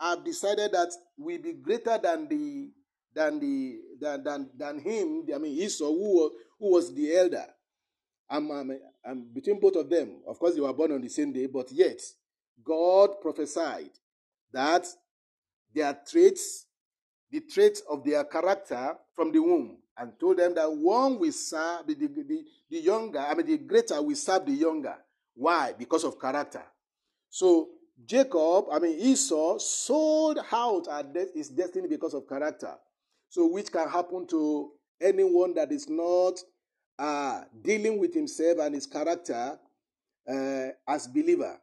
have 0.00 0.24
decided 0.24 0.72
that 0.72 0.92
will 1.18 1.38
be 1.38 1.54
greater 1.54 1.98
than 1.98 2.28
the 2.28 2.70
than 3.14 3.40
the 3.40 3.78
than 4.00 4.24
than, 4.24 4.50
than 4.56 4.78
him. 4.80 5.26
I 5.34 5.38
mean 5.38 5.58
Esau, 5.58 5.86
who 5.86 6.30
who 6.58 6.72
was 6.72 6.94
the 6.94 7.16
elder. 7.16 7.46
I'm, 8.28 8.48
I'm, 8.52 8.78
I'm 9.04 9.26
between 9.32 9.58
both 9.58 9.74
of 9.74 9.90
them. 9.90 10.20
Of 10.26 10.38
course, 10.38 10.54
they 10.54 10.60
were 10.60 10.72
born 10.72 10.92
on 10.92 11.00
the 11.00 11.08
same 11.08 11.32
day, 11.32 11.46
but 11.46 11.72
yet 11.72 12.00
God 12.64 13.20
prophesied 13.20 13.90
that 14.52 14.86
their 15.74 15.98
traits, 16.08 16.66
the 17.30 17.40
traits 17.40 17.82
of 17.90 18.04
their 18.04 18.22
character 18.24 18.94
from 19.16 19.32
the 19.32 19.40
womb, 19.40 19.78
and 19.98 20.12
told 20.18 20.38
them 20.38 20.54
that 20.54 20.70
one 20.70 21.18
will 21.18 21.32
serve 21.32 21.86
the, 21.88 21.94
the, 21.94 22.06
the, 22.06 22.44
the 22.70 22.78
younger, 22.78 23.18
I 23.18 23.34
mean, 23.34 23.46
the 23.46 23.58
greater 23.58 24.00
will 24.00 24.14
serve 24.14 24.46
the 24.46 24.52
younger. 24.52 24.96
Why? 25.34 25.74
Because 25.76 26.04
of 26.04 26.20
character. 26.20 26.62
So 27.28 27.68
Jacob, 28.04 28.66
I 28.72 28.78
mean 28.78 28.98
Esau, 28.98 29.58
sold 29.58 30.38
out 30.52 30.86
his 31.34 31.48
destiny 31.48 31.88
because 31.88 32.14
of 32.14 32.28
character. 32.28 32.74
So 33.30 33.46
which 33.46 33.72
can 33.72 33.88
happen 33.88 34.26
to 34.28 34.72
anyone 35.00 35.54
that 35.54 35.72
is 35.72 35.88
not 35.88 36.34
uh, 36.98 37.42
dealing 37.62 37.98
with 37.98 38.12
himself 38.12 38.58
and 38.60 38.74
his 38.74 38.86
character 38.86 39.58
uh, 40.28 40.66
as 40.86 41.06
believer. 41.06 41.56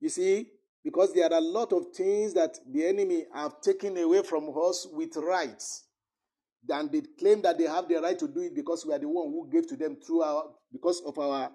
You 0.00 0.08
see, 0.08 0.48
because 0.82 1.12
there 1.12 1.26
are 1.26 1.38
a 1.38 1.40
lot 1.40 1.72
of 1.72 1.92
things 1.94 2.34
that 2.34 2.58
the 2.68 2.86
enemy 2.86 3.26
have 3.34 3.60
taken 3.60 3.96
away 3.98 4.22
from 4.22 4.50
us 4.60 4.88
with 4.90 5.16
rights 5.16 5.84
and 6.68 6.90
they 6.90 7.02
claim 7.18 7.42
that 7.42 7.58
they 7.58 7.64
have 7.64 7.88
the 7.88 7.96
right 8.00 8.18
to 8.18 8.26
do 8.26 8.40
it 8.40 8.54
because 8.54 8.84
we 8.86 8.92
are 8.92 8.98
the 8.98 9.08
one 9.08 9.28
who 9.28 9.48
gave 9.50 9.68
to 9.68 9.76
them 9.76 9.96
through 10.04 10.22
our 10.22 10.44
because 10.72 11.02
of 11.04 11.18
our 11.18 11.50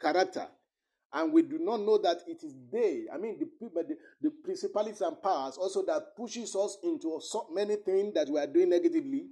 character 0.00 0.46
and 1.12 1.32
we 1.32 1.42
do 1.42 1.58
not 1.58 1.80
know 1.80 1.98
that 1.98 2.18
it 2.26 2.42
is 2.42 2.54
they 2.72 3.04
i 3.12 3.16
mean 3.16 3.38
the 3.38 3.46
people 3.46 3.82
the, 3.86 3.96
the 4.22 4.30
principalities 4.44 5.00
and 5.00 5.20
powers 5.22 5.56
also 5.56 5.84
that 5.84 6.16
pushes 6.16 6.54
us 6.56 6.78
into 6.82 7.18
so 7.22 7.46
many 7.52 7.76
things 7.76 8.12
that 8.14 8.28
we 8.28 8.38
are 8.38 8.46
doing 8.46 8.68
negatively 8.70 9.26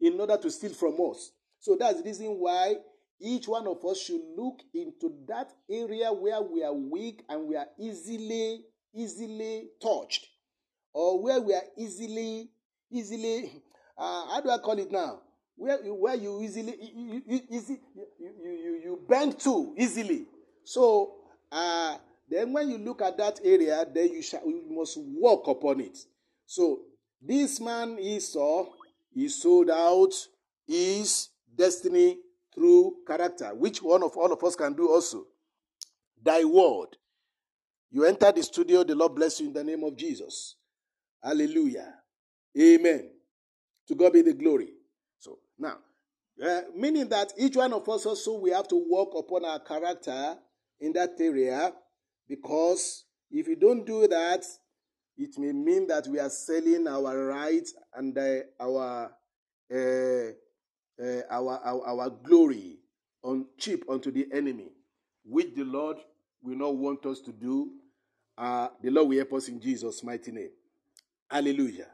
in 0.00 0.18
order 0.20 0.36
to 0.36 0.50
steal 0.50 0.72
from 0.72 0.94
us 1.10 1.32
so 1.60 1.76
that's 1.78 1.98
the 2.00 2.04
reason 2.04 2.26
why 2.38 2.74
each 3.20 3.48
one 3.48 3.66
of 3.66 3.84
us 3.84 4.00
should 4.00 4.20
look 4.36 4.60
into 4.74 5.12
that 5.26 5.52
area 5.70 6.12
where 6.12 6.40
we 6.40 6.62
are 6.62 6.72
weak 6.72 7.24
and 7.28 7.46
we 7.48 7.56
are 7.56 7.66
easily 7.78 8.60
easily 8.94 9.68
touched 9.82 10.28
or 10.92 11.22
where 11.22 11.40
we 11.40 11.52
are 11.54 11.64
easily 11.76 12.48
easily 12.90 13.50
uh, 13.98 14.26
how 14.28 14.40
do 14.40 14.50
I 14.50 14.58
call 14.58 14.78
it 14.78 14.90
now? 14.90 15.20
Where, 15.56 15.76
where 15.78 16.14
you 16.14 16.40
easily 16.42 16.76
you, 16.80 17.22
you, 17.26 17.40
you, 17.50 18.80
you 18.84 19.00
bend 19.08 19.40
to 19.40 19.74
easily. 19.76 20.26
So 20.64 21.16
uh, 21.50 21.96
then 22.28 22.52
when 22.52 22.70
you 22.70 22.78
look 22.78 23.02
at 23.02 23.16
that 23.18 23.40
area, 23.42 23.86
then 23.92 24.12
you, 24.12 24.22
shall, 24.22 24.42
you 24.46 24.64
must 24.70 24.98
walk 24.98 25.48
upon 25.48 25.80
it. 25.80 25.98
So 26.46 26.80
this 27.20 27.60
man 27.60 27.98
Esau, 27.98 28.66
he 29.12 29.28
sold 29.28 29.70
out 29.70 30.12
his 30.66 31.28
destiny 31.54 32.18
through 32.54 32.96
character, 33.06 33.54
which 33.54 33.82
one 33.82 34.02
of 34.02 34.16
all 34.16 34.32
of 34.32 34.42
us 34.44 34.56
can 34.56 34.74
do 34.74 34.88
also. 34.88 35.24
Thy 36.22 36.44
word. 36.44 36.96
You 37.90 38.04
enter 38.04 38.30
the 38.32 38.42
studio, 38.42 38.84
the 38.84 38.94
Lord 38.94 39.14
bless 39.14 39.40
you 39.40 39.46
in 39.46 39.52
the 39.54 39.64
name 39.64 39.82
of 39.84 39.96
Jesus. 39.96 40.56
Hallelujah. 41.22 41.94
Amen. 42.58 43.10
To 43.88 43.94
God 43.94 44.12
be 44.12 44.22
the 44.22 44.34
glory. 44.34 44.68
So 45.18 45.38
now, 45.58 45.78
uh, 46.44 46.60
meaning 46.76 47.08
that 47.08 47.32
each 47.38 47.56
one 47.56 47.72
of 47.72 47.88
us 47.88 48.04
also 48.04 48.38
we 48.38 48.50
have 48.50 48.68
to 48.68 48.86
work 48.88 49.08
upon 49.16 49.44
our 49.44 49.60
character 49.60 50.36
in 50.80 50.92
that 50.92 51.10
area 51.20 51.72
because 52.28 53.04
if 53.30 53.48
you 53.48 53.56
don't 53.56 53.86
do 53.86 54.06
that, 54.08 54.44
it 55.16 55.38
may 55.38 55.52
mean 55.52 55.86
that 55.88 56.06
we 56.06 56.18
are 56.18 56.30
selling 56.30 56.86
our 56.86 57.26
rights 57.26 57.74
and 57.94 58.16
uh, 58.16 58.38
our, 58.60 59.10
uh, 59.72 59.76
uh, 59.76 61.22
our, 61.30 61.60
our 61.64 61.86
our 61.86 62.10
glory 62.10 62.78
on 63.22 63.46
cheap 63.58 63.84
unto 63.88 64.10
the 64.10 64.26
enemy, 64.32 64.70
which 65.24 65.54
the 65.54 65.64
Lord 65.64 65.96
will 66.42 66.56
not 66.56 66.76
want 66.76 67.04
us 67.06 67.20
to 67.22 67.32
do. 67.32 67.72
Uh, 68.36 68.68
the 68.80 68.90
Lord 68.90 69.08
will 69.08 69.16
help 69.16 69.32
us 69.32 69.48
in 69.48 69.60
Jesus' 69.60 70.04
mighty 70.04 70.30
name. 70.30 70.50
Hallelujah. 71.28 71.88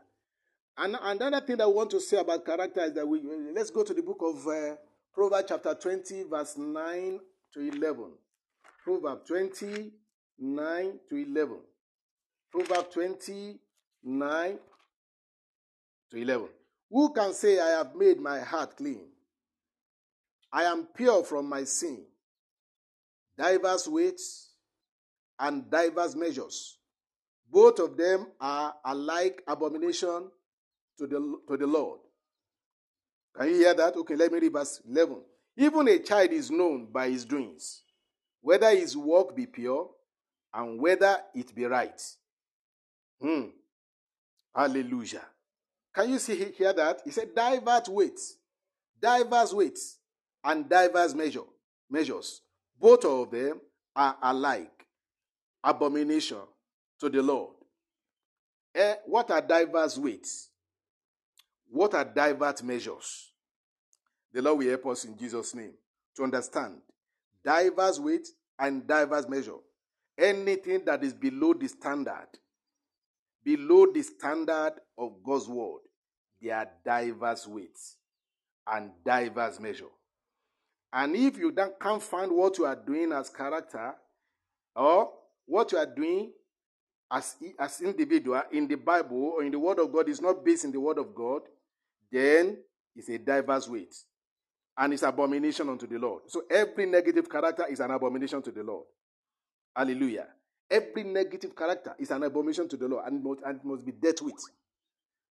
And 0.77 0.97
another 1.01 1.41
thing 1.41 1.61
I 1.61 1.67
want 1.67 1.91
to 1.91 2.01
say 2.01 2.19
about 2.19 2.45
character 2.45 2.83
is 2.83 2.93
that 2.95 3.07
we 3.07 3.23
let's 3.55 3.71
go 3.71 3.85
to 3.85 3.95
the 3.95 4.03
book 4.03 4.21
of 4.21 4.47
uh, 4.47 4.77
Proverbs 5.15 5.47
chapter 5.49 5.75
20, 5.75 6.25
verse 6.25 6.59
9 6.59 7.21
to 7.55 7.61
11. 7.61 8.13
Proverbs 8.85 9.27
29 9.29 11.01
to 11.09 11.17
11. 11.17 11.57
Proverbs 12.53 12.95
29 12.95 14.59
to 16.11 16.17
11. 16.17 16.49
Who 16.91 17.13
can 17.15 17.33
say, 17.33 17.59
I 17.59 17.79
have 17.79 17.95
made 17.97 18.21
my 18.21 18.41
heart 18.41 18.77
clean? 18.77 19.07
I 20.53 20.65
am 20.65 20.87
pure 20.95 21.25
from 21.25 21.49
my 21.49 21.65
sin. 21.65 22.05
Diverse 23.39 23.89
weights 23.89 24.51
and 25.39 25.69
diverse 25.71 26.15
measures. 26.15 26.79
Both 27.51 27.79
of 27.79 27.97
them 27.97 28.27
are 28.39 28.75
alike 28.85 29.43
abomination 29.49 30.31
to 30.99 31.07
the, 31.07 31.39
to 31.49 31.57
the 31.57 31.67
Lord. 31.67 32.01
Can 33.35 33.49
you 33.49 33.55
hear 33.55 33.75
that? 33.75 33.97
Okay, 33.97 34.15
let 34.15 34.31
me 34.31 34.39
read 34.41 34.53
verse 34.53 34.81
11. 34.89 35.23
Even 35.57 35.89
a 35.89 35.99
child 36.01 36.31
is 36.33 36.51
known 36.51 36.89
by 36.93 37.09
his 37.09 37.25
doings, 37.25 37.83
whether 38.45 38.69
his 38.77 38.95
work 38.95 39.35
be 39.35 39.47
pure 39.47 39.89
and 40.53 40.79
whether 40.79 41.17
it 41.35 41.55
be 41.55 41.65
right. 41.65 42.01
Hmm. 43.21 43.47
Hallelujah. 44.55 45.25
Can 45.95 46.11
you 46.11 46.19
see 46.19 46.53
hear 46.53 46.75
that? 46.75 47.01
He 47.07 47.11
said 47.11 47.35
diverse 47.35 47.89
weights, 47.89 48.37
diverse 49.01 49.55
weights, 49.55 49.97
and 50.45 50.69
diverse 50.69 51.15
measure 51.15 51.41
measures. 51.91 52.43
Both 52.79 53.07
of 53.07 53.31
them 53.31 53.63
are 53.97 54.15
alike. 54.23 54.85
Abomination 55.65 56.43
to 57.01 57.09
the 57.09 57.23
Lord. 57.23 57.55
Eh, 58.75 58.97
what 59.07 59.31
are 59.31 59.41
diverse 59.41 59.97
weights? 59.97 60.51
What 61.71 61.95
are 61.95 62.05
divert 62.05 62.63
measures? 62.63 63.33
The 64.35 64.43
Lord 64.43 64.59
will 64.59 64.69
help 64.69 64.87
us 64.89 65.07
in 65.07 65.17
Jesus' 65.17 65.55
name 65.55 65.73
to 66.17 66.25
understand 66.25 66.83
diverse 67.45 67.99
weight 67.99 68.29
and 68.59 68.87
diverse 68.87 69.29
measure. 69.29 69.57
Anything 70.19 70.85
that 70.85 71.03
is 71.03 71.13
below 71.13 71.55
the 71.55 71.69
standard, 71.69 72.29
below 73.43 73.87
the 73.93 74.03
standard 74.03 74.75
of 74.97 75.23
God's 75.25 75.49
word, 75.49 75.81
there 76.41 76.57
are 76.57 76.69
diverse 76.85 77.47
weights 77.47 77.97
and 78.67 78.91
diverse 79.05 79.59
measure. 79.59 79.91
And 80.93 81.17
if 81.17 81.37
you 81.39 81.53
can't 81.81 82.03
find 82.03 82.31
what 82.31 82.57
you 82.59 82.67
are 82.67 82.77
doing 82.77 83.13
as 83.13 83.29
character, 83.29 83.95
or 84.77 85.11
what 85.47 85.73
you 85.73 85.79
are 85.79 85.87
doing 85.87 86.33
as, 87.11 87.37
as 87.59 87.81
individual 87.81 88.43
in 88.53 88.69
the 88.69 88.77
Bible 88.77 89.35
or 89.37 89.45
in 89.45 89.51
the 89.51 89.59
Word 89.59 89.79
of 89.79 89.93
God 89.93 90.09
is 90.09 90.21
not 90.21 90.45
based 90.45 90.65
in 90.65 90.73
the 90.73 90.81
Word 90.81 90.99
of 90.99 91.15
God, 91.15 91.43
then 92.11 92.59
it's 92.97 93.09
a 93.09 93.19
diverse 93.19 93.69
weight. 93.69 93.95
And 94.77 94.93
it's 94.93 95.03
abomination 95.03 95.69
unto 95.69 95.87
the 95.87 95.99
Lord. 95.99 96.23
So 96.27 96.45
every 96.51 96.87
negative 96.87 97.31
character 97.31 97.65
is 97.71 97.81
an 97.81 97.91
abomination 97.93 98.43
to 98.43 98.51
the 98.51 98.63
Lord. 98.63 98.85
Hallelujah. 99.75 100.27
Every 100.71 101.05
negative 101.05 101.55
character 101.55 101.95
is 101.99 102.11
an 102.11 102.23
abomination 102.23 102.69
to 102.69 102.77
the 102.77 102.89
Lord 102.89 103.07
and 103.07 103.23
must, 103.23 103.41
and 103.45 103.61
must 103.65 103.85
be 103.85 103.93
dealt 103.93 104.23
with. 104.23 104.43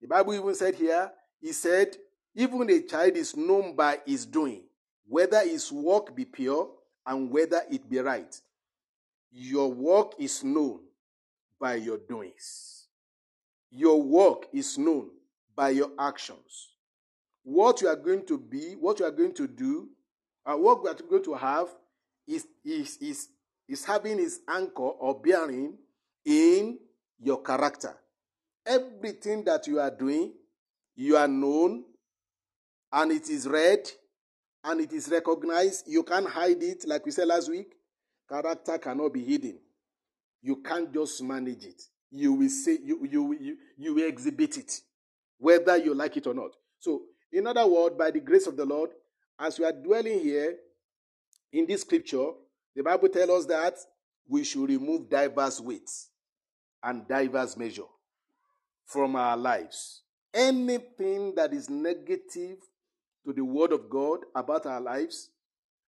The 0.02 0.08
Bible 0.08 0.34
even 0.34 0.56
said 0.56 0.76
here, 0.76 1.12
he 1.42 1.54
said, 1.54 1.96
even 2.36 2.70
a 2.70 2.82
child 2.82 3.16
is 3.16 3.36
known 3.36 3.76
by 3.76 4.00
his 4.06 4.26
doing, 4.26 4.64
whether 5.08 5.40
his 5.42 5.72
work 5.72 6.16
be 6.16 6.26
pure 6.26 6.70
and 7.06 7.32
whether 7.32 7.62
it 7.70 7.90
be 7.90 8.00
right. 8.00 8.36
Your 9.32 9.72
work 9.72 10.14
is 10.20 10.44
known 10.44 10.80
by 11.60 11.76
your 11.76 11.98
doings. 11.98 12.88
Your 13.72 14.02
work 14.02 14.48
is 14.54 14.78
known 14.78 15.10
by 15.56 15.70
your 15.70 15.92
actions. 16.00 16.70
What 17.50 17.82
you 17.82 17.88
are 17.88 17.96
going 17.96 18.28
to 18.28 18.38
be, 18.38 18.74
what 18.80 19.00
you 19.00 19.08
are 19.08 19.12
going 19.12 19.34
to 19.34 19.48
do, 19.48 19.90
and 20.46 20.62
what 20.62 20.84
we 20.84 20.90
are 20.92 20.94
going 20.94 21.24
to 21.24 21.34
have 21.34 21.68
is, 22.28 22.46
is, 22.64 22.96
is, 22.98 23.30
is 23.68 23.84
having 23.84 24.20
its 24.20 24.42
anchor 24.48 24.84
or 24.84 25.20
bearing 25.20 25.76
in 26.24 26.78
your 27.20 27.42
character. 27.42 27.98
Everything 28.68 29.44
that 29.46 29.66
you 29.66 29.80
are 29.80 29.90
doing, 29.90 30.34
you 30.96 31.18
are 31.18 31.28
known, 31.28 31.86
and 32.94 33.12
it 33.12 33.28
is 33.32 33.48
read, 33.48 33.90
and 34.64 34.82
it 34.82 34.94
is 34.94 35.10
recognized. 35.10 35.86
You 35.88 36.04
can't 36.04 36.30
hide 36.30 36.62
it, 36.62 36.84
like 36.86 37.04
we 37.04 37.12
said 37.12 37.30
last 37.30 37.50
week. 37.50 37.74
Character 38.30 38.78
cannot 38.78 39.12
be 39.12 39.24
hidden. 39.24 39.58
You 40.44 40.58
can't 40.58 40.94
just 40.94 41.24
manage 41.24 41.64
it. 41.66 41.82
You 42.12 42.34
will 42.34 42.50
say 42.50 42.78
you 42.84 43.08
you 43.10 43.34
you, 43.42 43.58
you 43.76 43.96
will 43.96 44.08
exhibit 44.08 44.56
it, 44.60 44.82
whether 45.40 45.78
you 45.78 45.96
like 45.96 46.16
it 46.16 46.28
or 46.28 46.36
not. 46.36 46.52
So, 46.78 47.02
in 47.32 47.48
other 47.48 47.66
words, 47.68 47.96
by 47.96 48.12
the 48.12 48.20
grace 48.20 48.48
of 48.48 48.58
the 48.58 48.66
Lord, 48.66 48.90
as 49.40 49.60
we 49.60 49.66
are 49.66 49.72
dwelling 49.72 50.20
here 50.20 50.58
in 51.52 51.66
this 51.66 51.82
scripture, 51.82 52.32
the 52.76 52.84
Bible 52.84 53.10
tells 53.10 53.30
us 53.30 53.46
that 53.46 53.76
we 54.28 54.44
should 54.44 54.70
remove 54.70 55.10
diverse 55.10 55.60
weights 55.60 56.10
and 56.84 57.08
diverse 57.08 57.58
measure 57.58 57.88
from 58.86 59.16
our 59.16 59.38
lives. 59.38 60.02
Anything 60.34 61.34
that 61.36 61.54
is 61.54 61.70
negative 61.70 62.58
to 63.26 63.34
the 63.34 63.44
word 63.44 63.72
of 63.72 63.90
God 63.90 64.20
about 64.36 64.66
our 64.66 64.80
lives, 64.80 65.30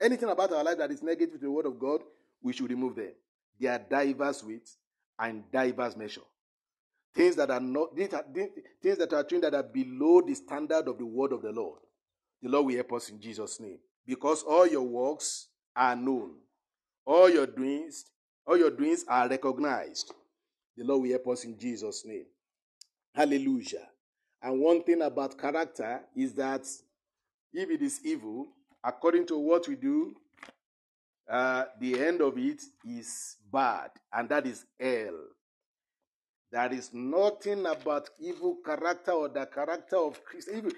anything 0.00 0.28
about 0.28 0.52
our 0.52 0.64
life 0.64 0.78
that 0.78 0.90
is 0.90 1.02
negative 1.02 1.32
to 1.32 1.38
the 1.38 1.50
word 1.50 1.66
of 1.66 1.78
God, 1.78 2.00
we 2.42 2.52
should 2.52 2.70
remove 2.70 2.96
them. 2.96 3.12
They 3.60 3.68
are 3.68 3.78
diverse 3.78 4.44
weights 4.44 4.76
and 5.18 5.42
diverse 5.50 5.96
measure. 5.96 6.22
Things 7.14 7.36
that 7.36 7.50
are 7.50 7.60
not 7.60 7.96
things 7.96 8.10
that 8.10 9.12
are 9.12 9.24
things 9.24 9.42
that 9.42 9.54
are 9.54 9.62
below 9.62 10.20
the 10.20 10.34
standard 10.34 10.86
of 10.88 10.98
the 10.98 11.06
word 11.06 11.32
of 11.32 11.42
the 11.42 11.50
Lord. 11.50 11.80
The 12.42 12.48
Lord 12.48 12.66
will 12.66 12.76
help 12.76 12.92
us 12.92 13.08
in 13.08 13.20
Jesus' 13.20 13.58
name. 13.60 13.78
Because 14.06 14.42
all 14.42 14.66
your 14.66 14.82
works 14.82 15.48
are 15.74 15.96
known. 15.96 16.32
All 17.04 17.28
your 17.28 17.46
doings, 17.46 18.04
all 18.46 18.56
your 18.56 18.70
doings 18.70 19.04
are 19.08 19.28
recognized. 19.28 20.12
The 20.76 20.84
Lord 20.84 21.02
will 21.02 21.10
help 21.10 21.28
us 21.28 21.44
in 21.44 21.58
Jesus' 21.58 22.04
name. 22.04 22.26
Hallelujah. 23.14 23.88
And 24.42 24.60
one 24.60 24.82
thing 24.84 25.02
about 25.02 25.38
character 25.38 26.00
is 26.14 26.34
that 26.34 26.66
if 27.52 27.70
it 27.70 27.82
is 27.82 28.00
evil, 28.04 28.46
according 28.84 29.26
to 29.26 29.38
what 29.38 29.66
we 29.66 29.74
do, 29.74 30.14
uh, 31.28 31.64
the 31.80 32.00
end 32.00 32.20
of 32.20 32.38
it 32.38 32.62
is 32.84 33.36
bad, 33.52 33.90
and 34.12 34.28
that 34.28 34.46
is 34.46 34.64
hell. 34.80 35.18
There 36.50 36.72
is 36.72 36.90
nothing 36.92 37.66
about 37.66 38.08
evil 38.18 38.58
character 38.64 39.12
or 39.12 39.28
the 39.28 39.46
character 39.46 39.96
of 39.96 40.24
Christian. 40.24 40.72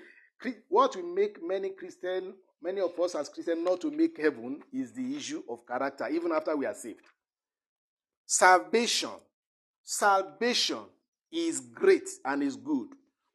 What 0.68 0.96
will 0.96 1.14
make 1.14 1.42
many 1.42 1.70
Christian, 1.70 2.34
many 2.62 2.80
of 2.80 2.98
us 2.98 3.14
as 3.14 3.28
Christians 3.28 3.64
not 3.64 3.80
to 3.82 3.90
make 3.90 4.20
heaven 4.20 4.60
is 4.72 4.92
the 4.92 5.16
issue 5.16 5.42
of 5.48 5.66
character, 5.66 6.08
even 6.08 6.32
after 6.32 6.56
we 6.56 6.66
are 6.66 6.74
saved. 6.74 7.00
Salvation, 8.26 9.10
salvation 9.82 10.80
is 11.30 11.60
great 11.60 12.08
and 12.24 12.42
is 12.42 12.56
good, 12.56 12.88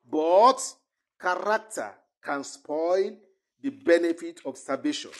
but 0.09 0.59
character 1.21 1.91
can 2.23 2.43
spoil 2.43 3.15
the 3.61 3.69
benefit 3.69 4.41
of 4.45 4.57
salvation 4.57 5.11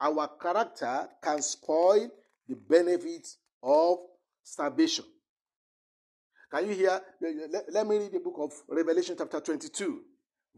our 0.00 0.28
character 0.40 1.08
can 1.22 1.40
spoil 1.42 2.08
the 2.48 2.54
benefit 2.54 3.26
of 3.62 3.98
salvation. 4.42 5.04
Can 6.50 6.68
you 6.68 6.74
hear? 6.74 7.00
Let, 7.50 7.64
let, 7.72 7.86
me 7.86 7.98
read 7.98 8.12
the 8.12 8.20
book 8.20 8.36
of 8.38 8.52
Revelation, 8.68 9.16
chapter 9.18 9.40
22, 9.40 10.00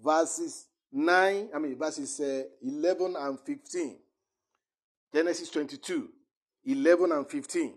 verses 0.03 0.67
9, 0.93 1.49
I 1.55 1.59
mean, 1.59 1.79
verses 1.79 2.21
uh, 2.21 2.43
11 2.63 3.17
and 3.19 3.41
15. 3.41 3.97
Genesis 5.15 5.49
22, 5.51 6.09
11 6.67 7.13
and 7.13 7.29
15. 7.29 7.75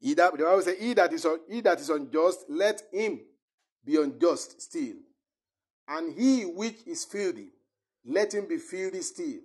He 0.00 0.14
that, 0.14 0.36
the 0.36 0.44
Bible 0.44 0.62
says, 0.62 0.78
he 0.78 0.94
that, 0.94 1.12
is, 1.12 1.26
he 1.48 1.60
that 1.60 1.78
is 1.80 1.88
unjust, 1.88 2.44
let 2.48 2.82
him 2.92 3.20
be 3.84 3.96
unjust 3.96 4.60
still. 4.60 4.96
And 5.86 6.18
he 6.18 6.42
which 6.42 6.78
is 6.86 7.04
filthy, 7.04 7.50
let 8.04 8.34
him 8.34 8.48
be 8.48 8.56
filthy 8.58 9.02
still. 9.02 9.40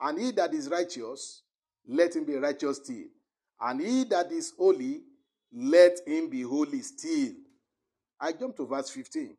And 0.00 0.18
he 0.18 0.30
that 0.32 0.54
is 0.54 0.68
righteous, 0.70 1.42
let 1.86 2.16
him 2.16 2.24
be 2.24 2.36
righteous 2.36 2.78
still. 2.78 3.04
And 3.60 3.80
he 3.82 4.04
that 4.04 4.32
is 4.32 4.54
holy, 4.56 5.02
let 5.52 5.98
him 6.06 6.28
be 6.28 6.42
holy 6.42 6.80
still. 6.82 7.32
I 8.20 8.32
jump 8.32 8.56
to 8.56 8.66
verse 8.66 8.90
15. 8.90 9.36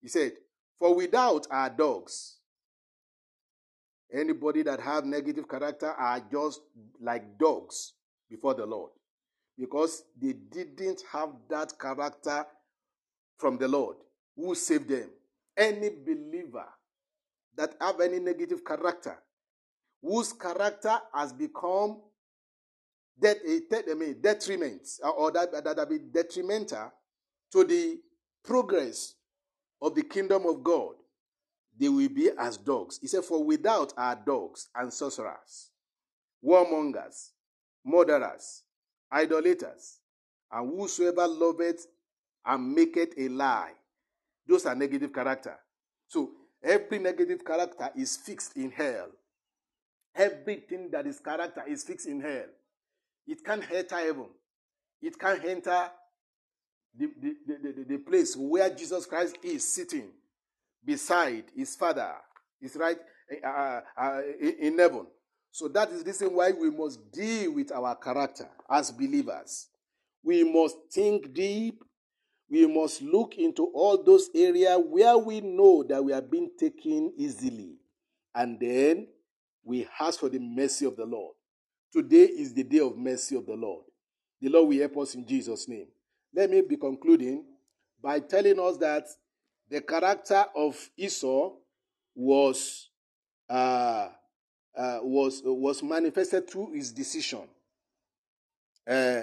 He 0.00 0.08
said, 0.08 0.32
For 0.78 0.94
without 0.94 1.46
our 1.50 1.68
dogs, 1.68 2.38
anybody 4.12 4.62
that 4.62 4.80
have 4.80 5.04
negative 5.04 5.48
character 5.48 5.90
are 5.90 6.20
just 6.30 6.60
like 7.00 7.38
dogs 7.38 7.94
before 8.30 8.54
the 8.54 8.66
Lord. 8.66 8.90
Because 9.58 10.04
they 10.20 10.32
didn't 10.34 11.02
have 11.12 11.30
that 11.50 11.78
character 11.78 12.46
from 13.38 13.58
the 13.58 13.66
Lord 13.66 13.96
who 14.36 14.54
saved 14.54 14.88
them. 14.88 15.10
Any 15.56 15.90
believer 15.90 16.66
that 17.56 17.74
have 17.80 18.00
any 18.00 18.20
negative 18.20 18.64
character 18.64 19.18
whose 20.00 20.32
character 20.32 20.96
has 21.12 21.32
become 21.32 22.00
that 23.20 23.38
eh, 23.46 23.60
I 23.90 23.94
mean, 23.94 24.16
detriment 24.20 24.88
or 25.16 25.30
that 25.32 25.52
that 25.52 25.88
been 25.88 26.10
detrimental 26.10 26.92
to 27.52 27.64
the 27.64 27.98
progress 28.44 29.14
of 29.80 29.94
the 29.94 30.02
kingdom 30.02 30.46
of 30.46 30.62
God, 30.62 30.94
they 31.78 31.88
will 31.88 32.08
be 32.08 32.30
as 32.38 32.56
dogs. 32.56 32.98
He 33.00 33.06
said, 33.06 33.24
For 33.24 33.42
without 33.42 33.92
are 33.96 34.14
dogs 34.14 34.68
and 34.74 34.92
sorcerers, 34.92 35.70
warmongers, 36.44 37.30
murderers, 37.84 38.62
idolaters, 39.12 39.98
and 40.50 40.70
whosoever 40.70 41.26
loveth 41.26 41.86
and 42.44 42.74
maketh 42.74 43.14
a 43.18 43.28
lie, 43.28 43.72
those 44.46 44.66
are 44.66 44.74
negative 44.74 45.12
character. 45.12 45.56
So 46.08 46.30
every 46.62 46.98
negative 46.98 47.44
character 47.44 47.90
is 47.96 48.16
fixed 48.16 48.56
in 48.56 48.70
hell. 48.70 49.08
Everything 50.14 50.90
that 50.90 51.06
is 51.06 51.20
character 51.20 51.62
is 51.68 51.84
fixed 51.84 52.06
in 52.06 52.20
hell. 52.20 52.46
It 53.28 53.44
can't 53.44 53.62
enter 53.70 53.96
heaven. 53.96 54.26
It 55.02 55.18
can't 55.18 55.44
enter 55.44 55.90
the, 56.98 57.10
the, 57.20 57.34
the, 57.46 57.84
the, 57.86 57.98
place 57.98 58.34
where 58.34 58.70
Jesus 58.74 59.04
Christ 59.04 59.36
is 59.42 59.72
sitting 59.72 60.08
beside 60.84 61.44
his 61.54 61.76
Father. 61.76 62.14
Is 62.60 62.74
right 62.74 62.96
uh, 63.44 63.46
uh, 63.46 63.80
uh 63.96 64.20
in 64.40 64.78
heaven. 64.78 65.06
So 65.52 65.68
that 65.68 65.90
is 65.90 66.02
the 66.02 66.10
reason 66.10 66.34
why 66.34 66.50
we 66.52 66.70
must 66.70 67.12
deal 67.12 67.54
with 67.54 67.70
our 67.70 67.94
character 67.96 68.48
as 68.68 68.90
believers. 68.90 69.68
We 70.24 70.42
must 70.42 70.76
think 70.90 71.32
deep. 71.34 71.84
We 72.50 72.66
must 72.66 73.02
look 73.02 73.36
into 73.36 73.64
all 73.74 74.02
those 74.02 74.30
areas 74.34 74.78
where 74.88 75.16
we 75.18 75.42
know 75.42 75.84
that 75.84 76.02
we 76.02 76.12
are 76.14 76.22
being 76.22 76.50
taken 76.58 77.12
easily. 77.16 77.76
And 78.34 78.58
then 78.58 79.08
we 79.62 79.86
ask 80.00 80.18
for 80.18 80.30
the 80.30 80.38
mercy 80.38 80.86
of 80.86 80.96
the 80.96 81.04
Lord. 81.04 81.34
Today 81.92 82.24
is 82.24 82.52
the 82.52 82.64
day 82.64 82.80
of 82.80 82.96
mercy 82.96 83.36
of 83.36 83.46
the 83.46 83.54
Lord. 83.54 83.84
The 84.40 84.48
Lord 84.48 84.68
will 84.68 84.78
help 84.78 84.98
us 84.98 85.14
in 85.14 85.26
Jesus' 85.26 85.68
name. 85.68 85.88
Let 86.34 86.50
me 86.50 86.60
be 86.60 86.76
concluding 86.76 87.44
by 88.02 88.20
telling 88.20 88.58
us 88.60 88.76
that 88.78 89.06
the 89.70 89.80
character 89.80 90.44
of 90.54 90.76
Esau 90.96 91.52
was 92.14 92.90
uh, 93.48 94.08
uh, 94.76 94.98
was 95.02 95.42
was 95.44 95.82
manifested 95.82 96.48
through 96.48 96.72
his 96.74 96.92
decision. 96.92 97.48
Uh, 98.86 99.22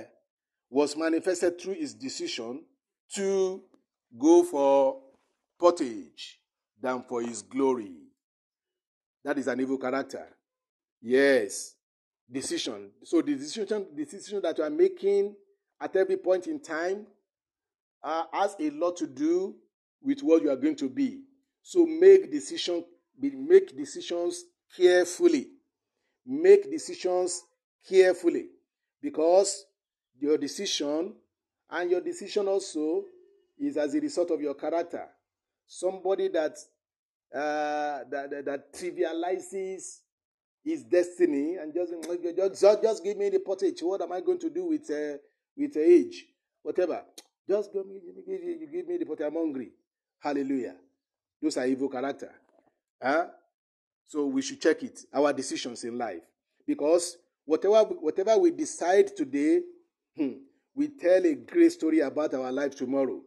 was 0.70 0.98
manifested 0.98 1.60
through 1.60 1.76
his 1.76 1.94
decision 1.94 2.64
to 3.14 3.62
go 4.18 4.44
for 4.44 5.02
pottage 5.60 6.40
than 6.82 7.04
for 7.04 7.22
his 7.22 7.42
glory. 7.42 7.94
That 9.24 9.38
is 9.38 9.48
an 9.48 9.60
evil 9.62 9.78
character. 9.78 10.28
Yes. 11.02 11.75
Decision. 12.32 12.92
So 13.04 13.22
the 13.22 13.36
decision, 13.36 13.88
decision 13.96 14.42
that 14.42 14.58
you 14.58 14.64
are 14.64 14.70
making 14.70 15.36
at 15.80 15.96
every 15.96 16.18
point 16.18 16.48
in 16.48 16.60
time 16.60 17.06
uh, 18.04 18.24
has 18.32 18.56
a 18.60 18.70
lot 18.72 18.98
to 18.98 19.08
do 19.08 19.56
with 20.02 20.22
what 20.22 20.44
you 20.44 20.50
are 20.50 20.56
going 20.56 20.76
to 20.78 20.90
be. 20.90 21.22
So 21.62 21.86
make 21.86 22.32
decision, 22.32 22.86
make 23.20 23.76
decisions 23.76 24.44
carefully. 24.76 25.48
Make 26.26 26.70
decisions 26.72 27.44
carefully 27.88 28.48
because 29.02 29.66
your 30.20 30.38
decision 30.38 31.14
and 31.70 31.92
your 31.92 32.02
decision 32.02 32.48
also 32.48 33.04
is 33.60 33.78
as 33.78 33.94
a 33.96 34.00
result 34.00 34.32
of 34.32 34.42
your 34.42 34.56
character. 34.56 35.06
Somebody 35.68 36.30
that 36.30 36.58
uh, 37.34 38.04
that, 38.10 38.30
that, 38.30 38.46
that 38.46 38.74
trivializes 38.74 40.00
his 40.66 40.84
destiny 40.84 41.58
and 41.58 41.74
just, 41.74 41.94
just 42.60 42.82
just 42.82 43.04
give 43.04 43.18
me 43.18 43.30
the 43.30 43.40
pottage. 43.40 43.80
What 43.82 44.02
am 44.02 44.12
I 44.12 44.20
going 44.20 44.40
to 44.40 44.50
do 44.50 44.66
with 44.66 44.90
uh, 44.90 45.18
with 45.56 45.78
age? 45.78 46.26
Whatever. 46.64 47.04
Just 47.48 47.72
give 47.72 47.86
me, 47.86 48.00
give, 48.28 48.44
you 48.44 48.68
give 48.72 48.88
me 48.88 48.98
the 48.98 49.06
pottage. 49.06 49.28
I'm 49.28 49.36
hungry. 49.36 49.72
Hallelujah. 50.20 50.76
Those 51.40 51.58
are 51.58 51.68
evil 51.68 51.88
character. 51.88 52.32
Huh? 53.02 53.28
So 54.08 54.26
we 54.26 54.42
should 54.42 54.60
check 54.60 54.82
it. 54.82 55.02
Our 55.14 55.32
decisions 55.32 55.84
in 55.84 55.98
life, 55.98 56.24
because 56.66 57.18
whatever 57.46 57.84
whatever 57.84 58.36
we 58.38 58.50
decide 58.50 59.16
today, 59.16 59.62
hmm, 60.18 60.34
we 60.74 60.88
tell 60.88 61.24
a 61.24 61.36
great 61.36 61.72
story 61.74 62.00
about 62.00 62.34
our 62.34 62.52
life 62.52 62.76
tomorrow. 62.76 63.22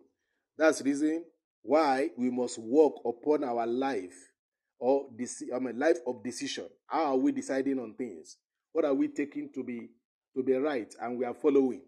That's 0.57 0.79
the 0.79 0.85
reason 0.85 1.25
why 1.63 2.11
we 2.17 2.31
must 2.31 2.59
work 2.59 2.95
upon 3.05 3.45
our 3.45 3.67
life 3.67 4.17
or 4.79 5.07
I 5.55 5.59
mean, 5.59 5.79
life 5.79 5.99
of 6.07 6.23
decision. 6.23 6.67
How 6.87 7.05
are 7.05 7.17
we 7.17 7.33
deciding 7.33 7.79
on 7.79 7.95
things? 7.95 8.37
What 8.73 8.85
are 8.85 8.95
we 8.95 9.09
taking 9.09 9.51
to 9.55 9.63
be 9.65 9.89
to 10.37 10.43
be 10.43 10.55
right 10.55 10.93
and 11.01 11.19
we 11.19 11.25
are 11.25 11.35
following? 11.35 11.83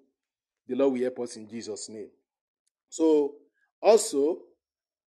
The 0.67 0.75
Lord 0.75 0.95
will 0.95 1.03
help 1.03 1.21
us 1.21 1.37
in 1.37 1.49
Jesus' 1.49 1.89
name. 1.89 2.11
So 2.89 3.35
also 3.81 4.39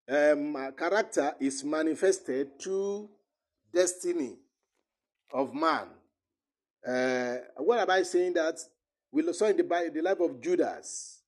um, 0.08 0.72
character 0.76 1.34
is 1.40 1.64
manifested 1.64 2.60
through 2.60 3.08
destiny 3.72 4.36
of 5.32 5.54
man. 5.54 5.88
Uh, 6.86 7.36
what 7.58 7.80
am 7.80 7.90
I 7.90 8.02
saying 8.02 8.34
that? 8.34 8.58
We 9.10 9.32
saw 9.32 9.46
in 9.46 9.56
the, 9.56 9.90
the 9.94 10.02
life 10.02 10.20
of 10.20 10.40
Judas. 10.40 11.22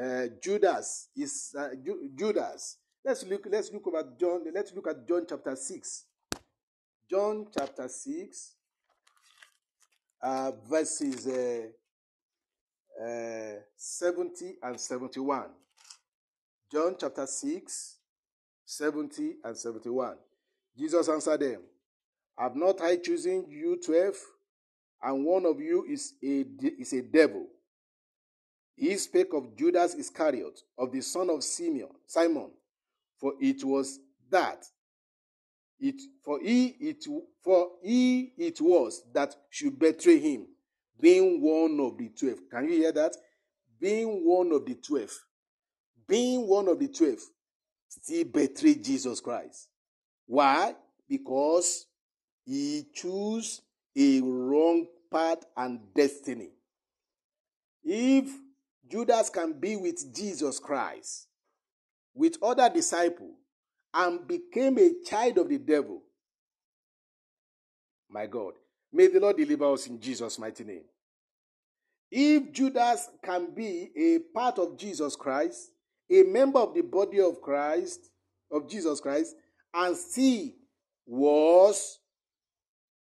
Uh, 0.00 0.26
Judas 0.42 1.08
is 1.16 1.54
uh, 1.58 1.70
Ju- 1.84 2.10
Judas. 2.14 2.76
Let's 3.04 3.24
look. 3.24 3.46
Let's 3.50 3.72
look 3.72 3.92
at 3.98 4.18
John. 4.18 4.44
Let's 4.52 4.74
look 4.74 4.88
at 4.88 5.06
John 5.06 5.26
chapter 5.28 5.56
six. 5.56 6.04
John 7.10 7.46
chapter 7.56 7.88
six, 7.88 8.54
uh, 10.22 10.52
verses 10.68 11.26
uh, 11.26 11.62
uh, 13.02 13.60
seventy 13.76 14.56
and 14.62 14.78
seventy-one. 14.78 15.50
John 16.70 16.94
chapter 17.00 17.26
six, 17.26 17.96
70 18.64 19.38
and 19.42 19.56
71. 19.56 20.14
Jesus 20.78 21.08
answered 21.08 21.40
them, 21.40 21.62
Have 22.38 22.54
not 22.54 22.80
I 22.80 22.96
chosen 22.96 23.46
you 23.48 23.80
twelve, 23.84 24.14
and 25.02 25.24
one 25.24 25.44
of 25.46 25.58
you 25.60 25.84
is 25.88 26.14
a, 26.22 26.44
is 26.78 26.92
a 26.92 27.02
devil? 27.02 27.48
He 28.76 28.96
spake 28.96 29.34
of 29.34 29.56
Judas 29.56 29.94
Iscariot, 29.94 30.60
of 30.78 30.92
the 30.92 31.00
son 31.00 31.28
of 31.30 31.42
Simeon, 31.42 31.90
Simon, 32.06 32.50
for 33.20 33.34
it 33.40 33.62
was 33.64 33.98
that 34.30 34.64
it 35.78 36.00
for 36.22 36.40
he 36.40 36.66
it 36.80 37.04
for 37.42 37.68
he 37.82 38.32
it 38.36 38.60
was 38.60 39.02
that 39.12 39.34
should 39.50 39.78
betray 39.78 40.18
him, 40.18 40.46
being 41.00 41.40
one 41.40 41.78
of 41.80 41.98
the 41.98 42.08
twelve. 42.08 42.38
Can 42.50 42.68
you 42.68 42.78
hear 42.78 42.92
that? 42.92 43.16
Being 43.80 44.26
one 44.26 44.52
of 44.52 44.66
the 44.66 44.74
twelve. 44.74 45.12
Being 46.06 46.46
one 46.46 46.68
of 46.68 46.78
the 46.78 46.88
twelve 46.88 47.20
still 47.88 48.24
betrayed 48.24 48.84
Jesus 48.84 49.20
Christ. 49.20 49.68
Why? 50.26 50.74
Because 51.08 51.86
he 52.44 52.86
chose 52.94 53.62
a 53.96 54.20
wrong 54.20 54.86
path 55.10 55.44
and 55.56 55.80
destiny. 55.94 56.50
If 57.82 58.30
Judas 58.88 59.30
can 59.30 59.58
be 59.58 59.76
with 59.76 60.14
Jesus 60.14 60.58
Christ, 60.58 61.28
with 62.20 62.36
other 62.42 62.68
disciples, 62.68 63.32
and 63.94 64.28
became 64.28 64.76
a 64.76 64.90
child 65.06 65.38
of 65.38 65.48
the 65.48 65.56
devil, 65.56 66.02
my 68.10 68.26
God, 68.26 68.52
may 68.92 69.06
the 69.06 69.18
Lord 69.18 69.38
deliver 69.38 69.72
us 69.72 69.86
in 69.86 69.98
Jesus' 69.98 70.38
mighty 70.38 70.64
name. 70.64 70.82
If 72.10 72.52
Judas 72.52 73.08
can 73.24 73.54
be 73.54 73.90
a 73.96 74.18
part 74.34 74.58
of 74.58 74.76
Jesus 74.76 75.16
Christ, 75.16 75.70
a 76.10 76.22
member 76.24 76.58
of 76.58 76.74
the 76.74 76.82
body 76.82 77.20
of 77.20 77.40
Christ, 77.40 78.10
of 78.52 78.68
Jesus 78.68 79.00
Christ, 79.00 79.34
and 79.72 79.96
still 79.96 80.50
was 81.06 82.00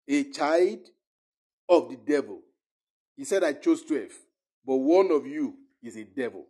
a 0.07 0.26
child 0.26 0.81
of 1.68 1.89
the 1.89 1.95
devil. 1.95 2.41
He 3.15 3.26
said, 3.26 3.44
I 3.44 3.53
chose 3.53 3.81
12, 3.81 4.10
but 4.64 4.76
one 4.76 5.10
of 5.10 5.26
you 5.26 5.56
is 5.81 5.98
a 5.98 6.03
devil. 6.03 6.45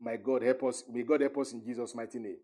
My 0.00 0.16
God, 0.16 0.42
help 0.42 0.64
us. 0.64 0.84
May 0.90 1.02
God 1.02 1.20
help 1.20 1.38
us 1.38 1.52
in 1.52 1.64
Jesus' 1.64 1.94
mighty 1.94 2.18
name. 2.18 2.38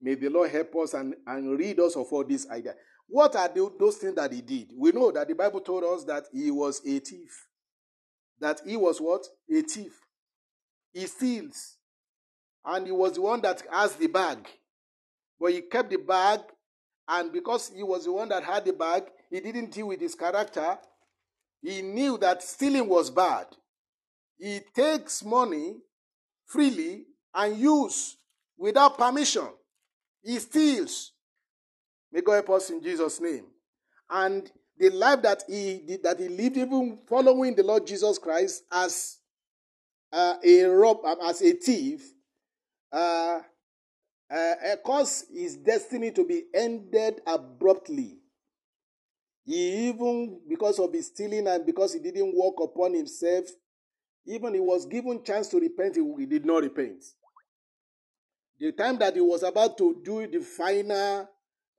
May 0.00 0.14
the 0.14 0.28
Lord 0.28 0.50
help 0.50 0.74
us 0.76 0.94
and, 0.94 1.14
and 1.26 1.58
rid 1.58 1.78
us 1.80 1.96
of 1.96 2.12
all 2.12 2.24
these 2.24 2.48
ideas. 2.48 2.74
What 3.06 3.36
are 3.36 3.48
the, 3.48 3.70
those 3.78 3.96
things 3.96 4.14
that 4.14 4.32
he 4.32 4.40
did? 4.40 4.68
We 4.76 4.92
know 4.92 5.10
that 5.12 5.28
the 5.28 5.34
Bible 5.34 5.60
told 5.60 5.84
us 5.84 6.04
that 6.04 6.24
he 6.32 6.50
was 6.50 6.80
a 6.86 6.98
thief. 6.98 7.48
That 8.40 8.60
he 8.66 8.76
was 8.76 9.00
what? 9.00 9.26
A 9.50 9.62
thief. 9.62 9.92
He 10.92 11.06
steals 11.06 11.76
and 12.64 12.86
he 12.86 12.92
was 12.92 13.12
the 13.12 13.20
one 13.20 13.40
that 13.42 13.62
has 13.70 13.94
the 13.96 14.06
bag. 14.06 14.48
But 15.38 15.52
he 15.52 15.60
kept 15.62 15.90
the 15.90 15.98
bag, 15.98 16.40
and 17.08 17.32
because 17.32 17.70
he 17.74 17.82
was 17.82 18.04
the 18.04 18.12
one 18.12 18.28
that 18.30 18.44
had 18.44 18.64
the 18.64 18.72
bag, 18.72 19.04
he 19.30 19.40
didn't 19.40 19.72
deal 19.72 19.88
with 19.88 20.00
his 20.00 20.14
character. 20.14 20.78
He 21.60 21.82
knew 21.82 22.16
that 22.18 22.42
stealing 22.42 22.88
was 22.88 23.10
bad. 23.10 23.46
He 24.38 24.60
takes 24.74 25.24
money 25.24 25.76
freely 26.54 27.04
and 27.34 27.58
use 27.58 28.16
without 28.56 28.96
permission. 28.96 29.48
He 30.22 30.38
steals. 30.38 31.12
May 32.12 32.20
God 32.20 32.34
help 32.34 32.50
us 32.50 32.70
in 32.70 32.80
Jesus' 32.80 33.20
name. 33.20 33.46
And 34.08 34.48
the 34.78 34.90
life 34.90 35.22
that 35.22 35.42
he 35.48 35.98
that 36.02 36.20
he 36.20 36.28
lived, 36.28 36.56
even 36.56 37.00
following 37.08 37.56
the 37.56 37.64
Lord 37.64 37.86
Jesus 37.86 38.18
Christ 38.18 38.62
as 38.70 39.18
uh, 40.12 40.36
a 40.44 40.62
rob, 40.64 40.98
as 41.24 41.42
a 41.42 41.52
thief, 41.52 42.02
uh, 42.92 43.40
uh, 44.30 44.54
cause 44.86 45.24
his 45.32 45.56
destiny 45.56 46.12
to 46.12 46.24
be 46.24 46.44
ended 46.54 47.20
abruptly. 47.26 48.18
He 49.44 49.88
even, 49.88 50.40
because 50.48 50.78
of 50.78 50.92
his 50.92 51.08
stealing 51.08 51.48
and 51.48 51.66
because 51.66 51.92
he 51.94 51.98
didn't 51.98 52.34
work 52.34 52.54
upon 52.62 52.94
himself, 52.94 53.44
even 54.26 54.54
he 54.54 54.60
was 54.60 54.86
given 54.86 55.22
chance 55.22 55.48
to 55.48 55.58
repent, 55.58 55.96
he, 55.96 56.26
did 56.26 56.46
not 56.46 56.62
repent. 56.62 57.04
The 58.58 58.72
time 58.72 58.98
that 58.98 59.14
he 59.14 59.20
was 59.20 59.42
about 59.42 59.76
to 59.78 60.00
do 60.02 60.26
the 60.26 60.40
final, 60.40 61.28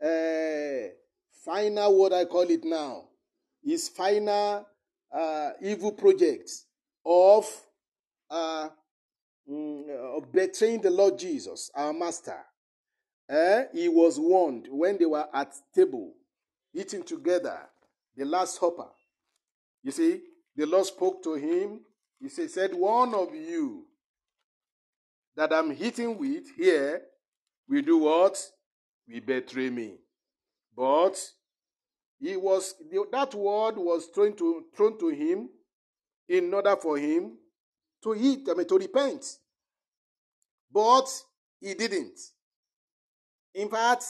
uh, 0.03 0.89
final, 1.43 1.97
what 1.97 2.13
I 2.13 2.25
call 2.25 2.49
it 2.49 2.63
now, 2.63 3.05
his 3.63 3.89
final 3.89 4.67
uh, 5.11 5.49
evil 5.61 5.91
project 5.93 6.51
of 7.05 7.45
uh, 8.29 8.69
of 9.47 10.31
betraying 10.31 10.81
the 10.81 10.89
Lord 10.89 11.17
Jesus, 11.19 11.69
our 11.75 11.93
master. 11.93 12.39
He 13.73 13.87
was 13.87 14.19
warned 14.19 14.67
when 14.69 14.97
they 14.97 15.05
were 15.05 15.27
at 15.33 15.53
table, 15.73 16.13
eating 16.73 17.03
together, 17.03 17.59
the 18.15 18.25
last 18.25 18.59
supper. 18.59 18.87
You 19.83 19.91
see, 19.91 20.21
the 20.55 20.65
Lord 20.65 20.85
spoke 20.85 21.23
to 21.23 21.35
him. 21.35 21.81
He 22.21 22.29
said, 22.29 22.73
One 22.73 23.13
of 23.13 23.33
you 23.33 23.85
that 25.35 25.53
I'm 25.53 25.71
hitting 25.75 26.17
with 26.17 26.45
here 26.55 27.01
will 27.67 27.81
do 27.81 27.97
what? 27.97 28.41
We 29.07 29.19
betray 29.19 29.69
me. 29.69 29.95
But 30.75 31.15
he 32.19 32.35
was 32.35 32.73
that 33.11 33.33
word 33.35 33.77
was 33.77 34.07
thrown 34.07 34.35
to 34.37 34.65
thrown 34.75 34.97
to 34.99 35.09
him 35.09 35.49
in 36.27 36.53
order 36.53 36.75
for 36.75 36.97
him 36.97 37.37
to 38.03 38.15
eat, 38.15 38.47
I 38.49 38.53
mean, 38.53 38.67
to 38.67 38.77
repent. 38.77 39.25
But 40.71 41.07
he 41.59 41.73
didn't. 41.73 42.19
In 43.53 43.69
fact, 43.69 44.03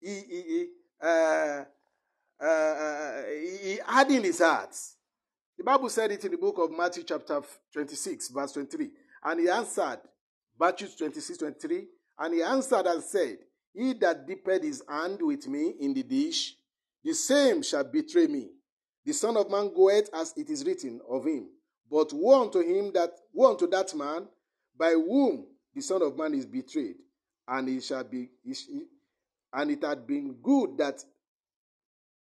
he, 0.00 0.08
he, 0.08 0.42
he, 0.42 0.66
uh, 1.02 1.64
uh, 2.40 3.22
he 3.30 3.78
had 3.86 4.10
in 4.10 4.24
his 4.24 4.40
heart. 4.40 4.74
The 5.56 5.64
Bible 5.64 5.88
said 5.88 6.12
it 6.12 6.24
in 6.24 6.32
the 6.32 6.38
book 6.38 6.58
of 6.58 6.76
Matthew, 6.76 7.04
chapter 7.04 7.40
26, 7.72 8.28
verse 8.28 8.52
23. 8.52 8.90
And 9.24 9.40
he 9.40 9.48
answered, 9.48 10.00
Matthew 10.58 10.88
26, 10.88 11.38
23, 11.38 11.86
and 12.18 12.34
he 12.34 12.42
answered 12.42 12.86
and 12.86 13.02
said, 13.02 13.38
He 13.72 13.92
that 13.94 14.26
dipped 14.26 14.64
his 14.64 14.82
hand 14.88 15.20
with 15.22 15.46
me 15.48 15.74
in 15.80 15.94
the 15.94 16.02
dish, 16.02 16.56
the 17.02 17.14
same 17.14 17.62
shall 17.62 17.84
betray 17.84 18.26
me. 18.26 18.50
The 19.04 19.12
Son 19.12 19.36
of 19.36 19.50
Man 19.50 19.72
goeth 19.74 20.08
as 20.14 20.32
it 20.36 20.48
is 20.48 20.64
written 20.64 21.00
of 21.08 21.26
him. 21.26 21.48
But 21.90 22.12
woe 22.12 22.42
unto 22.42 22.60
him 22.60 22.92
that 22.94 23.10
woe 23.32 23.50
unto 23.50 23.66
that 23.68 23.94
man 23.94 24.26
by 24.76 24.92
whom 24.92 25.46
the 25.74 25.82
Son 25.82 26.02
of 26.02 26.16
Man 26.16 26.34
is 26.34 26.46
betrayed. 26.46 26.96
And 27.46 27.68
it 27.68 27.84
shall 27.84 28.04
be 28.04 28.30
and 29.52 29.70
it 29.70 29.84
had 29.84 30.06
been 30.06 30.34
good 30.42 30.78
that 30.78 31.04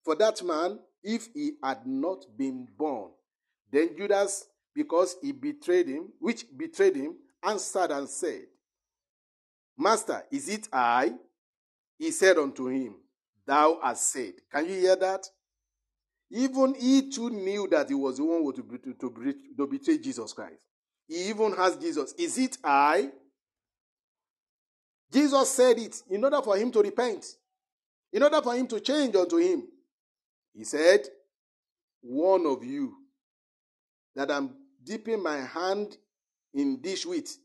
for 0.03 0.16
that 0.16 0.44
man 0.44 0.80
if 1.03 1.30
he 1.34 1.53
had 1.64 1.86
not 1.86 2.26
been 2.38 2.68
born. 2.78 3.12
Then 3.72 3.95
Judas, 3.98 4.45
because 4.76 5.15
he 5.22 5.31
betrayed 5.31 5.88
him, 5.88 6.10
which 6.19 6.45
betrayed 6.56 6.95
him, 6.95 7.15
answered 7.43 7.91
and 7.91 8.07
said, 8.07 8.43
Master, 9.77 10.23
is 10.31 10.49
it 10.49 10.68
I? 10.72 11.14
He 11.98 12.11
said 12.11 12.38
unto 12.38 12.68
him, 12.68 12.95
Thou 13.45 13.80
hast 13.81 14.11
said. 14.11 14.34
Can 14.52 14.65
you 14.68 14.76
hear 14.76 14.95
that? 14.95 15.26
Even 16.30 16.76
he 16.76 17.10
too 17.10 17.30
knew 17.30 17.68
that 17.69 17.89
he 17.89 17.95
was 17.95 18.18
the 18.18 18.23
one 18.23 18.53
to, 18.53 18.61
to, 18.61 18.93
to, 18.93 19.34
to 19.57 19.68
betray 19.68 19.98
Jesus 19.98 20.34
Christ. 20.34 20.61
He 21.07 21.30
even 21.30 21.53
asked 21.57 21.81
Jesus, 21.81 22.14
Is 22.14 22.38
it 22.38 22.57
I? 22.64 23.10
Jesus 25.11 25.49
said 25.49 25.77
it 25.77 26.02
in 26.10 26.23
order 26.23 26.41
for 26.41 26.56
him 26.56 26.72
to 26.72 26.81
repent, 26.81 27.26
in 28.14 28.23
order 28.23 28.41
for 28.41 28.56
him 28.56 28.65
to 28.68 28.80
change 28.80 29.15
unto 29.15 29.38
him. 29.38 29.64
He 30.53 30.64
said, 30.64 31.02
One 32.02 32.45
of 32.45 32.64
you 32.64 33.01
that 34.16 34.32
I'm 34.32 34.52
dipping 34.84 35.22
my 35.22 35.38
hand 35.38 35.98
in 36.54 36.82
dish 36.82 37.06
with 37.06 37.38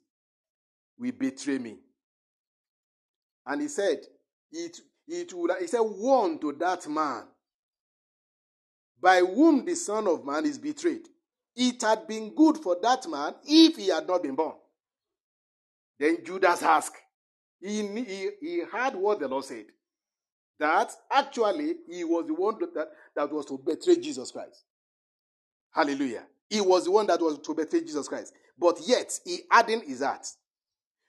will 0.99 1.13
betray 1.13 1.59
me. 1.59 1.79
And 3.47 3.63
he 3.63 3.69
said, 3.69 4.01
It, 4.51 4.81
it 5.07 5.33
would, 5.33 5.53
he 5.61 5.67
said, 5.67 5.81
One 5.81 6.39
to 6.41 6.53
that 6.53 6.89
man 6.89 7.25
by 9.01 9.21
whom 9.21 9.65
the 9.65 9.75
Son 9.75 10.09
of 10.09 10.25
Man 10.25 10.47
is 10.47 10.59
betrayed. 10.59 11.07
It 11.55 11.81
had 11.83 12.07
been 12.07 12.35
good 12.35 12.59
for 12.59 12.77
that 12.83 13.09
man 13.09 13.35
if 13.45 13.77
he 13.77 13.89
had 13.89 14.07
not 14.07 14.23
been 14.23 14.35
born. 14.35 14.55
Then 15.99 16.19
Judas 16.25 16.63
asked, 16.63 16.97
he, 17.61 17.87
he, 17.87 18.31
he 18.41 18.61
heard 18.71 18.95
what 18.95 19.21
the 19.21 19.29
Lord 19.29 19.45
said. 19.45 19.67
That 20.59 20.93
actually 21.11 21.77
he 21.91 22.05
was 22.05 22.27
the 22.27 22.35
one 22.35 22.59
that, 22.75 22.89
that 23.15 23.33
was 23.33 23.47
to 23.47 23.59
betray 23.59 23.97
Jesus 23.97 24.31
Christ. 24.31 24.65
Hallelujah. 25.73 26.25
He 26.49 26.61
was 26.61 26.85
the 26.85 26.91
one 26.91 27.07
that 27.07 27.21
was 27.21 27.39
to 27.39 27.55
betray 27.55 27.81
Jesus 27.81 28.09
Christ. 28.09 28.33
But 28.59 28.79
yet 28.87 29.19
he 29.25 29.41
hardened 29.51 29.83
his 29.83 30.03
heart. 30.03 30.27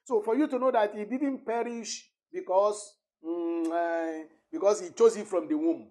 So 0.06 0.22
for 0.22 0.36
you 0.36 0.48
to 0.48 0.60
know 0.60 0.72
that 0.72 0.96
he 0.96 1.06
didn't 1.06 1.46
perish 1.46 2.10
because, 2.32 2.96
mm, 3.24 3.68
uh, 3.72 4.26
because 4.52 4.82
he 4.82 4.90
chose 4.92 5.18
it 5.18 5.28
from 5.28 5.48
the 5.48 5.58
womb 5.58 5.88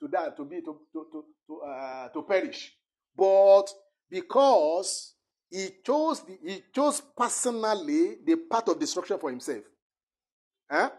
to 0.00 0.08
die, 0.08 0.30
to 0.36 0.44
be, 0.44 0.60
to, 0.60 0.80
to, 0.92 1.06
to, 1.12 1.24
to, 1.46 1.60
uh, 1.60 2.08
to 2.08 2.22
perish. 2.22 2.72
But 3.16 3.66
because 4.10 5.14
he 5.50 5.68
chose, 5.84 6.22
the, 6.22 6.38
he 6.44 6.64
chose 6.74 7.00
personally 7.16 8.16
the 8.24 8.36
path 8.50 8.68
of 8.68 8.78
destruction 8.78 9.18
for 9.18 9.30
himself. 9.30 9.62
Huh? 10.70 10.90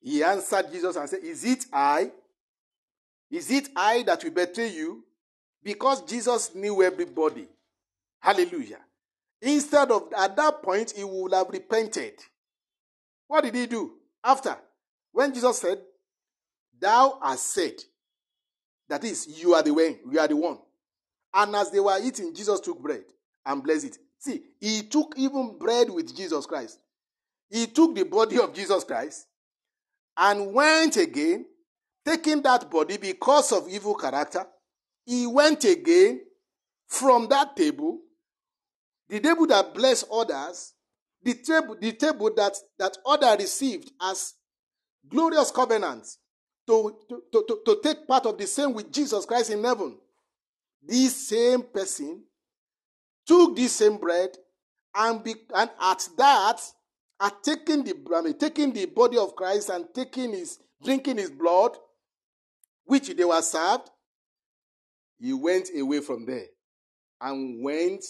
He 0.00 0.22
answered 0.22 0.72
Jesus 0.72 0.96
and 0.96 1.08
said, 1.08 1.20
Is 1.22 1.44
it 1.44 1.66
I? 1.72 2.10
Is 3.30 3.50
it 3.50 3.68
I 3.76 4.02
that 4.04 4.24
will 4.24 4.30
betray 4.30 4.68
you? 4.68 5.04
Because 5.62 6.02
Jesus 6.02 6.54
knew 6.54 6.82
everybody. 6.82 7.46
Hallelujah. 8.20 8.80
Instead 9.42 9.90
of 9.90 10.12
at 10.16 10.36
that 10.36 10.62
point, 10.62 10.92
he 10.96 11.04
would 11.04 11.32
have 11.32 11.48
repented. 11.48 12.14
What 13.26 13.44
did 13.44 13.54
he 13.54 13.66
do? 13.66 13.92
After, 14.22 14.56
when 15.12 15.32
Jesus 15.32 15.58
said, 15.58 15.80
Thou 16.78 17.18
hast 17.22 17.52
said, 17.52 17.74
that 18.88 19.04
is, 19.04 19.40
you 19.40 19.54
are 19.54 19.62
the 19.62 19.72
way, 19.72 19.98
you 20.10 20.18
are 20.18 20.26
the 20.26 20.36
one. 20.36 20.58
And 21.32 21.54
as 21.54 21.70
they 21.70 21.78
were 21.78 21.98
eating, 22.02 22.34
Jesus 22.34 22.58
took 22.60 22.80
bread 22.80 23.04
and 23.46 23.62
blessed 23.62 23.84
it. 23.84 23.98
See, 24.18 24.42
he 24.58 24.82
took 24.82 25.14
even 25.16 25.56
bread 25.58 25.88
with 25.90 26.14
Jesus 26.14 26.44
Christ. 26.44 26.80
He 27.48 27.66
took 27.66 27.94
the 27.94 28.04
body 28.04 28.38
of 28.38 28.52
Jesus 28.52 28.82
Christ 28.84 29.26
and 30.16 30.52
went 30.52 30.96
again, 30.96 31.46
taking 32.04 32.42
that 32.42 32.70
body 32.70 32.96
because 32.96 33.52
of 33.52 33.68
evil 33.68 33.94
character. 33.94 34.44
He 35.04 35.26
went 35.26 35.64
again 35.64 36.20
from 36.86 37.28
that 37.28 37.56
table, 37.56 38.00
the 39.08 39.20
table 39.20 39.46
that 39.46 39.74
blessed 39.74 40.06
others, 40.12 40.74
the 41.22 41.34
table, 41.34 41.76
the 41.80 41.92
table 41.92 42.30
that, 42.36 42.56
that 42.78 42.96
other 43.04 43.36
received 43.38 43.92
as 44.00 44.34
glorious 45.08 45.50
covenants 45.50 46.18
to, 46.66 46.96
to, 47.08 47.22
to, 47.32 47.60
to 47.64 47.80
take 47.82 48.06
part 48.06 48.26
of 48.26 48.38
the 48.38 48.46
same 48.46 48.72
with 48.72 48.92
Jesus 48.92 49.24
Christ 49.26 49.50
in 49.50 49.62
heaven. 49.62 49.98
This 50.82 51.28
same 51.28 51.62
person 51.62 52.22
took 53.26 53.56
this 53.56 53.72
same 53.72 53.98
bread 53.98 54.30
and, 54.94 55.22
be, 55.22 55.34
and 55.54 55.70
at 55.80 56.08
that, 56.16 56.60
at 57.20 57.42
taking 57.42 57.84
the, 57.84 57.94
I 58.16 58.22
mean, 58.22 58.38
taking 58.38 58.72
the 58.72 58.86
body 58.86 59.18
of 59.18 59.36
Christ 59.36 59.68
and 59.68 59.86
taking 59.94 60.32
his, 60.32 60.58
drinking 60.82 61.18
his 61.18 61.30
blood, 61.30 61.76
which 62.84 63.14
they 63.14 63.24
were 63.24 63.42
served, 63.42 63.90
he 65.20 65.32
went 65.32 65.68
away 65.78 66.00
from 66.00 66.24
there 66.24 66.46
and 67.20 67.62
went 67.62 68.04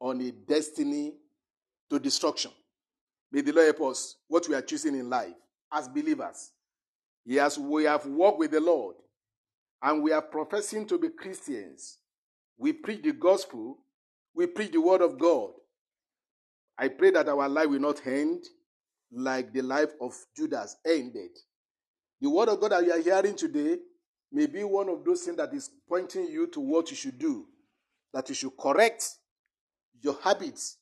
on 0.00 0.20
a 0.20 0.30
destiny 0.30 1.14
to 1.90 1.98
destruction. 1.98 2.50
May 3.32 3.40
the 3.40 3.52
Lord 3.52 3.74
help 3.76 3.92
us 3.92 4.16
what 4.28 4.46
we 4.48 4.54
are 4.54 4.62
choosing 4.62 4.94
in 4.94 5.08
life 5.08 5.34
as 5.72 5.88
believers. 5.88 6.52
Yes, 7.24 7.58
we 7.58 7.84
have 7.84 8.06
walked 8.06 8.38
with 8.38 8.50
the 8.50 8.60
Lord 8.60 8.96
and 9.82 10.02
we 10.02 10.12
are 10.12 10.22
professing 10.22 10.86
to 10.86 10.98
be 10.98 11.08
Christians. 11.08 11.98
We 12.58 12.72
preach 12.72 13.02
the 13.02 13.12
gospel, 13.12 13.78
we 14.34 14.46
preach 14.46 14.72
the 14.72 14.80
word 14.80 15.02
of 15.02 15.18
God. 15.18 15.50
I 16.78 16.88
pray 16.88 17.10
that 17.10 17.28
our 17.28 17.48
life 17.48 17.68
will 17.68 17.80
not 17.80 18.06
end 18.06 18.44
like 19.10 19.52
the 19.52 19.62
life 19.62 19.92
of 20.00 20.14
Judas 20.36 20.76
ended. 20.86 21.30
The 22.20 22.28
word 22.28 22.48
of 22.48 22.60
God 22.60 22.72
that 22.72 22.84
you 22.84 22.92
are 22.92 23.00
hearing 23.00 23.34
today 23.34 23.78
may 24.30 24.46
be 24.46 24.62
one 24.64 24.88
of 24.88 25.04
those 25.04 25.22
things 25.22 25.36
that 25.36 25.52
is 25.54 25.70
pointing 25.88 26.26
you 26.28 26.46
to 26.48 26.60
what 26.60 26.90
you 26.90 26.96
should 26.96 27.18
do, 27.18 27.46
that 28.12 28.28
you 28.28 28.34
should 28.34 28.56
correct 28.56 29.04
your 30.02 30.16
habits 30.22 30.76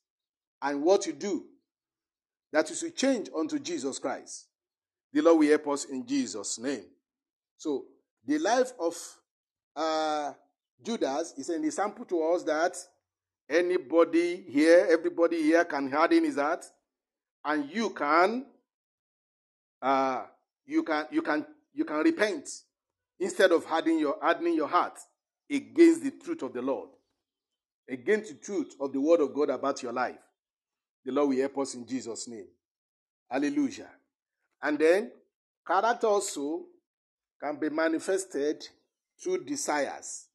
and 0.63 0.83
what 0.83 1.07
you 1.07 1.13
do, 1.13 1.45
that 2.53 2.69
you 2.69 2.77
should 2.77 2.97
change 2.97 3.29
unto 3.37 3.59
Jesus 3.59 3.99
Christ. 3.99 4.47
The 5.13 5.23
Lord 5.23 5.39
will 5.39 5.49
help 5.49 5.69
us 5.69 5.85
in 5.85 6.07
Jesus' 6.07 6.59
name. 6.59 6.85
So, 7.57 7.85
the 8.27 8.39
life 8.39 8.73
of 8.79 8.97
uh, 9.75 10.33
Judas 10.83 11.35
is 11.37 11.49
an 11.49 11.65
example 11.65 12.05
to 12.07 12.23
us 12.23 12.43
that 12.43 12.77
anybody 13.49 14.45
here, 14.49 14.87
everybody 14.91 15.43
here 15.43 15.65
can 15.65 15.91
harden 15.91 16.25
his 16.25 16.37
heart, 16.37 16.67
and 17.45 17.71
you 17.71 17.91
can, 17.91 18.47
uh, 19.81 20.25
you 20.67 20.83
can, 20.83 21.07
you 21.13 21.23
can, 21.23 21.47
you 21.73 21.85
can 21.85 21.99
repent 21.99 22.49
instead 23.19 23.53
of 23.53 23.65
hardening 23.65 23.99
your 23.99 24.17
hardening 24.21 24.55
your 24.55 24.69
heart 24.69 24.99
against 25.51 26.03
the 26.03 26.11
truth 26.11 26.43
of 26.43 26.53
the 26.53 26.63
Lord, 26.63 26.91
against 27.89 28.31
the 28.31 28.39
truth 28.39 28.75
of 28.81 28.93
the 28.93 29.01
word 29.01 29.21
of 29.21 29.35
God 29.35 29.51
about 29.51 29.83
your 29.83 29.93
life. 29.93 30.19
The 31.05 31.13
Lord 31.13 31.29
will 31.29 31.39
help 31.39 31.59
us 31.59 31.75
in 31.75 31.87
Jesus' 31.87 32.27
name. 32.27 32.49
Hallelujah. 33.31 33.91
And 34.63 34.79
then, 34.79 35.13
character 35.67 36.09
also 36.09 36.65
can 37.41 37.57
be 37.61 37.71
manifested 37.71 38.67
through 39.23 39.45
desires. 39.45 40.27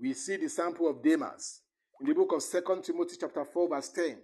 We 0.00 0.14
see 0.14 0.36
the 0.36 0.48
sample 0.48 0.88
of 0.88 1.02
Demas 1.02 1.60
in 2.00 2.06
the 2.06 2.14
book 2.14 2.32
of 2.32 2.42
2 2.44 2.82
Timothy 2.82 3.16
chapter 3.20 3.44
4 3.44 3.68
verse 3.68 3.88
10. 3.88 4.18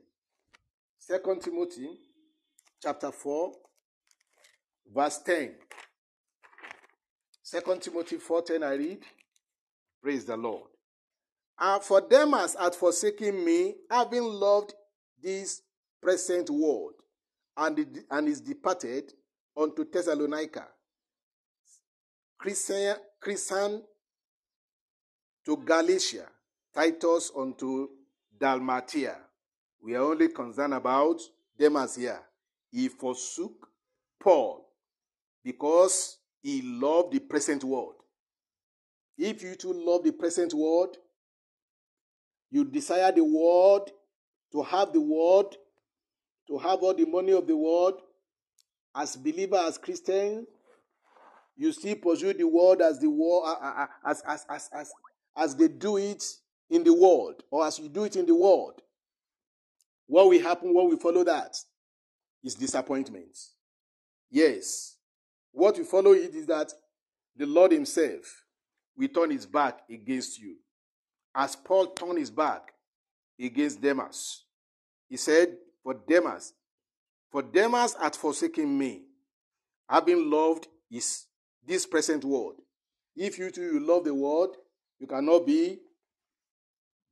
2 1.09 1.41
Timothy 1.41 1.89
chapter 2.81 3.11
4 3.11 3.53
verse 4.95 5.19
10. 5.19 5.55
2 7.45 7.61
Timothy 7.81 8.17
4:10 8.17 8.63
I 8.65 8.75
read, 8.75 9.03
Praise 10.03 10.25
the 10.25 10.37
Lord. 10.37 10.71
And 11.59 11.83
for 11.83 12.01
Demas 12.01 12.57
had 12.59 12.75
forsaken 12.75 13.45
me, 13.45 13.75
having 13.91 14.23
loved 14.25 14.75
this 15.23 15.63
present 16.03 16.51
world, 16.51 16.95
and, 17.57 18.05
and 18.11 18.29
is 18.29 18.41
departed 18.41 19.13
unto 19.57 19.85
Thessalonica. 19.89 20.67
Crescens, 22.41 22.99
Crescens 23.23 23.83
to 25.45 25.57
Galatia, 25.59 26.29
Titus 26.75 27.31
unto 27.37 27.89
Dalmatia. 28.37 29.17
We 29.81 29.95
are 29.95 30.03
only 30.03 30.29
concerned 30.29 30.75
about 30.75 31.21
Demas 31.59 31.97
here. 31.97 32.21
He 32.71 32.89
forsook 32.89 33.69
Paul 34.21 34.67
because 35.45 36.19
he 36.45 36.61
loved 36.61 37.15
the 37.15 37.21
present 37.21 37.65
world. 37.65 37.95
If 39.17 39.43
you 39.43 39.55
too 39.55 39.73
love 39.73 40.05
the 40.05 40.13
present 40.13 40.53
world, 40.53 40.99
you 42.51 42.67
desire 42.67 43.11
the 43.11 43.25
world, 43.25 43.91
to 44.53 44.63
have 44.63 44.93
the 44.93 45.01
world, 45.01 45.57
to 46.47 46.59
have 46.59 46.81
all 46.81 46.95
the 46.95 47.07
money 47.07 47.33
of 47.33 47.47
the 47.47 47.57
world, 47.57 48.03
as 48.95 49.17
believer, 49.17 49.57
as 49.57 49.79
Christian, 49.79 50.47
you 51.57 51.73
still 51.73 51.97
pursue 51.97 52.35
the 52.35 52.45
world 52.45 52.83
as 52.83 53.01
the 53.01 53.09
world 53.09 53.45
as, 54.05 54.23
as, 54.27 54.45
as, 54.51 54.69
as, 54.73 54.93
as 55.37 55.57
they 55.57 55.69
do 55.69 55.97
it 55.97 56.23
in 56.69 56.85
the 56.85 56.93
world, 56.93 57.43
or 57.51 57.67
as 57.67 57.79
you 57.79 57.89
do 57.89 58.05
it 58.05 58.17
in 58.17 58.27
the 58.27 58.35
world, 58.35 58.83
what 60.07 60.29
will 60.29 60.43
happen 60.43 60.75
when 60.75 60.91
we 60.91 60.97
follow 60.97 61.25
that 61.25 61.57
is 62.43 62.55
disappointment. 62.55 63.35
Yes. 64.31 64.94
What 65.55 65.79
we 65.79 65.85
follow 65.85 66.13
it 66.13 66.35
is 66.35 66.47
that 66.47 66.73
the 67.37 67.47
Lord 67.47 67.73
Himself 67.73 68.45
will 68.97 69.09
turn 69.09 69.31
His 69.31 69.47
back 69.47 69.81
against 69.89 70.39
you. 70.39 70.57
As 71.35 71.57
Paul 71.57 71.87
turned 71.89 72.19
his 72.19 72.31
back 72.31 72.73
against 73.41 73.81
Demas, 73.81 74.45
he 75.09 75.17
said, 75.17 75.57
For 75.83 75.95
Demas, 75.95 76.53
for 77.31 77.43
Demas 77.43 77.97
hath 78.01 78.17
forsaken 78.17 78.79
me, 78.79 79.03
having 79.89 80.31
loved 80.31 80.69
is 80.91 81.27
this 81.67 81.87
present 81.87 82.25
world. 82.25 82.61
If 83.17 83.39
you 83.39 83.51
too 83.51 83.63
you 83.63 83.81
love 83.81 84.05
the 84.05 84.15
world, 84.15 84.57
you 85.01 85.07
cannot 85.09 85.47
be 85.47 85.79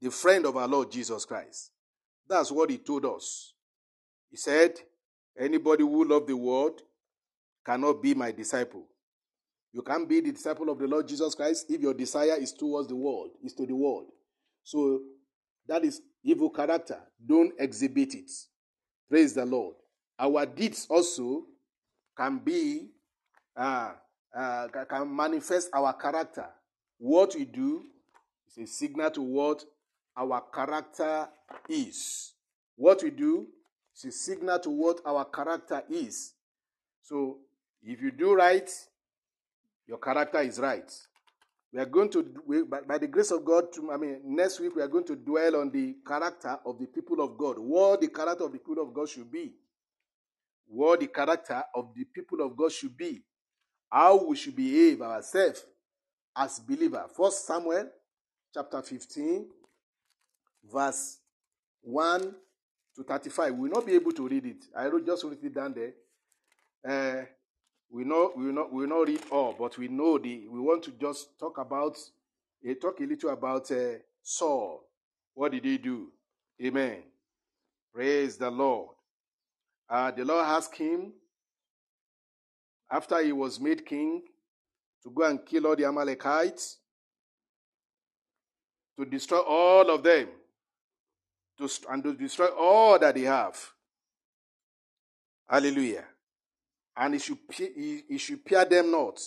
the 0.00 0.10
friend 0.10 0.46
of 0.46 0.56
our 0.56 0.68
Lord 0.68 0.92
Jesus 0.92 1.24
Christ. 1.24 1.72
That's 2.28 2.52
what 2.52 2.70
he 2.70 2.78
told 2.78 3.04
us. 3.04 3.54
He 4.30 4.36
said, 4.36 4.78
Anybody 5.38 5.82
who 5.82 6.04
love 6.04 6.26
the 6.26 6.36
world 6.36 6.82
cannot 7.64 8.02
be 8.02 8.14
my 8.14 8.32
disciple. 8.32 8.84
You 9.72 9.82
can't 9.82 10.08
be 10.08 10.20
the 10.20 10.32
disciple 10.32 10.68
of 10.68 10.78
the 10.78 10.86
Lord 10.86 11.08
Jesus 11.08 11.34
Christ 11.34 11.66
if 11.70 11.80
your 11.80 11.94
desire 11.94 12.36
is 12.38 12.52
towards 12.52 12.88
the 12.88 12.96
world, 12.96 13.30
is 13.42 13.54
to 13.54 13.66
the 13.66 13.74
world. 13.74 14.06
So 14.64 15.00
that 15.66 15.84
is 15.84 16.02
evil 16.22 16.50
character. 16.50 16.98
Don't 17.24 17.52
exhibit 17.58 18.14
it. 18.14 18.30
Praise 19.08 19.34
the 19.34 19.46
Lord. 19.46 19.76
Our 20.18 20.44
deeds 20.44 20.86
also 20.90 21.44
can 22.16 22.38
be, 22.38 22.90
uh, 23.56 23.92
uh, 24.36 24.68
can 24.88 25.14
manifest 25.14 25.70
our 25.72 25.92
character. 25.94 26.46
What 26.98 27.34
we 27.34 27.44
do 27.44 27.82
is 28.46 28.62
a 28.62 28.66
signal 28.66 29.10
to 29.12 29.22
what 29.22 29.64
our 30.16 30.42
character 30.54 31.28
is. 31.68 32.34
What 32.76 33.02
we 33.02 33.10
do 33.10 33.46
is 33.96 34.04
a 34.04 34.12
signal 34.12 34.58
to 34.60 34.70
what 34.70 35.00
our 35.06 35.24
character 35.24 35.82
is. 35.90 36.34
So 37.02 37.38
if 37.84 38.00
you 38.00 38.10
do 38.10 38.34
right, 38.34 38.70
your 39.86 39.98
character 39.98 40.40
is 40.40 40.58
right. 40.58 40.90
We 41.72 41.80
are 41.80 41.86
going 41.86 42.10
to, 42.10 42.26
we, 42.46 42.62
by, 42.64 42.82
by, 42.82 42.98
the 42.98 43.06
grace 43.06 43.30
of 43.30 43.44
God, 43.44 43.72
to, 43.74 43.90
I 43.92 43.96
mean, 43.96 44.20
next 44.24 44.60
week 44.60 44.76
we 44.76 44.82
are 44.82 44.88
going 44.88 45.06
to 45.06 45.16
dwell 45.16 45.56
on 45.56 45.70
the 45.70 45.96
character 46.06 46.58
of 46.66 46.78
the 46.78 46.86
people 46.86 47.20
of 47.22 47.38
God. 47.38 47.58
What 47.58 48.00
the 48.02 48.08
character 48.08 48.44
of 48.44 48.52
the 48.52 48.58
people 48.58 48.82
of 48.82 48.92
God 48.92 49.08
should 49.08 49.30
be. 49.30 49.54
What 50.66 51.00
the 51.00 51.06
character 51.06 51.62
of 51.74 51.94
the 51.94 52.04
people 52.04 52.42
of 52.42 52.56
God 52.56 52.72
should 52.72 52.96
be. 52.96 53.22
How 53.90 54.22
we 54.24 54.36
should 54.36 54.54
behave 54.54 55.00
ourselves 55.00 55.64
as 56.36 56.60
believers. 56.60 57.10
First 57.16 57.46
Samuel 57.46 57.88
chapter 58.52 58.82
15, 58.82 59.46
verse 60.70 61.18
1 61.82 62.34
to 62.96 63.02
35. 63.02 63.54
We 63.54 63.60
will 63.60 63.74
not 63.74 63.86
be 63.86 63.94
able 63.94 64.12
to 64.12 64.28
read 64.28 64.44
it. 64.44 64.64
I 64.76 64.90
just 65.04 65.24
wrote 65.24 65.38
it 65.42 65.54
down 65.54 65.74
there. 65.74 65.92
Uh, 66.86 67.24
we 67.92 68.04
know 68.04 68.32
we 68.34 68.44
not 68.44 68.72
we 68.72 68.86
not 68.86 69.06
read 69.06 69.20
all, 69.30 69.54
but 69.56 69.76
we 69.76 69.86
know 69.86 70.16
the 70.16 70.48
we 70.48 70.58
want 70.58 70.82
to 70.84 70.92
just 70.92 71.38
talk 71.38 71.58
about 71.58 71.96
uh, 72.68 72.74
talk 72.80 72.98
a 73.00 73.04
little 73.04 73.30
about 73.30 73.70
uh, 73.70 73.98
Saul. 74.22 74.82
What 75.34 75.52
did 75.52 75.64
he 75.64 75.76
do? 75.76 76.08
Amen. 76.64 77.02
Praise 77.94 78.38
the 78.38 78.50
Lord. 78.50 78.88
Uh, 79.90 80.10
the 80.10 80.24
Lord 80.24 80.46
asked 80.46 80.76
him 80.76 81.12
after 82.90 83.22
he 83.22 83.32
was 83.32 83.60
made 83.60 83.84
king 83.84 84.22
to 85.02 85.10
go 85.10 85.24
and 85.24 85.44
kill 85.44 85.66
all 85.66 85.76
the 85.76 85.84
Amalekites, 85.84 86.78
to 88.98 89.04
destroy 89.04 89.40
all 89.40 89.90
of 89.90 90.02
them, 90.02 90.28
to, 91.58 91.68
and 91.90 92.02
to 92.04 92.14
destroy 92.14 92.46
all 92.46 92.98
that 92.98 93.14
they 93.14 93.22
have. 93.22 93.58
Hallelujah 95.46 96.04
and 96.96 97.14
he 97.14 97.20
should, 97.20 97.38
he, 97.50 98.02
he 98.08 98.18
should 98.18 98.44
peer 98.44 98.64
them 98.64 98.90
not, 98.90 99.20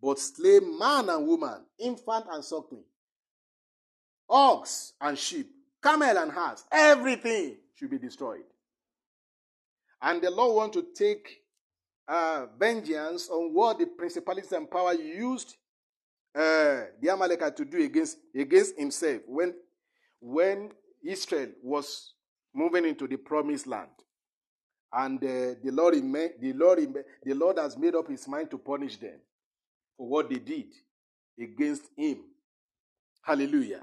but 0.00 0.18
slay 0.18 0.60
man 0.60 1.08
and 1.08 1.26
woman, 1.26 1.64
infant 1.78 2.26
and 2.30 2.44
suckling, 2.44 2.84
ox 4.28 4.94
and 5.00 5.18
sheep, 5.18 5.50
camel 5.82 6.16
and 6.18 6.32
ass, 6.32 6.64
everything 6.70 7.56
should 7.74 7.90
be 7.90 7.98
destroyed. 7.98 8.44
And 10.00 10.20
the 10.20 10.30
Lord 10.30 10.56
want 10.56 10.72
to 10.74 10.86
take 10.94 11.42
uh, 12.08 12.46
vengeance 12.58 13.28
on 13.28 13.54
what 13.54 13.78
the 13.78 13.86
principalities 13.86 14.52
and 14.52 14.70
power 14.70 14.94
used 14.94 15.56
uh, 16.34 16.86
the 17.00 17.10
Amalekite 17.10 17.56
to 17.56 17.64
do 17.64 17.82
against, 17.82 18.18
against 18.34 18.78
himself 18.78 19.22
when, 19.26 19.54
when 20.20 20.70
Israel 21.04 21.50
was 21.62 22.14
moving 22.54 22.84
into 22.84 23.06
the 23.06 23.16
promised 23.16 23.66
land 23.66 23.90
and 24.92 25.22
uh, 25.22 25.54
the 25.62 25.70
Lord, 25.70 25.94
the 25.94 26.52
Lord, 26.54 26.78
the 27.24 27.34
Lord 27.34 27.58
has 27.58 27.76
made 27.78 27.94
up 27.94 28.08
His 28.08 28.26
mind 28.28 28.50
to 28.50 28.58
punish 28.58 28.96
them 28.96 29.18
for 29.96 30.06
what 30.06 30.28
they 30.28 30.38
did 30.38 30.66
against 31.40 31.84
Him. 31.96 32.18
Hallelujah! 33.22 33.82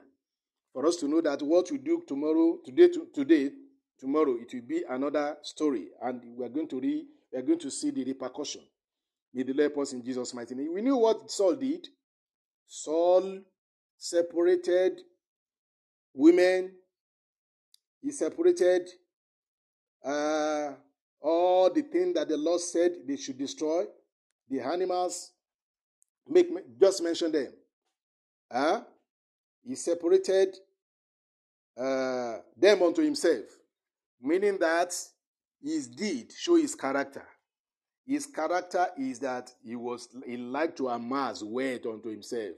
For 0.74 0.86
us 0.86 0.98
to 0.98 1.08
know 1.08 1.22
that 1.22 1.42
what 1.42 1.72
we 1.72 1.78
do 1.78 2.04
tomorrow, 2.08 2.60
today, 2.64 2.90
today, 3.14 3.52
tomorrow, 4.00 4.36
it 4.40 4.54
will 4.54 4.68
be 4.68 4.84
another 4.90 5.38
story, 5.42 5.88
and 6.02 6.22
we 6.38 6.46
are 6.46 6.50
going 6.50 6.68
to 6.68 6.80
read, 6.80 7.06
we 7.34 7.40
are 7.40 7.44
going 7.44 7.60
to 7.60 7.72
see 7.72 7.92
the 7.92 8.04
repercussion. 8.04 8.62
May 9.34 9.44
the 9.44 9.54
Lord 9.54 9.78
us 9.78 9.94
in 9.94 10.04
Jesus' 10.04 10.34
mighty 10.34 10.56
name. 10.56 10.74
We 10.74 10.82
knew 10.82 10.98
what 10.98 11.30
Saul 11.30 11.56
did. 11.56 11.88
Saul 12.68 13.42
separated 13.98 15.02
women. 16.14 16.72
He 18.02 18.12
separated 18.12 18.90
uh, 20.04 20.72
all 21.22 21.72
the 21.72 21.82
things 21.82 22.16
that 22.16 22.30
the 22.30 22.38
Lord 22.38 22.62
said 22.62 22.94
they 23.08 23.18
should 23.18 23.38
destroy, 23.38 23.86
the 24.50 24.62
animals, 24.62 25.32
make 26.28 26.48
just 26.80 27.04
mention 27.04 27.32
them. 27.32 27.54
Huh? 28.52 28.82
He 29.66 29.76
separated 29.76 30.56
uh, 31.78 32.38
them 32.58 32.82
unto 32.82 33.02
himself, 33.02 33.46
meaning 34.22 34.58
that 34.60 34.94
his 35.62 35.88
deed 35.88 36.32
show 36.38 36.56
his 36.56 36.76
character. 36.76 37.26
His 38.06 38.26
character 38.26 38.88
is 38.98 39.20
that 39.20 39.52
he 39.64 39.76
was 39.76 40.08
he 40.26 40.38
liked 40.38 40.78
to 40.78 40.90
amass 40.90 41.44
wealth 41.44 41.86
unto 41.86 42.10
himself. 42.10 42.56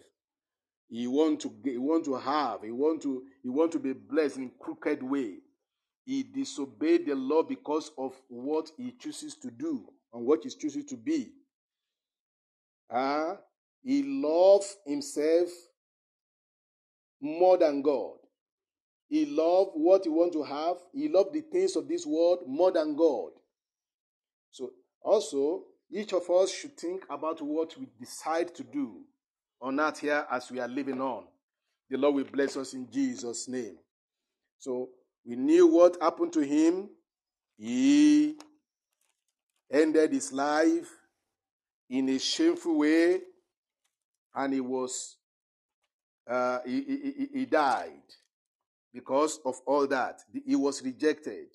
He 0.87 1.07
want 1.07 1.41
to 1.41 1.53
he 1.63 1.77
want 1.77 2.05
to 2.05 2.15
have. 2.15 2.63
He 2.63 2.71
want 2.71 3.01
to 3.01 3.23
he 3.43 3.49
want 3.49 3.71
to 3.73 3.79
be 3.79 3.93
blessed 3.93 4.37
in 4.37 4.51
crooked 4.59 5.03
way. 5.03 5.39
He 6.05 6.23
disobeyed 6.23 7.05
the 7.05 7.15
law 7.15 7.43
because 7.43 7.91
of 7.97 8.13
what 8.27 8.71
he 8.77 8.91
chooses 8.91 9.35
to 9.35 9.51
do 9.51 9.87
and 10.13 10.25
what 10.25 10.43
he 10.43 10.49
chooses 10.49 10.85
to 10.85 10.97
be. 10.97 11.31
Uh, 12.89 13.35
he 13.83 14.03
loved 14.03 14.65
himself 14.85 15.49
more 17.21 17.57
than 17.57 17.81
God. 17.81 18.17
He 19.09 19.25
loved 19.25 19.71
what 19.75 20.03
he 20.03 20.09
want 20.09 20.33
to 20.33 20.43
have. 20.43 20.77
He 20.93 21.07
loved 21.07 21.33
the 21.33 21.41
things 21.41 21.75
of 21.75 21.87
this 21.87 22.05
world 22.05 22.43
more 22.47 22.71
than 22.71 22.95
God. 22.95 23.31
So 24.51 24.71
also, 25.01 25.63
each 25.91 26.13
of 26.13 26.29
us 26.29 26.51
should 26.51 26.77
think 26.77 27.03
about 27.09 27.41
what 27.41 27.77
we 27.77 27.87
decide 27.99 28.55
to 28.55 28.63
do 28.63 29.01
on 29.61 29.79
earth 29.79 29.99
here 29.99 30.25
as 30.31 30.49
we 30.49 30.59
are 30.59 30.67
living 30.67 31.01
on. 31.01 31.25
The 31.89 31.97
Lord 31.97 32.15
will 32.15 32.23
bless 32.23 32.55
us 32.55 32.73
in 32.73 32.89
Jesus' 32.89 33.47
name. 33.47 33.77
So 34.59 34.89
we 35.25 35.35
knew 35.35 35.67
what 35.67 35.97
happened 36.01 36.33
to 36.33 36.41
him. 36.41 36.89
He 37.57 38.35
ended 39.71 40.11
his 40.11 40.33
life 40.33 40.89
in 41.89 42.09
a 42.09 42.19
shameful 42.19 42.79
way, 42.79 43.19
and 44.33 44.53
he 44.53 44.61
was 44.61 45.17
uh, 46.27 46.59
he, 46.65 46.81
he, 46.81 47.27
he 47.39 47.45
died 47.45 48.01
because 48.93 49.39
of 49.45 49.55
all 49.65 49.87
that. 49.87 50.21
He 50.45 50.55
was 50.55 50.83
rejected 50.83 51.47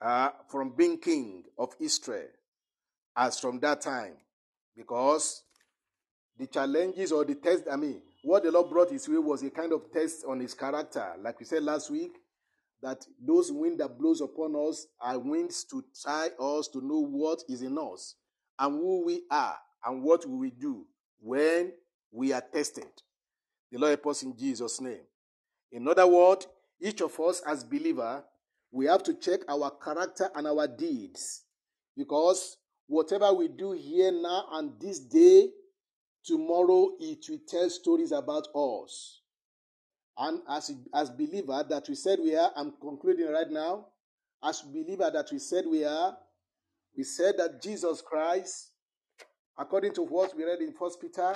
uh, 0.00 0.30
from 0.48 0.70
being 0.70 0.98
king 0.98 1.44
of 1.58 1.74
Israel 1.80 2.28
as 3.16 3.38
from 3.38 3.60
that 3.60 3.80
time 3.80 4.14
because 4.76 5.42
the 6.38 6.46
challenges 6.46 7.12
or 7.12 7.24
the 7.24 7.36
test, 7.36 7.64
I 7.70 7.76
mean, 7.76 8.02
what 8.22 8.42
the 8.42 8.50
Lord 8.50 8.70
brought 8.70 8.90
his 8.90 9.08
way 9.08 9.18
was 9.18 9.42
a 9.42 9.50
kind 9.50 9.72
of 9.72 9.92
test 9.92 10.24
on 10.26 10.40
his 10.40 10.54
character. 10.54 11.12
Like 11.20 11.38
we 11.38 11.46
said 11.46 11.62
last 11.62 11.90
week, 11.90 12.12
that 12.84 13.06
those 13.18 13.50
wind 13.50 13.80
that 13.80 13.98
blows 13.98 14.20
upon 14.20 14.54
us 14.54 14.86
are 15.00 15.18
winds 15.18 15.64
to 15.64 15.82
try 16.02 16.28
us 16.38 16.68
to 16.68 16.86
know 16.86 17.00
what 17.00 17.42
is 17.48 17.62
in 17.62 17.78
us 17.78 18.16
and 18.58 18.74
who 18.74 19.06
we 19.06 19.22
are 19.30 19.56
and 19.86 20.02
what 20.02 20.28
we 20.28 20.50
do 20.50 20.84
when 21.18 21.72
we 22.12 22.34
are 22.34 22.42
tested. 22.52 22.84
The 23.72 23.78
Lord 23.78 23.88
help 23.92 24.08
us 24.08 24.22
in 24.22 24.36
Jesus' 24.36 24.82
name. 24.82 25.00
In 25.72 25.88
other 25.88 26.06
words, 26.06 26.46
each 26.78 27.00
of 27.00 27.18
us 27.20 27.40
as 27.46 27.64
believer, 27.64 28.22
we 28.70 28.84
have 28.84 29.02
to 29.04 29.14
check 29.14 29.40
our 29.48 29.70
character 29.82 30.28
and 30.34 30.46
our 30.46 30.68
deeds 30.68 31.44
because 31.96 32.58
whatever 32.86 33.32
we 33.32 33.48
do 33.48 33.72
here 33.72 34.12
now 34.12 34.44
and 34.52 34.72
this 34.78 35.00
day, 35.00 35.48
tomorrow 36.22 36.90
it 37.00 37.24
will 37.30 37.40
tell 37.48 37.70
stories 37.70 38.12
about 38.12 38.46
us. 38.54 39.22
And 40.16 40.40
as, 40.48 40.70
as 40.94 41.10
believer 41.10 41.64
that 41.68 41.88
we 41.88 41.94
said 41.94 42.18
we 42.22 42.36
are, 42.36 42.50
I'm 42.56 42.72
concluding 42.80 43.30
right 43.30 43.50
now. 43.50 43.86
As 44.42 44.60
believer 44.62 45.10
that 45.12 45.28
we 45.32 45.38
said 45.38 45.64
we 45.66 45.84
are, 45.84 46.16
we 46.96 47.02
said 47.02 47.36
that 47.38 47.60
Jesus 47.62 48.00
Christ, 48.00 48.70
according 49.58 49.94
to 49.94 50.02
what 50.02 50.36
we 50.36 50.44
read 50.44 50.60
in 50.60 50.72
First 50.72 51.00
Peter, 51.00 51.34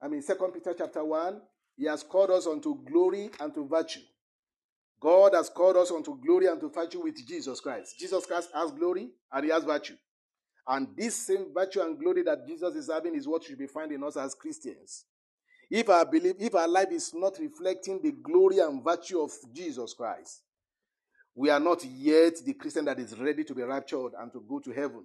I 0.00 0.08
mean 0.08 0.22
Second 0.22 0.52
Peter 0.52 0.74
chapter 0.76 1.04
one, 1.04 1.40
He 1.76 1.86
has 1.86 2.02
called 2.02 2.30
us 2.30 2.46
unto 2.46 2.84
glory 2.84 3.30
and 3.40 3.52
to 3.54 3.66
virtue. 3.66 4.00
God 5.00 5.34
has 5.34 5.50
called 5.50 5.76
us 5.76 5.90
unto 5.90 6.18
glory 6.20 6.46
and 6.46 6.60
to 6.60 6.68
virtue 6.68 7.02
with 7.02 7.16
Jesus 7.26 7.60
Christ. 7.60 7.98
Jesus 7.98 8.24
Christ 8.26 8.50
has 8.54 8.70
glory 8.70 9.10
and 9.32 9.44
He 9.44 9.50
has 9.50 9.64
virtue. 9.64 9.96
And 10.68 10.88
this 10.96 11.14
same 11.14 11.52
virtue 11.54 11.80
and 11.80 11.98
glory 11.98 12.22
that 12.24 12.46
Jesus 12.46 12.74
is 12.74 12.90
having 12.90 13.14
is 13.14 13.28
what 13.28 13.44
should 13.44 13.58
be 13.58 13.66
found 13.66 13.92
in 13.92 14.02
us 14.02 14.16
as 14.16 14.34
Christians. 14.34 15.04
If 15.70 15.88
our 15.88 16.04
belief, 16.04 16.36
if 16.38 16.54
our 16.54 16.68
life 16.68 16.92
is 16.92 17.12
not 17.14 17.38
reflecting 17.38 18.00
the 18.02 18.12
glory 18.12 18.58
and 18.60 18.82
virtue 18.82 19.20
of 19.20 19.32
Jesus 19.52 19.94
Christ, 19.94 20.42
we 21.34 21.50
are 21.50 21.60
not 21.60 21.84
yet 21.84 22.36
the 22.44 22.54
Christian 22.54 22.84
that 22.86 22.98
is 22.98 23.18
ready 23.18 23.44
to 23.44 23.54
be 23.54 23.62
raptured 23.62 24.12
and 24.18 24.32
to 24.32 24.40
go 24.48 24.60
to 24.60 24.72
heaven. 24.72 25.04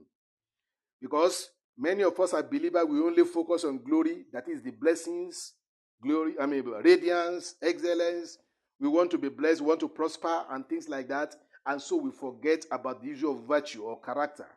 Because 1.02 1.50
many 1.78 2.04
of 2.04 2.18
us 2.20 2.34
are 2.34 2.44
believers, 2.44 2.86
we 2.88 3.00
only 3.00 3.26
focus 3.26 3.64
on 3.64 3.84
glory, 3.84 4.26
that 4.32 4.48
is 4.48 4.62
the 4.62 4.72
blessings, 4.72 5.54
glory, 6.02 6.36
I 6.40 6.46
mean, 6.46 6.64
radiance, 6.64 7.56
excellence. 7.62 8.38
We 8.80 8.88
want 8.88 9.12
to 9.12 9.18
be 9.18 9.30
blessed, 9.30 9.62
we 9.62 9.68
want 9.68 9.80
to 9.82 9.90
prosper, 9.90 10.44
and 10.50 10.68
things 10.68 10.88
like 10.88 11.08
that. 11.10 11.36
And 11.66 11.82
so 11.82 11.98
we 11.98 12.12
forget 12.12 12.66
about 12.72 13.02
the 13.02 13.12
issue 13.12 13.30
of 13.30 13.48
virtue 13.48 13.84
or 13.84 14.00
character 14.00 14.48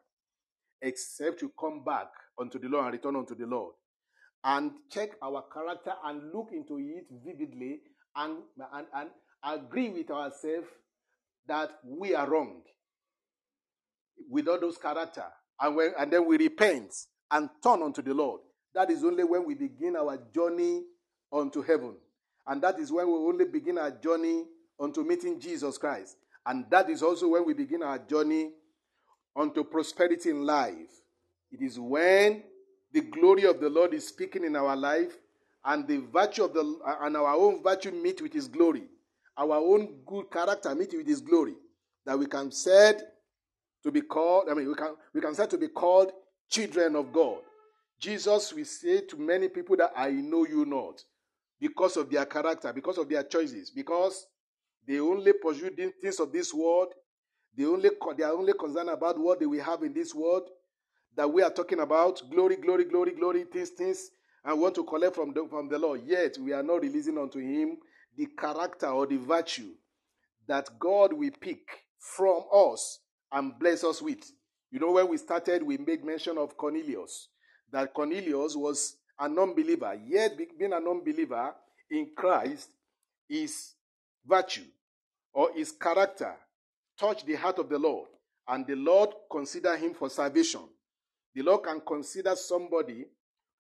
except 0.85 1.43
you 1.43 1.51
come 1.59 1.83
back 1.83 2.09
unto 2.39 2.59
the 2.59 2.69
Lord 2.69 2.85
and 2.85 2.93
return 2.93 3.17
unto 3.17 3.35
the 3.35 3.47
Lord. 3.47 3.75
And 4.45 4.73
check 4.91 5.11
our 5.23 5.43
character 5.53 5.95
and 6.05 6.33
look 6.33 6.51
into 6.53 6.79
it 6.79 7.07
vividly 7.25 7.81
and, 8.15 8.37
and, 8.75 8.87
and 8.95 9.11
agree 9.43 9.89
with 9.89 10.11
ourselves 10.11 10.67
that 11.49 11.71
we 11.85 12.15
are 12.15 12.29
wrong 12.29 12.61
with 14.29 14.47
all 14.49 14.61
those 14.61 14.77
character. 14.79 15.25
And, 15.61 15.77
when, 15.77 15.93
and 15.99 16.13
then 16.13 16.27
we 16.27 16.37
repent 16.37 16.93
and 17.31 17.49
turn 17.63 17.83
unto 17.83 18.03
the 18.03 18.13
Lord. 18.13 18.41
That 18.75 18.91
is 18.91 19.05
only 19.05 19.25
when 19.25 19.47
we 19.47 19.55
begin 19.55 19.97
our 19.97 20.19
journey 20.35 20.83
unto 21.33 21.63
heaven. 21.63 21.95
And 22.47 22.61
that 22.63 22.79
is 22.79 22.93
when 22.93 23.07
we 23.07 23.15
only 23.15 23.45
begin 23.47 23.79
our 23.79 23.91
journey 23.91 24.45
unto 24.79 25.03
meeting 25.03 25.41
Jesus 25.41 25.79
Christ. 25.79 26.17
And 26.45 26.67
that 26.71 26.91
is 26.91 27.03
also 27.03 27.29
when 27.29 27.47
we 27.47 27.55
begin 27.55 27.83
our 27.83 27.99
journey 27.99 28.51
unto 29.35 29.65
prosperity 29.65 30.31
in 30.31 30.45
life. 30.45 31.03
It 31.51 31.63
is 31.63 31.79
when 31.79 32.43
the 32.95 33.01
glory 33.01 33.45
of 33.45 33.61
the 33.61 33.69
Lord 33.69 33.93
is 33.93 34.07
speaking 34.07 34.45
in 34.45 34.55
our 34.55 34.77
life 34.77 35.19
and 35.65 35.87
the 35.87 35.99
virtue 36.13 36.45
of 36.45 36.55
the 36.55 36.79
and 37.03 37.17
our 37.17 37.35
own 37.35 37.63
virtue 37.63 37.91
meet 37.91 38.23
with 38.23 38.33
his 38.33 38.47
glory. 38.47 38.85
Our 39.37 39.57
own 39.57 39.97
good 40.07 40.31
character 40.31 40.73
meet 40.77 40.95
with 40.97 41.07
his 41.07 41.21
glory. 41.21 41.55
That 42.07 42.17
we 42.19 42.27
can 42.27 42.53
said 42.53 43.03
to 43.83 43.91
be 43.91 44.01
called, 44.03 44.49
I 44.49 44.55
mean, 44.55 44.69
we 44.69 44.75
can 44.75 44.95
we 45.13 45.21
can 45.21 45.35
said 45.35 45.51
to 45.51 45.59
be 45.59 45.69
called 45.69 46.13
children 46.49 46.95
of 46.95 47.13
God. 47.13 47.39
Jesus 47.99 48.53
will 48.53 48.65
say 48.65 49.01
to 49.01 49.17
many 49.17 49.49
people 49.49 49.77
that 49.77 49.93
I 49.97 50.11
know 50.11 50.47
you 50.47 50.65
not 50.65 51.03
because 51.61 51.97
of 51.97 52.11
their 52.11 52.27
character, 52.27 52.73
because 52.73 52.99
of 52.99 53.09
their 53.09 53.25
choices, 53.25 53.71
because 53.71 54.27
they 54.87 55.01
only 55.01 55.33
pursue 55.33 55.71
things 56.01 56.21
of 56.21 56.33
this 56.33 56.55
world 56.55 56.93
they 57.57 57.65
only 57.65 57.91
they 58.17 58.25
are 58.25 58.33
only 58.33 58.53
concerned 58.53 58.91
about 58.91 59.19
what 59.19 59.39
they 59.39 59.47
will 59.47 59.63
have 59.63 59.83
in 59.83 59.93
this 59.93 60.15
world 60.15 60.49
that 61.17 61.31
we 61.31 61.43
are 61.43 61.51
talking 61.51 61.81
about 61.81 62.21
glory, 62.31 62.57
glory, 62.57 62.85
glory, 62.85 63.13
glory, 63.13 63.45
things, 63.45 63.71
things, 63.71 64.11
and 64.45 64.61
want 64.61 64.75
to 64.75 64.85
collect 64.85 65.15
from 65.15 65.33
the, 65.33 65.47
from 65.49 65.69
the 65.69 65.79
Lord. 65.79 66.03
Yet 66.05 66.39
we 66.39 66.53
are 66.53 66.63
not 66.63 66.83
releasing 66.83 67.19
unto 67.19 67.39
Him 67.39 67.79
the 68.17 68.27
character 68.39 68.89
or 68.89 69.07
the 69.07 69.17
virtue 69.17 69.71
that 70.47 70.69
God 70.79 71.13
will 71.13 71.31
pick 71.41 71.61
from 71.99 72.43
us 72.53 73.01
and 73.33 73.59
bless 73.59 73.85
us 73.85 74.03
with. 74.03 74.21
You 74.71 74.81
know, 74.81 74.93
when 74.93 75.09
we 75.09 75.17
started, 75.17 75.63
we 75.63 75.79
made 75.79 76.05
mention 76.05 76.37
of 76.37 76.57
Cornelius, 76.57 77.29
that 77.73 77.95
Cornelius 77.95 78.57
was 78.57 78.97
a 79.19 79.29
non 79.29 79.55
believer, 79.55 79.99
yet 80.07 80.37
being 80.37 80.73
a 80.73 80.81
non 80.81 81.03
believer 81.05 81.55
in 81.91 82.11
Christ 82.17 82.69
is 83.29 83.75
virtue 84.27 84.65
or 85.33 85.51
his 85.55 85.73
character 85.73 86.35
touch 86.99 87.25
the 87.25 87.35
heart 87.35 87.59
of 87.59 87.69
the 87.69 87.79
Lord, 87.79 88.09
and 88.49 88.67
the 88.67 88.77
Lord 88.77 89.11
consider 89.31 89.77
him 89.77 89.95
for 89.95 90.09
salvation. 90.09 90.61
The 91.35 91.43
Lord 91.43 91.65
can 91.65 91.81
consider 91.81 92.37
somebody 92.37 93.07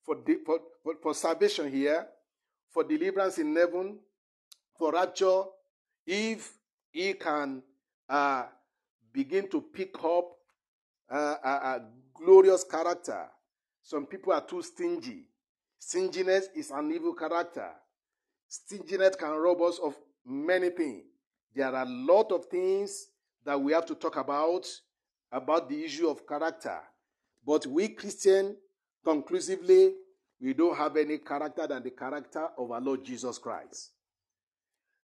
for, 0.02 0.16
for, 0.44 0.59
for, 0.82 0.94
for 1.02 1.14
salvation 1.14 1.70
here, 1.70 2.06
for 2.70 2.84
deliverance 2.84 3.38
in 3.38 3.55
heaven, 3.56 3.98
for 4.78 4.92
rapture, 4.92 5.42
if 6.06 6.55
he 6.90 7.14
can 7.14 7.62
uh, 8.09 8.44
begin 9.12 9.48
to 9.48 9.60
pick 9.60 9.94
up 10.05 10.26
uh, 11.10 11.36
a, 11.44 11.48
a 11.48 11.82
glorious 12.14 12.64
character. 12.64 13.26
Some 13.82 14.06
people 14.06 14.32
are 14.32 14.40
too 14.40 14.62
stingy. 14.62 15.26
Stinginess 15.78 16.48
is 16.55 16.70
an 16.70 16.92
evil 16.92 17.14
character. 17.14 17.70
Stinginess 18.48 19.16
can 19.16 19.30
rob 19.30 19.60
us 19.62 19.78
of 19.82 19.96
many 20.24 20.70
things. 20.70 21.05
There 21.55 21.66
are 21.66 21.82
a 21.82 21.88
lot 21.88 22.32
of 22.32 22.46
things 22.46 23.09
that 23.44 23.60
we 23.60 23.72
have 23.72 23.86
to 23.86 23.94
talk 23.94 24.16
about 24.16 24.66
about 25.30 25.68
the 25.68 25.84
issue 25.84 26.09
of 26.09 26.26
character. 26.26 26.78
But 27.46 27.66
we 27.66 27.88
Christian, 27.88 28.56
conclusively, 29.04 29.94
we 30.40 30.54
don't 30.54 30.76
have 30.76 30.96
any 30.96 31.18
character 31.18 31.66
than 31.66 31.82
the 31.82 31.90
character 31.90 32.48
of 32.58 32.70
our 32.70 32.80
Lord 32.80 33.04
Jesus 33.04 33.38
Christ. 33.38 33.92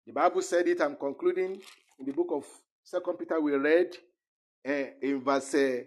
The 0.06 0.12
Bible 0.12 0.42
said 0.42 0.66
it. 0.68 0.80
I'm 0.80 0.96
concluding 0.96 1.60
in 1.98 2.06
the 2.06 2.12
book 2.12 2.28
of 2.32 2.44
Second 2.82 3.14
Peter. 3.18 3.40
We 3.40 3.52
read 3.52 3.96
uh, 4.66 4.72
in 5.02 5.20
verse 5.22 5.54
uh, 5.54 5.80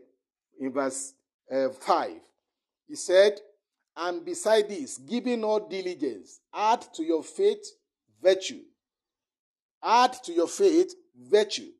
in 0.59 0.71
verse 0.71 1.13
uh, 1.51 1.69
five. 1.69 2.21
He 2.87 2.95
said, 2.95 3.39
"And 3.97 4.23
beside 4.23 4.69
this, 4.69 4.97
giving 4.97 5.43
all 5.43 5.67
diligence, 5.67 6.39
add 6.53 6.81
to 6.93 7.03
your 7.03 7.23
faith 7.23 7.65
virtue. 8.21 8.61
Add 9.83 10.13
to 10.23 10.31
your 10.31 10.47
faith 10.47 10.95
virtue, 11.29 11.71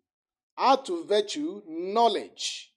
Add 0.57 0.85
to 0.85 1.05
virtue 1.05 1.61
knowledge. 1.67 2.72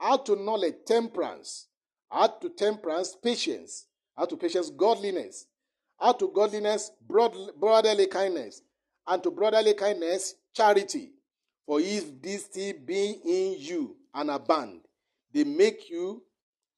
Add 0.00 0.26
to 0.26 0.36
knowledge 0.36 0.76
temperance. 0.86 1.66
Add 2.12 2.40
to 2.40 2.50
temperance 2.50 3.16
patience. 3.22 3.86
Add 4.16 4.30
to 4.30 4.36
patience 4.36 4.70
godliness. 4.70 5.46
Add 6.00 6.18
to 6.20 6.28
godliness 6.28 6.90
brotherly 7.06 8.06
kindness. 8.06 8.62
And 9.06 9.22
to 9.22 9.30
brotherly 9.30 9.74
kindness 9.74 10.34
charity. 10.54 11.12
For 11.66 11.80
if 11.80 12.22
these 12.22 12.44
things 12.44 12.78
be 12.84 13.16
in 13.24 13.56
you 13.58 13.96
and 14.14 14.30
abound, 14.30 14.80
they 15.32 15.44
make 15.44 15.90
you 15.90 16.22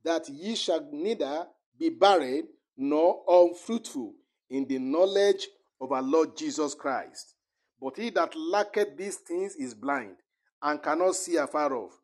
that 0.03 0.29
ye 0.29 0.57
shall 0.57 0.89
neither 0.91 1.47
be 1.79 1.91
barren 1.91 2.49
nor 2.77 3.23
unfruitful 3.29 4.15
in 4.49 4.67
the 4.67 4.79
knowledge 4.79 5.47
of 5.81 5.93
our 5.93 6.03
Lord 6.03 6.37
Jesus 6.37 6.75
Christ. 6.75 7.35
But 7.81 7.97
he 7.97 8.11
that 8.11 8.35
lacketh 8.37 8.97
these 8.97 9.17
things 9.17 9.55
is 9.55 9.75
blind, 9.75 10.17
and 10.61 10.83
cannot 10.83 11.15
see 11.15 11.37
afar 11.37 11.73
off, 11.75 12.00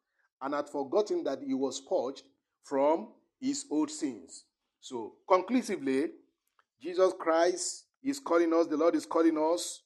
and 0.47 0.55
hath 0.55 0.71
forgotten 0.71 1.25
that 1.25 1.43
he 1.43 1.55
was 1.55 1.81
purged 1.81 2.23
from 2.63 3.09
his 3.41 3.67
old 3.69 3.91
sins. 3.91 4.45
So, 4.81 5.15
conclusively, 5.29 6.07
Jesus 6.81 7.13
Christ 7.19 7.87
is 8.01 8.21
calling 8.21 8.55
us, 8.55 8.69
the 8.69 8.77
Lord 8.77 8.95
is 8.95 9.05
calling 9.05 9.37
us. 9.37 9.83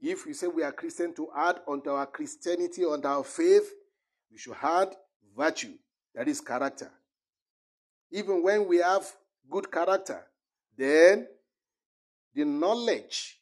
If 0.00 0.24
we 0.24 0.32
say 0.32 0.46
we 0.46 0.62
are 0.62 0.70
Christian, 0.70 1.12
to 1.14 1.28
add 1.36 1.56
unto 1.68 1.90
our 1.90 2.06
Christianity, 2.06 2.84
unto 2.84 3.08
our 3.08 3.24
faith, 3.24 3.68
we 4.30 4.38
should 4.38 4.54
add 4.62 4.94
virtue, 5.36 5.72
that 6.14 6.28
is 6.28 6.40
character. 6.40 6.90
Even 8.12 8.42
when 8.44 8.68
we 8.68 8.78
have 8.78 9.04
good 9.50 9.70
character, 9.72 10.22
then 10.78 11.26
the 12.32 12.44
knowledge 12.44 13.40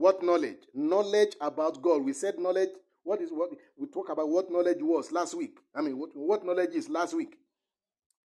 what 0.00 0.22
knowledge? 0.22 0.56
Knowledge 0.72 1.36
about 1.42 1.82
God. 1.82 2.02
We 2.02 2.14
said 2.14 2.38
knowledge. 2.38 2.70
What 3.02 3.20
is 3.20 3.30
what 3.30 3.50
we 3.78 3.86
talk 3.86 4.10
about 4.10 4.28
what 4.28 4.50
knowledge 4.50 4.78
was 4.80 5.10
last 5.10 5.34
week. 5.34 5.58
I 5.74 5.80
mean, 5.80 5.98
what, 5.98 6.10
what 6.14 6.44
knowledge 6.44 6.74
is 6.74 6.88
last 6.88 7.14
week. 7.14 7.36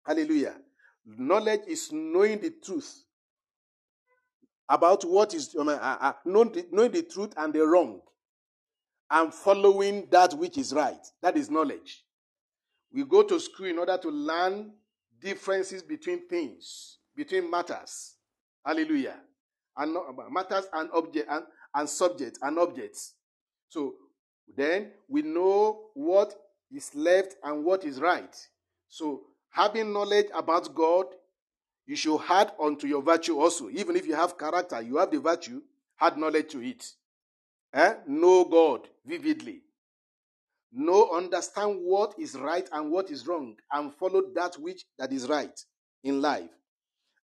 Hallelujah. 0.05 0.55
Knowledge 1.05 1.61
is 1.67 1.91
knowing 1.91 2.41
the 2.41 2.51
truth 2.63 3.03
about 4.67 5.03
what 5.03 5.33
is 5.33 5.55
uh, 5.57 5.63
uh, 5.63 6.13
knowing, 6.25 6.51
the, 6.51 6.65
knowing 6.71 6.91
the 6.91 7.03
truth 7.03 7.33
and 7.37 7.53
the 7.53 7.65
wrong 7.65 8.01
and 9.11 9.33
following 9.33 10.07
that 10.11 10.33
which 10.33 10.57
is 10.57 10.73
right. 10.73 11.05
That 11.21 11.37
is 11.37 11.49
knowledge. 11.49 12.03
We 12.91 13.03
go 13.03 13.23
to 13.23 13.39
school 13.39 13.67
in 13.67 13.77
order 13.77 13.97
to 13.97 14.09
learn 14.09 14.71
differences 15.21 15.83
between 15.83 16.27
things, 16.27 16.97
between 17.15 17.49
matters. 17.49 18.15
Hallelujah. 18.65 19.17
And 19.77 19.95
matters 20.31 20.65
and 20.73 20.89
object 20.93 21.27
and, 21.29 21.43
and 21.73 21.89
subject 21.89 22.39
and 22.41 22.57
objects. 22.57 23.13
So 23.69 23.95
then 24.55 24.91
we 25.07 25.21
know 25.21 25.89
what 25.93 26.33
is 26.71 26.93
left 26.95 27.35
and 27.43 27.63
what 27.63 27.85
is 27.85 27.99
right. 27.99 28.35
So 28.87 29.23
Having 29.55 29.93
knowledge 29.93 30.25
about 30.33 30.75
God, 30.75 31.05
you 31.85 31.95
should 31.95 32.19
add 32.29 32.51
unto 32.61 32.87
your 32.87 33.01
virtue 33.01 33.39
also. 33.39 33.69
Even 33.69 33.95
if 33.95 34.05
you 34.05 34.13
have 34.13 34.37
character, 34.37 34.81
you 34.81 34.97
have 34.97 35.11
the 35.11 35.19
virtue, 35.21 35.61
add 36.01 36.17
knowledge 36.17 36.49
to 36.49 36.61
it. 36.61 36.85
Eh? 37.73 37.93
Know 38.05 38.43
God 38.43 38.89
vividly. 39.05 39.61
Know, 40.73 41.09
understand 41.15 41.79
what 41.83 42.15
is 42.19 42.35
right 42.35 42.67
and 42.73 42.91
what 42.91 43.09
is 43.09 43.25
wrong, 43.25 43.55
and 43.71 43.93
follow 43.93 44.23
that 44.35 44.55
which 44.55 44.83
that 44.99 45.13
is 45.13 45.29
right 45.29 45.57
in 46.03 46.21
life. 46.21 46.49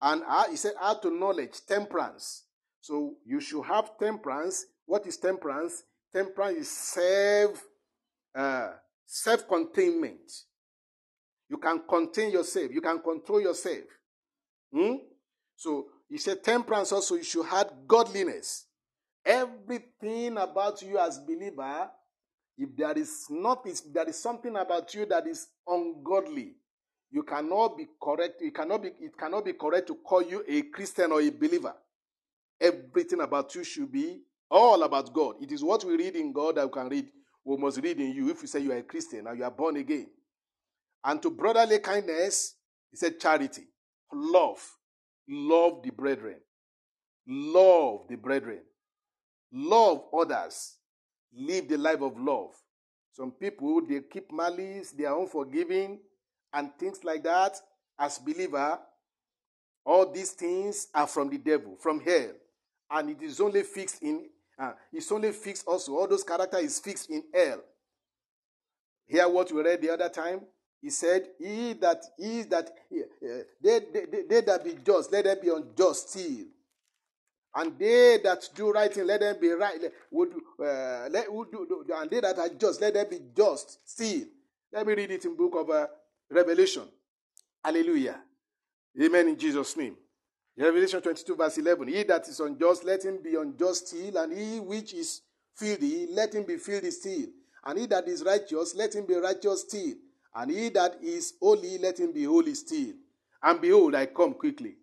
And 0.01 0.23
uh, 0.27 0.49
he 0.49 0.57
said, 0.57 0.73
add 0.81 1.03
to 1.03 1.11
knowledge 1.11 1.61
temperance. 1.69 2.45
So 2.81 3.17
you 3.27 3.39
should 3.39 3.65
have 3.67 3.99
temperance. 3.99 4.65
What 4.87 5.07
is 5.07 5.19
temperance? 5.19 5.83
Temperance 6.15 6.59
is 6.59 6.71
self 6.71 7.65
uh, 8.37 8.71
self 9.05 9.49
containment. 9.49 10.31
You 11.51 11.59
can 11.59 11.83
contain 11.89 12.31
yourself. 12.31 12.71
You 12.73 12.81
can 12.81 13.01
control 13.01 13.41
yourself. 13.41 13.85
Hmm? 14.73 14.95
So 15.57 15.87
he 16.09 16.19
said 16.19 16.45
temperance 16.45 16.93
also. 16.93 17.17
You 17.17 17.25
should 17.25 17.47
have 17.47 17.73
godliness. 17.87 18.67
Everything 19.25 20.37
about 20.37 20.83
you 20.83 20.99
as 20.99 21.19
believer, 21.19 21.91
if 22.59 22.77
there 22.77 22.97
is 22.97 23.27
not, 23.31 23.63
if 23.67 23.81
there 23.93 24.09
is 24.09 24.21
something 24.21 24.55
about 24.55 24.95
you 24.95 25.07
that 25.07 25.27
is 25.27 25.49
ungodly, 25.67 26.55
you 27.11 27.25
cannot 27.25 27.77
be 27.77 27.87
correct. 28.01 28.41
You 28.41 28.53
cannot 28.53 28.83
be. 28.83 28.89
It 29.01 29.19
cannot 29.19 29.45
be 29.45 29.55
correct 29.55 29.89
to 29.89 29.97
call 29.97 30.23
you 30.23 30.45
a 30.47 30.63
Christian 30.63 31.11
or 31.11 31.21
a 31.21 31.31
believer. 31.31 31.75
Everything 32.61 33.21
about 33.21 33.53
you 33.57 33.65
should 33.65 33.91
be 33.91 34.21
all 34.55 34.85
about 34.85 35.13
God. 35.13 35.35
It 35.41 35.51
is 35.51 35.65
what 35.65 35.85
we 35.85 35.97
read 35.97 36.15
in 36.15 36.33
God 36.33 36.55
that 36.55 36.67
we 36.67 36.73
can 36.73 36.89
read. 36.89 37.09
We 37.45 37.57
must 37.57 37.83
read 37.83 37.99
in 37.99 38.13
you 38.13 38.31
if 38.31 38.41
you 38.41 38.47
say 38.47 38.61
you 38.61 38.73
are 38.73 38.79
a 38.79 38.83
Christian 38.83 39.27
and 39.27 39.37
you 39.37 39.45
are 39.45 39.51
born 39.51 39.77
again. 39.77 40.07
And 41.05 41.21
to 41.23 41.31
brotherly 41.31 41.81
kindness, 41.81 42.55
he 42.91 42.97
said 42.97 43.19
charity, 43.19 43.65
love, 44.13 44.63
love 45.29 45.83
the 45.83 45.91
brethren, 45.91 46.37
love 47.27 48.07
the 48.09 48.17
brethren, 48.17 48.61
love 49.53 50.05
others, 50.17 50.77
live 51.37 51.69
the 51.69 51.77
life 51.77 52.01
of 52.01 52.19
love. 52.19 52.51
Some 53.13 53.33
people 53.33 53.83
they 53.87 54.01
keep 54.01 54.33
malice, 54.33 54.93
they 54.93 55.05
are 55.05 55.21
unforgiving, 55.21 55.99
and 56.53 56.71
things 56.79 57.03
like 57.03 57.25
that. 57.25 57.57
As 57.99 58.19
believer, 58.19 58.79
all 59.85 60.11
these 60.11 60.31
things 60.31 60.87
are 60.95 61.07
from 61.07 61.29
the 61.29 61.39
devil, 61.39 61.77
from 61.81 62.01
hell, 62.01 62.31
and 62.91 63.11
it 63.11 63.21
is 63.21 63.41
only 63.41 63.65
fixed 63.65 64.01
in. 64.03 64.29
Uh, 64.59 64.73
it's 64.93 65.11
only 65.11 65.33
fixed 65.33 65.67
also. 65.67 65.97
All 65.97 66.07
those 66.09 66.23
character 66.23 66.59
is 66.59 66.79
fixed 66.79 67.11
in 67.11 67.25
hell. 67.35 67.61
Hear 69.07 69.29
what 69.29 69.53
we 69.53 69.63
read 69.63 69.83
the 69.83 69.91
other 69.91 70.09
time. 70.09 70.41
He 70.81 70.91
said, 70.91 71.29
He 71.39 71.73
that 71.75 72.05
is 72.19 72.47
that 72.47 72.69
uh, 72.93 73.27
they, 73.63 73.81
they, 73.93 74.23
they 74.29 74.41
that 74.43 74.63
be 74.65 74.77
just, 74.85 75.11
let 75.13 75.25
them 75.25 75.39
be 75.43 75.49
unjust 75.49 76.11
still. 76.11 76.47
And 77.57 77.79
they 77.79 78.19
that 78.23 78.49
do 78.55 78.73
right 78.73 78.93
thing, 78.93 79.07
let 79.07 79.21
them 79.21 79.37
be 79.41 79.51
right. 79.51 79.81
Would, 80.11 80.33
uh, 80.61 81.09
let, 81.11 81.33
would 81.33 81.51
do, 81.53 81.85
and 81.95 82.11
they 82.11 82.21
that 82.21 82.39
are 82.39 82.49
just, 82.49 82.81
let 82.81 82.95
them 82.95 83.07
be 83.09 83.21
just 83.37 83.89
still. 83.89 84.25
Let 84.73 84.87
me 84.87 84.95
read 84.95 85.11
it 85.13 85.25
in 85.25 85.37
book 85.37 85.55
of 85.57 85.71
uh, 85.71 85.87
Revelation. 86.31 86.83
Hallelujah. 87.65 88.21
Amen 89.01 89.29
in 89.29 89.39
Jesus' 89.39 89.77
name. 89.77 89.97
Revelation 90.57 91.01
22, 91.01 91.35
verse 91.35 91.59
11. 91.59 91.89
He 91.89 92.03
that 92.05 92.29
is 92.29 92.39
unjust, 92.39 92.85
let 92.85 93.05
him 93.05 93.19
be 93.23 93.35
unjust 93.35 93.89
still, 93.89 94.17
and 94.19 94.33
he 94.33 94.61
which 94.61 94.95
is 94.95 95.23
filthy, 95.55 96.07
let 96.13 96.35
him 96.35 96.45
be 96.45 96.57
filthy 96.59 96.91
still. 96.93 97.27
And 97.65 97.79
he 97.79 97.87
that 97.87 98.07
is 98.07 98.23
righteous, 98.23 98.75
let 98.77 98.95
him 98.95 99.07
be 99.07 99.15
righteous 99.15 99.63
still. 99.63 99.95
And 100.35 100.51
he 100.51 100.69
that 100.71 100.99
is 101.03 101.35
holy, 101.41 101.79
let 101.79 101.99
him 101.99 102.13
be 102.13 102.25
holy 102.25 102.55
still. 102.55 102.95
And 103.43 103.61
behold, 103.61 103.95
I 103.95 104.07
come 104.07 104.35
quickly, 104.35 104.77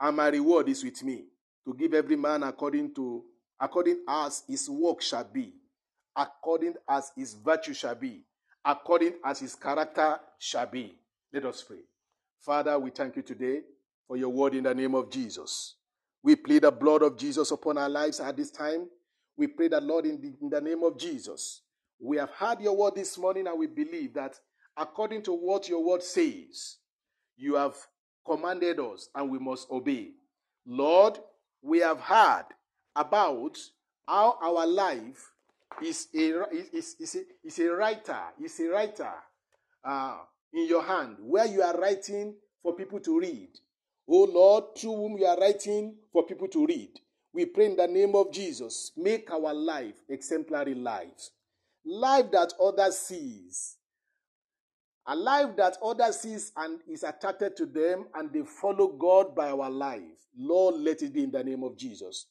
and 0.00 0.16
my 0.16 0.28
reward 0.28 0.68
is 0.68 0.84
with 0.84 1.02
me, 1.02 1.24
to 1.64 1.74
give 1.74 1.92
every 1.92 2.16
man 2.16 2.42
according 2.44 2.94
to 2.94 3.24
according 3.60 3.98
as 4.08 4.42
his 4.48 4.70
work 4.70 5.02
shall 5.02 5.24
be, 5.24 5.52
according 6.16 6.74
as 6.88 7.12
his 7.16 7.34
virtue 7.34 7.74
shall 7.74 7.94
be, 7.94 8.22
according 8.64 9.14
as 9.24 9.40
his 9.40 9.54
character 9.54 10.18
shall 10.38 10.66
be. 10.66 10.94
Let 11.32 11.44
us 11.44 11.62
pray. 11.62 11.80
Father, 12.40 12.78
we 12.78 12.90
thank 12.90 13.16
you 13.16 13.22
today 13.22 13.60
for 14.10 14.16
your 14.16 14.30
word 14.30 14.56
in 14.56 14.64
the 14.64 14.74
name 14.74 14.96
of 14.96 15.08
Jesus. 15.08 15.76
We 16.24 16.34
plead 16.34 16.62
the 16.62 16.72
blood 16.72 17.02
of 17.02 17.16
Jesus 17.16 17.52
upon 17.52 17.78
our 17.78 17.88
lives 17.88 18.18
at 18.18 18.36
this 18.36 18.50
time. 18.50 18.88
We 19.36 19.46
pray 19.46 19.68
that, 19.68 19.84
Lord, 19.84 20.04
in 20.04 20.20
the, 20.20 20.32
in 20.42 20.50
the 20.50 20.60
name 20.60 20.82
of 20.82 20.98
Jesus, 20.98 21.62
we 22.00 22.16
have 22.16 22.30
heard 22.30 22.60
your 22.60 22.76
word 22.76 22.96
this 22.96 23.16
morning 23.16 23.46
and 23.46 23.56
we 23.56 23.68
believe 23.68 24.14
that 24.14 24.34
according 24.76 25.22
to 25.22 25.32
what 25.32 25.68
your 25.68 25.84
word 25.84 26.02
says, 26.02 26.78
you 27.36 27.54
have 27.54 27.76
commanded 28.26 28.80
us 28.80 29.08
and 29.14 29.30
we 29.30 29.38
must 29.38 29.70
obey. 29.70 30.08
Lord, 30.66 31.16
we 31.62 31.78
have 31.78 32.00
heard 32.00 32.46
about 32.96 33.56
how 34.08 34.38
our 34.42 34.66
life 34.66 35.30
is 35.80 36.08
a, 36.16 36.48
is, 36.76 36.96
is, 36.98 37.14
a, 37.14 37.46
is 37.46 37.58
a 37.60 37.68
writer, 37.68 38.18
is 38.42 38.58
a 38.58 38.70
writer 38.70 39.12
uh, 39.84 40.16
in 40.52 40.66
your 40.66 40.82
hand 40.82 41.14
where 41.20 41.46
you 41.46 41.62
are 41.62 41.78
writing 41.78 42.34
for 42.60 42.74
people 42.74 42.98
to 42.98 43.20
read. 43.20 43.50
Oh 44.10 44.24
Lord, 44.24 44.76
through 44.76 44.96
whom 44.96 45.18
you 45.18 45.26
are 45.26 45.38
writing 45.38 45.94
for 46.12 46.26
people 46.26 46.48
to 46.48 46.66
read. 46.66 46.90
We 47.32 47.46
pray 47.46 47.66
in 47.66 47.76
the 47.76 47.86
name 47.86 48.16
of 48.16 48.32
Jesus, 48.32 48.90
make 48.96 49.30
our 49.30 49.54
life 49.54 49.94
exemplary 50.08 50.74
life. 50.74 51.30
Life 51.84 52.32
that 52.32 52.52
others 52.60 52.98
sees 52.98 53.76
a 55.06 55.16
life 55.16 55.56
that 55.56 55.76
others 55.82 56.20
sees 56.20 56.52
and 56.56 56.80
is 56.88 57.02
attracted 57.02 57.56
to 57.56 57.66
them 57.66 58.06
and 58.14 58.32
they 58.32 58.42
follow 58.42 58.88
God 58.88 59.34
by 59.34 59.50
our 59.50 59.68
life. 59.68 60.02
Lord, 60.38 60.76
let 60.76 61.02
it 61.02 61.12
be 61.12 61.24
in 61.24 61.30
the 61.30 61.42
name 61.42 61.64
of 61.64 61.76
Jesus. 61.76 62.26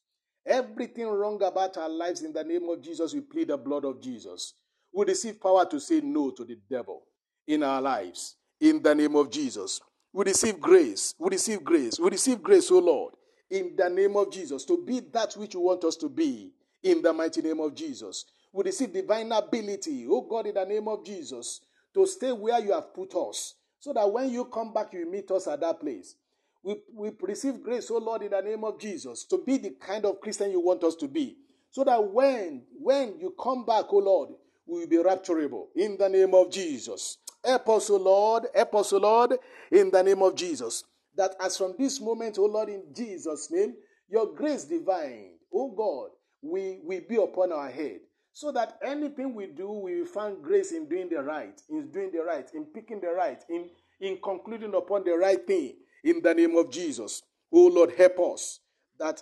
Everything 0.45 1.07
wrong 1.07 1.41
about 1.43 1.77
our 1.77 1.89
lives 1.89 2.21
in 2.21 2.31
the 2.31 2.43
name 2.43 2.69
of 2.69 2.81
Jesus, 2.81 3.13
we 3.13 3.21
plead 3.21 3.49
the 3.49 3.57
blood 3.57 3.85
of 3.85 4.01
Jesus. 4.01 4.53
We 4.93 5.05
receive 5.05 5.41
power 5.41 5.65
to 5.65 5.79
say 5.79 5.99
no 6.01 6.31
to 6.31 6.45
the 6.45 6.57
devil 6.69 7.03
in 7.47 7.63
our 7.63 7.81
lives 7.81 8.37
in 8.61 8.81
the 8.81 8.95
name 8.95 9.15
of 9.15 9.29
Jesus. 9.29 9.81
We 10.13 10.25
receive 10.25 10.59
grace. 10.59 11.13
We 11.19 11.29
receive 11.29 11.63
grace. 11.63 11.99
We 11.99 12.09
receive 12.09 12.41
grace, 12.41 12.71
O 12.71 12.79
Lord, 12.79 13.13
in 13.49 13.75
the 13.77 13.89
name 13.89 14.15
of 14.15 14.31
Jesus, 14.31 14.65
to 14.65 14.83
be 14.83 15.01
that 15.11 15.33
which 15.35 15.53
you 15.53 15.59
want 15.61 15.83
us 15.83 15.95
to 15.97 16.09
be 16.09 16.51
in 16.83 17.01
the 17.01 17.13
mighty 17.13 17.41
name 17.41 17.59
of 17.59 17.75
Jesus. 17.75 18.25
We 18.51 18.63
receive 18.63 18.93
divine 18.93 19.31
ability, 19.31 20.07
O 20.09 20.21
God, 20.21 20.47
in 20.47 20.55
the 20.55 20.65
name 20.65 20.87
of 20.87 21.05
Jesus 21.05 21.61
to 21.93 22.05
stay 22.05 22.31
where 22.31 22.59
you 22.59 22.73
have 22.73 22.93
put 22.93 23.13
us, 23.15 23.55
so 23.79 23.93
that 23.93 24.11
when 24.11 24.29
you 24.29 24.45
come 24.45 24.73
back, 24.73 24.93
you 24.93 25.09
meet 25.09 25.29
us 25.31 25.47
at 25.47 25.61
that 25.61 25.79
place. 25.79 26.15
We, 26.61 26.75
we 26.93 27.11
receive 27.21 27.63
grace, 27.63 27.89
oh 27.89 27.97
Lord, 27.97 28.21
in 28.21 28.31
the 28.31 28.41
name 28.41 28.63
of 28.63 28.79
Jesus, 28.79 29.23
to 29.25 29.41
be 29.45 29.57
the 29.57 29.71
kind 29.71 30.05
of 30.05 30.19
Christian 30.19 30.51
you 30.51 30.59
want 30.59 30.83
us 30.83 30.95
to 30.95 31.07
be. 31.07 31.37
So 31.71 31.83
that 31.85 32.03
when, 32.11 32.63
when 32.77 33.17
you 33.19 33.33
come 33.41 33.65
back, 33.65 33.85
oh 33.91 33.99
Lord, 33.99 34.29
we 34.65 34.79
will 34.81 34.87
be 34.87 34.97
rapturable 34.97 35.67
in 35.75 35.97
the 35.97 36.09
name 36.09 36.33
of 36.33 36.51
Jesus. 36.51 37.17
Help 37.43 37.69
us, 37.69 37.89
O 37.89 37.97
Lord, 37.97 38.47
help 38.53 38.75
us, 38.75 38.93
O 38.93 38.97
Lord, 38.97 39.37
in 39.71 39.89
the 39.91 40.03
name 40.03 40.21
of 40.21 40.35
Jesus. 40.35 40.83
That 41.15 41.35
as 41.41 41.57
from 41.57 41.75
this 41.77 41.99
moment, 41.99 42.37
O 42.37 42.45
Lord, 42.45 42.69
in 42.69 42.83
Jesus' 42.95 43.49
name, 43.51 43.75
your 44.09 44.33
grace 44.33 44.65
divine, 44.65 45.31
O 45.53 45.71
God, 45.71 46.09
we 46.41 46.79
will 46.83 47.01
be 47.07 47.15
upon 47.15 47.51
our 47.51 47.69
head 47.69 47.99
so 48.33 48.51
that 48.51 48.77
anything 48.83 49.33
we 49.33 49.47
do, 49.47 49.69
we 49.69 50.05
find 50.05 50.41
grace 50.41 50.71
in 50.71 50.87
doing 50.87 51.09
the 51.09 51.21
right, 51.21 51.59
in 51.69 51.91
doing 51.91 52.11
the 52.11 52.23
right, 52.23 52.49
in 52.53 52.65
picking 52.65 53.01
the 53.01 53.09
right, 53.09 53.43
in, 53.49 53.69
in 53.99 54.17
concluding 54.23 54.73
upon 54.75 55.03
the 55.03 55.11
right 55.17 55.45
thing 55.45 55.73
in 56.03 56.21
the 56.21 56.33
name 56.33 56.55
of 56.55 56.71
Jesus. 56.71 57.21
Oh 57.51 57.67
Lord, 57.67 57.93
help 57.97 58.19
us 58.33 58.59
that 58.99 59.21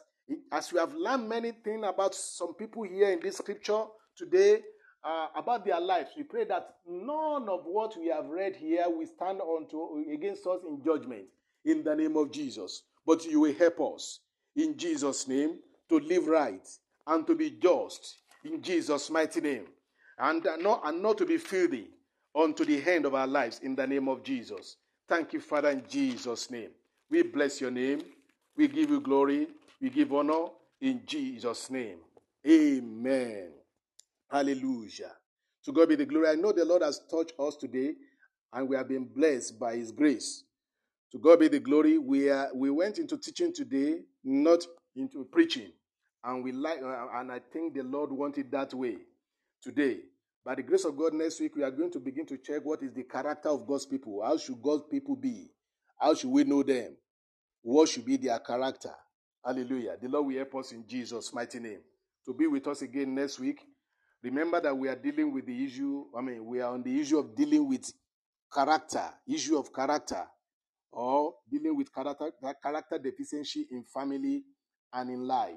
as 0.51 0.71
we 0.71 0.79
have 0.79 0.93
learned 0.93 1.29
many 1.29 1.51
things 1.51 1.85
about 1.87 2.13
some 2.13 2.53
people 2.55 2.83
here 2.83 3.09
in 3.09 3.19
this 3.19 3.37
scripture 3.37 3.85
today, 4.17 4.61
uh, 5.07 5.27
about 5.35 5.63
their 5.65 5.79
lives, 5.79 6.11
we 6.17 6.23
pray 6.23 6.43
that 6.45 6.75
none 6.85 7.47
of 7.47 7.61
what 7.65 7.97
we 7.97 8.07
have 8.07 8.27
read 8.27 8.55
here 8.55 8.85
will 8.87 9.07
stand 9.07 9.39
onto 9.39 10.03
against 10.11 10.45
us 10.45 10.59
in 10.67 10.83
judgment 10.83 11.23
in 11.63 11.83
the 11.83 11.95
name 11.95 12.17
of 12.17 12.31
Jesus. 12.31 12.83
But 13.05 13.25
you 13.25 13.39
will 13.39 13.53
help 13.53 13.79
us 13.95 14.19
in 14.55 14.77
Jesus' 14.77 15.27
name 15.27 15.59
to 15.87 15.99
live 15.99 16.27
right 16.27 16.67
and 17.07 17.25
to 17.25 17.35
be 17.35 17.51
just 17.51 18.17
in 18.43 18.61
Jesus' 18.61 19.09
mighty 19.09 19.39
name. 19.39 19.65
And 20.19 20.45
not, 20.59 20.81
and 20.83 21.01
not 21.01 21.17
to 21.19 21.25
be 21.25 21.37
filthy 21.37 21.87
unto 22.35 22.65
the 22.65 22.83
end 22.85 23.05
of 23.05 23.15
our 23.15 23.27
lives 23.27 23.59
in 23.63 23.75
the 23.75 23.87
name 23.87 24.09
of 24.09 24.23
Jesus. 24.23 24.75
Thank 25.07 25.31
you, 25.31 25.39
Father, 25.39 25.69
in 25.69 25.83
Jesus' 25.87 26.51
name. 26.51 26.71
We 27.09 27.23
bless 27.23 27.61
your 27.61 27.71
name. 27.71 28.01
We 28.57 28.67
give 28.67 28.89
you 28.89 28.99
glory. 28.99 29.47
We 29.79 29.89
give 29.89 30.11
honor 30.11 30.47
in 30.81 31.03
Jesus' 31.05 31.69
name. 31.69 31.99
Amen. 32.45 33.56
Hallelujah. 34.29 35.13
To 35.65 35.71
God 35.71 35.89
be 35.89 35.95
the 35.95 36.05
glory. 36.05 36.29
I 36.29 36.35
know 36.35 36.51
the 36.51 36.65
Lord 36.65 36.81
has 36.81 37.01
touched 37.09 37.33
us 37.39 37.55
today 37.55 37.93
and 38.53 38.67
we 38.69 38.75
have 38.75 38.87
been 38.87 39.05
blessed 39.05 39.59
by 39.59 39.75
his 39.75 39.91
grace. 39.91 40.43
To 41.11 41.19
God 41.19 41.39
be 41.39 41.47
the 41.47 41.59
glory. 41.59 41.97
We, 41.97 42.29
are, 42.29 42.49
we 42.53 42.69
went 42.69 42.99
into 42.99 43.17
teaching 43.17 43.53
today, 43.53 43.99
not 44.23 44.65
into 44.95 45.25
preaching. 45.31 45.71
And 46.23 46.43
we 46.43 46.51
like, 46.51 46.79
uh, 46.83 47.07
and 47.15 47.31
I 47.31 47.39
think 47.53 47.73
the 47.73 47.83
Lord 47.83 48.11
wanted 48.11 48.51
that 48.51 48.73
way 48.73 48.97
today. 49.61 49.99
By 50.45 50.55
the 50.55 50.63
grace 50.63 50.85
of 50.85 50.97
God, 50.97 51.13
next 51.13 51.39
week 51.39 51.55
we 51.55 51.63
are 51.63 51.71
going 51.71 51.91
to 51.91 51.99
begin 51.99 52.25
to 52.27 52.37
check 52.37 52.61
what 52.63 52.81
is 52.83 52.93
the 52.93 53.03
character 53.03 53.49
of 53.49 53.67
God's 53.67 53.85
people. 53.85 54.21
How 54.25 54.37
should 54.37 54.61
God's 54.61 54.83
people 54.89 55.15
be? 55.15 55.51
How 55.99 56.13
should 56.15 56.29
we 56.31 56.43
know 56.43 56.63
them? 56.63 56.95
What 57.61 57.89
should 57.89 58.05
be 58.05 58.17
their 58.17 58.39
character? 58.39 58.91
Hallelujah. 59.45 59.95
The 60.01 60.09
Lord 60.09 60.27
will 60.27 60.35
help 60.37 60.55
us 60.55 60.71
in 60.71 60.85
Jesus' 60.87 61.33
mighty 61.33 61.59
name. 61.59 61.79
To 62.25 62.33
be 62.33 62.47
with 62.47 62.67
us 62.67 62.81
again 62.81 63.15
next 63.15 63.39
week. 63.39 63.61
Remember 64.27 64.59
that 64.59 64.77
we 64.77 64.89
are 64.89 64.95
dealing 64.95 65.33
with 65.33 65.45
the 65.45 65.65
issue, 65.65 66.03
I 66.15 66.19
mean, 66.19 66.45
we 66.45 66.59
are 66.59 66.73
on 66.73 66.83
the 66.83 66.99
issue 66.99 67.17
of 67.17 67.33
dealing 67.33 67.65
with 67.65 67.89
character, 68.53 69.05
issue 69.25 69.57
of 69.57 69.73
character, 69.73 70.25
or 70.91 71.33
dealing 71.49 71.77
with 71.77 71.93
character, 71.93 72.31
character 72.61 72.97
deficiency 72.97 73.67
in 73.71 73.85
family 73.85 74.43
and 74.91 75.09
in 75.09 75.25
life. 75.25 75.55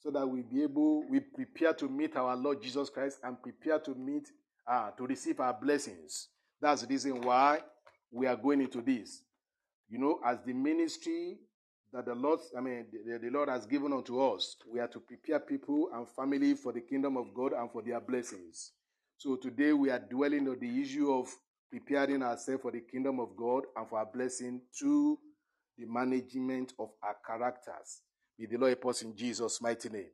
So 0.00 0.10
that 0.10 0.26
we 0.26 0.42
be 0.42 0.62
able, 0.62 1.08
we 1.08 1.20
prepare 1.20 1.72
to 1.72 1.88
meet 1.88 2.16
our 2.16 2.36
Lord 2.36 2.62
Jesus 2.62 2.90
Christ 2.90 3.18
and 3.24 3.42
prepare 3.42 3.78
to 3.78 3.94
meet, 3.94 4.28
uh, 4.70 4.90
to 4.90 5.06
receive 5.06 5.40
our 5.40 5.54
blessings. 5.58 6.28
That's 6.60 6.82
the 6.82 6.88
reason 6.88 7.22
why 7.22 7.60
we 8.12 8.26
are 8.26 8.36
going 8.36 8.60
into 8.60 8.82
this. 8.82 9.22
You 9.88 9.98
know, 9.98 10.20
as 10.22 10.36
the 10.44 10.52
ministry 10.52 11.38
that 11.96 12.04
the 12.04 12.14
Lord, 12.14 12.40
I 12.56 12.60
mean, 12.60 12.84
the, 12.92 13.18
the, 13.18 13.30
Lord 13.30 13.48
has 13.48 13.64
given 13.64 13.90
unto 13.90 14.20
us, 14.20 14.56
we 14.70 14.80
are 14.80 14.88
to 14.88 15.00
prepare 15.00 15.40
people 15.40 15.88
and 15.94 16.06
family 16.06 16.52
for 16.52 16.70
the 16.70 16.82
kingdom 16.82 17.16
of 17.16 17.32
God 17.32 17.54
and 17.54 17.70
for 17.70 17.80
their 17.80 18.00
blessings. 18.02 18.72
So 19.16 19.36
today 19.36 19.72
we 19.72 19.88
are 19.88 19.98
dwelling 19.98 20.46
on 20.46 20.58
the 20.60 20.82
issue 20.82 21.10
of 21.10 21.26
preparing 21.70 22.22
ourselves 22.22 22.60
for 22.60 22.70
the 22.70 22.82
kingdom 22.82 23.18
of 23.18 23.34
God 23.34 23.64
and 23.74 23.88
for 23.88 23.98
our 23.98 24.04
blessing 24.12 24.60
through 24.78 25.18
the 25.78 25.86
management 25.86 26.74
of 26.78 26.90
our 27.02 27.16
characters. 27.26 28.02
May 28.38 28.44
the 28.44 28.58
Lord 28.58 28.72
help 28.72 28.94
us 28.94 29.00
in 29.00 29.16
Jesus' 29.16 29.62
mighty 29.62 29.88
name. 29.88 30.10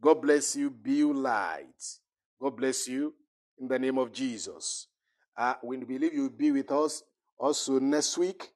God 0.00 0.22
bless 0.22 0.56
you. 0.56 0.70
Be 0.70 1.04
light. 1.04 1.84
God 2.40 2.56
bless 2.56 2.88
you 2.88 3.12
in 3.58 3.68
the 3.68 3.78
name 3.78 3.98
of 3.98 4.12
Jesus. 4.12 4.86
Uh, 5.36 5.54
we 5.62 5.76
believe 5.76 6.14
you 6.14 6.22
will 6.22 6.30
be 6.30 6.52
with 6.52 6.72
us 6.72 7.02
also 7.38 7.78
next 7.78 8.16
week. 8.16 8.48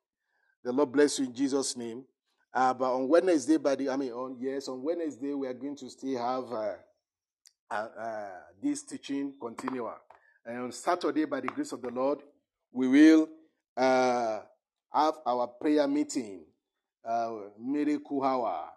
The 0.65 0.73
Lord 0.73 0.91
bless 0.91 1.19
you 1.19 1.27
in 1.27 1.35
Jesus' 1.35 1.77
name. 1.77 2.05
Uh, 2.55 2.75
but 2.75 2.93
on 2.95 3.09
Wednesday, 3.09 3.57
by 3.57 3.75
the 3.75 3.89
I 3.91 3.97
mean, 3.97 4.13
on 4.13 4.37
yes, 4.41 4.69
on 4.69 4.83
Wednesday 4.83 5.35
we 5.35 5.47
are 5.47 5.55
going 5.55 5.77
to 5.77 5.89
still 5.91 6.19
have 6.19 6.53
uh, 6.53 6.75
uh, 7.71 7.89
uh, 7.99 8.31
this 8.63 8.83
teaching 8.83 9.35
continual. 9.41 9.95
And 10.45 10.59
on 10.59 10.73
Saturday, 10.73 11.25
by 11.25 11.41
the 11.41 11.49
grace 11.49 11.73
of 11.73 11.81
the 11.83 11.91
Lord, 11.91 12.19
we 12.73 12.89
will 12.89 13.29
uh, 13.77 14.41
have 14.93 15.15
our 15.25 15.47
prayer 15.47 15.87
meeting, 15.89 16.45
uh, 17.09 17.33
miracle 17.59 18.23
hour. 18.23 18.69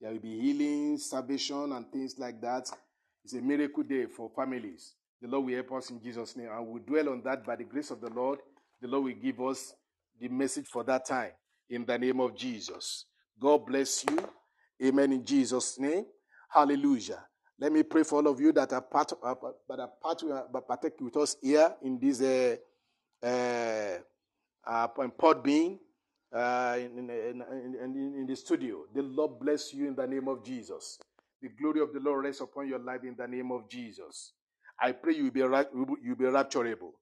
There 0.00 0.12
will 0.12 0.20
be 0.20 0.38
healing, 0.40 0.96
salvation, 0.98 1.72
and 1.72 1.90
things 1.92 2.18
like 2.18 2.40
that. 2.40 2.70
It's 3.24 3.34
a 3.34 3.40
miracle 3.40 3.82
day 3.82 4.06
for 4.06 4.30
families. 4.34 4.94
The 5.20 5.28
Lord 5.28 5.46
will 5.46 5.54
help 5.54 5.72
us 5.72 5.90
in 5.90 6.00
Jesus' 6.00 6.36
name, 6.36 6.48
and 6.50 6.66
we'll 6.66 6.82
dwell 6.84 7.10
on 7.10 7.22
that 7.24 7.44
by 7.44 7.56
the 7.56 7.64
grace 7.64 7.90
of 7.90 8.00
the 8.00 8.10
Lord. 8.10 8.38
The 8.80 8.88
Lord 8.88 9.04
will 9.04 9.20
give 9.20 9.40
us 9.40 9.74
the 10.20 10.28
message 10.28 10.66
for 10.66 10.84
that 10.84 11.04
time 11.06 11.32
in 11.68 11.84
the 11.84 11.98
name 11.98 12.20
of 12.20 12.36
Jesus. 12.36 13.04
God 13.40 13.66
bless 13.66 14.04
you. 14.04 14.18
Amen 14.82 15.12
in 15.12 15.24
Jesus' 15.24 15.78
name. 15.78 16.04
Hallelujah. 16.50 17.24
Let 17.60 17.72
me 17.72 17.82
pray 17.82 18.04
for 18.04 18.16
all 18.16 18.28
of 18.28 18.40
you 18.40 18.52
that 18.52 18.72
are 18.72 18.80
part, 18.80 19.12
uh, 19.22 19.34
that 19.68 19.80
are 19.80 19.90
part, 20.00 20.22
uh, 20.22 20.60
partake 20.60 21.00
with 21.00 21.16
us 21.16 21.36
here 21.42 21.74
in 21.82 21.98
this 21.98 22.20
uh, 22.20 22.56
uh, 23.26 23.98
uh, 24.66 24.88
pod 24.88 25.42
being 25.42 25.78
uh, 26.32 26.76
in, 26.78 27.10
in, 27.10 27.42
in, 27.82 28.14
in, 28.18 28.26
the 28.26 28.36
studio. 28.36 28.84
The 28.94 29.02
Lord 29.02 29.40
bless 29.40 29.74
you 29.74 29.88
in 29.88 29.96
the 29.96 30.06
name 30.06 30.28
of 30.28 30.44
Jesus. 30.44 30.98
The 31.42 31.48
glory 31.48 31.80
of 31.80 31.92
the 31.92 32.00
Lord 32.00 32.24
rest 32.24 32.40
upon 32.40 32.68
your 32.68 32.78
life 32.78 33.02
in 33.02 33.16
the 33.16 33.26
name 33.26 33.50
of 33.50 33.68
Jesus. 33.68 34.32
I 34.80 34.92
pray 34.92 35.14
you 35.14 35.30
be, 35.32 35.40
you 35.40 36.16
be 36.16 36.24
rapturable 36.24 36.92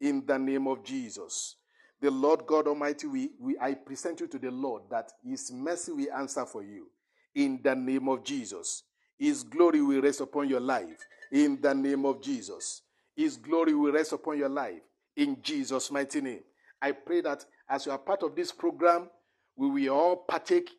in 0.00 0.24
the 0.26 0.38
name 0.38 0.66
of 0.66 0.84
Jesus 0.84 1.56
the 2.02 2.10
Lord 2.10 2.46
God 2.46 2.66
Almighty, 2.66 3.06
we, 3.06 3.30
we, 3.38 3.56
I 3.60 3.74
present 3.74 4.20
you 4.20 4.26
to 4.26 4.38
the 4.38 4.50
Lord 4.50 4.82
that 4.90 5.12
His 5.24 5.52
mercy 5.52 5.92
will 5.92 6.12
answer 6.12 6.44
for 6.44 6.64
you 6.64 6.88
in 7.34 7.60
the 7.62 7.76
name 7.76 8.08
of 8.08 8.24
Jesus. 8.24 8.82
His 9.16 9.44
glory 9.44 9.80
will 9.80 10.02
rest 10.02 10.20
upon 10.20 10.48
your 10.48 10.60
life 10.60 10.98
in 11.30 11.60
the 11.60 11.72
name 11.72 12.04
of 12.04 12.20
Jesus. 12.20 12.82
His 13.14 13.36
glory 13.36 13.74
will 13.74 13.92
rest 13.92 14.12
upon 14.12 14.36
your 14.36 14.48
life 14.48 14.80
in 15.16 15.38
Jesus' 15.42 15.92
mighty 15.92 16.20
name. 16.20 16.40
I 16.80 16.90
pray 16.90 17.20
that 17.20 17.44
as 17.68 17.86
you 17.86 17.92
are 17.92 17.98
part 17.98 18.24
of 18.24 18.34
this 18.34 18.50
program, 18.50 19.08
we 19.54 19.70
will 19.70 19.94
all 19.94 20.16
partake 20.16 20.70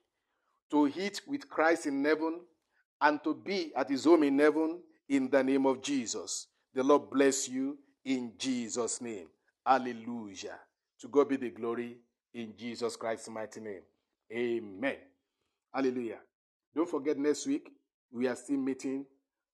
to 0.71 0.91
eat 0.93 1.21
with 1.25 1.49
Christ 1.49 1.85
in 1.85 2.03
heaven 2.03 2.41
and 2.99 3.23
to 3.23 3.33
be 3.33 3.71
at 3.77 3.89
his 3.89 4.03
home 4.03 4.23
in 4.23 4.39
heaven 4.39 4.81
in 5.07 5.29
the 5.29 5.41
name 5.41 5.65
of 5.65 5.81
Jesus. 5.81 6.47
The 6.73 6.83
Lord 6.83 7.09
bless 7.09 7.47
you 7.47 7.77
in 8.03 8.33
Jesus' 8.37 8.99
name. 8.99 9.27
Hallelujah. 9.65 10.59
To 11.03 11.09
God 11.09 11.27
be 11.27 11.35
the 11.35 11.49
glory 11.49 11.97
in 12.33 12.53
Jesus 12.57 12.95
Christ's 12.95 13.27
mighty 13.27 13.59
name. 13.59 13.81
Amen. 14.31 14.95
Hallelujah. 15.73 16.19
Don't 16.73 16.89
forget 16.89 17.17
next 17.17 17.45
week 17.45 17.73
we 18.09 18.25
are 18.25 18.37
still 18.37 18.55
meeting. 18.55 19.05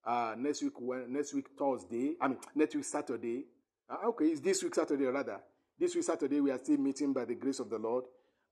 Uh, 0.05 0.35
next 0.37 0.61
week, 0.61 0.73
next 1.07 1.33
week 1.33 1.47
Thursday. 1.57 2.13
I 2.21 2.27
mean 2.27 2.37
next 2.53 2.75
week 2.75 2.83
Saturday. 2.83 3.45
Uh, 3.89 4.09
okay, 4.09 4.25
it's 4.25 4.41
this 4.41 4.61
week 4.61 4.75
Saturday 4.75 5.05
rather. 5.05 5.39
This 5.79 5.95
week 5.95 6.03
Saturday 6.03 6.39
we 6.39 6.51
are 6.51 6.59
still 6.59 6.77
meeting 6.77 7.13
by 7.13 7.25
the 7.25 7.33
grace 7.33 7.59
of 7.59 7.71
the 7.71 7.79
Lord 7.79 8.03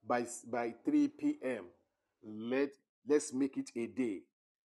by 0.03 0.25
by 0.49 0.73
3 0.83 1.07
p.m. 1.09 1.65
Let 2.23 2.69
let's 3.07 3.31
make 3.31 3.57
it 3.57 3.69
a 3.75 3.85
day. 3.85 4.21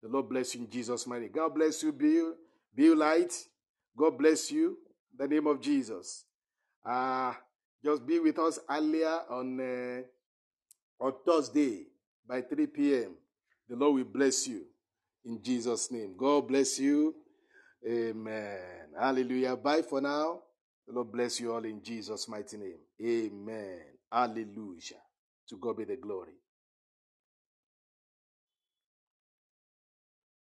The 0.01 0.07
Lord 0.07 0.29
bless 0.29 0.55
you 0.55 0.61
in 0.61 0.69
Jesus' 0.69 1.05
mighty. 1.07 1.27
God 1.27 1.55
bless 1.55 1.83
you, 1.83 1.91
Bill. 1.91 2.35
Bill 2.73 2.95
Light. 2.95 3.33
God 3.97 4.17
bless 4.17 4.49
you. 4.49 4.77
the 5.17 5.27
name 5.27 5.45
of 5.45 5.59
Jesus. 5.59 6.23
Uh, 6.85 7.33
just 7.83 8.05
be 8.05 8.19
with 8.19 8.39
us 8.39 8.59
earlier 8.69 9.19
on, 9.29 9.59
uh, 9.59 11.03
on 11.03 11.13
Thursday 11.25 11.87
by 12.27 12.41
3 12.41 12.67
p.m. 12.67 13.15
The 13.67 13.75
Lord 13.75 13.95
will 13.95 14.03
bless 14.13 14.47
you 14.47 14.63
in 15.25 15.41
Jesus' 15.41 15.91
name. 15.91 16.15
God 16.17 16.47
bless 16.47 16.79
you. 16.79 17.15
Amen. 17.87 18.59
Hallelujah. 18.99 19.55
Bye 19.55 19.81
for 19.81 20.01
now. 20.01 20.39
The 20.87 20.93
Lord 20.93 21.11
bless 21.11 21.39
you 21.39 21.53
all 21.53 21.63
in 21.63 21.81
Jesus' 21.83 22.27
mighty 22.27 22.57
name. 22.57 22.79
Amen. 23.01 23.81
Hallelujah. 24.11 25.01
To 25.49 25.57
God 25.57 25.77
be 25.77 25.85
the 25.85 25.97
glory. 25.97 26.33